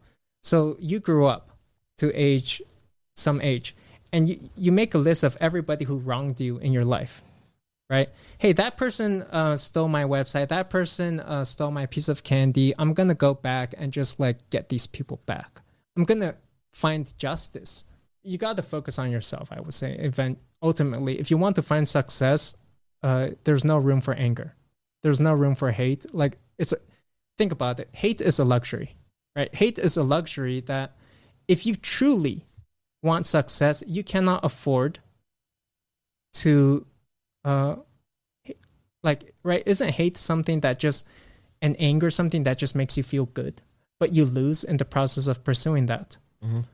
so 0.46 0.76
you 0.78 1.00
grew 1.00 1.26
up 1.26 1.50
to 1.98 2.12
age 2.14 2.62
some 3.14 3.40
age 3.40 3.74
and 4.12 4.28
you, 4.28 4.50
you 4.56 4.70
make 4.70 4.94
a 4.94 4.98
list 4.98 5.24
of 5.24 5.36
everybody 5.40 5.84
who 5.84 5.96
wronged 5.96 6.40
you 6.40 6.58
in 6.58 6.72
your 6.72 6.84
life 6.84 7.22
right? 7.88 8.08
Hey 8.38 8.52
that 8.52 8.76
person 8.76 9.22
uh, 9.22 9.56
stole 9.56 9.88
my 9.88 10.04
website. 10.04 10.48
That 10.48 10.70
person 10.70 11.20
uh, 11.20 11.44
stole 11.44 11.70
my 11.70 11.86
piece 11.86 12.08
of 12.08 12.22
candy. 12.22 12.74
I'm 12.78 12.94
gonna 12.94 13.14
go 13.14 13.34
back 13.34 13.74
and 13.76 13.92
just 13.92 14.18
like 14.18 14.50
get 14.50 14.68
these 14.68 14.86
people 14.86 15.20
back. 15.26 15.60
I'm 15.96 16.04
gonna 16.04 16.34
find 16.72 17.12
justice. 17.16 17.84
You 18.22 18.38
got 18.38 18.56
to 18.56 18.62
focus 18.62 18.98
on 18.98 19.12
yourself 19.12 19.52
i 19.52 19.60
would 19.60 19.74
say 19.74 19.92
event 19.94 20.38
ultimately. 20.62 21.20
If 21.20 21.30
you 21.30 21.38
want 21.38 21.56
to 21.56 21.62
find 21.62 21.86
success 21.86 22.56
uh, 23.02 23.30
there's 23.44 23.64
no 23.64 23.78
room 23.78 24.00
for 24.00 24.14
anger. 24.14 24.54
There's 25.02 25.20
no 25.20 25.32
room 25.32 25.54
for 25.54 25.70
hate. 25.70 26.06
Like 26.12 26.38
it's 26.58 26.72
a, 26.72 26.78
think 27.38 27.52
about 27.52 27.78
it. 27.78 27.88
Hate 27.92 28.20
is 28.20 28.40
a 28.40 28.44
luxury 28.44 28.96
right? 29.36 29.54
Hate 29.54 29.78
is 29.78 29.96
a 29.96 30.02
luxury 30.02 30.60
that 30.60 30.96
if 31.46 31.66
you 31.66 31.76
truly 31.76 32.46
want 33.02 33.26
success 33.26 33.84
you 33.86 34.02
cannot 34.02 34.44
afford 34.44 34.98
to 36.34 36.86
uh 37.44 37.76
like 39.02 39.34
right? 39.42 39.62
Isn't 39.66 39.90
hate 39.90 40.18
something 40.18 40.60
that 40.60 40.78
just 40.78 41.06
and 41.62 41.76
anger 41.78 42.10
something 42.10 42.42
that 42.44 42.58
just 42.58 42.74
makes 42.74 42.96
you 42.96 43.02
feel 43.02 43.26
good 43.26 43.60
but 43.98 44.12
you 44.12 44.24
lose 44.24 44.64
in 44.64 44.76
the 44.76 44.84
process 44.84 45.26
of 45.28 45.44
pursuing 45.44 45.86
that? 45.86 46.16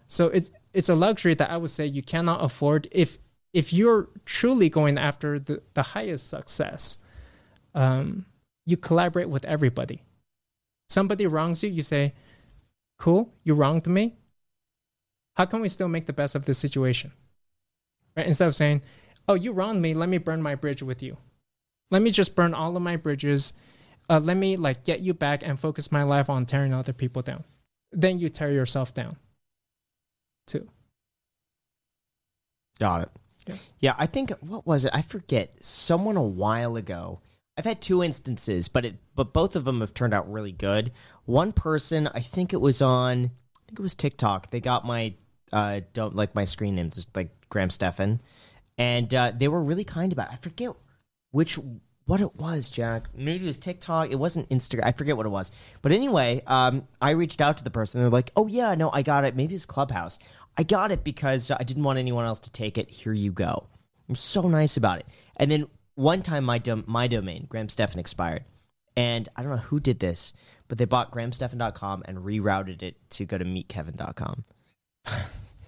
So 0.07 0.27
it's 0.29 0.51
it's 0.73 0.89
a 0.89 0.95
luxury 0.95 1.35
that 1.35 1.51
i 1.51 1.57
would 1.57 1.71
say 1.71 1.85
you 1.87 2.03
cannot 2.03 2.43
afford 2.43 2.89
if 2.91 3.19
if 3.53 3.73
you're 3.73 4.09
truly 4.25 4.71
going 4.71 4.97
after 4.97 5.39
the, 5.39 5.61
the 5.75 5.83
highest 5.83 6.31
success 6.31 6.97
um 7.75 8.25
you 8.67 8.77
collaborate 8.77 9.29
with 9.29 9.45
everybody. 9.45 10.03
Somebody 10.89 11.27
wrongs 11.27 11.63
you, 11.63 11.71
you 11.71 11.83
say, 11.83 12.15
"Cool, 13.03 13.35
you 13.43 13.55
wronged 13.55 13.89
me. 13.89 14.15
How 15.35 15.45
can 15.45 15.61
we 15.61 15.69
still 15.69 15.89
make 15.89 16.07
the 16.07 16.13
best 16.13 16.37
of 16.37 16.45
this 16.45 16.59
situation?" 16.59 17.11
Right? 18.17 18.29
Instead 18.29 18.47
of 18.47 18.55
saying, 18.55 18.83
"Oh, 19.27 19.35
you 19.35 19.51
wronged 19.53 19.83
me. 19.83 19.93
Let 19.93 20.09
me 20.09 20.19
burn 20.19 20.41
my 20.41 20.55
bridge 20.55 20.85
with 20.85 21.03
you. 21.03 21.17
Let 21.91 22.01
me 22.01 22.13
just 22.13 22.37
burn 22.37 22.55
all 22.55 22.77
of 22.77 22.83
my 22.83 22.95
bridges. 22.95 23.55
Uh, 24.09 24.21
let 24.21 24.37
me 24.37 24.57
like 24.57 24.85
get 24.85 25.01
you 25.01 25.15
back 25.15 25.43
and 25.43 25.59
focus 25.59 25.91
my 25.91 26.05
life 26.05 26.31
on 26.31 26.47
tearing 26.47 26.73
other 26.73 26.93
people 26.93 27.23
down. 27.23 27.43
Then 27.91 28.21
you 28.21 28.29
tear 28.29 28.53
yourself 28.53 28.95
down, 28.95 29.17
too." 30.47 30.69
Got 32.79 33.03
it. 33.03 33.11
Yeah. 33.49 33.57
Yeah. 33.81 33.95
I 33.99 34.07
think 34.07 34.31
what 34.41 34.65
was 34.65 34.85
it? 34.85 34.93
I 34.95 35.03
forget. 35.03 35.65
Someone 35.65 36.17
a 36.17 36.23
while 36.23 36.77
ago. 36.77 37.21
I've 37.63 37.67
had 37.67 37.81
two 37.81 38.03
instances, 38.03 38.67
but 38.67 38.85
it 38.85 38.97
but 39.15 39.33
both 39.33 39.55
of 39.55 39.63
them 39.63 39.83
have 39.83 39.95
turned 39.95 40.13
out 40.13 40.29
really 40.29 40.51
good. 40.51 40.91
One 41.27 41.53
person, 41.53 42.09
I 42.09 42.19
think 42.19 42.53
it 42.53 42.61
was 42.61 42.83
on, 42.83 43.27
I 43.27 43.61
think 43.69 43.79
it 43.79 43.83
was 43.83 43.95
TikTok. 43.95 44.51
They 44.51 44.59
got 44.59 44.85
my 44.85 45.15
uh 45.53 45.83
don't 45.93 46.17
like 46.17 46.35
my 46.35 46.45
screen 46.45 46.75
name, 46.75 46.91
just 46.91 47.15
like 47.15 47.31
Graham 47.51 47.71
Stephan, 47.71 48.21
and 48.79 49.15
uh, 49.15 49.31
they 49.33 49.47
were 49.47 49.63
really 49.63 49.85
kind 49.85 50.13
about. 50.13 50.31
It. 50.31 50.33
I 50.33 50.37
forget 50.39 50.73
which 51.31 51.57
what 52.07 52.21
it 52.21 52.35
was, 52.35 52.69
Jack. 52.69 53.11
Maybe 53.15 53.45
it 53.45 53.47
was 53.47 53.59
TikTok. 53.59 54.11
It 54.11 54.19
wasn't 54.19 54.49
Instagram. 54.49 54.83
I 54.83 54.91
forget 54.91 55.17
what 55.17 55.27
it 55.27 55.29
was. 55.29 55.53
But 55.83 55.93
anyway, 55.93 56.43
um, 56.49 56.89
I 57.01 57.11
reached 57.11 57.41
out 57.41 57.59
to 57.59 57.65
the 57.65 57.71
person. 57.71 58.01
They're 58.01 58.11
like, 58.11 58.33
"Oh 58.35 58.49
yeah, 58.49 58.75
no, 58.75 58.91
I 58.91 59.03
got 59.03 59.25
it. 59.25 59.37
Maybe 59.37 59.55
it's 59.55 59.67
Clubhouse. 59.67 60.19
I 60.59 60.65
got 60.65 60.91
it 60.91 61.05
because 61.05 61.53
I 61.53 61.63
didn't 61.63 61.85
want 61.85 62.01
anyone 62.01 62.25
else 62.25 62.41
to 62.41 62.51
take 62.51 62.77
it. 62.77 62.91
Here 62.91 63.13
you 63.13 63.31
go." 63.31 63.69
I'm 64.09 64.17
so 64.17 64.49
nice 64.49 64.77
about 64.77 64.99
it. 64.99 65.07
And 65.37 65.49
then 65.49 65.69
one 65.95 66.23
time, 66.23 66.45
my 66.45 66.59
dom- 66.59 66.85
my 66.87 67.07
domain, 67.07 67.47
Graham 67.49 67.69
Stephan, 67.69 67.99
expired, 68.01 68.45
and 68.97 69.29
I 69.37 69.43
don't 69.43 69.51
know 69.53 69.57
who 69.59 69.81
did 69.81 69.99
this, 70.01 70.33
but 70.69 70.79
they 70.79 70.85
bought 70.85 71.11
grahamstephan.com 71.13 72.03
and 72.07 72.19
rerouted 72.19 72.83
it 72.83 72.97
to 73.11 73.25
go 73.25 73.39
to 73.39 73.45
meetkevin.com. 73.45 74.45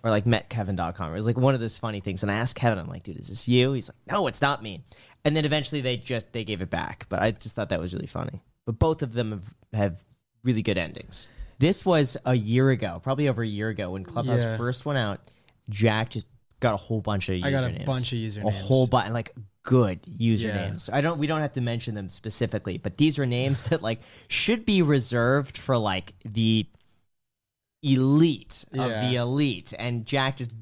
or 0.05 0.11
like 0.11 0.25
metkevin.com. 0.25 1.13
It 1.13 1.17
was 1.17 1.27
like 1.27 1.39
one 1.39 1.55
of 1.55 1.61
those 1.61 1.77
funny 1.79 2.01
things. 2.01 2.23
And 2.23 2.31
I 2.31 2.35
asked 2.37 2.57
Kevin, 2.57 2.79
I'm 2.79 2.89
like, 2.89 3.03
dude, 3.03 3.17
is 3.19 3.29
this 3.29 3.49
you? 3.49 3.73
He's 3.73 3.89
like, 3.89 3.97
no, 4.13 4.27
it's 4.27 4.43
not 4.43 4.63
me. 4.63 4.85
And 5.25 5.35
then 5.35 5.45
eventually 5.47 5.81
they 5.81 5.97
just 5.97 6.33
they 6.33 6.45
gave 6.45 6.61
it 6.61 6.69
back. 6.71 7.07
But 7.09 7.23
I 7.23 7.31
just 7.31 7.55
thought 7.55 7.71
that 7.71 7.81
was 7.81 7.95
really 7.95 8.07
funny. 8.07 8.43
But 8.67 8.79
both 8.79 9.03
of 9.03 9.15
them 9.15 9.31
have, 9.33 9.55
have 9.73 10.05
really 10.43 10.63
good 10.63 10.77
endings. 10.79 11.29
This 11.59 11.87
was 11.87 12.17
a 12.27 12.35
year 12.35 12.71
ago, 12.71 13.01
probably 13.03 13.29
over 13.29 13.43
a 13.43 13.47
year 13.47 13.69
ago 13.71 13.91
when 13.91 14.05
Clubhouse 14.05 14.43
Yeah. 14.43 14.57
first 14.59 14.85
went 14.85 14.99
out. 14.99 15.21
Jack 15.71 16.11
just 16.11 16.27
got 16.61 16.75
a 16.75 16.79
whole 16.79 17.01
bunch 17.01 17.31
of 17.31 17.37
usernames. 17.37 17.45
I 17.45 17.51
got 17.51 17.65
a 17.81 17.85
bunch 17.85 18.13
of 18.13 18.19
usernames. 18.19 18.47
A 18.49 18.51
whole 18.51 18.87
bunch, 18.87 19.11
like 19.13 19.35
good 19.65 20.03
usernames. 20.03 20.89
I 20.93 21.01
don't. 21.01 21.19
We 21.19 21.27
don't 21.27 21.41
have 21.41 21.53
to 21.55 21.61
mention 21.61 21.95
them 21.95 22.09
specifically, 22.09 22.79
but 22.79 22.97
these 22.99 23.19
are 23.19 23.27
names 23.27 23.65
that 23.71 23.83
like 23.83 24.01
should 24.29 24.65
be 24.65 24.83
reserved 24.83 25.59
for 25.59 25.77
like 25.77 26.15
the 26.25 26.67
elite 27.83 28.65
of 28.73 28.91
Yeah. 28.91 29.09
the 29.09 29.17
elite. 29.17 29.73
And 29.79 30.07
Jack 30.07 30.37
just 30.39 30.55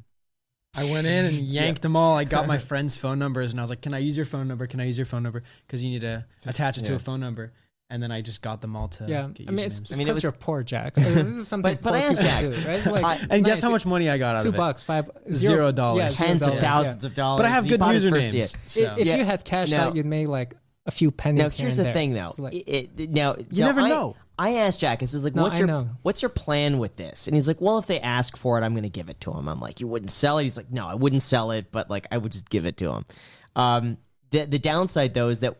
I 0.75 0.85
went 0.91 1.07
in 1.07 1.27
and 1.27 1.35
yanked 1.35 1.83
them 1.83 1.97
all. 1.97 2.17
I 2.17 2.25
got 2.25 2.47
my 2.47 2.59
friends' 2.71 2.97
phone 2.97 3.19
numbers 3.19 3.51
and 3.53 3.61
I 3.61 3.63
was 3.63 3.71
like, 3.71 3.83
"Can 3.83 3.93
I 3.95 3.99
use 3.99 4.17
your 4.17 4.27
phone 4.27 4.49
number? 4.49 4.67
Can 4.67 4.81
I 4.81 4.85
use 4.85 4.97
your 4.99 5.05
phone 5.07 5.23
number? 5.23 5.43
Because 5.67 5.85
you 5.85 5.91
need 5.91 6.01
to 6.01 6.25
attach 6.47 6.79
it 6.79 6.85
to 6.87 6.95
a 6.95 6.99
phone 6.99 7.21
number." 7.21 7.53
And 7.93 8.03
then 8.03 8.11
I 8.11 8.23
just 8.23 8.41
got 8.41 8.63
them 8.63 8.75
all 8.75 8.89
to 8.89 9.05
Yeah, 9.07 9.29
get 9.35 9.49
I 9.49 9.51
mean, 9.51 9.67
it's 9.67 9.79
because 9.81 9.97
I 9.97 9.99
mean, 9.99 10.09
it 10.09 10.15
was- 10.15 10.23
you're 10.23 10.33
poor, 10.33 10.63
Jack. 10.63 10.95
this 10.97 11.07
is 11.37 11.47
something 11.47 11.75
But- 11.75 11.83
but 11.83 11.95
I 11.95 11.99
asked 12.05 12.21
Jack. 12.23 12.41
do, 12.41 12.49
right? 12.51 12.69
It's 12.79 12.87
like, 12.87 13.05
I- 13.05 13.27
and 13.29 13.45
guess 13.45 13.61
how 13.61 13.71
much 13.71 13.85
money 13.85 14.09
I 14.09 14.17
got 14.17 14.37
out 14.37 14.43
Two 14.43 14.49
of 14.49 14.55
it? 14.55 14.57
Two 14.57 14.61
bucks, 14.63 14.83
five, 14.83 15.11
Zero 15.31 15.71
dollars. 15.73 15.99
Yeah, 15.99 16.09
zero 16.11 16.27
tens 16.29 16.43
of 16.43 16.47
dollars, 16.49 16.63
yeah. 16.63 16.71
thousands 16.73 17.05
of 17.05 17.15
dollars. 17.15 17.39
But 17.41 17.47
I 17.47 17.49
have 17.51 17.65
He 17.65 17.71
good 17.71 17.81
bought 17.81 17.95
his 17.95 18.09
first 18.09 18.29
usernames. 18.31 18.57
So. 18.67 18.97
If 18.99 19.07
Yeah. 19.07 19.17
you 19.17 19.25
had 19.27 19.45
cash 19.45 19.71
Now- 19.71 19.89
out, 19.89 19.97
you'd 19.97 20.07
make 20.07 20.27
like 20.29 20.55
a 20.87 20.91
few 20.91 21.11
pennies. 21.11 21.39
Now 21.43 21.49
here 21.51 21.65
here's 21.67 21.79
and 21.79 21.81
the 21.81 21.85
there. 21.85 21.93
thing, 21.93 22.15
though. 22.15 22.27
It's 22.29 22.39
like- 22.39 22.55
It- 22.55 22.91
it- 22.97 23.11
now 23.11 23.37
You 23.51 23.61
now 23.61 23.67
never 23.67 23.81
I- 23.83 23.89
know. 23.91 24.17
I 24.39 24.55
asked 24.55 24.81
Jack. 24.81 25.01
This 25.01 25.13
is 25.13 25.23
like, 25.23 25.35
No, 25.35 25.43
what's 25.43 25.57
I 25.57 25.59
your 25.59 25.67
know. 25.69 25.91
what's 26.01 26.23
your 26.23 26.31
plan 26.31 26.79
with 26.79 26.97
this? 26.97 27.27
And 27.29 27.37
he's 27.37 27.47
like, 27.47 27.61
well, 27.61 27.79
if 27.79 27.87
they 27.87 28.01
ask 28.01 28.39
for 28.39 28.59
it, 28.59 28.65
I'm 28.65 28.73
going 28.73 28.83
to 28.85 28.89
give 28.89 29.11
it 29.11 29.21
to 29.21 29.31
him. 29.33 29.47
I'm 29.49 29.61
like, 29.61 29.79
you 29.81 29.87
wouldn't 29.87 30.11
sell 30.11 30.39
it. 30.39 30.45
He's 30.45 30.57
like, 30.57 30.73
no, 30.73 30.89
I 30.89 30.95
wouldn't 30.95 31.21
sell 31.21 31.51
it, 31.51 31.71
but 31.71 31.91
like, 31.91 32.07
I 32.11 32.17
would 32.17 32.33
just 32.33 32.49
give 32.49 32.65
it 32.65 32.79
to 32.79 32.91
him. 32.93 33.05
Um, 33.55 33.99
the 34.31 34.47
the 34.47 34.59
downside 34.59 35.13
though 35.13 35.29
is 35.29 35.41
that 35.41 35.59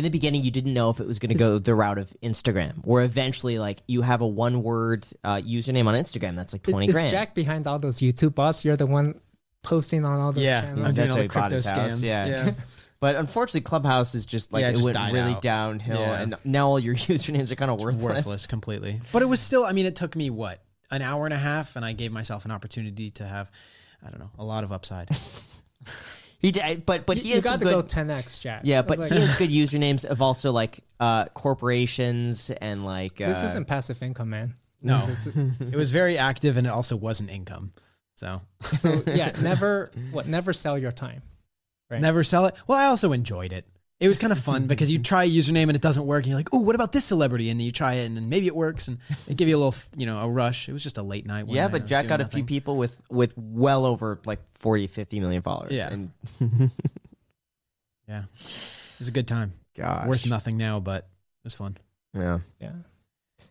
in 0.00 0.04
the 0.04 0.10
beginning 0.10 0.42
you 0.42 0.50
didn't 0.50 0.74
know 0.74 0.90
if 0.90 0.98
it 1.00 1.06
was 1.06 1.18
going 1.18 1.28
to 1.30 1.36
go 1.36 1.58
the 1.58 1.74
route 1.74 1.98
of 1.98 2.12
Instagram, 2.22 2.84
where 2.84 3.04
eventually 3.04 3.58
like 3.58 3.82
you 3.86 4.02
have 4.02 4.20
a 4.22 4.26
one 4.26 4.62
word 4.62 5.06
uh, 5.22 5.36
username 5.36 5.86
on 5.86 5.94
Instagram 5.94 6.34
that's 6.36 6.52
like 6.52 6.62
twenty 6.62 6.88
is 6.88 6.94
grand. 6.94 7.10
Jack 7.10 7.34
behind 7.34 7.66
all 7.66 7.78
those 7.78 7.98
YouTube 7.98 8.34
bots? 8.34 8.64
You're 8.64 8.76
the 8.76 8.86
one 8.86 9.20
posting 9.62 10.04
on 10.04 10.18
all 10.18 10.32
those 10.32 10.42
yeah, 10.44 10.62
channels. 10.62 10.78
I'm 10.78 10.82
That's 10.84 10.96
doing 10.96 11.08
how 11.10 11.14
all 11.16 11.20
he 11.22 11.28
the 11.28 11.34
bought 11.34 11.40
crypto 11.50 11.56
his 11.56 11.66
house, 11.66 12.00
scams. 12.02 12.06
yeah. 12.06 12.50
But 13.00 13.16
unfortunately, 13.16 13.62
Clubhouse 13.62 14.14
is 14.14 14.26
just 14.26 14.52
like 14.52 14.60
Yeah, 14.60 14.68
it 14.68 14.72
it 14.72 14.74
just 14.82 14.94
went 14.94 15.12
really 15.14 15.32
out. 15.32 15.40
downhill, 15.40 16.00
Yeah. 16.00 16.20
and 16.20 16.34
now 16.44 16.68
all 16.68 16.78
your 16.78 16.94
usernames 16.96 17.50
are 17.50 17.54
kind 17.56 17.70
of 17.70 17.80
worthless. 17.80 18.02
worthless 18.04 18.46
completely. 18.46 19.00
But 19.10 19.22
it 19.22 19.26
was 19.26 19.40
still. 19.40 19.64
I 19.64 19.72
mean, 19.72 19.86
it 19.86 19.96
took 19.96 20.14
me 20.16 20.28
what 20.28 20.62
an 20.90 21.00
hour 21.00 21.24
and 21.24 21.32
a 21.32 21.38
half, 21.38 21.76
and 21.76 21.84
I 21.84 21.92
gave 21.94 22.12
myself 22.12 22.44
an 22.44 22.50
opportunity 22.50 23.08
to 23.12 23.24
have, 23.26 23.50
I 24.06 24.10
don't 24.10 24.18
know, 24.20 24.30
a 24.38 24.44
lot 24.44 24.64
of 24.64 24.72
upside. 24.72 25.08
He 26.40 26.52
did, 26.52 26.86
but 26.86 27.04
but 27.06 27.18
you, 27.18 27.22
he 27.22 27.28
you 27.28 27.34
has 27.36 27.44
got 27.44 27.60
to 27.60 27.64
good. 27.66 27.72
go 27.72 27.82
10x, 27.82 28.40
Jack. 28.40 28.62
yeah, 28.64 28.80
but 28.82 28.98
Like, 28.98 29.12
he 29.12 29.20
has 29.20 29.36
good 29.36 29.50
usernames 29.50 30.04
of 30.06 30.22
also 30.22 30.52
like 30.52 30.80
uh, 30.98 31.26
corporations 31.26 32.50
and 32.50 32.84
like. 32.84 33.20
Uh, 33.20 33.28
this 33.28 33.42
isn't 33.42 33.66
passive 33.66 34.02
income, 34.02 34.30
man. 34.30 34.54
No, 34.82 35.06
it 35.60 35.76
was 35.76 35.90
very 35.90 36.16
active, 36.16 36.56
and 36.56 36.66
it 36.66 36.70
also 36.70 36.96
wasn't 36.96 37.28
income. 37.30 37.72
So 38.14 38.40
so 38.72 39.02
yeah, 39.06 39.32
never 39.42 39.90
what 40.12 40.26
never 40.26 40.52
sell 40.54 40.78
your 40.78 40.92
time. 40.92 41.22
Right. 41.90 42.00
never 42.00 42.22
sell 42.22 42.46
it. 42.46 42.54
Well, 42.66 42.78
I 42.78 42.86
also 42.86 43.12
enjoyed 43.12 43.52
it. 43.52 43.66
It 44.00 44.08
was 44.08 44.16
kind 44.16 44.32
of 44.32 44.38
fun 44.38 44.66
because 44.66 44.90
you 44.90 44.98
try 44.98 45.24
a 45.24 45.30
username 45.30 45.64
and 45.64 45.76
it 45.76 45.82
doesn't 45.82 46.06
work, 46.06 46.24
and 46.24 46.28
you're 46.28 46.38
like, 46.38 46.48
"Oh, 46.52 46.60
what 46.60 46.74
about 46.74 46.92
this 46.92 47.04
celebrity?" 47.04 47.50
And 47.50 47.60
then 47.60 47.66
you 47.66 47.70
try 47.70 47.94
it, 47.94 48.06
and 48.06 48.16
then 48.16 48.30
maybe 48.30 48.46
it 48.46 48.56
works, 48.56 48.88
and 48.88 48.96
they 49.26 49.34
give 49.34 49.46
you 49.46 49.56
a 49.56 49.60
little, 49.62 49.74
you 49.94 50.06
know, 50.06 50.20
a 50.20 50.28
rush. 50.28 50.70
It 50.70 50.72
was 50.72 50.82
just 50.82 50.96
a 50.96 51.02
late 51.02 51.26
night. 51.26 51.46
one 51.46 51.54
yeah, 51.54 51.64
night 51.64 51.72
but 51.72 51.86
Jack 51.86 52.04
doing 52.04 52.08
got 52.08 52.20
a 52.22 52.26
few 52.26 52.44
people 52.44 52.76
with 52.76 52.98
with 53.10 53.34
well 53.36 53.84
over 53.84 54.18
like 54.24 54.40
40, 54.54 54.86
50 54.86 55.20
million 55.20 55.42
followers. 55.42 55.72
Yeah. 55.72 55.90
and 55.92 56.10
Yeah, 58.08 58.22
it 58.22 58.96
was 58.98 59.06
a 59.06 59.12
good 59.12 59.28
time. 59.28 59.52
gosh, 59.76 60.08
Worth 60.08 60.26
nothing 60.26 60.56
now, 60.56 60.80
but 60.80 61.04
it 61.04 61.44
was 61.44 61.54
fun. 61.54 61.76
Yeah. 62.12 62.40
Yeah. 62.60 62.72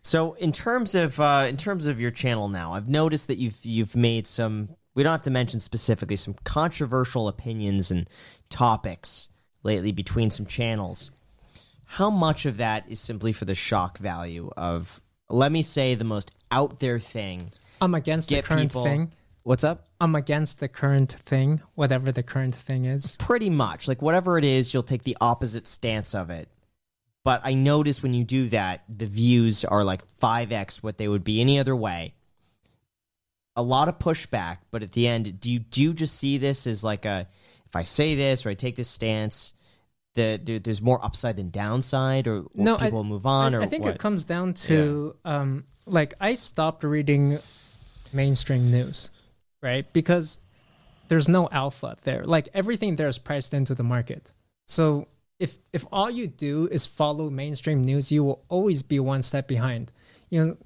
So 0.02 0.34
in 0.34 0.52
terms 0.52 0.94
of 0.94 1.18
uh, 1.18 1.46
in 1.48 1.56
terms 1.56 1.86
of 1.86 1.98
your 1.98 2.10
channel 2.10 2.48
now, 2.48 2.74
I've 2.74 2.88
noticed 2.88 3.28
that 3.28 3.38
you've 3.38 3.58
you've 3.64 3.96
made 3.96 4.26
some. 4.26 4.68
We 4.94 5.02
don't 5.02 5.12
have 5.12 5.22
to 5.22 5.30
mention 5.30 5.60
specifically 5.60 6.16
some 6.16 6.34
controversial 6.44 7.28
opinions 7.28 7.90
and 7.90 8.10
topics 8.50 9.29
lately 9.62 9.92
between 9.92 10.30
some 10.30 10.46
channels. 10.46 11.10
How 11.84 12.10
much 12.10 12.46
of 12.46 12.58
that 12.58 12.84
is 12.88 13.00
simply 13.00 13.32
for 13.32 13.44
the 13.44 13.54
shock 13.54 13.98
value 13.98 14.50
of, 14.56 15.00
let 15.28 15.50
me 15.50 15.62
say, 15.62 15.94
the 15.94 16.04
most 16.04 16.30
out 16.50 16.78
there 16.78 17.00
thing? 17.00 17.50
I'm 17.80 17.94
against 17.94 18.28
the 18.28 18.42
current 18.42 18.70
people- 18.70 18.84
thing. 18.84 19.12
What's 19.42 19.64
up? 19.64 19.86
I'm 20.00 20.14
against 20.14 20.60
the 20.60 20.68
current 20.68 21.12
thing, 21.12 21.62
whatever 21.74 22.12
the 22.12 22.22
current 22.22 22.54
thing 22.54 22.84
is. 22.84 23.16
Pretty 23.16 23.48
much, 23.48 23.88
like 23.88 24.02
whatever 24.02 24.36
it 24.36 24.44
is, 24.44 24.72
you'll 24.72 24.82
take 24.82 25.02
the 25.02 25.16
opposite 25.20 25.66
stance 25.66 26.14
of 26.14 26.28
it. 26.28 26.48
But 27.24 27.40
I 27.44 27.54
notice 27.54 28.02
when 28.02 28.14
you 28.14 28.22
do 28.22 28.48
that, 28.50 28.84
the 28.88 29.06
views 29.06 29.64
are 29.64 29.82
like 29.82 30.06
five 30.18 30.52
x 30.52 30.82
what 30.82 30.98
they 30.98 31.08
would 31.08 31.24
be 31.24 31.40
any 31.40 31.58
other 31.58 31.74
way. 31.74 32.14
A 33.56 33.62
lot 33.62 33.88
of 33.88 33.98
pushback, 33.98 34.58
but 34.70 34.82
at 34.82 34.92
the 34.92 35.08
end, 35.08 35.40
do 35.40 35.52
you 35.52 35.58
do 35.58 35.82
you 35.82 35.92
just 35.94 36.16
see 36.16 36.38
this 36.38 36.66
as 36.66 36.84
like 36.84 37.04
a 37.04 37.26
if 37.70 37.76
I 37.76 37.84
say 37.84 38.14
this 38.16 38.44
or 38.44 38.50
I 38.50 38.54
take 38.54 38.76
this 38.76 38.88
stance, 38.88 39.54
the 40.14 40.40
there, 40.42 40.58
there's 40.58 40.82
more 40.82 41.02
upside 41.04 41.36
than 41.36 41.50
downside, 41.50 42.26
or, 42.26 42.38
or 42.40 42.50
No, 42.54 42.74
I- 42.74 42.78
people 42.84 42.98
will 42.98 43.04
move 43.04 43.26
on, 43.26 43.54
I, 43.54 43.58
or 43.58 43.62
I 43.62 43.66
think 43.66 43.84
what? 43.84 43.94
it 43.94 44.00
comes 44.00 44.24
down 44.24 44.54
to 44.54 45.14
um, 45.24 45.64
like 45.86 46.14
I 46.20 46.34
stopped 46.34 46.82
reading 46.84 47.38
mainstream 48.12 48.70
news, 48.70 49.10
right? 49.62 49.90
Because 49.92 50.40
there's 51.08 51.28
no 51.28 51.48
alpha 51.52 51.96
there. 52.02 52.24
Like 52.24 52.48
everything 52.54 52.96
there 52.96 53.08
is 53.08 53.18
priced 53.18 53.54
into 53.54 53.74
the 53.74 53.84
market. 53.84 54.32
So 54.66 55.06
if 55.38 55.56
if 55.72 55.86
all 55.92 56.10
you 56.10 56.26
do 56.26 56.66
is 56.70 56.86
follow 56.86 57.30
mainstream 57.30 57.82
news, 57.84 58.10
you 58.10 58.24
will 58.24 58.42
always 58.48 58.82
be 58.82 58.98
one 58.98 59.22
step 59.22 59.46
behind. 59.46 59.92
You 60.28 60.44
know, 60.44 60.56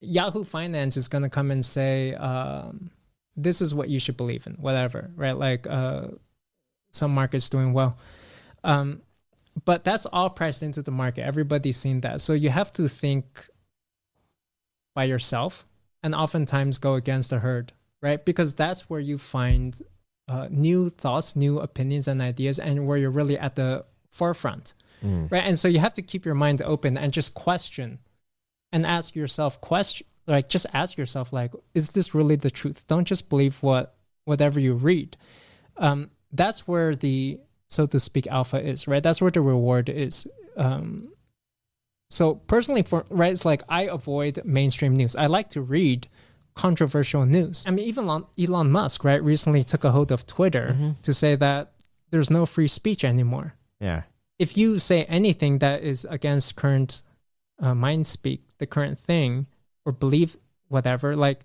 Yahoo 0.00 0.44
Finance 0.44 0.96
is 0.96 1.08
gonna 1.08 1.30
come 1.30 1.50
and 1.50 1.64
say, 1.64 2.14
um, 2.14 2.90
"This 3.36 3.60
is 3.60 3.74
what 3.74 3.88
you 3.88 3.98
should 3.98 4.16
believe 4.16 4.46
in," 4.46 4.54
whatever, 4.54 5.10
right? 5.16 5.36
Like 5.36 5.66
uh, 5.68 6.08
some 6.94 7.12
markets 7.14 7.48
doing 7.48 7.72
well. 7.72 7.96
Um, 8.62 9.02
but 9.64 9.84
that's 9.84 10.06
all 10.06 10.30
priced 10.30 10.62
into 10.62 10.82
the 10.82 10.90
market. 10.90 11.22
Everybody's 11.24 11.76
seen 11.76 12.00
that. 12.00 12.20
So 12.20 12.32
you 12.32 12.50
have 12.50 12.72
to 12.72 12.88
think 12.88 13.48
by 14.94 15.04
yourself 15.04 15.64
and 16.02 16.14
oftentimes 16.14 16.78
go 16.78 16.94
against 16.94 17.30
the 17.30 17.38
herd, 17.40 17.72
right? 18.02 18.24
Because 18.24 18.54
that's 18.54 18.88
where 18.90 19.00
you 19.00 19.18
find 19.18 19.80
uh, 20.28 20.48
new 20.50 20.88
thoughts, 20.88 21.36
new 21.36 21.58
opinions, 21.60 22.08
and 22.08 22.20
ideas, 22.20 22.58
and 22.58 22.86
where 22.86 22.96
you're 22.96 23.10
really 23.10 23.38
at 23.38 23.56
the 23.56 23.84
forefront, 24.10 24.74
Mm. 25.04 25.30
right? 25.30 25.44
And 25.44 25.58
so 25.58 25.68
you 25.68 25.80
have 25.80 25.92
to 25.94 26.02
keep 26.02 26.24
your 26.24 26.34
mind 26.34 26.62
open 26.62 26.96
and 26.96 27.12
just 27.12 27.34
question 27.34 27.98
and 28.72 28.86
ask 28.86 29.14
yourself 29.14 29.60
question 29.60 30.06
like 30.26 30.48
just 30.48 30.66
ask 30.72 30.96
yourself 30.96 31.30
like 31.32 31.52
is 31.74 31.90
this 31.90 32.14
really 32.14 32.34
the 32.36 32.50
truth 32.50 32.86
don't 32.86 33.06
just 33.06 33.28
believe 33.28 33.62
what 33.62 33.94
whatever 34.24 34.58
you 34.58 34.72
read 34.72 35.18
um, 35.76 36.10
that's 36.34 36.68
where 36.68 36.94
the 36.94 37.38
so 37.68 37.86
to 37.86 37.98
speak 37.98 38.26
alpha 38.26 38.60
is 38.60 38.86
right 38.86 39.02
that's 39.02 39.20
where 39.22 39.30
the 39.30 39.40
reward 39.40 39.88
is 39.88 40.26
um, 40.56 41.08
So 42.10 42.34
personally, 42.46 42.82
for 42.82 43.04
right, 43.10 43.32
it's 43.32 43.44
like 43.44 43.62
I 43.68 43.82
avoid 43.90 44.44
mainstream 44.44 44.94
news. 44.94 45.16
I 45.16 45.26
like 45.26 45.50
to 45.50 45.60
read 45.60 46.06
controversial 46.54 47.24
news. 47.26 47.64
I 47.66 47.70
mean, 47.72 47.86
even 47.86 48.04
Elon, 48.04 48.24
Elon 48.38 48.70
Musk, 48.70 49.02
right, 49.02 49.22
recently 49.22 49.64
took 49.64 49.82
a 49.82 49.90
hold 49.90 50.12
of 50.12 50.24
Twitter 50.26 50.94
to 51.02 51.12
say 51.12 51.34
that 51.36 51.72
there's 52.10 52.30
no 52.30 52.46
free 52.46 52.68
speech 52.68 53.02
anymore. 53.04 53.54
Yeah. 53.80 54.02
If 54.38 54.56
you 54.56 54.78
say 54.78 55.04
anything 55.04 55.58
that 55.58 55.82
is 55.82 56.04
against 56.04 56.54
current 56.54 57.02
uh, 57.58 57.74
mind 57.74 58.06
speak, 58.06 58.42
the 58.58 58.66
current 58.66 58.98
thing, 58.98 59.46
or 59.84 59.90
believe 59.90 60.36
whatever, 60.68 61.14
like 61.14 61.40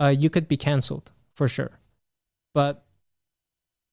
uh, 0.00 0.14
you 0.16 0.30
could 0.30 0.48
be 0.48 0.56
canceled 0.56 1.12
for 1.34 1.48
sure. 1.48 1.78
But 2.54 2.84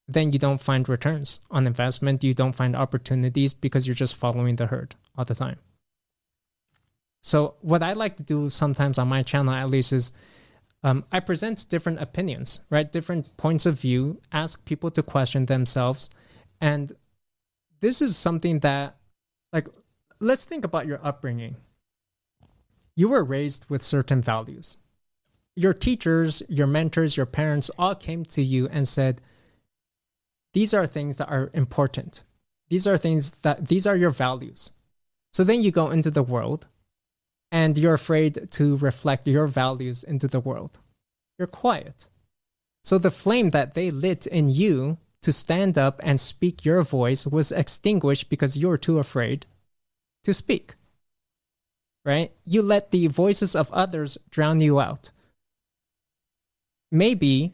then 0.08 0.32
you 0.32 0.40
don't 0.40 0.62
find 0.62 0.88
returns 0.88 1.40
on 1.52 1.68
investment. 1.68 2.24
You 2.24 2.34
don't 2.34 2.56
find 2.56 2.76
opportunities 2.76 3.54
because 3.54 3.86
you're 3.86 3.94
just 3.94 4.16
following 4.16 4.56
the 4.56 4.68
herd 4.68 4.96
all 5.18 5.26
the 5.26 5.36
time. 5.36 5.60
So 7.24 7.56
what 7.62 7.84
I 7.84 7.94
like 7.94 8.16
to 8.18 8.24
do 8.24 8.50
sometimes 8.50 8.98
on 8.98 9.10
my 9.10 9.22
channel, 9.22 9.54
at 9.54 9.70
least, 9.70 9.92
is 9.92 10.14
um, 10.84 11.04
I 11.12 11.20
present 11.20 11.68
different 11.68 12.00
opinions, 12.00 12.62
right? 12.70 12.90
Different 12.90 13.36
points 13.36 13.66
of 13.66 13.82
view. 13.82 14.22
Ask 14.32 14.64
people 14.64 14.92
to 14.92 15.04
question 15.04 15.46
themselves, 15.46 16.10
and 16.62 16.94
this 17.82 18.02
is 18.02 18.16
something 18.16 18.60
that, 18.60 18.96
like, 19.52 19.68
let's 20.20 20.46
think 20.46 20.64
about 20.64 20.88
your 20.88 21.00
upbringing. 21.04 21.58
You 22.96 23.10
were 23.10 23.24
raised 23.24 23.66
with 23.70 23.82
certain 23.82 24.22
values. 24.22 24.78
Your 25.56 25.74
teachers, 25.74 26.42
your 26.48 26.68
mentors, 26.68 27.18
your 27.18 27.26
parents 27.26 27.70
all 27.78 27.96
came 27.96 28.24
to 28.26 28.42
you 28.42 28.68
and 28.70 28.88
said, 28.88 29.22
these 30.58 30.74
are 30.74 30.88
things 30.88 31.18
that 31.18 31.30
are 31.30 31.52
important. 31.54 32.24
These 32.70 32.88
are 32.88 32.98
things 32.98 33.30
that, 33.44 33.68
these 33.68 33.86
are 33.86 33.96
your 33.96 34.10
values. 34.10 34.72
So 35.32 35.44
then 35.44 35.62
you 35.62 35.70
go 35.70 35.92
into 35.92 36.10
the 36.10 36.24
world 36.24 36.66
and 37.52 37.78
you're 37.78 37.94
afraid 37.94 38.50
to 38.50 38.76
reflect 38.78 39.28
your 39.28 39.46
values 39.46 40.04
into 40.04 40.28
the 40.28 40.40
world. 40.40 40.80
You're 41.38 41.48
quiet. 41.48 42.08
So 42.84 42.98
the 42.98 43.12
flame 43.12 43.52
that 43.52 43.76
they 43.76 43.92
lit 43.92 44.26
in 44.26 44.50
you 44.50 44.98
to 45.22 45.32
stand 45.32 45.78
up 45.78 46.02
and 46.04 46.20
speak 46.20 46.66
your 46.66 46.82
voice 46.82 47.28
was 47.28 47.52
extinguished 47.52 48.28
because 48.28 48.58
you're 48.58 48.80
too 48.80 48.98
afraid 48.98 49.46
to 50.24 50.34
speak. 50.34 50.74
Right? 52.04 52.32
You 52.46 52.64
let 52.64 52.90
the 52.90 53.06
voices 53.06 53.56
of 53.56 53.72
others 53.72 54.18
drown 54.32 54.60
you 54.62 54.80
out. 54.80 55.12
Maybe, 56.92 57.54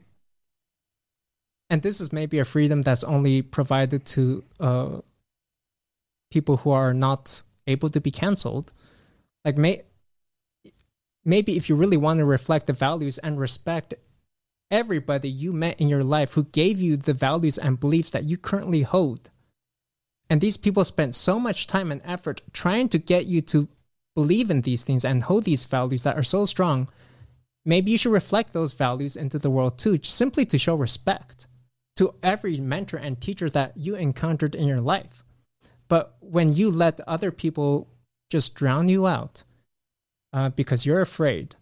and 1.73 1.81
this 1.81 1.99
is 1.99 2.13
maybe 2.13 2.37
a 2.37 2.45
freedom 2.45 2.83
that's 2.83 3.03
only 3.03 3.41
provided 3.41 4.05
to 4.05 4.43
uh, 4.59 4.99
people 6.29 6.57
who 6.57 6.69
are 6.69 6.93
not 6.93 7.41
able 7.65 7.89
to 7.89 7.99
be 7.99 8.11
canceled. 8.11 8.71
Like, 9.43 9.57
may, 9.57 9.81
maybe 11.25 11.57
if 11.57 11.69
you 11.69 11.75
really 11.75 11.97
want 11.97 12.19
to 12.19 12.25
reflect 12.25 12.67
the 12.67 12.73
values 12.73 13.17
and 13.17 13.39
respect 13.39 13.95
everybody 14.69 15.27
you 15.27 15.51
met 15.51 15.81
in 15.81 15.89
your 15.89 16.03
life 16.03 16.33
who 16.33 16.43
gave 16.43 16.79
you 16.79 16.95
the 16.95 17.11
values 17.11 17.57
and 17.57 17.79
beliefs 17.79 18.11
that 18.11 18.25
you 18.25 18.37
currently 18.37 18.83
hold. 18.83 19.31
And 20.29 20.41
these 20.41 20.57
people 20.57 20.83
spent 20.83 21.15
so 21.15 21.39
much 21.39 21.65
time 21.65 21.91
and 21.91 22.01
effort 22.05 22.41
trying 22.53 22.87
to 22.89 22.99
get 22.99 23.25
you 23.25 23.41
to 23.41 23.67
believe 24.13 24.51
in 24.51 24.61
these 24.61 24.83
things 24.83 25.03
and 25.03 25.23
hold 25.23 25.45
these 25.45 25.63
values 25.63 26.03
that 26.03 26.17
are 26.19 26.21
so 26.21 26.45
strong. 26.45 26.87
Maybe 27.65 27.89
you 27.89 27.97
should 27.97 28.11
reflect 28.11 28.53
those 28.53 28.73
values 28.73 29.17
into 29.17 29.39
the 29.39 29.49
world 29.49 29.79
too, 29.79 29.97
simply 30.03 30.45
to 30.45 30.59
show 30.59 30.75
respect 30.75 31.47
to 31.95 32.15
every 32.23 32.59
mentor 32.59 32.97
and 32.97 33.19
teacher 33.19 33.49
that 33.49 33.77
you 33.77 33.95
encountered 33.95 34.55
in 34.55 34.67
your 34.67 34.81
life. 34.81 35.23
But 35.87 36.15
when 36.19 36.53
you 36.53 36.71
let 36.71 36.99
other 37.07 37.31
people 37.31 37.87
just 38.29 38.55
drown 38.55 38.87
you 38.87 39.05
out 39.05 39.43
uh, 40.31 40.49
because 40.49 40.85
you're 40.85 41.01
afraid, 41.01 41.55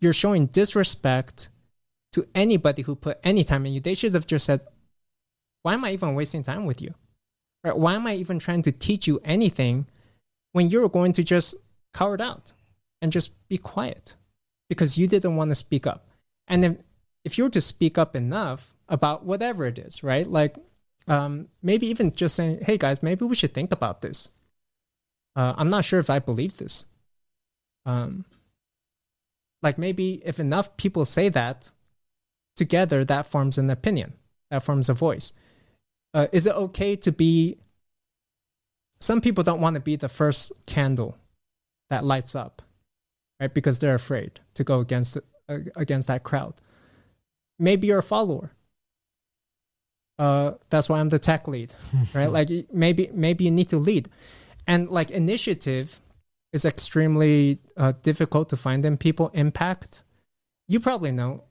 you're 0.00 0.12
showing 0.12 0.46
disrespect 0.46 1.48
to 2.12 2.26
anybody 2.34 2.82
who 2.82 2.96
put 2.96 3.18
any 3.22 3.44
time 3.44 3.66
in 3.66 3.72
you. 3.72 3.80
They 3.80 3.94
should 3.94 4.14
have 4.14 4.26
just 4.26 4.46
said, 4.46 4.62
Why 5.62 5.74
am 5.74 5.84
I 5.84 5.92
even 5.92 6.14
wasting 6.14 6.42
time 6.42 6.66
with 6.66 6.80
you? 6.80 6.94
Right? 7.62 7.76
Why 7.76 7.94
am 7.94 8.06
I 8.06 8.14
even 8.14 8.38
trying 8.38 8.62
to 8.62 8.72
teach 8.72 9.06
you 9.06 9.20
anything 9.24 9.86
when 10.52 10.68
you're 10.68 10.88
going 10.88 11.12
to 11.14 11.22
just 11.22 11.54
cower 11.92 12.20
out 12.20 12.52
and 13.00 13.12
just 13.12 13.32
be 13.48 13.58
quiet 13.58 14.16
because 14.68 14.98
you 14.98 15.06
didn't 15.06 15.36
want 15.36 15.50
to 15.50 15.54
speak 15.54 15.86
up? 15.86 16.08
And 16.48 16.62
then 16.62 16.78
if 17.26 17.36
you 17.36 17.44
were 17.44 17.50
to 17.50 17.60
speak 17.60 17.98
up 17.98 18.16
enough 18.16 18.74
about 18.88 19.24
whatever 19.24 19.66
it 19.66 19.78
is, 19.78 20.02
right? 20.02 20.26
Like 20.26 20.56
um, 21.06 21.48
maybe 21.62 21.86
even 21.88 22.14
just 22.14 22.34
saying, 22.34 22.60
Hey 22.62 22.78
guys, 22.78 23.02
maybe 23.02 23.24
we 23.26 23.34
should 23.34 23.52
think 23.52 23.72
about 23.72 24.00
this. 24.00 24.30
Uh, 25.34 25.52
I'm 25.58 25.68
not 25.68 25.84
sure 25.84 26.00
if 26.00 26.08
I 26.08 26.18
believe 26.18 26.56
this. 26.56 26.86
Um, 27.84 28.24
like 29.62 29.76
maybe 29.76 30.22
if 30.24 30.40
enough 30.40 30.76
people 30.78 31.04
say 31.04 31.28
that, 31.28 31.72
together 32.56 33.04
that 33.04 33.26
forms 33.26 33.58
an 33.58 33.70
opinion 33.70 34.14
that 34.50 34.62
forms 34.62 34.88
a 34.88 34.94
voice 34.94 35.32
uh, 36.14 36.26
is 36.32 36.46
it 36.46 36.54
okay 36.54 36.96
to 36.96 37.12
be 37.12 37.58
some 39.00 39.20
people 39.20 39.44
don't 39.44 39.60
want 39.60 39.74
to 39.74 39.80
be 39.80 39.94
the 39.94 40.08
first 40.08 40.50
candle 40.64 41.16
that 41.90 42.04
lights 42.04 42.34
up 42.34 42.62
right 43.40 43.52
because 43.52 43.78
they're 43.78 43.94
afraid 43.94 44.40
to 44.54 44.64
go 44.64 44.80
against 44.80 45.18
uh, 45.48 45.58
against 45.76 46.08
that 46.08 46.22
crowd 46.22 46.60
maybe 47.58 47.86
you're 47.86 47.98
a 47.98 48.02
follower 48.02 48.52
uh, 50.18 50.52
that's 50.70 50.88
why 50.88 50.98
i'm 50.98 51.08
the 51.08 51.18
tech 51.18 51.46
lead 51.48 51.74
right 52.14 52.30
like 52.30 52.48
maybe 52.72 53.10
maybe 53.12 53.44
you 53.44 53.50
need 53.50 53.68
to 53.68 53.78
lead 53.78 54.08
and 54.66 54.88
like 54.88 55.10
initiative 55.10 56.00
is 56.52 56.64
extremely 56.64 57.58
uh, 57.76 57.92
difficult 58.02 58.48
to 58.48 58.56
find 58.56 58.84
in 58.84 58.96
people 58.96 59.30
impact 59.34 60.02
you 60.68 60.80
probably 60.80 61.12
know 61.12 61.42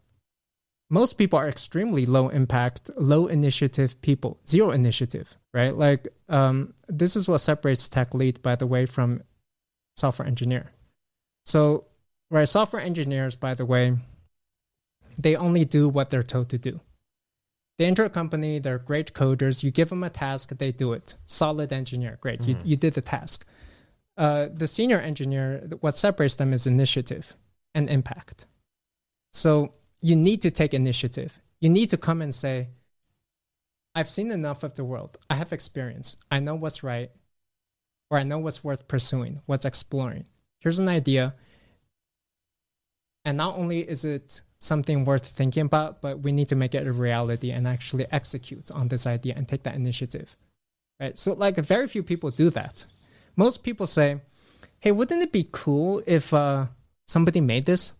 most 0.90 1.18
people 1.18 1.40
are 1.40 1.48
extremely 1.48 2.06
low 2.06 2.30
impact, 2.30 2.92
low 2.98 3.28
initiative 3.28 4.00
people, 4.02 4.40
zero 4.48 4.72
initiative, 4.72 5.36
right? 5.54 5.76
Like, 5.76 6.08
um, 6.30 6.74
this 6.88 7.16
is 7.16 7.28
what 7.28 7.40
separates 7.40 7.90
tech 7.90 8.14
lead, 8.14 8.42
by 8.42 8.56
the 8.56 8.68
way, 8.68 8.86
from 8.86 9.24
software 9.98 10.28
engineer. 10.28 10.72
So, 11.44 11.86
right, 12.30 12.48
software 12.48 12.82
engineers, 12.82 13.36
by 13.36 13.56
the 13.56 13.66
way, 13.66 13.98
they 15.18 15.36
only 15.36 15.66
do 15.66 15.88
what 15.90 16.10
they're 16.10 16.24
told 16.24 16.50
to 16.50 16.58
do. 16.58 16.80
They 17.78 17.86
enter 17.86 18.06
a 18.06 18.10
company, 18.10 18.60
they're 18.60 18.80
great 18.80 19.14
coders. 19.14 19.64
You 19.64 19.72
give 19.72 19.90
them 19.90 20.04
a 20.04 20.10
task, 20.10 20.50
they 20.58 20.72
do 20.72 20.94
it. 20.94 21.16
Solid 21.26 21.74
engineer, 21.74 22.18
great, 22.22 22.42
mm-hmm. 22.42 22.52
you, 22.52 22.58
you 22.64 22.76
did 22.78 22.94
the 22.94 23.02
task. 23.02 23.46
Uh, 24.18 24.48
the 24.54 24.68
senior 24.68 25.00
engineer, 25.00 25.68
what 25.82 25.98
separates 25.98 26.36
them 26.36 26.54
is 26.54 26.68
initiative 26.68 27.36
and 27.74 27.90
impact. 27.90 28.46
So, 29.34 29.74
you 30.02 30.16
need 30.16 30.42
to 30.44 30.52
take 30.52 30.74
initiative. 30.74 31.42
You 31.60 31.70
need 31.70 31.90
to 31.90 31.98
come 31.98 32.22
and 32.22 32.34
say, 32.34 32.70
I've 33.96 34.10
seen 34.10 34.32
enough 34.32 34.64
of 34.64 34.76
the 34.76 34.84
world. 34.84 35.18
I 35.30 35.36
have 35.36 35.52
experience. 35.52 36.18
I 36.30 36.40
know 36.40 36.56
what's 36.56 36.84
right, 36.84 37.12
or 38.10 38.20
I 38.20 38.24
know 38.24 38.38
what's 38.38 38.64
worth 38.64 38.88
pursuing, 38.88 39.42
what's 39.46 39.66
exploring. 39.66 40.28
Here's 40.60 40.80
an 40.80 40.90
idea. 40.90 41.36
And 43.24 43.38
not 43.38 43.58
only 43.58 43.80
is 43.80 44.06
it 44.06 44.42
something 44.66 45.06
worth 45.06 45.26
thinking 45.26 45.66
about, 45.66 46.02
but 46.02 46.20
we 46.20 46.32
need 46.32 46.50
to 46.50 46.56
make 46.56 46.76
it 46.76 46.88
a 46.88 46.92
reality 46.92 47.52
and 47.52 47.68
actually 47.68 48.06
execute 48.12 48.72
on 48.72 48.88
this 48.88 49.08
idea 49.08 49.34
and 49.38 49.48
take 49.48 49.64
that 49.64 49.76
initiative. 49.76 50.36
Right? 51.00 51.18
So, 51.18 51.34
like, 51.34 51.56
very 51.58 51.88
few 51.88 52.04
people 52.04 52.30
do 52.32 52.50
that. 52.52 52.86
Most 53.36 53.64
people 53.64 53.88
say, 53.88 54.22
hey, 54.80 54.92
wouldn't 54.92 55.22
it 55.22 55.32
be 55.32 55.48
cool 55.52 56.02
if 56.06 56.34
uh, 56.34 56.68
somebody 57.06 57.42
made 57.42 57.66
this? 57.66 57.94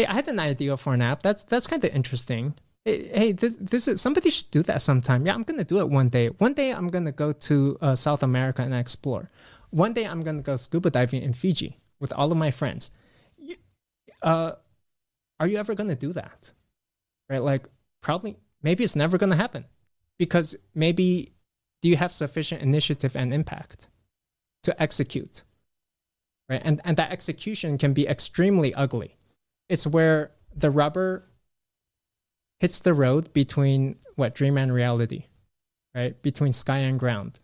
hey, 0.00 0.06
I 0.06 0.14
had 0.14 0.28
an 0.28 0.40
idea 0.40 0.76
for 0.76 0.94
an 0.94 1.02
app. 1.02 1.22
That's 1.22 1.44
that's 1.44 1.66
kind 1.66 1.84
of 1.84 1.94
interesting. 1.94 2.54
Hey, 2.84 3.32
this 3.32 3.56
this 3.56 3.88
is 3.88 4.00
somebody 4.00 4.30
should 4.30 4.50
do 4.50 4.62
that 4.62 4.82
sometime. 4.82 5.26
Yeah, 5.26 5.34
I'm 5.34 5.42
gonna 5.42 5.64
do 5.64 5.78
it 5.80 5.88
one 5.88 6.08
day. 6.08 6.28
One 6.28 6.54
day 6.54 6.72
I'm 6.72 6.88
gonna 6.88 7.12
go 7.12 7.32
to 7.32 7.78
uh, 7.80 7.94
South 7.94 8.22
America 8.22 8.62
and 8.62 8.74
explore. 8.74 9.30
One 9.70 9.92
day 9.92 10.06
I'm 10.06 10.22
gonna 10.22 10.42
go 10.42 10.56
scuba 10.56 10.90
diving 10.90 11.22
in 11.22 11.34
Fiji 11.34 11.78
with 12.00 12.12
all 12.14 12.32
of 12.32 12.38
my 12.38 12.50
friends. 12.50 12.90
Uh, 14.22 14.52
are 15.40 15.48
you 15.48 15.58
ever 15.58 15.74
gonna 15.74 15.96
do 15.96 16.12
that? 16.12 16.52
Right? 17.28 17.42
Like 17.42 17.66
probably 18.00 18.36
maybe 18.62 18.84
it's 18.84 18.94
never 18.94 19.18
gonna 19.18 19.36
happen 19.36 19.64
because 20.18 20.54
maybe 20.74 21.32
do 21.82 21.88
you 21.88 21.96
have 21.96 22.12
sufficient 22.12 22.62
initiative 22.62 23.16
and 23.16 23.34
impact 23.34 23.88
to 24.62 24.80
execute? 24.80 25.42
Right? 26.48 26.62
And 26.64 26.80
and 26.84 26.96
that 26.96 27.10
execution 27.10 27.78
can 27.78 27.92
be 27.92 28.06
extremely 28.06 28.72
ugly 28.74 29.16
it's 29.70 29.86
where 29.86 30.32
the 30.54 30.68
rubber 30.68 31.24
hits 32.58 32.80
the 32.80 32.92
road 32.92 33.32
between 33.32 33.96
what 34.16 34.34
dream 34.34 34.58
and 34.58 34.74
reality, 34.74 35.26
right? 35.94 36.20
Between 36.20 36.52
sky 36.52 36.78
and 36.78 36.98
ground. 36.98 37.38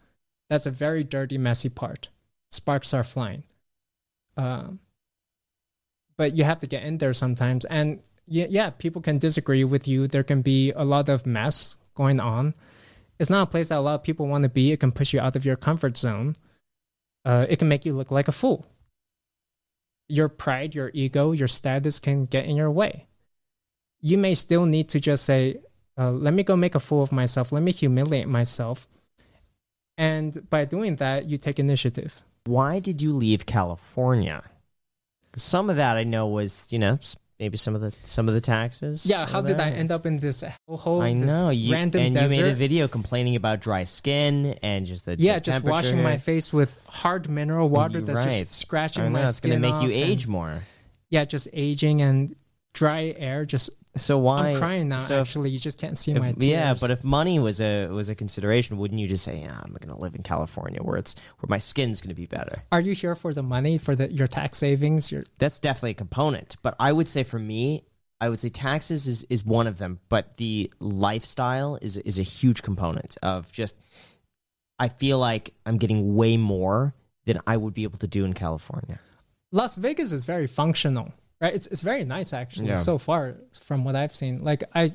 That's 0.50 0.66
a 0.66 0.72
very 0.72 1.04
dirty, 1.04 1.38
messy 1.38 1.68
part. 1.68 2.08
Sparks 2.50 2.92
are 2.92 3.04
flying. 3.04 3.44
Um, 4.36 4.80
but 6.18 6.36
you 6.36 6.44
have 6.44 6.60
to 6.60 6.66
get 6.66 6.82
in 6.82 6.98
there 6.98 7.14
sometimes. 7.14 7.64
And 7.66 8.00
yeah, 8.26 8.46
yeah, 8.48 8.70
people 8.70 9.02
can 9.02 9.18
disagree 9.18 9.64
with 9.64 9.86
you. 9.86 10.08
There 10.08 10.24
can 10.24 10.42
be 10.42 10.72
a 10.72 10.84
lot 10.84 11.08
of 11.08 11.26
mess 11.26 11.76
going 11.94 12.20
on. 12.20 12.54
It's 13.18 13.30
not 13.30 13.48
a 13.48 13.50
place 13.50 13.68
that 13.68 13.78
a 13.78 13.80
lot 13.80 13.94
of 13.94 14.02
people 14.02 14.26
want 14.26 14.42
to 14.42 14.48
be. 14.48 14.72
It 14.72 14.80
can 14.80 14.92
push 14.92 15.12
you 15.12 15.20
out 15.20 15.36
of 15.36 15.44
your 15.44 15.56
comfort 15.56 15.96
zone. 15.96 16.34
uh, 17.26 17.44
it 17.48 17.58
can 17.58 17.68
make 17.68 17.84
you 17.84 17.92
look 17.92 18.12
like 18.12 18.28
a 18.28 18.32
fool. 18.32 18.64
Your 20.08 20.28
pride, 20.28 20.74
your 20.74 20.92
ego, 20.94 21.32
your 21.32 21.48
status 21.48 21.98
can 21.98 22.24
get 22.24 22.46
in 22.46 22.54
your 22.54 22.70
way. 22.70 23.06
You 24.00 24.16
may 24.16 24.34
still 24.34 24.64
need 24.64 24.88
to 24.90 25.00
just 25.00 25.24
say, 25.24 25.56
uh, 25.98 26.12
let 26.12 26.32
me 26.32 26.44
go 26.44 26.54
make 26.54 26.76
a 26.76 26.80
fool 26.80 27.02
of 27.02 27.10
myself. 27.10 27.50
Let 27.50 27.64
me 27.64 27.72
humiliate 27.72 28.28
myself. 28.28 28.86
And 29.98 30.48
by 30.48 30.66
doing 30.66 30.96
that, 30.96 31.28
you 31.28 31.36
take 31.36 31.58
initiative. 31.58 32.22
Why 32.44 32.78
did 32.78 33.02
you 33.02 33.12
leave 33.12 33.44
California? 33.44 34.44
Some 35.36 35.70
of 35.70 35.76
that 35.76 35.96
I 35.96 36.04
know 36.04 36.26
was, 36.28 36.66
you 36.70 36.78
know, 36.78 36.98
maybe 37.38 37.56
some 37.56 37.74
of 37.74 37.80
the 37.80 37.94
some 38.04 38.28
of 38.28 38.34
the 38.34 38.40
taxes. 38.40 39.04
Yeah, 39.06 39.26
how 39.26 39.42
did 39.42 39.60
I 39.60 39.70
end 39.70 39.90
up 39.90 40.06
in 40.06 40.16
this 40.16 40.42
hole? 40.68 41.02
I 41.02 41.12
this 41.14 41.28
know 41.28 41.50
you 41.50 41.72
random 41.72 42.00
and 42.02 42.14
desert? 42.14 42.34
you 42.36 42.42
made 42.42 42.50
a 42.52 42.54
video 42.54 42.88
complaining 42.88 43.36
about 43.36 43.60
dry 43.60 43.84
skin 43.84 44.58
and 44.62 44.86
just 44.86 45.04
the 45.04 45.16
yeah, 45.18 45.38
just 45.38 45.62
washing 45.62 46.02
my 46.02 46.16
face 46.16 46.52
with 46.52 46.78
hard 46.86 47.28
mineral 47.28 47.68
water 47.68 47.98
You're 47.98 48.06
that's 48.06 48.18
right. 48.18 48.30
just 48.44 48.54
scratching 48.58 49.04
I 49.04 49.08
know 49.08 49.12
my 49.12 49.22
it's 49.24 49.36
skin. 49.36 49.50
gonna 49.60 49.72
make 49.74 49.82
you 49.82 49.90
age 49.94 50.26
more. 50.26 50.62
Yeah, 51.10 51.24
just 51.24 51.48
aging 51.52 52.02
and 52.02 52.34
dry 52.72 53.14
air. 53.16 53.44
Just 53.44 53.70
So 53.96 54.18
why? 54.18 54.50
I'm 54.50 54.58
crying 54.58 54.88
now. 54.88 54.98
so 54.98 55.16
if- 55.16 55.20
actually, 55.22 55.50
you 55.50 55.58
just 55.58 55.78
can't 55.78 55.96
see 55.96 56.12
if- 56.12 56.18
my 56.18 56.32
tears. 56.32 56.44
yeah, 56.44 56.74
but 56.74 56.90
if 56.90 57.02
money 57.04 57.38
was 57.38 57.60
a 57.60 57.86
was 57.88 58.08
a 58.08 58.14
consideration, 58.14 58.78
wouldn't 58.78 59.00
you 59.00 59.08
just 59.08 59.24
say, 59.24 59.40
"Yeah, 59.40 59.58
I'm 59.62 59.72
going 59.80 59.94
to 59.94 60.00
live 60.00 60.14
in 60.14 60.22
California 60.22 60.82
where 60.82 60.96
it's 60.96 61.14
where 61.38 61.48
my 61.48 61.58
skin's 61.58 62.00
going 62.00 62.10
to 62.10 62.14
be 62.14 62.26
better"? 62.26 62.62
are 62.72 62.80
you 62.80 62.92
here 62.92 63.14
for 63.14 63.32
the 63.32 63.42
money 63.42 63.78
for 63.78 63.94
the 63.94 64.12
your 64.12 64.26
tax 64.26 64.58
savings? 64.58 65.10
Your 65.10 65.24
That's 65.38 65.58
definitely 65.58 65.92
a 65.92 65.94
component. 65.94 66.56
But 66.62 66.76
I 66.78 66.92
would 66.92 67.08
say 67.08 67.22
for 67.22 67.38
me, 67.38 67.84
I 68.20 68.28
would 68.28 68.38
say 68.40 68.48
taxes 68.48 69.06
is, 69.06 69.24
is 69.28 69.44
one 69.44 69.66
of 69.66 69.78
them, 69.78 70.00
but 70.08 70.36
the 70.36 70.72
lifestyle 70.80 71.78
is 71.82 71.96
is 71.98 72.18
a 72.18 72.22
huge 72.22 72.62
component 72.62 73.16
of 73.22 73.50
just 73.52 73.76
I 74.78 74.88
feel 74.88 75.18
like 75.18 75.54
I'm 75.64 75.78
getting 75.78 76.14
way 76.16 76.36
more 76.36 76.94
than 77.24 77.40
I 77.46 77.56
would 77.56 77.74
be 77.74 77.82
able 77.82 77.98
to 77.98 78.06
do 78.06 78.24
in 78.24 78.34
California. 78.34 79.00
Las 79.52 79.76
Vegas 79.76 80.12
is 80.12 80.22
very 80.22 80.46
functional, 80.46 81.12
right? 81.40 81.54
It's 81.54 81.66
it's 81.68 81.82
very 81.82 82.04
nice 82.04 82.32
actually 82.32 82.68
Yeah. 82.68 82.76
so 82.76 82.98
far 82.98 83.36
from 83.60 83.84
what 83.84 83.96
I've 83.96 84.14
seen. 84.14 84.42
Like 84.42 84.64
I 84.74 84.90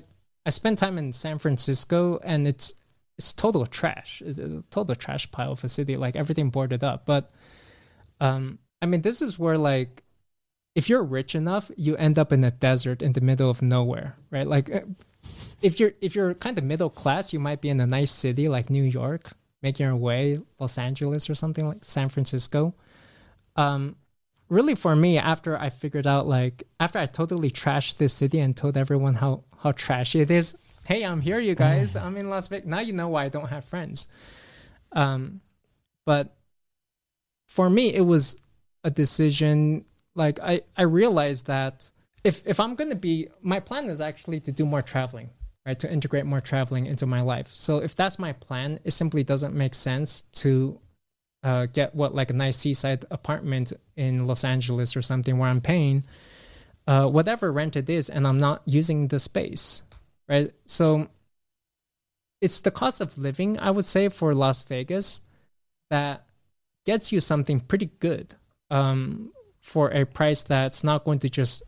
I 0.46 0.50
spent 0.50 0.80
time 0.80 0.98
in 0.98 1.12
San 1.14 1.38
Francisco 1.40 2.20
and 2.24 2.48
it's 2.48 2.74
it's 3.18 3.34
total 3.34 3.66
trash. 3.68 4.22
It's, 4.26 4.38
it's 4.38 4.54
a 4.56 4.64
total 4.72 4.96
trash 4.96 5.30
pile 5.32 5.52
of 5.52 5.64
a 5.64 5.70
city. 5.70 5.98
Like 5.98 6.16
everything 6.16 6.50
boarded 6.50 6.84
up. 6.84 7.06
But 7.06 7.30
um, 8.20 8.60
I 8.82 8.86
mean, 8.86 9.02
this 9.02 9.22
is 9.22 9.38
where 9.38 9.58
like 9.58 10.04
if 10.74 10.90
you're 10.90 11.04
rich 11.04 11.36
enough, 11.36 11.70
you 11.76 11.96
end 11.98 12.18
up 12.18 12.32
in 12.32 12.44
a 12.44 12.52
desert 12.52 13.02
in 13.02 13.14
the 13.14 13.22
middle 13.22 13.50
of 13.50 13.62
nowhere, 13.62 14.16
right? 14.32 14.48
Like 14.48 14.74
uh, 14.74 14.82
if 15.62 15.80
you're 15.80 15.94
if 16.02 16.16
you're 16.16 16.34
kind 16.34 16.58
of 16.58 16.64
middle 16.64 16.90
class, 16.90 17.34
you 17.34 17.40
might 17.40 17.62
be 17.62 17.70
in 17.70 17.80
a 17.80 17.86
nice 17.88 18.12
city 18.12 18.48
like 18.48 18.70
New 18.70 18.84
York, 18.84 19.32
making 19.62 19.86
your 19.86 19.96
way, 19.96 20.40
Los 20.60 20.78
Angeles 20.78 21.30
or 21.30 21.36
something 21.36 21.68
like 21.68 21.84
San 21.84 22.10
Francisco. 22.10 22.74
Um, 23.56 23.96
really 24.52 24.76
for 24.76 24.96
me 24.96 25.18
after 25.18 25.58
i 25.58 25.70
figured 25.70 26.06
out 26.06 26.28
like 26.28 26.64
after 26.80 27.00
i 27.00 27.06
totally 27.06 27.50
trashed 27.50 27.98
this 27.98 28.14
city 28.14 28.40
and 28.40 28.56
told 28.56 28.76
everyone 28.76 29.16
how 29.16 29.44
how 29.64 29.72
trashy 29.72 30.20
it 30.20 30.30
is 30.30 30.58
hey 30.86 31.04
i'm 31.04 31.22
here 31.22 31.40
you 31.40 31.56
guys. 31.56 31.96
I'm 31.96 32.18
in 32.18 32.30
las 32.30 32.50
vegas. 32.50 32.68
Now 32.68 32.80
you 32.80 32.94
know 32.94 33.08
why 33.08 33.26
i 33.26 33.30
don't 33.30 33.48
have 33.48 33.66
friends. 33.66 34.08
Um 34.92 35.42
but 36.06 36.36
for 37.48 37.70
me 37.70 37.94
it 37.94 38.02
was 38.02 38.36
a 38.84 38.90
decision 38.90 39.86
like 40.16 40.40
i 40.42 40.62
i 40.76 40.82
realized 40.82 41.48
that 41.48 41.92
if 42.24 42.46
if 42.46 42.60
i'm 42.60 42.76
going 42.76 42.90
to 42.90 42.96
be 42.96 43.28
my 43.42 43.60
plan 43.60 43.86
is 43.86 44.02
actually 44.02 44.40
to 44.42 44.52
do 44.52 44.66
more 44.66 44.82
traveling 44.82 45.30
right? 45.66 45.78
To 45.80 45.92
integrate 45.92 46.26
more 46.26 46.42
traveling 46.42 46.88
into 46.88 47.06
my 47.06 47.22
life. 47.22 47.50
So 47.54 47.78
if 47.78 47.96
that's 47.96 48.18
my 48.18 48.34
plan 48.34 48.80
it 48.84 48.92
simply 48.92 49.24
doesn't 49.24 49.54
make 49.54 49.76
sense 49.76 50.24
to 50.44 50.80
uh, 51.44 51.66
get 51.68 51.96
what 51.96 52.14
like 52.14 52.30
a 52.30 52.34
nice 52.34 52.58
seaside 52.58 53.06
apartment 53.12 53.74
in 53.96 54.26
Los 54.26 54.44
Angeles 54.44 54.96
or 54.96 55.02
something 55.02 55.38
where 55.38 55.50
I'm 55.50 55.62
paying 55.62 56.06
uh, 56.88 57.08
whatever 57.08 57.52
rent 57.52 57.76
it 57.76 57.90
is 57.90 58.10
and 58.10 58.28
I'm 58.28 58.38
not 58.38 58.62
using 58.66 59.08
the 59.08 59.20
space, 59.20 59.84
right? 60.28 60.52
So 60.66 61.08
it's 62.42 62.62
the 62.62 62.72
cost 62.72 63.02
of 63.02 63.18
living, 63.18 63.60
I 63.60 63.72
would 63.72 63.86
say, 63.86 64.10
for 64.10 64.34
Las 64.34 64.64
Vegas 64.64 65.22
that 65.90 66.26
gets 66.86 67.12
you 67.12 67.20
something 67.20 67.60
pretty 67.60 67.92
good 68.00 68.34
um, 68.70 69.32
for 69.62 69.90
a 69.90 70.06
price 70.06 70.44
that's 70.44 70.84
not 70.84 71.04
going 71.06 71.20
to 71.20 71.30
just, 71.30 71.62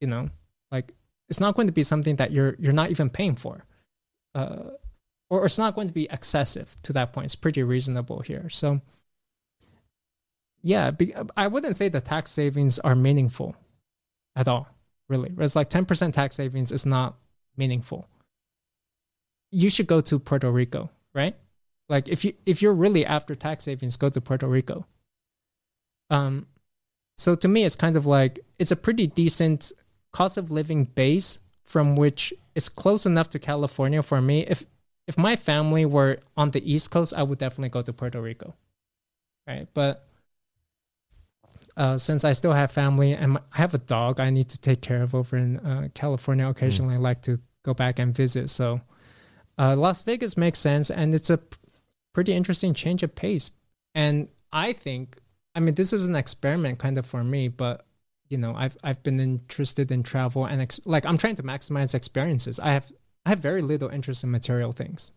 you 0.00 0.06
know, 0.06 0.30
like 0.70 0.92
it's 1.28 1.40
not 1.40 1.54
going 1.54 1.66
to 1.66 1.72
be 1.72 1.82
something 1.82 2.16
that 2.16 2.30
you're 2.30 2.54
you're 2.58 2.72
not 2.72 2.90
even 2.90 3.10
paying 3.10 3.36
for. 3.36 3.64
Uh, 4.34 4.70
or 5.28 5.44
it's 5.44 5.58
not 5.58 5.74
going 5.74 5.88
to 5.88 5.94
be 5.94 6.08
excessive 6.10 6.76
to 6.82 6.92
that 6.92 7.12
point. 7.12 7.24
It's 7.24 7.34
pretty 7.34 7.62
reasonable 7.62 8.20
here. 8.20 8.48
So, 8.50 8.80
yeah, 10.62 10.92
I 11.36 11.48
wouldn't 11.48 11.76
say 11.76 11.88
the 11.88 12.00
tax 12.00 12.30
savings 12.30 12.78
are 12.78 12.94
meaningful 12.94 13.56
at 14.36 14.48
all, 14.48 14.68
really. 15.08 15.32
It's 15.38 15.56
like 15.56 15.70
10% 15.70 16.12
tax 16.12 16.36
savings 16.36 16.70
is 16.70 16.86
not 16.86 17.16
meaningful. 17.56 18.08
You 19.50 19.68
should 19.68 19.86
go 19.86 20.00
to 20.00 20.18
Puerto 20.18 20.50
Rico, 20.50 20.90
right? 21.14 21.36
Like 21.88 22.08
if 22.08 22.24
you 22.24 22.32
if 22.46 22.62
you're 22.62 22.72
really 22.72 23.04
after 23.04 23.34
tax 23.34 23.64
savings, 23.64 23.96
go 23.96 24.08
to 24.08 24.20
Puerto 24.20 24.46
Rico. 24.46 24.86
Um, 26.08 26.46
so 27.18 27.34
to 27.34 27.48
me, 27.48 27.64
it's 27.64 27.76
kind 27.76 27.96
of 27.96 28.06
like 28.06 28.40
it's 28.58 28.70
a 28.70 28.76
pretty 28.76 29.06
decent 29.06 29.72
cost 30.12 30.38
of 30.38 30.50
living 30.50 30.84
base 30.84 31.38
from 31.64 31.96
which 31.96 32.32
is 32.54 32.68
close 32.68 33.04
enough 33.04 33.28
to 33.30 33.38
California 33.38 34.00
for 34.02 34.22
me. 34.22 34.46
If 34.46 34.64
if 35.06 35.18
my 35.18 35.36
family 35.36 35.84
were 35.84 36.20
on 36.36 36.52
the 36.52 36.72
East 36.72 36.90
Coast, 36.90 37.12
I 37.14 37.24
would 37.24 37.38
definitely 37.38 37.70
go 37.70 37.82
to 37.82 37.92
Puerto 37.92 38.22
Rico, 38.22 38.54
right? 39.46 39.68
But 39.74 40.06
uh, 41.76 41.96
since 41.98 42.24
I 42.24 42.32
still 42.32 42.52
have 42.52 42.70
family 42.70 43.12
and 43.12 43.38
I 43.38 43.58
have 43.58 43.74
a 43.74 43.78
dog 43.78 44.20
I 44.20 44.30
need 44.30 44.48
to 44.50 44.58
take 44.58 44.82
care 44.82 45.02
of 45.02 45.14
over 45.14 45.36
in 45.36 45.58
uh, 45.58 45.88
California, 45.94 46.48
occasionally 46.48 46.94
I 46.94 46.98
like 46.98 47.22
to 47.22 47.38
go 47.62 47.74
back 47.74 47.98
and 47.98 48.14
visit. 48.14 48.50
So 48.50 48.80
uh, 49.58 49.76
Las 49.76 50.02
Vegas 50.02 50.36
makes 50.36 50.58
sense, 50.58 50.90
and 50.90 51.14
it's 51.14 51.30
a 51.30 51.40
pretty 52.12 52.32
interesting 52.32 52.74
change 52.74 53.02
of 53.02 53.14
pace. 53.14 53.50
And 53.94 54.28
I 54.52 54.72
think, 54.72 55.18
I 55.54 55.60
mean, 55.60 55.74
this 55.74 55.92
is 55.92 56.06
an 56.06 56.16
experiment 56.16 56.78
kind 56.78 56.98
of 56.98 57.06
for 57.06 57.22
me, 57.22 57.48
but 57.48 57.86
you 58.28 58.38
know, 58.38 58.54
I've 58.56 58.76
I've 58.82 59.02
been 59.02 59.20
interested 59.20 59.92
in 59.92 60.02
travel 60.02 60.46
and 60.46 60.62
ex- 60.62 60.80
like 60.86 61.04
I'm 61.04 61.18
trying 61.18 61.36
to 61.36 61.42
maximize 61.42 61.94
experiences. 61.94 62.58
I 62.58 62.70
have 62.72 62.90
I 63.26 63.30
have 63.30 63.40
very 63.40 63.60
little 63.60 63.90
interest 63.90 64.24
in 64.24 64.30
material 64.30 64.72
things. 64.72 65.12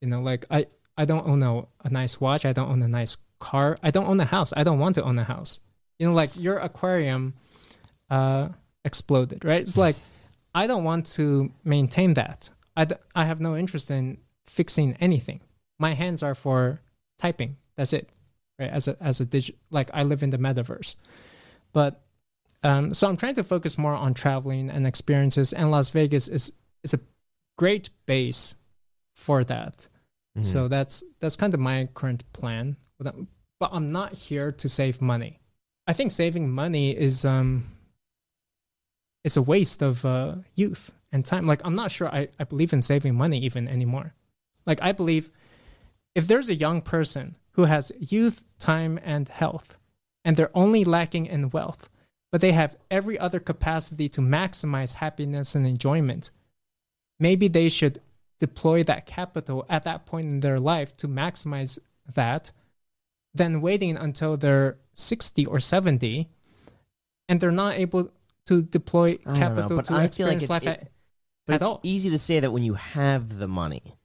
You 0.00 0.08
know, 0.08 0.22
like 0.22 0.46
I 0.50 0.66
I 0.96 1.04
don't 1.04 1.26
own 1.26 1.42
a, 1.42 1.66
a 1.84 1.90
nice 1.90 2.20
watch. 2.20 2.44
I 2.44 2.52
don't 2.52 2.70
own 2.70 2.82
a 2.82 2.88
nice 2.88 3.16
car. 3.40 3.76
I 3.82 3.90
don't 3.90 4.06
own 4.06 4.20
a 4.20 4.24
house. 4.24 4.52
I 4.56 4.62
don't 4.62 4.78
want 4.78 4.94
to 4.94 5.02
own 5.02 5.18
a 5.18 5.24
house. 5.24 5.58
You 6.00 6.08
know, 6.08 6.14
like 6.14 6.30
your 6.34 6.58
aquarium 6.58 7.34
uh, 8.10 8.48
exploded, 8.84 9.44
right? 9.44 9.60
It's 9.60 9.76
like 9.76 9.96
I 10.54 10.66
don't 10.66 10.82
want 10.82 11.06
to 11.14 11.52
maintain 11.62 12.14
that. 12.14 12.50
I, 12.76 12.86
d- 12.86 12.96
I 13.14 13.24
have 13.26 13.40
no 13.40 13.56
interest 13.56 13.90
in 13.90 14.18
fixing 14.46 14.96
anything. 15.00 15.40
My 15.78 15.94
hands 15.94 16.22
are 16.22 16.34
for 16.34 16.80
typing. 17.18 17.56
That's 17.76 17.92
it, 17.92 18.08
right? 18.58 18.70
As 18.70 18.88
a 18.88 18.96
as 19.00 19.20
a 19.20 19.24
digit, 19.24 19.56
like 19.70 19.90
I 19.94 20.02
live 20.02 20.22
in 20.22 20.30
the 20.30 20.38
metaverse, 20.38 20.96
but 21.72 22.00
um, 22.62 22.92
so 22.94 23.08
I'm 23.08 23.16
trying 23.16 23.34
to 23.34 23.44
focus 23.44 23.78
more 23.78 23.94
on 23.94 24.14
traveling 24.14 24.70
and 24.70 24.86
experiences, 24.86 25.52
and 25.52 25.70
Las 25.70 25.90
Vegas 25.90 26.28
is 26.28 26.52
is 26.82 26.94
a 26.94 27.00
great 27.58 27.90
base 28.06 28.56
for 29.16 29.44
that. 29.44 29.88
Mm-hmm. 30.36 30.42
So 30.42 30.68
that's 30.68 31.04
that's 31.20 31.36
kind 31.36 31.54
of 31.54 31.60
my 31.60 31.88
current 31.94 32.24
plan. 32.32 32.76
But 32.98 33.08
I'm, 33.08 33.28
but 33.58 33.70
I'm 33.72 33.92
not 33.92 34.14
here 34.14 34.52
to 34.52 34.68
save 34.68 35.00
money. 35.00 35.39
I 35.90 35.92
think 35.92 36.12
saving 36.12 36.48
money 36.48 36.92
is 36.96 37.24
um 37.24 37.64
is 39.24 39.36
a 39.36 39.42
waste 39.42 39.82
of 39.82 40.04
uh, 40.04 40.36
youth 40.54 40.92
and 41.10 41.24
time. 41.24 41.48
Like 41.48 41.62
I'm 41.64 41.74
not 41.74 41.90
sure 41.90 42.08
I, 42.08 42.28
I 42.38 42.44
believe 42.44 42.72
in 42.72 42.80
saving 42.80 43.16
money 43.16 43.40
even 43.40 43.66
anymore. 43.66 44.14
Like 44.66 44.80
I 44.82 44.92
believe 44.92 45.32
if 46.14 46.28
there's 46.28 46.48
a 46.48 46.54
young 46.54 46.80
person 46.80 47.34
who 47.54 47.64
has 47.64 47.90
youth, 47.98 48.44
time, 48.60 49.00
and 49.02 49.28
health, 49.28 49.78
and 50.24 50.36
they're 50.36 50.56
only 50.56 50.84
lacking 50.84 51.26
in 51.26 51.50
wealth, 51.50 51.90
but 52.30 52.40
they 52.40 52.52
have 52.52 52.76
every 52.88 53.18
other 53.18 53.40
capacity 53.40 54.08
to 54.10 54.20
maximize 54.20 54.94
happiness 54.94 55.56
and 55.56 55.66
enjoyment, 55.66 56.30
maybe 57.18 57.48
they 57.48 57.68
should 57.68 58.00
deploy 58.38 58.84
that 58.84 59.06
capital 59.06 59.66
at 59.68 59.82
that 59.82 60.06
point 60.06 60.26
in 60.26 60.38
their 60.38 60.60
life 60.60 60.96
to 60.98 61.08
maximize 61.08 61.80
that 62.14 62.52
than 63.34 63.60
waiting 63.60 63.96
until 63.96 64.36
they're 64.36 64.78
60 64.94 65.46
or 65.46 65.60
70 65.60 66.28
and 67.28 67.40
they're 67.40 67.50
not 67.50 67.74
able 67.74 68.10
to 68.46 68.62
deploy 68.62 69.18
know, 69.24 69.34
capital 69.34 69.76
but 69.76 69.84
to 69.86 69.94
I 69.94 70.08
feel 70.08 70.26
like 70.26 70.42
experience 70.42 70.48
life 70.48 70.62
it- 70.64 70.68
at, 70.68 70.88
But 71.46 71.54
at 71.54 71.60
it's 71.62 71.68
all. 71.68 71.80
easy 71.82 72.10
to 72.10 72.18
say 72.18 72.40
that 72.40 72.50
when 72.52 72.62
you 72.64 72.74
have 72.74 73.38
the 73.38 73.46
money, 73.48 73.96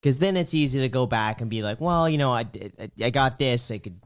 because 0.00 0.18
then 0.18 0.36
it's 0.36 0.54
easy 0.54 0.80
to 0.80 0.88
go 0.88 1.04
back 1.06 1.42
and 1.42 1.50
be 1.50 1.62
like, 1.62 1.78
well, 1.80 2.08
you 2.08 2.16
know, 2.16 2.32
I, 2.32 2.46
I, 2.80 2.90
I 3.02 3.10
got 3.10 3.38
this. 3.38 3.70
I 3.70 3.76
could 3.78 4.00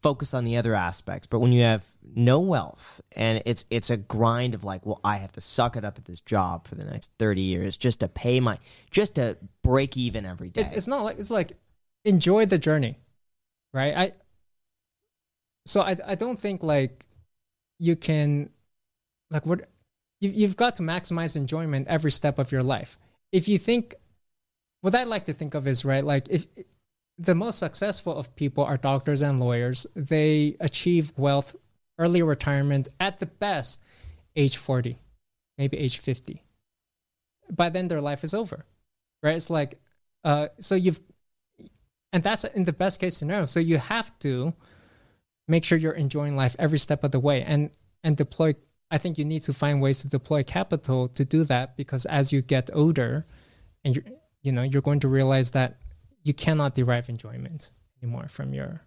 focus 0.00 0.34
on 0.34 0.44
the 0.44 0.56
other 0.56 0.72
aspects. 0.74 1.26
But 1.26 1.40
when 1.40 1.50
you 1.52 1.62
have 1.62 1.84
no 2.14 2.38
wealth 2.38 3.00
and 3.16 3.42
it's 3.44 3.64
it's 3.70 3.90
a 3.90 3.96
grind 3.96 4.54
of 4.54 4.62
like, 4.62 4.86
well, 4.86 5.00
I 5.02 5.16
have 5.16 5.32
to 5.32 5.40
suck 5.40 5.76
it 5.76 5.84
up 5.84 5.98
at 5.98 6.04
this 6.04 6.20
job 6.20 6.68
for 6.68 6.76
the 6.76 6.84
next 6.84 7.10
thirty 7.18 7.40
years 7.42 7.76
just 7.76 8.00
to 8.00 8.08
pay 8.08 8.38
my 8.38 8.58
just 8.92 9.16
to 9.16 9.36
break 9.64 9.96
even 9.96 10.24
every 10.26 10.48
day. 10.50 10.60
It's, 10.60 10.72
it's 10.72 10.86
not 10.86 11.02
like 11.02 11.18
it's 11.18 11.30
like 11.30 11.52
enjoy 12.04 12.46
the 12.46 12.58
journey, 12.58 12.98
right? 13.72 13.96
I 13.96 14.12
so 15.66 15.80
I 15.80 15.96
I 16.06 16.14
don't 16.14 16.38
think 16.38 16.62
like 16.62 17.06
you 17.78 17.96
can 17.96 18.50
like 19.30 19.46
what 19.46 19.68
you 20.20 20.30
you've 20.30 20.56
got 20.56 20.76
to 20.76 20.82
maximize 20.82 21.36
enjoyment 21.36 21.88
every 21.88 22.10
step 22.10 22.38
of 22.38 22.52
your 22.52 22.62
life. 22.62 22.98
If 23.32 23.48
you 23.48 23.58
think 23.58 23.94
what 24.80 24.94
I 24.94 25.04
like 25.04 25.24
to 25.24 25.32
think 25.32 25.54
of 25.54 25.66
is 25.66 25.84
right 25.84 26.04
like 26.04 26.28
if 26.30 26.46
the 27.18 27.34
most 27.34 27.58
successful 27.58 28.14
of 28.16 28.34
people 28.34 28.64
are 28.64 28.76
doctors 28.76 29.22
and 29.22 29.38
lawyers, 29.38 29.86
they 29.94 30.56
achieve 30.60 31.12
wealth, 31.16 31.54
early 31.98 32.22
retirement 32.22 32.88
at 32.98 33.18
the 33.18 33.26
best 33.26 33.82
age 34.34 34.56
40, 34.56 34.98
maybe 35.58 35.78
age 35.78 35.98
50. 35.98 36.42
By 37.50 37.68
then 37.68 37.88
their 37.88 38.00
life 38.00 38.24
is 38.24 38.34
over. 38.34 38.64
Right? 39.22 39.36
It's 39.36 39.50
like 39.50 39.80
uh 40.24 40.48
so 40.60 40.74
you've 40.74 41.00
and 42.12 42.22
that's 42.22 42.44
in 42.44 42.64
the 42.64 42.72
best 42.72 43.00
case 43.00 43.16
scenario. 43.16 43.46
So 43.46 43.60
you 43.60 43.78
have 43.78 44.16
to 44.20 44.54
make 45.48 45.64
sure 45.64 45.78
you're 45.78 45.92
enjoying 45.92 46.36
life 46.36 46.54
every 46.58 46.78
step 46.78 47.04
of 47.04 47.10
the 47.10 47.20
way 47.20 47.42
and 47.42 47.70
and 48.04 48.16
deploy 48.16 48.54
i 48.90 48.96
think 48.98 49.18
you 49.18 49.24
need 49.24 49.42
to 49.42 49.52
find 49.52 49.82
ways 49.82 49.98
to 49.98 50.08
deploy 50.08 50.42
capital 50.42 51.08
to 51.08 51.24
do 51.24 51.42
that 51.44 51.76
because 51.76 52.06
as 52.06 52.32
you 52.32 52.40
get 52.40 52.70
older 52.72 53.26
and 53.84 53.96
you 53.96 54.02
you 54.42 54.52
know 54.52 54.62
you're 54.62 54.80
going 54.82 55.00
to 55.00 55.08
realize 55.08 55.50
that 55.50 55.78
you 56.22 56.32
cannot 56.32 56.74
derive 56.74 57.08
enjoyment 57.08 57.70
anymore 58.00 58.28
from 58.28 58.54
your 58.54 58.82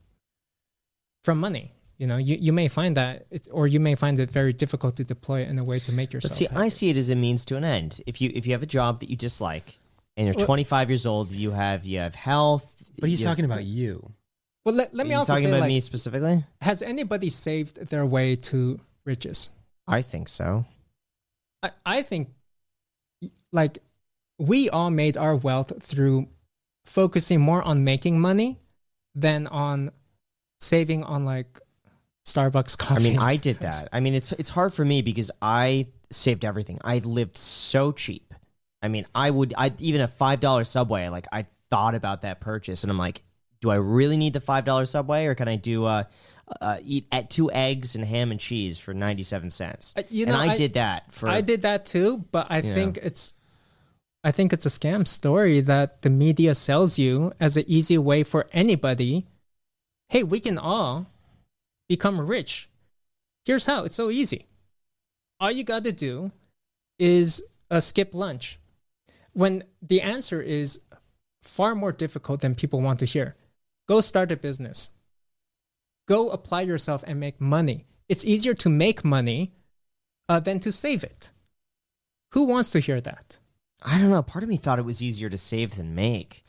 from 1.23 1.39
money 1.39 1.73
you 1.97 2.07
know 2.07 2.17
you, 2.17 2.35
you 2.39 2.53
may 2.53 2.67
find 2.67 2.95
that 2.97 3.25
it's, 3.31 3.47
or 3.49 3.67
you 3.67 3.79
may 3.79 3.95
find 3.95 4.17
it 4.19 4.31
very 4.31 4.53
difficult 4.53 4.95
to 4.95 5.03
deploy 5.03 5.41
it 5.41 5.49
in 5.49 5.59
a 5.59 5.63
way 5.63 5.79
to 5.79 5.91
make 5.91 6.13
yourself 6.13 6.31
But 6.31 6.37
see, 6.37 6.47
I 6.55 6.69
see 6.69 6.89
it 6.89 6.97
as 6.97 7.09
a 7.09 7.15
means 7.15 7.45
to 7.45 7.57
an 7.57 7.63
end. 7.63 8.01
If 8.05 8.21
you 8.21 8.31
if 8.33 8.45
you 8.45 8.53
have 8.53 8.63
a 8.63 8.67
job 8.79 8.99
that 9.01 9.09
you 9.09 9.15
dislike 9.15 9.77
and 10.17 10.25
you're 10.25 10.35
Well- 10.35 10.45
25 10.45 10.89
years 10.89 11.05
old, 11.05 11.31
you 11.31 11.51
have 11.51 11.85
you 11.85 11.99
have 11.99 12.15
health. 12.15 12.74
But 12.99 13.09
he's 13.09 13.21
you 13.21 13.27
have- 13.27 13.35
talking 13.35 13.45
about 13.45 13.65
you. 13.65 14.11
well 14.65 14.75
let, 14.75 14.93
let 14.93 15.05
me 15.07 15.13
also 15.13 15.33
talking 15.33 15.43
say 15.43 15.49
about 15.49 15.61
like 15.61 15.67
me 15.69 15.79
specifically. 15.79 16.43
has 16.61 16.81
anybody 16.81 17.29
saved 17.29 17.87
their 17.89 18.05
way 18.05 18.35
to 18.35 18.79
riches 19.05 19.49
I 19.87 20.01
think 20.01 20.27
so. 20.27 20.65
I, 21.61 21.71
I 21.85 22.01
think 22.01 22.29
like 23.51 23.77
we 24.39 24.69
all 24.69 24.89
made 24.89 25.15
our 25.17 25.35
wealth 25.35 25.71
through 25.81 26.27
focusing 26.85 27.39
more 27.39 27.61
on 27.61 27.83
making 27.83 28.19
money 28.19 28.59
than 29.13 29.47
on 29.47 29.91
saving 30.59 31.03
on 31.03 31.23
like 31.25 31.59
Starbucks 32.27 32.77
coffee. 32.77 33.05
I 33.05 33.09
mean, 33.11 33.19
I 33.19 33.35
did 33.35 33.57
that. 33.59 33.87
I 33.93 33.99
mean, 33.99 34.15
it's 34.15 34.31
it's 34.33 34.49
hard 34.49 34.73
for 34.73 34.83
me 34.83 35.01
because 35.03 35.29
I 35.41 35.87
saved 36.11 36.43
everything. 36.43 36.79
I 36.83 36.97
lived 36.99 37.37
so 37.37 37.91
cheap. 37.91 38.33
I 38.81 38.87
mean, 38.87 39.05
I 39.13 39.29
would 39.29 39.53
I 39.55 39.71
even 39.79 40.01
a 40.01 40.07
five 40.07 40.39
dollar 40.39 40.63
subway. 40.63 41.07
Like 41.09 41.27
I 41.31 41.45
thought 41.75 41.95
about 41.95 42.21
that 42.21 42.39
purchase, 42.39 42.83
and 42.83 42.91
I'm 42.91 42.97
like, 42.97 43.23
do 43.61 43.69
I 43.69 43.75
really 43.75 44.17
need 44.17 44.33
the 44.33 44.41
five 44.41 44.65
dollar 44.65 44.85
subway, 44.85 45.25
or 45.25 45.35
can 45.35 45.47
I 45.47 45.55
do 45.55 45.85
uh, 45.85 46.03
uh 46.61 46.77
eat 46.83 47.07
at 47.11 47.29
two 47.29 47.51
eggs 47.51 47.95
and 47.95 48.05
ham 48.05 48.31
and 48.31 48.39
cheese 48.39 48.79
for 48.79 48.93
ninety 48.93 49.23
seven 49.23 49.49
cents? 49.49 49.93
Uh, 49.97 50.03
you 50.09 50.25
and 50.25 50.33
know, 50.33 50.39
I, 50.39 50.53
I- 50.53 50.57
did 50.57 50.73
that 50.73 51.13
for. 51.13 51.29
I 51.29 51.41
did 51.41 51.63
that 51.63 51.85
too, 51.85 52.25
but 52.31 52.47
I 52.49 52.61
think 52.61 52.97
it's 53.01 53.33
I 54.23 54.31
think 54.31 54.53
it's 54.53 54.65
a 54.65 54.69
scam 54.69 55.07
story 55.07 55.61
that 55.61 56.01
the 56.01 56.09
media 56.09 56.55
sells 56.55 56.97
you 56.97 57.31
as 57.39 57.57
an 57.57 57.65
easy 57.67 57.99
way 57.99 58.23
for 58.23 58.47
anybody. 58.51 59.27
Hey, 60.09 60.23
we 60.23 60.39
can 60.39 60.57
all 60.57 61.05
become 61.87 62.19
rich. 62.19 62.67
Here's 63.45 63.67
how. 63.67 63.83
It's 63.83 63.95
so 63.95 64.09
easy. 64.09 64.47
All 65.39 65.51
you 65.51 65.63
got 65.63 65.83
to 65.83 65.91
do 65.91 66.31
is 66.97 67.43
uh, 67.69 67.79
skip 67.79 68.15
lunch. 68.15 68.57
When 69.33 69.63
the 69.79 70.01
answer 70.01 70.41
is 70.41 70.79
far 71.47 71.75
more 71.75 71.91
difficult 71.91 72.41
than 72.41 72.55
people 72.55 72.81
want 72.81 72.99
to 72.99 73.05
hear. 73.05 73.35
Go 73.87 74.01
start 74.01 74.31
a 74.31 74.35
business. 74.35 74.89
Go 76.07 76.29
apply 76.29 76.61
yourself 76.61 77.03
and 77.07 77.19
make 77.19 77.39
money. 77.39 77.85
It's 78.09 78.25
easier 78.25 78.53
to 78.55 78.69
make 78.69 79.03
money 79.03 79.53
uh, 80.29 80.39
than 80.39 80.59
to 80.59 80.71
save 80.71 81.03
it. 81.03 81.31
Who 82.33 82.43
wants 82.43 82.71
to 82.71 82.79
hear 82.79 83.01
that? 83.01 83.39
I 83.83 83.97
don't 83.97 84.09
know. 84.09 84.21
Part 84.21 84.43
of 84.43 84.49
me 84.49 84.57
thought 84.57 84.79
it 84.79 84.85
was 84.85 85.01
easier 85.01 85.29
to 85.29 85.37
save 85.37 85.75
than 85.75 85.95
make. 85.95 86.43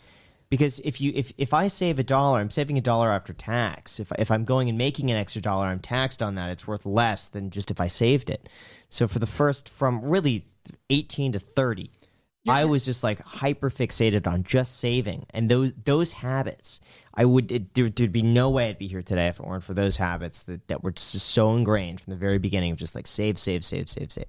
Because 0.48 0.78
if 0.81 1.01
you 1.01 1.12
if, 1.14 1.32
if 1.36 1.52
I 1.52 1.68
save 1.68 1.98
a 1.98 2.05
dollar, 2.05 2.39
I'm 2.39 2.51
saving 2.51 2.78
a 2.78 2.82
dollar 2.82 3.10
after 3.10 3.32
tax. 3.32 3.98
If 3.98 4.12
if 4.18 4.31
I'm 4.31 4.44
going 4.44 4.68
and 4.68 4.78
making 4.78 5.10
an 5.10 5.16
extra 5.16 5.43
dollar, 5.43 5.66
I'm 5.66 5.81
taxed 5.81 6.23
on 6.23 6.36
that. 6.36 6.51
It's 6.51 6.68
worth 6.68 6.86
less 6.86 7.28
than 7.28 7.51
just 7.51 7.70
if 7.70 7.81
I 7.81 7.89
saved 7.89 8.31
it. 8.31 8.48
So 8.89 9.09
for 9.09 9.18
the 9.18 9.27
first 9.27 9.68
from 9.68 10.05
really 10.05 10.47
18 10.89 11.32
to 11.32 11.39
30, 11.39 11.90
I 12.48 12.64
was 12.64 12.85
just 12.85 13.02
like 13.02 13.20
hyper 13.20 13.70
fixated 13.70 14.27
on 14.27 14.43
just 14.43 14.78
saving 14.78 15.27
and 15.31 15.51
those 15.51 15.73
those 15.85 16.12
habits. 16.12 16.81
I 17.14 17.24
would 17.24 17.51
it, 17.51 17.74
there, 17.74 17.89
there'd 17.89 18.12
be 18.12 18.23
no 18.23 18.51
way 18.51 18.68
I'd 18.68 18.78
be 18.78 18.86
here 18.86 19.02
today 19.02 19.28
if 19.28 19.40
it 19.40 19.47
weren't 19.47 19.64
for 19.64 19.74
those 19.74 19.97
habits 19.97 20.43
that, 20.43 20.68
that 20.68 20.82
were 20.82 20.93
just 20.93 21.14
so 21.14 21.55
ingrained 21.55 22.01
from 22.01 22.12
the 22.12 22.18
very 22.18 22.39
beginning 22.39 22.73
of 22.73 22.78
just 22.78 22.94
like 22.94 23.06
save, 23.06 23.39
save, 23.39 23.64
save, 23.64 23.89
save, 23.89 24.12
save. 24.12 24.27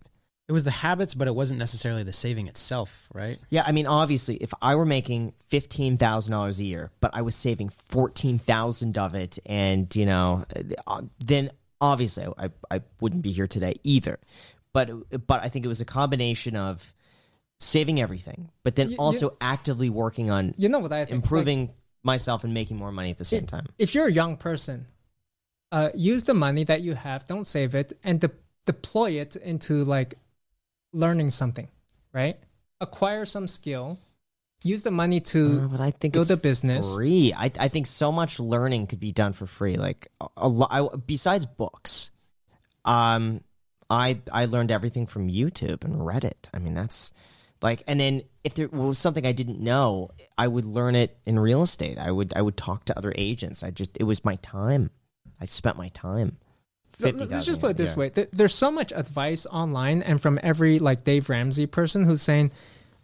It 0.47 0.53
was 0.53 0.63
the 0.63 0.71
habits, 0.71 1.13
but 1.13 1.27
it 1.27 1.35
wasn't 1.35 1.59
necessarily 1.59 2.03
the 2.03 2.13
saving 2.13 2.47
itself, 2.47 3.09
right? 3.13 3.37
Yeah, 3.49 3.63
I 3.67 3.73
mean, 3.73 3.85
obviously, 3.85 4.37
if 4.37 4.53
I 4.61 4.75
were 4.75 4.85
making 4.85 5.33
fifteen 5.47 5.97
thousand 5.97 6.31
dollars 6.31 6.61
a 6.61 6.63
year, 6.63 6.89
but 7.01 7.11
I 7.13 7.21
was 7.21 7.35
saving 7.35 7.69
fourteen 7.69 8.39
thousand 8.39 8.97
of 8.97 9.13
it, 9.13 9.39
and 9.45 9.93
you 9.93 10.05
know, 10.05 10.45
uh, 10.87 11.01
then 11.19 11.51
obviously 11.81 12.27
I, 12.37 12.49
I 12.71 12.81
wouldn't 13.01 13.23
be 13.23 13.33
here 13.33 13.47
today 13.47 13.73
either. 13.83 14.19
But 14.71 15.27
but 15.27 15.43
I 15.43 15.49
think 15.49 15.65
it 15.65 15.67
was 15.67 15.81
a 15.81 15.85
combination 15.85 16.55
of 16.55 16.93
saving 17.59 17.99
everything, 17.99 18.49
but 18.63 18.75
then 18.75 18.87
You- 18.89 18.93
you- 18.93 18.97
also 18.99 19.37
actively 19.41 19.89
working 19.89 20.29
on 20.29 20.53
You 20.57 20.69
know 20.69 20.79
what 20.79 20.91
I 20.93 20.99
think? 21.05 21.09
Like, 21.09 21.15
improving 21.15 21.73
myself 22.03 22.43
and 22.43 22.53
making 22.53 22.77
more 22.77 22.91
money 22.91 23.09
at 23.11 23.17
the 23.17 23.25
same 23.25 23.45
time. 23.47 23.65
if 23.77 23.93
you're 23.95 24.07
a 24.07 24.11
young 24.11 24.37
person, 24.37 24.87
uh, 25.71 25.89
use 25.95 26.23
the 26.23 26.33
money 26.33 26.63
that 26.63 26.81
you 26.81 26.93
have, 26.93 27.27
don't 27.27 27.45
save 27.45 27.75
it, 27.75 27.93
and 28.03 28.21
de- 28.21 28.31
deploy 28.65 29.11
it 29.11 29.35
into 29.35 29.83
like 29.83 30.15
learning 30.93 31.29
something, 31.31 31.67
right? 32.13 32.39
Acquire 32.79 33.25
some 33.25 33.47
skill. 33.47 33.97
Use 34.63 34.83
the 34.83 34.91
money 34.91 35.19
to 35.19 35.61
Uh, 35.63 35.67
but 35.67 35.81
I 35.81 35.91
think 35.91 36.13
build 36.13 36.23
it's 36.25 36.31
a 36.31 36.37
business. 36.37 36.95
free. 36.95 37.33
I 37.33 37.51
I 37.59 37.67
think 37.67 37.85
so 37.87 38.11
much 38.11 38.39
learning 38.39 38.87
could 38.87 38.99
be 38.99 39.11
done 39.11 39.33
for 39.33 39.45
free. 39.47 39.77
Like 39.77 40.07
a, 40.21 40.27
a 40.37 40.47
lot. 40.47 41.05
Besides 41.07 41.45
books, 41.45 42.11
um, 42.85 43.41
I 43.89 44.19
I 44.31 44.45
learned 44.45 44.71
everything 44.71 45.05
from 45.05 45.27
YouTube 45.29 45.83
and 45.83 45.95
Reddit. 45.97 46.49
I 46.53 46.59
mean, 46.59 46.73
that's 46.73 47.11
like, 47.61 47.83
and 47.87 47.99
then 47.99 48.23
if 48.43 48.53
there 48.53 48.67
was 48.67 48.99
something 48.99 49.25
I 49.25 49.31
didn't 49.31 49.59
know, 49.59 50.09
I 50.37 50.47
would 50.47 50.65
learn 50.65 50.95
it 50.95 51.17
in 51.25 51.39
real 51.39 51.61
estate. 51.63 51.97
I 51.97 52.11
would 52.11 52.33
I 52.35 52.41
would 52.41 52.57
talk 52.57 52.85
to 52.85 52.97
other 52.97 53.13
agents. 53.15 53.63
I 53.63 53.71
just 53.71 53.97
it 53.97 54.03
was 54.03 54.23
my 54.23 54.35
time. 54.37 54.91
I 55.41 55.45
spent 55.45 55.77
my 55.77 55.89
time. 55.89 56.37
Let- 56.99 57.13
Fifty. 57.13 57.25
Let's 57.35 57.45
just 57.45 57.59
put 57.61 57.71
it 57.71 57.77
this 57.77 57.95
way: 57.97 58.09
there's 58.31 58.55
so 58.55 58.71
much 58.71 58.91
advice 58.95 59.45
online, 59.47 60.01
and 60.01 60.21
from 60.21 60.39
every 60.41 60.79
like 60.79 61.03
Dave 61.03 61.29
Ramsey 61.29 61.65
person 61.67 62.05
who's 62.05 62.21
saying, 62.21 62.51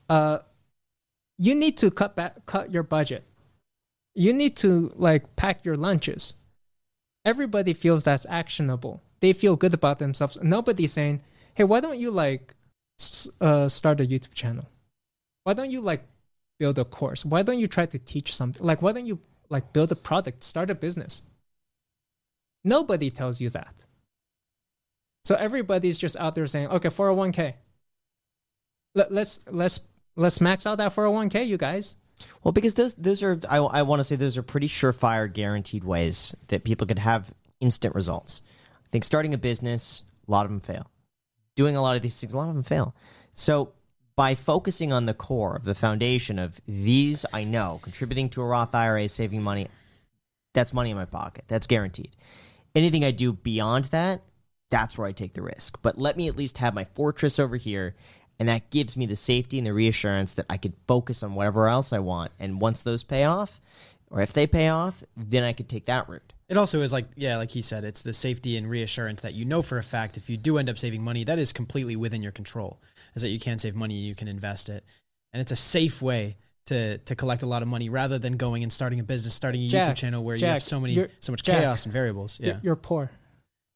uh, 0.09 0.39
"You 1.37 1.53
need 1.55 1.77
to 1.77 1.91
cut 1.91 2.15
back, 2.15 2.45
cut 2.45 2.71
your 2.71 2.83
budget. 2.83 3.23
You 4.15 4.33
need 4.33 4.55
to 4.57 4.91
like 4.95 5.35
pack 5.35 5.65
your 5.65 5.77
lunches." 5.77 6.33
Everybody 7.25 7.73
feels 7.73 8.03
that's 8.03 8.25
actionable. 8.29 9.01
They 9.19 9.31
feel 9.33 9.55
good 9.55 9.73
about 9.73 9.99
themselves. 9.99 10.37
Nobody's 10.41 10.91
saying, 10.93 11.21
"Hey, 11.53 11.63
why 11.63 11.79
don't 11.79 11.97
you 11.99 12.11
like 12.11 12.55
uh, 13.41 13.69
start 13.69 14.01
a 14.01 14.05
YouTube 14.05 14.33
channel? 14.33 14.65
Why 15.43 15.53
don't 15.53 15.69
you 15.69 15.81
like 15.81 16.03
build 16.59 16.79
a 16.79 16.85
course? 16.85 17.25
Why 17.25 17.43
don't 17.43 17.59
you 17.59 17.67
try 17.67 17.85
to 17.85 17.99
teach 17.99 18.35
something? 18.35 18.65
Like, 18.65 18.81
why 18.81 18.91
don't 18.91 19.05
you 19.05 19.19
like 19.49 19.73
build 19.73 19.91
a 19.91 19.95
product, 19.95 20.43
start 20.43 20.69
a 20.69 20.75
business?" 20.75 21.23
Nobody 22.63 23.11
tells 23.11 23.41
you 23.41 23.49
that. 23.51 23.85
So 25.25 25.35
everybody's 25.35 25.97
just 25.97 26.17
out 26.17 26.35
there 26.35 26.47
saying, 26.47 26.67
"Okay, 26.67 26.89
401k. 26.89 27.55
Let, 28.95 29.11
let's 29.11 29.41
let's 29.49 29.79
let's 30.15 30.41
max 30.41 30.67
out 30.67 30.77
that 30.77 30.93
401k, 30.93 31.47
you 31.47 31.57
guys." 31.57 31.97
Well, 32.43 32.51
because 32.51 32.73
those 32.75 32.93
those 32.95 33.23
are 33.23 33.39
I, 33.49 33.57
I 33.57 33.81
want 33.83 33.99
to 33.99 34.03
say 34.03 34.15
those 34.15 34.37
are 34.37 34.43
pretty 34.43 34.67
surefire, 34.67 35.31
guaranteed 35.31 35.83
ways 35.83 36.35
that 36.47 36.63
people 36.63 36.87
could 36.87 36.99
have 36.99 37.33
instant 37.59 37.95
results. 37.95 38.41
I 38.85 38.89
think 38.91 39.03
starting 39.03 39.33
a 39.33 39.37
business, 39.37 40.03
a 40.27 40.31
lot 40.31 40.45
of 40.45 40.51
them 40.51 40.59
fail. 40.59 40.89
Doing 41.55 41.75
a 41.75 41.81
lot 41.81 41.95
of 41.95 42.01
these 42.01 42.19
things, 42.19 42.33
a 42.33 42.37
lot 42.37 42.49
of 42.49 42.55
them 42.55 42.63
fail. 42.63 42.95
So 43.33 43.73
by 44.15 44.35
focusing 44.35 44.93
on 44.93 45.05
the 45.05 45.13
core 45.13 45.55
of 45.55 45.65
the 45.65 45.75
foundation 45.75 46.39
of 46.39 46.61
these, 46.67 47.25
I 47.33 47.43
know 47.43 47.79
contributing 47.81 48.29
to 48.29 48.41
a 48.41 48.45
Roth 48.45 48.75
IRA, 48.75 49.07
saving 49.09 49.41
money, 49.41 49.67
that's 50.53 50.73
money 50.73 50.91
in 50.91 50.97
my 50.97 51.05
pocket. 51.05 51.45
That's 51.47 51.67
guaranteed. 51.67 52.15
Anything 52.75 53.03
I 53.03 53.11
do 53.11 53.33
beyond 53.33 53.85
that, 53.85 54.21
that's 54.69 54.97
where 54.97 55.07
I 55.07 55.11
take 55.11 55.33
the 55.33 55.41
risk. 55.41 55.79
But 55.81 55.97
let 55.97 56.17
me 56.17 56.27
at 56.27 56.37
least 56.37 56.59
have 56.59 56.73
my 56.73 56.85
fortress 56.95 57.39
over 57.39 57.55
here. 57.57 57.95
And 58.39 58.49
that 58.49 58.71
gives 58.71 58.97
me 58.97 59.05
the 59.05 59.15
safety 59.15 59.57
and 59.59 59.67
the 59.67 59.73
reassurance 59.73 60.33
that 60.33 60.47
I 60.49 60.57
could 60.57 60.73
focus 60.87 61.21
on 61.21 61.35
whatever 61.35 61.67
else 61.67 61.93
I 61.93 61.99
want. 61.99 62.31
And 62.39 62.59
once 62.59 62.81
those 62.81 63.03
pay 63.03 63.23
off, 63.23 63.61
or 64.09 64.21
if 64.21 64.33
they 64.33 64.47
pay 64.47 64.69
off, 64.69 65.03
then 65.15 65.43
I 65.43 65.53
could 65.53 65.69
take 65.69 65.85
that 65.85 66.09
route. 66.09 66.32
It 66.53 66.57
also 66.57 66.81
is 66.81 66.93
like, 66.93 67.07
yeah, 67.15 67.37
like 67.37 67.49
he 67.49 67.63
said, 67.63 67.83
it's 67.83 68.03
the 68.03 68.13
safety 68.13 68.57
and 68.57 68.69
reassurance 68.69 69.21
that 69.23 69.33
you 69.33 69.43
know 69.43 69.63
for 69.63 69.79
a 69.79 69.83
fact 69.83 70.17
if 70.17 70.29
you 70.29 70.37
do 70.37 70.59
end 70.59 70.69
up 70.69 70.77
saving 70.77 71.01
money, 71.01 71.23
that 71.23 71.39
is 71.39 71.51
completely 71.51 71.95
within 71.95 72.21
your 72.21 72.31
control. 72.31 72.79
Is 73.15 73.23
that 73.23 73.29
you 73.29 73.39
can 73.39 73.57
save 73.57 73.73
money, 73.73 73.95
you 73.95 74.13
can 74.13 74.27
invest 74.27 74.69
it, 74.69 74.83
and 75.33 75.41
it's 75.41 75.51
a 75.51 75.55
safe 75.55 75.99
way 75.99 76.37
to 76.67 76.99
to 76.99 77.15
collect 77.15 77.41
a 77.41 77.47
lot 77.47 77.63
of 77.63 77.67
money 77.67 77.89
rather 77.89 78.19
than 78.19 78.37
going 78.37 78.61
and 78.61 78.71
starting 78.71 78.99
a 78.99 79.03
business, 79.03 79.33
starting 79.33 79.63
a 79.63 79.67
Jack, 79.67 79.87
YouTube 79.87 79.95
channel 79.95 80.23
where 80.23 80.35
you 80.35 80.45
have 80.45 80.61
so 80.61 80.79
many 80.79 81.07
so 81.21 81.31
much 81.31 81.41
Jack, 81.41 81.61
chaos 81.61 81.85
and 81.85 81.91
variables. 81.91 82.39
You're- 82.39 82.53
Yeah. 82.53 82.59
You're, 82.61 82.75
poor. 82.75 83.09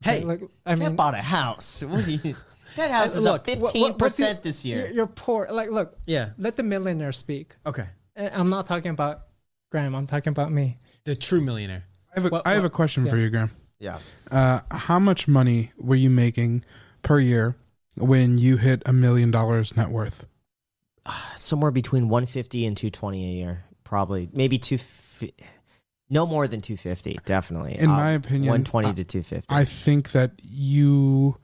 Hey, 0.01 0.23
like 0.23 0.41
I 0.63 0.75
mean, 0.75 0.95
bought 0.95 1.15
a 1.15 1.17
house. 1.17 1.81
What 1.87 2.05
do 2.05 2.11
you, 2.11 2.35
that 2.75 2.91
house 2.91 3.15
is 3.15 3.23
Look, 3.23 3.39
up 3.39 3.45
fifteen 3.45 3.95
percent 3.95 4.43
this 4.43 4.63
year. 4.63 4.91
you're 4.93 5.07
poor. 5.07 5.47
Like, 5.49 5.71
look, 5.71 5.97
yeah. 6.05 6.29
let 6.37 6.57
the 6.57 6.63
millionaire 6.63 7.11
speak. 7.11 7.55
Okay. 7.65 7.87
Uh, 8.15 8.29
I'm 8.31 8.51
not 8.51 8.67
talking 8.67 8.91
about 8.91 9.23
Graham. 9.71 9.95
I'm 9.95 10.05
talking 10.05 10.29
about 10.29 10.51
me. 10.51 10.77
The 11.05 11.15
true 11.15 11.41
millionaire. 11.41 11.85
I 12.17 12.19
have 12.19 12.25
a, 12.25 12.29
What- 12.29 12.47
I 12.47 12.51
have 12.53 12.63
a 12.63 12.63
what- 12.63 12.73
question 12.73 13.07
for 13.07 13.15
you, 13.15 13.29
Graham. 13.29 13.51
Yeah. 13.79 13.99
Uh, 14.31 14.61
how 14.71 14.97
much 14.97 15.27
money 15.27 15.71
were 15.77 15.95
you 15.95 16.09
making 16.09 16.63
per 17.03 17.19
year 17.19 17.55
when 17.95 18.39
you 18.39 18.57
hit 18.57 18.81
a 18.87 18.93
million 18.93 19.29
dollars 19.29 19.77
net 19.77 19.89
worth? 19.89 20.25
somewhere 21.35 21.69
between 21.71 22.09
150 22.09 22.65
and 22.65 22.75
220 22.75 23.23
a 23.23 23.33
year 23.37 23.63
probably 23.83 24.27
maybe 24.33 24.57
two 24.57 24.77
fi- 24.77 25.31
no 26.09 26.25
more 26.25 26.45
than 26.47 26.59
250 26.59 27.19
definitely 27.23 27.75
In 27.77 27.89
Uh, 27.91 27.95
my 27.95 28.11
opinion, 28.11 28.49
120 28.49 28.87
I- 28.89 28.91
to 28.93 29.03
250 29.05 29.53
I 29.55 29.63
think 29.63 30.11
that 30.11 30.31
you 30.43 31.37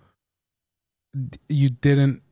you 1.48 1.70
didn't 1.70 2.24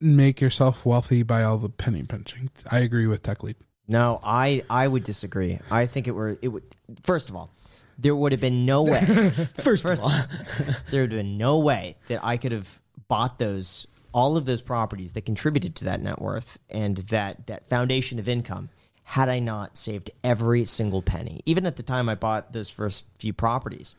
make 0.00 0.40
yourself 0.42 0.84
wealthy 0.84 1.22
by 1.22 1.42
all 1.44 1.56
the 1.56 1.70
penny 1.70 2.02
pinching. 2.02 2.50
I 2.70 2.80
agree 2.80 3.06
with 3.06 3.22
Tech 3.22 3.42
Lead. 3.42 3.56
no 3.88 4.18
i 4.24 4.62
i 4.68 4.86
would 4.88 5.04
disagree 5.04 5.58
i 5.70 5.86
think 5.86 6.06
it 6.08 6.10
were 6.12 6.36
it 6.42 6.48
would 6.48 6.64
first 7.04 7.30
of 7.30 7.36
all 7.36 7.48
there 7.98 8.14
would 8.14 8.32
have 8.32 8.40
been 8.40 8.66
no 8.66 8.82
way. 8.82 9.00
First, 9.60 9.84
First- 9.84 10.02
of 10.02 10.10
all, 10.10 10.10
there 10.90 11.02
would 11.02 11.12
have 11.12 11.18
been 11.20 11.38
no 11.38 11.58
way 11.58 11.96
that 12.08 12.24
i 12.24 12.36
could 12.36 12.52
have 12.52 12.80
bought 13.08 13.38
those 13.38 13.86
all 14.12 14.36
of 14.36 14.46
those 14.46 14.62
properties 14.62 15.12
that 15.12 15.26
contributed 15.26 15.74
to 15.76 15.84
that 15.84 16.00
net 16.00 16.20
worth 16.20 16.58
and 16.70 16.96
that 16.98 17.46
that 17.46 17.68
foundation 17.68 18.18
of 18.18 18.28
income 18.28 18.68
had 19.04 19.28
i 19.28 19.38
not 19.38 19.76
saved 19.76 20.10
every 20.24 20.64
single 20.64 21.02
penny. 21.02 21.40
Even 21.46 21.66
at 21.66 21.76
the 21.76 21.82
time 21.82 22.08
i 22.08 22.14
bought 22.14 22.52
those 22.52 22.68
first 22.70 23.06
few 23.18 23.32
properties 23.32 23.94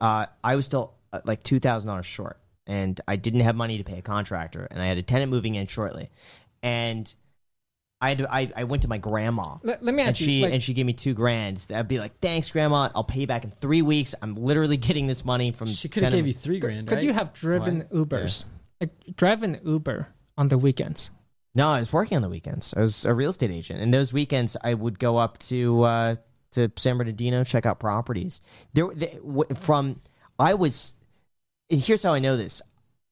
uh, 0.00 0.26
i 0.42 0.56
was 0.56 0.66
still 0.66 0.94
uh, 1.12 1.20
like 1.24 1.42
$2000 1.42 2.04
short. 2.04 2.38
And 2.66 3.00
i 3.08 3.16
didn't 3.16 3.40
have 3.40 3.56
money 3.56 3.78
to 3.78 3.84
pay 3.84 3.98
a 3.98 4.02
contractor. 4.02 4.66
And 4.70 4.82
i 4.82 4.86
had 4.86 4.98
a 4.98 5.02
tenant 5.02 5.30
moving 5.30 5.54
in 5.54 5.66
shortly. 5.66 6.10
And 6.62 7.12
i 8.02 8.08
had 8.08 8.18
to, 8.18 8.34
I, 8.34 8.52
I 8.56 8.64
went 8.64 8.82
to 8.82 8.88
my 8.88 8.98
grandma 8.98 9.56
Let, 9.62 9.82
let 9.84 9.94
me 9.94 10.02
and 10.02 10.08
ask 10.08 10.18
she 10.18 10.32
you. 10.32 10.42
Like, 10.42 10.52
and 10.54 10.62
she 10.62 10.74
gave 10.74 10.84
me 10.84 10.92
two 10.92 11.14
grand. 11.14 11.64
I'd 11.72 11.88
be 11.88 12.00
like, 12.00 12.18
"Thanks, 12.18 12.50
Grandma. 12.50 12.90
I'll 12.94 13.04
pay 13.04 13.20
you 13.20 13.26
back 13.26 13.44
in 13.44 13.50
three 13.50 13.80
weeks. 13.80 14.14
I'm 14.20 14.34
literally 14.34 14.76
getting 14.76 15.06
this 15.06 15.24
money 15.24 15.52
from." 15.52 15.68
she 15.68 15.88
could 15.88 16.02
have 16.02 16.10
tenant- 16.10 16.26
gave 16.26 16.34
you 16.34 16.38
three 16.38 16.58
grand. 16.58 16.88
could 16.88 16.96
right? 16.96 17.04
you 17.04 17.12
have 17.12 17.32
driven 17.32 17.86
What? 17.88 18.08
Ubers? 18.08 18.44
Like, 18.80 18.90
drive 19.16 19.44
an 19.44 19.60
Uber 19.64 20.08
on 20.36 20.48
the 20.48 20.58
weekends. 20.58 21.12
No, 21.54 21.68
I 21.68 21.78
was 21.78 21.92
working 21.92 22.16
on 22.16 22.22
the 22.22 22.28
weekends. 22.28 22.74
I 22.76 22.80
was 22.80 23.04
a 23.04 23.14
real 23.14 23.30
estate 23.30 23.50
agent, 23.50 23.80
and 23.80 23.94
those 23.94 24.12
weekends 24.12 24.56
I 24.64 24.74
would 24.74 24.98
go 24.98 25.18
up 25.18 25.38
to 25.38 25.82
uh, 25.82 26.16
to 26.52 26.72
San 26.76 26.98
Bernardino 26.98 27.44
check 27.44 27.66
out 27.66 27.78
properties. 27.78 28.40
There, 28.74 28.88
they, 28.88 29.18
w- 29.24 29.54
from 29.54 30.00
I 30.38 30.54
was, 30.54 30.94
and 31.70 31.80
here's 31.80 32.02
how 32.02 32.14
I 32.14 32.18
know 32.18 32.36
this. 32.36 32.62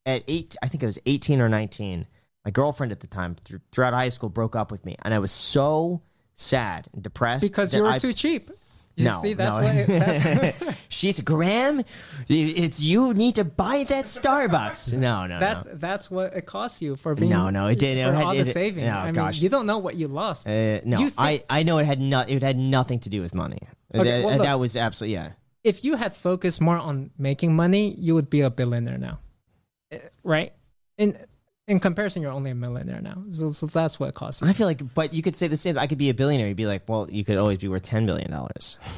At 0.06 0.24
eight, 0.26 0.56
I 0.62 0.68
think 0.68 0.82
I 0.82 0.86
was 0.86 0.98
eighteen 1.06 1.40
or 1.40 1.48
nineteen. 1.48 2.06
My 2.44 2.50
girlfriend 2.50 2.90
at 2.92 3.00
the 3.00 3.06
time, 3.06 3.34
thr- 3.44 3.56
throughout 3.72 3.92
high 3.92 4.08
school, 4.08 4.28
broke 4.30 4.56
up 4.56 4.70
with 4.70 4.84
me, 4.86 4.96
and 5.02 5.12
I 5.12 5.18
was 5.18 5.30
so 5.32 6.02
sad 6.34 6.88
and 6.94 7.02
depressed 7.02 7.42
Because 7.42 7.74
you 7.74 7.82
were 7.82 7.88
I- 7.90 7.98
too 7.98 8.12
cheap. 8.12 8.50
You 8.96 9.04
No, 9.04 9.20
see, 9.22 9.34
that's 9.34 9.56
no. 9.56 9.62
what. 9.62 9.74
It, 9.76 9.86
that's, 9.86 10.78
She 10.88 11.12
said, 11.12 11.24
Graham, 11.24 11.82
it's 12.28 12.80
you 12.82 13.14
need 13.14 13.36
to 13.36 13.44
buy 13.44 13.84
that 13.84 14.06
Starbucks. 14.06 14.92
No, 14.98 15.26
no, 15.26 15.38
that's 15.38 15.64
no. 15.64 15.70
that's 15.74 16.10
what 16.10 16.34
it 16.34 16.44
costs 16.46 16.82
you 16.82 16.96
for 16.96 17.14
being. 17.14 17.30
No, 17.30 17.50
no, 17.50 17.68
it 17.68 17.78
didn't. 17.78 18.04
For 18.08 18.12
It 18.12 18.16
had- 18.16 18.24
all 18.24 18.32
it- 18.32 18.38
the 18.44 18.44
saving. 18.46 18.84
no, 18.86 18.96
I 18.96 19.04
mean, 19.06 19.14
gosh. 19.14 19.40
you 19.40 19.48
don't 19.48 19.64
know 19.66 19.78
what 19.78 19.94
you 19.94 20.08
lost. 20.08 20.46
Uh, 20.46 20.80
no, 20.84 20.98
You 20.98 21.10
I, 21.16 21.28
think- 21.38 21.44
I 21.48 21.62
know 21.62 21.78
it 21.78 21.86
had 21.86 22.00
not. 22.00 22.28
It 22.28 22.42
had 22.42 22.58
nothing 22.58 22.98
to 23.00 23.08
do 23.08 23.20
with 23.22 23.34
money. 23.34 23.58
Okay, 23.94 24.04
that, 24.04 24.24
well, 24.24 24.36
look. 24.38 24.44
that 24.46 24.58
was 24.58 24.76
absolutely 24.76 25.14
yeah. 25.14 25.32
if 25.62 25.84
you 25.84 25.96
had 25.96 26.14
focused 26.14 26.60
more 26.60 26.76
on 26.76 27.10
making 27.16 27.54
money, 27.54 27.94
you 27.96 28.14
would 28.14 28.28
be 28.28 28.40
a 28.40 28.50
billionaire 28.50 28.98
now, 28.98 29.20
Uh, 29.92 29.98
right? 30.24 30.52
In 30.98 31.16
in 31.68 31.80
comparison, 31.80 32.22
you're 32.22 32.32
only 32.32 32.50
a 32.50 32.54
millionaire 32.54 33.00
now. 33.00 33.22
So, 33.30 33.50
so 33.50 33.66
that's 33.66 34.00
what 34.00 34.08
it 34.10 34.14
costs 34.14 34.42
you. 34.42 34.48
I 34.48 34.52
feel 34.52 34.66
like, 34.66 34.94
but 34.94 35.12
you 35.14 35.22
could 35.22 35.36
say 35.36 35.48
the 35.48 35.56
same. 35.56 35.78
I 35.78 35.86
could 35.86 35.98
be 35.98 36.10
a 36.10 36.14
billionaire. 36.14 36.48
You'd 36.48 36.56
be 36.56 36.66
like, 36.66 36.88
well, 36.88 37.08
you 37.10 37.24
could 37.24 37.38
always 37.38 37.58
be 37.58 37.68
worth 37.68 37.82
ten 37.82 38.06
billion 38.06 38.30
dollars. 38.30 38.78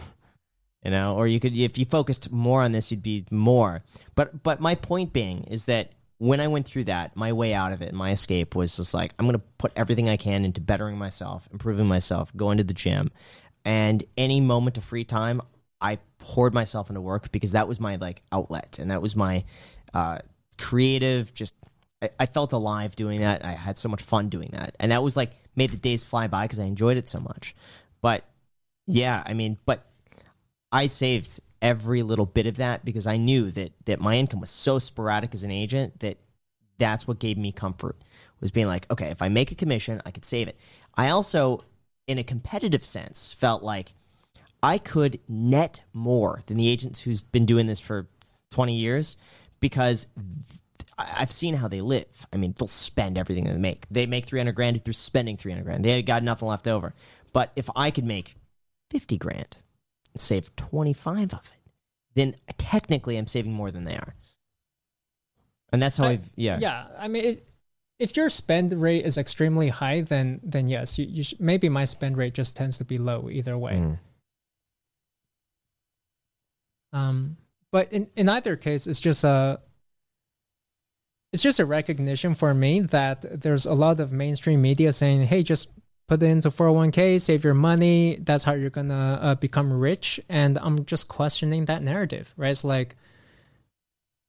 You 0.84 0.90
know, 0.90 1.14
or 1.14 1.28
you 1.28 1.39
could, 1.39 1.56
if 1.56 1.78
you 1.78 1.84
focused 1.84 2.32
more 2.32 2.60
on 2.60 2.72
this, 2.72 2.90
you'd 2.90 3.05
be 3.05 3.24
more. 3.30 3.84
But, 4.16 4.43
but 4.43 4.60
my 4.60 4.74
point 4.74 5.12
being 5.12 5.44
is 5.44 5.66
that 5.66 5.93
when 6.18 6.40
I 6.40 6.48
went 6.48 6.66
through 6.66 6.84
that, 6.84 7.14
my 7.14 7.32
way 7.32 7.55
out 7.55 7.72
of 7.72 7.82
it, 7.82 7.94
my 7.94 8.10
escape 8.10 8.56
was 8.56 8.76
just 8.76 8.93
like, 8.93 9.14
I'm 9.16 9.26
going 9.26 9.39
to 9.39 9.44
put 9.59 9.72
everything 9.76 10.09
I 10.09 10.16
can 10.16 10.44
into 10.44 10.60
bettering 10.60 10.98
myself, 10.98 11.48
improving 11.52 11.86
myself, 11.86 12.36
going 12.36 12.59
to 12.59 12.64
the 12.64 12.74
gym, 12.74 13.12
and 13.64 14.02
any 14.16 14.40
moment 14.40 14.76
of 14.76 14.84
free 14.84 15.05
time, 15.05 15.40
I 15.80 15.98
poured 16.18 16.55
myself 16.55 16.90
into 16.90 17.01
work 17.01 17.32
because 17.32 17.52
that 17.52 17.68
was 17.68 17.80
my 17.80 17.97
like 17.97 18.22
outlet, 18.30 18.78
and 18.78 18.90
that 18.90 19.02
was 19.02 19.16
my 19.16 19.44
uh, 19.94 20.18
creative. 20.59 21.34
Just 21.34 21.55
I, 22.03 22.11
I 22.20 22.27
felt 22.27 22.53
alive 22.53 22.97
doing 22.97 23.20
that. 23.20 23.45
I 23.45 23.53
had 23.53 23.79
so 23.79 23.89
much 23.89 24.03
fun 24.03 24.29
doing 24.29 24.51
that, 24.53 24.74
and 24.79 24.93
that 24.93 25.03
was 25.03 25.16
like 25.16 25.33
made 25.57 25.70
the 25.70 25.77
days 25.77 26.03
fly 26.05 26.27
by 26.27 26.45
because 26.45 26.61
I 26.61 26.65
enjoyed 26.65 26.97
it 26.97 27.09
so 27.09 27.20
much. 27.20 27.55
But 28.01 28.24
yeah, 28.87 29.23
I 29.24 29.33
mean, 29.33 29.59
but 29.65 29.87
I 30.70 30.89
saved 30.89 31.41
every 31.61 32.03
little 32.03 32.27
bit 32.27 32.47
of 32.47 32.57
that 32.57 32.85
because 32.85 33.07
I 33.07 33.16
knew 33.16 33.51
that 33.53 33.73
that 33.85 34.01
my 34.01 34.16
income 34.16 34.41
was 34.41 34.51
so 34.51 34.79
sporadic 34.79 35.33
as 35.33 35.45
an 35.45 35.51
agent 35.51 36.01
that 36.01 36.19
that's 36.79 37.07
what 37.07 37.20
gave 37.20 37.39
me 37.39 37.53
comfort 37.53 37.97
was 38.41 38.51
being 38.51 38.66
like, 38.66 38.91
okay, 38.91 39.07
if 39.07 39.23
I 39.23 39.29
make 39.29 39.53
a 39.53 39.55
commission, 39.55 40.03
I 40.05 40.11
could 40.11 40.24
save 40.24 40.49
it. 40.49 40.59
I 40.97 41.09
also, 41.09 41.65
in 42.09 42.19
a 42.19 42.24
competitive 42.24 42.85
sense, 42.85 43.33
felt 43.33 43.62
like 43.62 43.95
I 44.62 44.79
could 44.79 45.20
net 45.29 45.83
more 45.93 46.43
than 46.47 46.57
the 46.57 46.69
agents 46.69 47.01
who's 47.01 47.23
been 47.23 47.47
doing 47.47 47.66
this 47.66 47.79
for 47.79 48.09
20 48.51 48.74
years 48.74 49.16
because 49.61 50.09
I've 51.16 51.33
seen 51.33 51.55
how 51.55 51.69
they 51.69 51.81
live. 51.81 52.27
I 52.33 52.37
mean, 52.37 52.55
they'll 52.57 52.69
spend 52.69 53.19
everything 53.19 53.45
they 53.45 53.57
make. 53.57 53.87
They 53.91 54.07
make 54.07 54.27
300 54.27 54.55
grand, 54.55 54.81
they're 54.85 54.93
spending 54.93 55.37
300 55.37 55.65
grand. 55.65 55.85
They 55.85 56.03
got 56.03 56.23
nothing 56.23 56.49
left 56.49 56.69
over. 56.69 56.95
But 57.33 57.53
if 57.57 57.69
I 57.74 57.91
could 57.91 58.05
make 58.05 58.37
50 58.91 59.16
grand 59.19 59.57
and 60.12 60.20
save 60.20 60.55
25 60.57 61.35
of 61.35 61.47
it, 61.47 61.70
then 62.15 62.35
technically 62.59 63.16
I'm 63.16 63.27
saving 63.27 63.53
more 63.53 63.70
than 63.70 63.85
they 63.85 63.97
are. 63.97 64.15
And 65.73 65.83
that's 65.83 65.97
how 65.97 66.05
I- 66.05 66.11
I've, 66.11 66.31
yeah. 66.37 66.59
yeah. 66.61 66.87
I 66.99 67.09
mean, 67.09 67.24
it, 67.24 67.49
if 67.99 68.16
your 68.16 68.29
spend 68.29 68.73
rate 68.81 69.05
is 69.07 69.16
extremely 69.16 69.69
high, 69.69 70.01
then 70.03 70.41
then 70.43 70.66
yes, 70.66 70.99
you, 70.99 71.07
you 71.07 71.23
sh- 71.23 71.35
maybe 71.39 71.69
my 71.69 71.85
spend 71.85 72.16
rate 72.16 72.35
just 72.35 72.57
tends 72.57 72.79
to 72.79 72.85
be 72.85 72.99
low 72.99 73.31
either 73.31 73.57
way. 73.57 73.74
Mm. 73.74 73.99
Um, 76.93 77.37
but 77.70 77.93
in, 77.93 78.11
in 78.16 78.29
either 78.29 78.57
case, 78.57 78.87
it's 78.87 79.01
just 79.01 79.24
a 79.24 79.61
it's 81.32 81.42
just 81.42 81.59
a 81.59 81.66
recognition 81.66 82.34
for 82.34 82.52
me 82.52 82.80
that 82.80 83.40
there's 83.40 83.66
a 83.66 83.74
lot 83.74 84.00
of 84.00 84.12
mainstream 84.12 84.60
media 84.60 84.92
saying, 84.92 85.22
"Hey, 85.22 85.42
just 85.42 85.68
put 86.09 86.22
it 86.22 86.26
into 86.26 86.50
401k, 86.50 87.18
save 87.18 87.42
your 87.44 87.54
money. 87.54 88.18
That's 88.20 88.44
how 88.44 88.52
you're 88.52 88.70
gonna 88.70 89.18
uh, 89.22 89.34
become 89.36 89.72
rich." 89.72 90.20
And 90.28 90.59
I'm 90.59 90.84
just 90.84 91.09
questioning 91.09 91.64
that 91.66 91.82
narrative, 91.82 92.34
right? 92.36 92.50
It's 92.50 92.64
like 92.64 92.96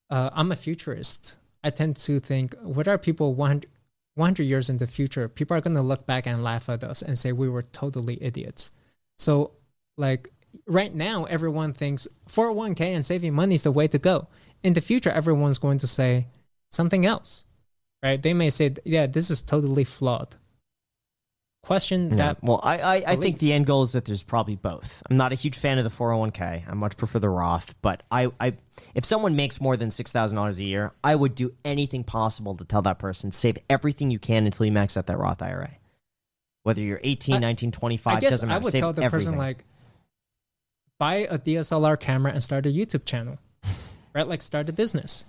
uh, 0.10 0.30
I'm 0.34 0.52
a 0.52 0.56
futurist. 0.56 1.36
I 1.64 1.70
tend 1.72 1.98
to 1.98 2.20
think, 2.20 2.56
what 2.62 2.88
are 2.88 2.98
people 2.98 3.34
100, 3.36 3.70
100 4.16 4.44
years 4.44 4.70
in 4.70 4.78
the 4.78 4.88
future? 4.88 5.28
People 5.28 5.58
are 5.58 5.62
gonna 5.62 5.82
look 5.82 6.06
back 6.06 6.26
and 6.28 6.44
laugh 6.44 6.70
at 6.70 6.84
us 6.84 7.02
and 7.02 7.18
say 7.20 7.32
we 7.32 7.50
were 7.50 7.64
totally 7.64 8.18
idiots. 8.22 8.72
So, 9.18 9.54
like 9.98 10.30
right 10.68 10.94
now, 10.94 11.26
everyone 11.26 11.74
thinks 11.74 12.08
401k 12.30 12.82
and 12.96 13.06
saving 13.06 13.34
money 13.34 13.56
is 13.56 13.64
the 13.64 13.72
way 13.72 13.88
to 13.90 14.00
go. 14.00 14.28
In 14.64 14.74
the 14.74 14.82
future, 14.82 15.10
everyone's 15.10 15.58
going 15.58 15.80
to 15.80 15.88
say 15.88 16.28
something 16.74 17.06
else, 17.06 17.46
right? 18.04 18.22
They 18.22 18.34
may 18.34 18.50
say, 18.50 18.74
yeah, 18.84 19.08
this 19.08 19.30
is 19.30 19.42
totally 19.42 19.84
flawed. 19.84 20.36
Question 21.64 22.10
that. 22.10 22.44
well, 22.44 22.60
I, 22.62 22.80
I, 22.80 22.96
I 23.08 23.16
think 23.16 23.40
the 23.40 23.54
end 23.54 23.66
goal 23.66 23.84
is 23.84 23.94
that 23.94 24.04
there's 24.04 24.22
probably 24.22 24.58
both. 24.58 25.02
I'm 25.10 25.16
not 25.16 25.32
a 25.32 25.36
huge 25.36 25.58
fan 25.58 25.78
of 25.78 25.86
the 25.86 25.90
401k. 25.90 26.70
I 26.70 26.74
much 26.74 26.98
prefer 26.98 27.20
the 27.20 27.30
Roth. 27.30 27.74
But 27.82 28.04
I, 28.12 28.32
I 28.38 28.56
if 28.94 29.06
someone 29.06 29.38
makes 29.38 29.62
more 29.62 29.78
than 29.78 29.90
six 29.90 30.12
thousand 30.12 30.36
dollars 30.36 30.60
a 30.60 30.66
year, 30.66 30.92
I 31.06 31.16
would 31.16 31.36
do 31.36 31.54
anything 31.64 32.04
possible 32.04 32.54
to 32.58 32.66
tell 32.66 32.82
that 32.82 33.00
person 33.00 33.32
save 33.32 33.58
everything 33.70 34.12
you 34.12 34.20
can 34.20 34.46
until 34.46 34.66
you 34.66 34.74
max 34.74 34.98
out 34.98 35.06
that 35.06 35.18
Roth 35.18 35.42
IRA. 35.42 35.78
Whether 36.64 36.82
you're 36.82 37.00
18, 37.02 37.36
I- 37.36 37.40
19, 37.40 37.72
25, 37.72 38.14
I 38.14 38.20
guess 38.20 38.32
doesn't 38.32 38.50
matter. 38.50 38.60
I 38.60 38.64
would 38.64 38.72
Save 38.74 38.82
tell 38.82 38.92
the 38.94 39.04
everything. 39.04 39.28
person, 39.34 39.38
like, 39.38 39.64
buy 41.00 41.16
a 41.30 41.38
DSLR 41.40 41.98
camera 41.98 42.34
and 42.34 42.44
start 42.44 42.66
a 42.66 42.70
YouTube 42.70 43.06
channel, 43.06 43.38
right? 44.14 44.28
Like, 44.28 44.42
start 44.42 44.68
a 44.68 44.74
business. 44.74 45.26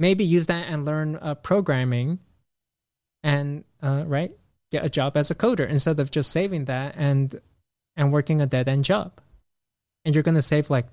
Maybe 0.00 0.24
use 0.24 0.46
that 0.46 0.66
and 0.68 0.84
learn 0.84 1.14
uh, 1.14 1.36
programming 1.36 2.18
and, 3.22 3.62
uh, 3.80 4.02
right? 4.06 4.32
Get 4.72 4.84
a 4.84 4.88
job 4.88 5.16
as 5.16 5.30
a 5.30 5.34
coder 5.34 5.68
instead 5.68 6.00
of 6.00 6.10
just 6.10 6.32
saving 6.32 6.64
that 6.64 6.94
and 6.96 7.40
and 7.96 8.12
working 8.12 8.40
a 8.40 8.46
dead 8.46 8.68
end 8.68 8.84
job. 8.84 9.20
And 10.04 10.14
you're 10.14 10.22
gonna 10.22 10.42
save 10.42 10.70
like 10.70 10.86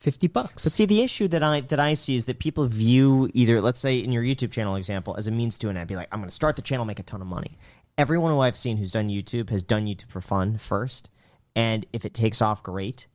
fifty 0.00 0.26
bucks. 0.26 0.64
But 0.64 0.72
see, 0.72 0.84
the 0.84 1.00
issue 1.02 1.28
that 1.28 1.42
I 1.42 1.60
that 1.62 1.80
I 1.80 1.94
see 1.94 2.16
is 2.16 2.26
that 2.26 2.40
people 2.40 2.66
view 2.66 3.30
either, 3.32 3.60
let's 3.60 3.78
say, 3.78 3.98
in 3.98 4.12
your 4.12 4.22
YouTube 4.22 4.52
channel 4.52 4.76
example, 4.76 5.16
as 5.16 5.26
a 5.26 5.30
means 5.30 5.56
to 5.58 5.68
an 5.68 5.76
end. 5.76 5.88
Be 5.88 5.96
like, 5.96 6.08
I'm 6.12 6.20
going 6.20 6.28
to 6.28 6.34
start 6.34 6.56
the 6.56 6.62
channel, 6.62 6.84
make 6.84 6.98
a 6.98 7.04
ton 7.04 7.22
of 7.22 7.26
money, 7.26 7.56
everyone 7.96 8.32
who 8.32 8.40
I've 8.40 8.56
seen 8.56 8.76
who's 8.76 8.92
done 8.92 9.08
YouTube 9.08 9.50
has 9.50 9.62
done 9.62 9.86
YouTube 9.86 10.10
for 10.10 10.20
fun 10.20 10.58
first, 10.58 11.10
and 11.54 11.86
if 11.92 12.04
it 12.04 12.12
takes 12.12 12.42
off, 12.42 12.62
great, 12.62 13.06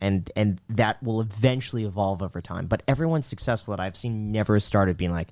and 0.00 0.30
and 0.36 0.60
that 0.68 1.02
will 1.02 1.20
eventually 1.20 1.84
evolve 1.84 2.22
over 2.22 2.40
time. 2.40 2.66
But 2.66 2.82
everyone 2.86 3.22
successful 3.22 3.72
that 3.72 3.80
I've 3.80 3.96
seen 3.96 4.30
never 4.32 4.60
started 4.60 4.96
being 4.96 5.12
like, 5.12 5.28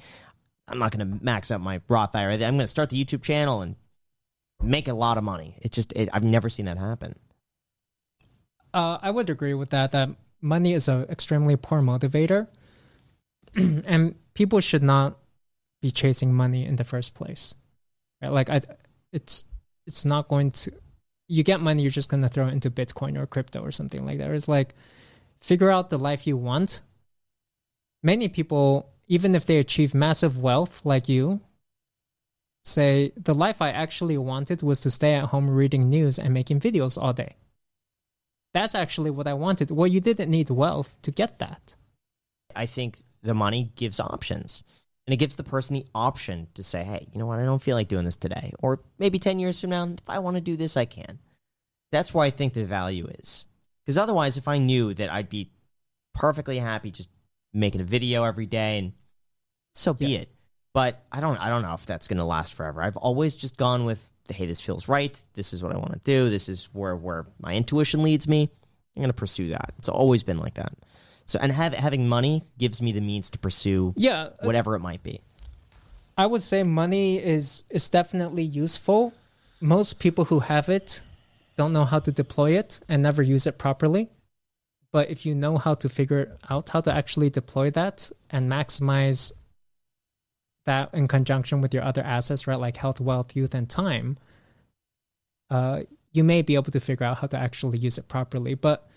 I'm 0.69 0.79
not 0.79 0.97
going 0.97 1.19
to 1.19 1.25
max 1.25 1.51
out 1.51 1.61
my 1.61 1.81
Roth 1.89 2.15
IRA. 2.15 2.35
I'm 2.35 2.39
going 2.39 2.59
to 2.59 2.67
start 2.67 2.91
the 2.91 3.03
YouTube 3.03 3.23
channel 3.23 3.63
and 3.63 3.77
make 4.63 4.89
a 4.89 4.95
lot 4.95 5.19
of 5.19 5.25
money. 5.25 5.59
It 5.63 5.73
just 5.73 5.93
it, 5.95 6.09
I've 6.13 6.25
never 6.25 6.49
seen 6.49 6.67
that 6.67 6.79
happen. 6.79 7.15
Uh, 8.75 8.99
I 9.01 9.11
would 9.11 9.31
agree 9.31 9.55
with 9.55 9.71
that. 9.71 9.93
That 9.93 10.11
money 10.41 10.73
is 10.73 10.89
an 10.89 11.05
extremely 11.05 11.57
poor 11.57 11.81
motivator, 11.81 12.49
and 13.55 14.17
people 14.35 14.61
should 14.61 14.83
not 14.83 15.19
be 15.81 15.91
chasing 15.91 16.33
money 16.35 16.67
in 16.67 16.77
the 16.77 16.85
first 16.85 17.15
place. 17.15 17.55
Right? 18.21 18.33
Like 18.33 18.51
I, 18.51 18.61
it's 19.13 19.45
it's 19.87 20.05
not 20.05 20.29
going 20.29 20.51
to. 20.51 20.73
You 21.29 21.43
get 21.43 21.61
money, 21.61 21.83
you're 21.83 21.91
just 21.91 22.11
to 22.11 22.29
throw 22.29 22.47
it 22.47 22.53
into 22.53 22.71
Bitcoin 22.71 23.19
or 23.19 23.27
crypto 23.27 23.61
or 23.61 23.73
something 23.73 24.05
like 24.05 24.19
that. 24.19 24.31
It's 24.31 24.49
like 24.49 24.75
figure 25.41 25.71
out 25.71 25.91
the 25.91 25.99
life 25.99 26.27
you 26.27 26.37
want. 26.37 26.83
Many 28.03 28.29
people, 28.29 28.91
even 29.09 29.35
if 29.35 29.47
they 29.47 29.59
achieve 29.59 29.95
massive 29.95 30.39
wealth 30.39 30.83
like 30.85 31.09
you, 31.09 31.41
say 32.65 33.13
the 33.17 33.35
life 33.35 33.61
I 33.61 33.71
actually 33.71 34.19
wanted 34.19 34.63
was 34.63 34.81
to 34.81 34.91
stay 34.91 35.15
at 35.15 35.27
home 35.27 35.51
reading 35.51 35.89
news 35.89 36.19
and 36.19 36.33
making 36.33 36.61
videos 36.61 37.01
all 37.01 37.13
day. 37.13 37.37
That's 38.55 38.75
actually 38.75 39.11
what 39.11 39.27
I 39.27 39.35
wanted. 39.35 39.71
Well, 39.71 39.87
you 39.87 40.01
didn't 40.01 40.31
need 40.31 40.51
wealth 40.51 40.97
to 41.03 41.11
get 41.11 41.39
that. 41.39 41.77
I 42.55 42.67
think 42.67 43.03
the 43.23 43.35
money 43.35 43.73
gives 43.77 44.01
options. 44.01 44.65
And 45.07 45.15
it 45.15 45.19
gives 45.19 45.37
the 45.37 45.45
person 45.45 45.75
the 45.75 45.87
option 45.95 46.49
to 46.55 46.65
say, 46.65 46.83
hey, 46.83 47.07
you 47.13 47.19
know 47.19 47.27
what? 47.27 47.39
I 47.39 47.45
don't 47.45 47.63
feel 47.63 47.77
like 47.77 47.87
doing 47.89 48.05
this 48.05 48.17
today. 48.17 48.53
Or 48.59 48.81
maybe 48.99 49.19
10 49.21 49.39
years 49.39 49.61
from 49.61 49.71
now, 49.71 49.85
if 49.85 50.09
I 50.09 50.19
want 50.19 50.37
to 50.37 50.41
do 50.41 50.57
this, 50.57 50.77
I 50.77 50.85
can. 50.85 51.21
That's 51.93 52.13
where 52.13 52.25
I 52.25 52.31
think 52.31 52.55
the 52.55 52.65
value 52.65 53.07
is. 53.21 53.47
Because 53.85 53.99
otherwise, 53.99 54.37
if 54.37 54.49
I 54.49 54.59
knew 54.59 54.95
that 54.95 55.13
I'd 55.13 55.29
be 55.29 55.51
perfectly 56.13 56.59
happy 56.59 56.91
just 56.91 57.09
making 57.55 57.81
a 57.81 57.85
video 57.85 58.25
every 58.25 58.47
day, 58.47 58.79
and 58.79 58.93
so 59.75 59.95
be 59.95 60.07
Yeah. 60.07 60.19
it. 60.21 60.31
But 60.75 61.05
I 61.13 61.21
don't, 61.21 61.39
I 61.39 61.49
don't 61.49 61.63
know 61.63 61.75
if 61.75 61.87
that's 61.87 62.09
going 62.09 62.19
to 62.19 62.25
last 62.25 62.55
forever. 62.55 62.83
I've 62.83 62.97
always 62.99 63.35
just 63.37 63.57
gone 63.57 63.85
with, 63.85 64.13
hey, 64.29 64.45
this 64.45 64.61
feels 64.61 64.89
right. 64.89 65.23
This 65.35 65.55
is 65.55 65.63
what 65.63 65.73
I 65.73 65.79
want 65.79 65.93
to 65.93 66.01
do. 66.01 66.29
This 66.29 66.49
is 66.49 66.69
where 66.73 66.97
where 66.97 67.27
my 67.41 67.55
intuition 67.55 68.03
leads 68.03 68.27
me. 68.27 68.51
I'm 68.95 69.03
going 69.03 69.09
to 69.09 69.15
pursue 69.15 69.49
that. 69.51 69.73
It's 69.79 69.89
always 69.89 70.23
been 70.23 70.39
like 70.39 70.55
that. 70.55 70.73
So, 71.27 71.39
and 71.43 71.53
have, 71.53 71.75
having 71.75 72.09
money 72.09 72.45
gives 72.57 72.81
me 72.81 72.93
the 72.93 73.01
means 73.01 73.31
to 73.31 73.39
pursue 73.39 73.95
Yeah, 73.97 74.31
whatever 74.41 74.77
it 74.77 74.81
might 74.81 75.03
be. 75.03 75.21
I 76.17 76.27
would 76.27 76.43
say 76.43 76.63
money 76.63 77.23
is 77.23 77.65
is 77.69 77.89
definitely 77.89 78.43
useful. 78.43 79.13
Most 79.61 79.99
people 79.99 80.27
who 80.27 80.41
have 80.41 80.69
it 80.69 81.03
don't 81.57 81.73
know 81.73 81.85
how 81.85 81.99
to 81.99 82.13
deploy 82.13 82.53
it 82.53 82.81
and 82.89 83.03
never 83.03 83.23
use 83.23 83.47
it 83.47 83.59
properly. 83.59 84.09
But 84.93 85.11
if 85.11 85.27
you 85.27 85.35
know 85.35 85.59
how 85.59 85.75
to 85.75 85.89
figure 85.89 86.39
out 86.49 86.69
how 86.71 86.81
to 86.81 86.95
actually 86.95 87.29
deploy 87.29 87.71
that 87.71 88.11
and 88.31 88.51
maximize 88.51 89.33
that 90.65 90.91
in 90.95 91.09
conjunction 91.09 91.61
with 91.61 91.75
your 91.75 91.83
other 91.83 92.03
assets, 92.03 92.47
right, 92.47 92.59
like 92.59 92.77
health, 92.77 93.01
wealth, 93.01 93.37
youth, 93.37 93.55
and 93.55 93.69
time, 93.69 94.17
uh, 95.51 95.83
you 96.13 96.25
may 96.25 96.41
be 96.41 96.55
able 96.55 96.73
to 96.73 96.81
figure 96.81 97.07
out 97.07 97.19
how 97.19 97.27
to 97.27 97.37
actually 97.37 97.79
use 97.79 97.99
it 97.99 98.09
properly. 98.09 98.55
But 98.55 98.89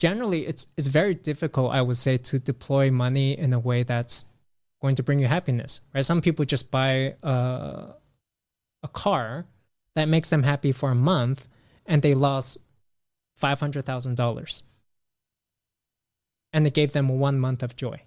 generally, 0.00 0.46
it's 0.46 0.66
it's 0.76 0.86
very 0.86 1.14
difficult, 1.14 1.72
I 1.72 1.82
would 1.82 1.96
say, 1.96 2.16
to 2.16 2.38
deploy 2.38 2.90
money 2.90 3.38
in 3.38 3.52
a 3.52 3.58
way 3.58 3.82
that's 3.82 4.24
going 4.80 4.96
to 4.96 5.02
bring 5.02 5.18
you 5.18 5.26
happiness, 5.26 5.80
right? 5.94 6.04
Some 6.04 6.20
people 6.20 6.44
just 6.44 6.70
buy 6.70 7.14
a, 7.22 7.94
a 8.82 8.88
car 8.92 9.46
that 9.94 10.08
makes 10.08 10.28
them 10.30 10.42
happy 10.42 10.72
for 10.72 10.90
a 10.90 10.94
month 10.94 11.48
and 11.86 12.02
they 12.02 12.14
lost 12.14 12.58
$500,000. 13.40 14.62
And 16.52 16.66
it 16.66 16.74
gave 16.74 16.92
them 16.92 17.08
one 17.08 17.38
month 17.40 17.62
of 17.62 17.76
joy, 17.76 18.00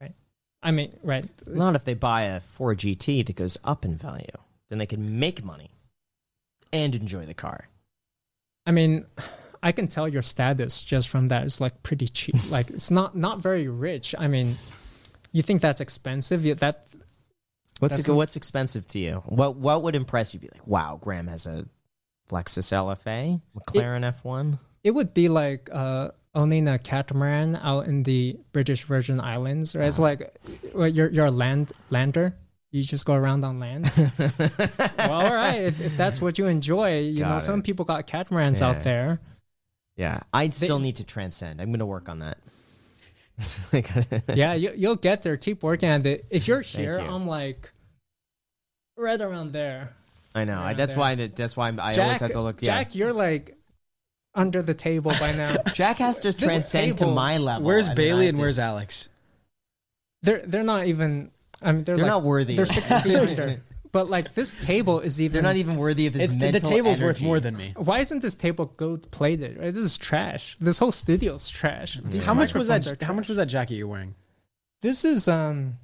right? 0.00 0.14
I 0.62 0.70
mean, 0.70 0.96
right? 1.02 1.24
Not 1.46 1.74
if 1.74 1.84
they 1.84 1.94
buy 1.94 2.24
a 2.24 2.40
Ford 2.40 2.78
GT 2.78 3.26
that 3.26 3.36
goes 3.36 3.56
up 3.64 3.84
in 3.84 3.96
value. 3.96 4.26
Then 4.68 4.78
they 4.78 4.86
can 4.86 5.18
make 5.18 5.44
money 5.44 5.70
and 6.72 6.94
enjoy 6.94 7.24
the 7.24 7.34
car. 7.34 7.68
I 8.66 8.72
mean, 8.72 9.06
I 9.64 9.72
can 9.72 9.88
tell 9.88 10.06
your 10.06 10.22
status 10.22 10.82
just 10.82 11.08
from 11.08 11.28
that. 11.28 11.42
It's 11.44 11.60
like 11.60 11.82
pretty 11.82 12.06
cheap. 12.06 12.36
like 12.50 12.70
it's 12.70 12.90
not 12.90 13.16
not 13.16 13.40
very 13.40 13.66
rich. 13.66 14.14
I 14.18 14.28
mean, 14.28 14.56
you 15.32 15.42
think 15.42 15.60
that's 15.62 15.80
expensive? 15.80 16.44
Yeah, 16.44 16.54
that 16.54 16.86
What's 17.80 17.96
That's 17.96 18.08
not- 18.08 18.14
what's 18.16 18.36
expensive 18.36 18.86
to 18.88 18.98
you? 19.00 19.22
What 19.26 19.56
what 19.56 19.82
would 19.82 19.96
impress 19.96 20.32
you? 20.32 20.38
Be 20.40 20.48
like, 20.52 20.66
wow, 20.66 20.98
Graham 21.02 21.26
has 21.26 21.46
a 21.46 21.66
Lexus 22.30 22.70
LFA, 22.72 23.40
McLaren 23.58 24.04
F1. 24.22 24.58
it 24.84 24.92
would 24.92 25.12
be 25.12 25.28
like 25.28 25.68
uh, 25.72 26.10
owning 26.34 26.68
a 26.68 26.78
catamaran 26.78 27.56
out 27.56 27.86
in 27.86 28.04
the 28.04 28.38
British 28.52 28.84
Virgin 28.84 29.20
Islands. 29.20 29.74
Right? 29.74 29.86
It's 29.88 29.98
like 29.98 30.36
well, 30.72 30.86
you're 30.88 31.10
you're 31.10 31.26
a 31.26 31.30
land 31.32 31.72
lander. 31.90 32.36
You 32.70 32.82
just 32.84 33.04
go 33.04 33.14
around 33.14 33.44
on 33.44 33.58
land. 33.60 33.90
well, 34.18 35.12
all 35.12 35.34
right. 35.34 35.62
If, 35.64 35.80
if 35.80 35.96
that's 35.96 36.20
what 36.20 36.38
you 36.38 36.46
enjoy, 36.46 37.00
you 37.00 37.20
know, 37.22 37.28
Got 37.38 37.42
some 37.42 37.62
people 37.62 37.84
got 37.84 38.06
catamarans 38.06 38.60
Yeah. 38.60 38.68
out 38.70 38.82
there. 38.82 39.20
Yeah, 39.96 40.20
I 40.32 40.46
They- 40.46 40.52
still 40.52 40.78
need 40.78 40.96
to 40.96 41.04
transcend. 41.04 41.60
I'm 41.60 41.68
going 41.68 41.78
to 41.78 41.86
work 41.86 42.08
on 42.08 42.20
that. 42.20 42.38
yeah, 44.34 44.54
you, 44.54 44.72
you'll 44.76 44.96
get 44.96 45.22
there. 45.22 45.36
Keep 45.36 45.62
working 45.62 45.88
at 45.88 46.04
it. 46.06 46.24
If 46.30 46.46
you're 46.46 46.60
here, 46.60 47.00
you. 47.00 47.06
I'm 47.06 47.26
like 47.26 47.72
right 48.96 49.20
around 49.20 49.52
there. 49.52 49.90
I 50.34 50.44
know. 50.44 50.60
I, 50.60 50.74
that's 50.74 50.94
there. 50.94 51.00
why. 51.00 51.14
That, 51.14 51.36
that's 51.36 51.56
why 51.56 51.68
I'm, 51.68 51.80
I 51.80 51.94
always 51.94 52.20
have 52.20 52.32
to 52.32 52.40
look. 52.42 52.60
Yeah. 52.62 52.78
Jack, 52.78 52.94
you're 52.94 53.12
like 53.12 53.56
under 54.34 54.62
the 54.62 54.74
table 54.74 55.12
by 55.20 55.32
now. 55.32 55.56
Jack 55.74 55.98
has 55.98 56.20
to 56.20 56.32
This 56.32 56.42
transcend 56.42 56.98
to 56.98 57.06
my 57.06 57.38
level. 57.38 57.66
Where's 57.66 57.86
and 57.86 57.96
Bailey 57.96 58.26
I 58.26 58.28
and 58.30 58.38
where's 58.38 58.58
Alex? 58.58 59.08
they're 60.22 60.42
they're 60.44 60.62
not 60.62 60.86
even. 60.86 61.30
I 61.62 61.72
mean, 61.72 61.84
they're, 61.84 61.96
They're 61.96 62.04
like, 62.04 62.10
not 62.10 62.22
worthy. 62.24 62.56
They're 62.56 62.66
six 62.66 62.88
feet 63.02 63.16
under. 63.16 63.62
But 63.94 64.10
like 64.10 64.34
this 64.34 64.54
table 64.54 64.98
is 64.98 65.20
even. 65.22 65.34
They're 65.34 65.42
not 65.42 65.54
even 65.54 65.76
worthy 65.76 66.08
of 66.08 66.14
his 66.14 66.24
It's 66.24 66.34
the 66.34 66.50
mental 66.50 66.68
table's 66.68 67.00
worth 67.00 67.22
more 67.22 67.38
than 67.38 67.56
me. 67.56 67.74
Why 67.76 68.00
isn't 68.00 68.22
this 68.22 68.34
table 68.34 68.66
gold 68.76 69.08
plated? 69.12 69.56
Right? 69.56 69.72
This 69.72 69.84
is 69.84 69.96
trash. 69.96 70.56
This 70.60 70.80
whole 70.80 70.90
studio's 70.90 71.48
trash. 71.48 72.00
These 72.02 72.26
How 72.26 72.34
much 72.34 72.54
was 72.54 72.66
that? 72.66 73.00
How 73.00 73.12
much 73.12 73.28
was 73.28 73.36
that 73.36 73.46
jacket 73.46 73.76
you're 73.76 73.86
wearing? 73.86 74.16
This 74.82 75.04
is 75.04 75.28
um. 75.28 75.74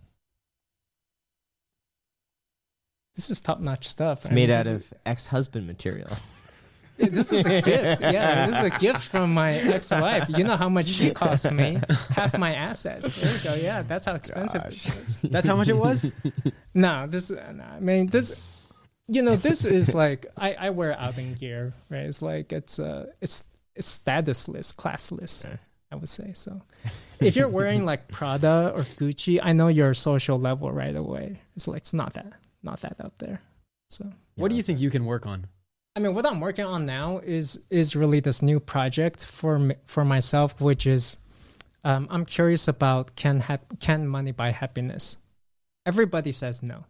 This 3.15 3.31
is 3.31 3.41
top 3.41 3.61
notch 3.61 3.87
stuff. 3.87 4.23
It's 4.23 4.31
made 4.33 4.51
out 4.51 4.67
of 4.67 4.93
ex-husband 5.07 5.69
material. 5.69 6.11
This 7.11 7.33
is 7.33 7.47
a 7.47 7.61
gift. 7.63 8.01
Yeah, 8.03 8.47
this 8.49 8.57
is 8.57 8.63
a 8.65 8.71
gift 8.71 9.01
from 9.01 9.33
my 9.33 9.55
ex-wife. 9.55 10.29
You 10.29 10.45
know 10.45 10.57
how 10.57 10.69
much 10.69 10.89
she 10.89 11.11
cost 11.13 11.51
me? 11.51 11.81
Half 12.11 12.37
my 12.39 12.55
assets. 12.55 13.17
There 13.17 13.33
you 13.33 13.41
go. 13.43 13.55
Yeah, 13.55 13.83
that's 13.83 14.05
how 14.05 14.15
expensive 14.15 14.63
this 14.65 14.87
is. 14.87 15.19
That's 15.23 15.47
how 15.47 15.57
much 15.57 15.69
it 15.69 15.77
was. 15.77 16.07
No, 16.75 17.07
this. 17.09 17.31
No, 17.31 17.65
I 17.65 17.81
mean 17.81 18.07
this. 18.07 18.33
You 19.09 19.23
know, 19.23 19.35
this 19.35 19.65
is 19.65 19.95
like 19.95 20.27
I, 20.37 20.55
I 20.55 20.71
wear 20.71 20.95
outing 20.99 21.35
gear, 21.35 21.73
right? 21.89 22.03
It's 22.03 22.23
like 22.23 22.53
it's 22.53 22.79
uh 22.79 23.07
it's 23.21 23.45
it's 23.75 23.99
statusless, 23.99 24.75
classless. 24.75 25.47
I 25.93 25.97
would 25.97 26.09
say 26.09 26.33
so. 26.35 26.63
If 27.19 27.35
you're 27.35 27.49
wearing 27.49 27.85
like 27.85 28.07
Prada 28.09 28.73
or 28.75 28.83
Gucci, 28.83 29.41
I 29.43 29.53
know 29.53 29.67
your 29.67 29.93
social 29.95 30.39
level 30.39 30.71
right 30.71 30.95
away. 30.95 31.41
It's 31.57 31.67
like 31.67 31.79
it's 31.79 31.93
not 31.93 32.13
that 32.15 32.33
not 32.63 32.81
that 32.83 32.97
out 33.03 33.19
there. 33.19 33.41
So 33.89 34.07
What 34.37 34.51
do 34.51 34.57
you 34.57 34.63
think 34.63 34.79
you 34.81 34.91
can 34.91 35.05
work 35.05 35.27
on? 35.27 35.47
I 36.01 36.03
mean, 36.03 36.15
what 36.15 36.25
I'm 36.25 36.41
working 36.41 36.65
on 36.65 36.87
now 36.87 37.19
is 37.19 37.61
is 37.69 37.95
really 37.95 38.21
this 38.21 38.41
new 38.41 38.59
project 38.59 39.23
for 39.27 39.75
for 39.85 40.03
myself, 40.03 40.59
which 40.59 40.87
is 40.87 41.19
um, 41.85 42.09
I'm 42.11 42.25
curious 42.25 42.69
about 42.69 43.17
can 43.17 43.45
can 43.81 44.09
money 44.09 44.33
buy 44.33 44.51
happiness? 44.51 45.19
Everybody 45.85 46.33
says 46.33 46.63
no. 46.63 46.87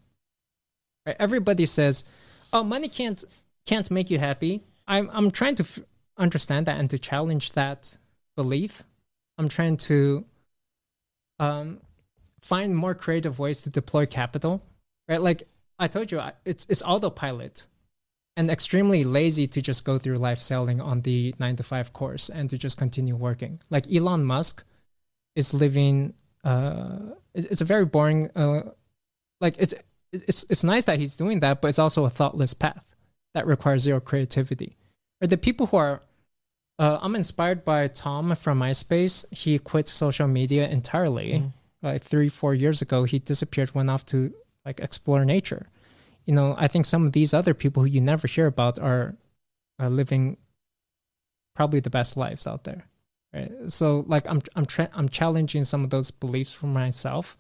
Right? 1.04 1.16
Everybody 1.18 1.66
says, 1.66 2.04
"Oh, 2.52 2.62
money 2.62 2.86
can't 2.88 3.24
can't 3.66 3.90
make 3.90 4.10
you 4.10 4.20
happy." 4.20 4.62
I'm 4.86 5.10
I'm 5.12 5.32
trying 5.32 5.56
to 5.56 5.64
f- 5.64 5.80
understand 6.16 6.66
that 6.66 6.78
and 6.78 6.88
to 6.90 6.98
challenge 6.98 7.50
that 7.52 7.98
belief. 8.36 8.84
I'm 9.38 9.48
trying 9.48 9.76
to 9.88 10.24
um, 11.40 11.80
find 12.42 12.76
more 12.76 12.94
creative 12.94 13.40
ways 13.40 13.62
to 13.62 13.70
deploy 13.70 14.06
capital. 14.06 14.62
Right? 15.08 15.20
Like 15.20 15.48
I 15.80 15.88
told 15.88 16.12
you, 16.12 16.22
it's 16.44 16.64
it's 16.68 16.82
autopilot 16.82 17.66
and 18.40 18.48
extremely 18.48 19.04
lazy 19.04 19.46
to 19.46 19.60
just 19.60 19.84
go 19.84 19.98
through 19.98 20.16
life 20.16 20.40
selling 20.40 20.80
on 20.80 21.02
the 21.02 21.34
nine 21.38 21.56
to 21.56 21.62
five 21.62 21.92
course 21.92 22.30
and 22.30 22.48
to 22.48 22.56
just 22.56 22.78
continue 22.78 23.14
working. 23.14 23.60
Like 23.68 23.84
Elon 23.92 24.24
Musk 24.24 24.64
is 25.36 25.52
living. 25.52 26.14
Uh, 26.42 27.00
it's, 27.34 27.46
it's 27.48 27.60
a 27.60 27.66
very 27.66 27.84
boring. 27.84 28.30
Uh, 28.34 28.62
like 29.42 29.56
it's 29.58 29.74
it's 30.10 30.46
it's 30.48 30.64
nice 30.64 30.86
that 30.86 30.98
he's 30.98 31.16
doing 31.16 31.40
that, 31.40 31.60
but 31.60 31.68
it's 31.68 31.78
also 31.78 32.06
a 32.06 32.08
thoughtless 32.08 32.54
path 32.54 32.96
that 33.34 33.46
requires 33.46 33.82
zero 33.82 34.00
creativity. 34.00 34.78
Or 35.20 35.26
the 35.26 35.36
people 35.36 35.66
who 35.66 35.76
are. 35.76 36.02
Uh, 36.78 36.98
I'm 37.02 37.14
inspired 37.14 37.62
by 37.62 37.88
Tom 37.88 38.34
from 38.36 38.60
MySpace. 38.60 39.26
He 39.30 39.58
quit 39.58 39.86
social 39.86 40.26
media 40.26 40.66
entirely. 40.66 41.44
Like 41.82 42.00
three, 42.00 42.30
four 42.30 42.54
years 42.54 42.80
ago, 42.80 43.04
he 43.04 43.18
disappeared, 43.18 43.74
went 43.74 43.90
off 43.90 44.06
to 44.06 44.32
like 44.64 44.80
explore 44.80 45.26
nature 45.26 45.66
you 46.30 46.36
know, 46.36 46.54
I 46.56 46.68
think 46.68 46.86
some 46.86 47.04
of 47.04 47.10
these 47.10 47.34
other 47.34 47.54
people 47.54 47.82
who 47.82 47.88
you 47.88 48.00
never 48.00 48.28
hear 48.28 48.46
about 48.46 48.78
are 48.78 49.16
are 49.80 49.90
living 49.90 50.36
probably 51.56 51.80
the 51.80 51.90
best 51.90 52.16
lives 52.16 52.46
out 52.46 52.62
there. 52.62 52.84
Right? 53.34 53.50
So 53.66 54.04
like 54.06 54.28
I'm 54.28 54.40
I'm 54.54 54.64
tra- 54.64 54.90
I'm 54.94 55.08
challenging 55.08 55.64
some 55.64 55.82
of 55.82 55.90
those 55.90 56.12
beliefs 56.12 56.52
for 56.52 56.66
myself. 56.66 57.36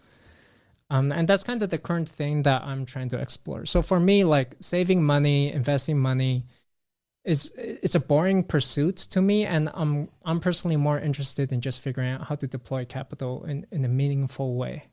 Um, 0.90 1.12
and 1.12 1.28
that's 1.28 1.44
kind 1.44 1.62
of 1.62 1.70
the 1.70 1.78
current 1.78 2.08
thing 2.08 2.42
that 2.42 2.64
I'm 2.64 2.84
trying 2.84 3.10
to 3.10 3.18
explore. 3.20 3.64
So 3.64 3.80
for 3.80 4.00
me, 4.00 4.24
like 4.24 4.56
saving 4.58 5.04
money, 5.04 5.52
investing 5.52 5.96
money, 5.96 6.46
is 7.24 7.52
it's 7.56 7.94
a 7.94 8.00
boring 8.00 8.42
pursuit 8.42 8.96
to 9.14 9.22
me, 9.22 9.46
and 9.46 9.70
I'm 9.72 10.08
I'm 10.24 10.40
personally 10.40 10.78
more 10.78 10.98
interested 10.98 11.52
in 11.52 11.60
just 11.60 11.80
figuring 11.80 12.10
out 12.10 12.26
how 12.26 12.34
to 12.34 12.48
deploy 12.48 12.84
capital 12.86 13.44
in, 13.44 13.68
in 13.70 13.84
a 13.84 13.88
meaningful 13.88 14.56
way. 14.56 14.89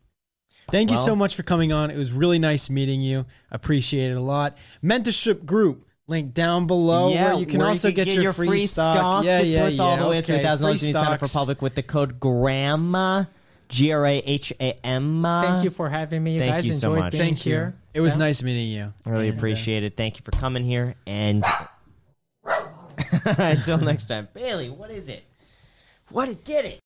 Thank 0.72 0.92
you 0.92 0.98
so 0.98 1.16
much 1.16 1.36
for 1.36 1.44
coming 1.44 1.72
on. 1.72 1.92
It 1.92 1.98
was 1.98 2.12
really 2.12 2.40
nice 2.40 2.70
meeting 2.70 3.02
you. 3.02 3.26
Appreciate 3.52 4.12
it 4.12 4.16
a 4.16 4.22
lot. 4.22 4.58
Mentorship 4.84 5.46
group 5.46 5.88
link 6.08 6.34
down 6.34 6.68
below 6.68 7.10
yeah, 7.10 7.26
where 7.26 7.40
you 7.40 7.46
can 7.46 7.60
where 7.60 7.70
also 7.70 7.92
get, 7.92 8.08
your, 8.08 8.34
free 8.34 8.66
stock. 8.66 9.24
Yeah, 9.24 9.40
it's 9.40 9.50
yeah, 9.50 9.64
worth 9.64 9.74
yeah. 9.74 9.84
all 9.84 9.98
the 9.98 10.08
way 10.08 10.20
okay. 10.20 10.38
to 10.38 10.44
thousand 10.44 10.66
dollars 10.66 10.80
Free 10.82 10.88
you 10.88 10.94
sign 10.94 11.14
up 11.14 11.20
for 11.20 11.28
public 11.28 11.62
with 11.62 11.76
the 11.76 11.84
code 11.84 12.20
GRAHAM, 12.20 13.28
G 13.70 13.92
R 13.92 14.06
A 14.06 14.18
H 14.18 14.54
A 14.60 14.74
M. 14.86 15.24
Thank 15.24 15.64
you 15.64 15.70
for 15.70 15.90
having 15.90 16.24
me. 16.24 16.34
You 16.34 16.40
thank 16.40 16.56
guys 16.56 16.68
you 16.68 16.74
so 16.74 16.96
much. 16.96 17.14
Thank 17.14 17.46
you. 17.46 17.52
here. 17.54 17.76
It 17.94 18.02
was 18.02 18.14
Yeah. 18.14 18.20
nice 18.20 18.44
meeting 18.44 18.68
you. 18.68 18.94
I 19.06 19.10
really 19.10 19.30
And, 19.30 19.36
uh, 19.36 19.38
appreciate 19.38 19.84
it. 19.84 19.98
Thank 19.98 20.18
you 20.18 20.24
for 20.24 20.32
coming 20.32 20.64
here. 20.64 20.96
And 21.06 21.44
until 23.26 23.78
next 23.80 24.08
time, 24.08 24.28
Bailey, 24.34 24.70
what 24.70 24.92
is 24.92 25.10
it? 25.10 25.24
What? 26.10 26.28
Did 26.28 26.44
get 26.44 26.66
it. 26.66 26.80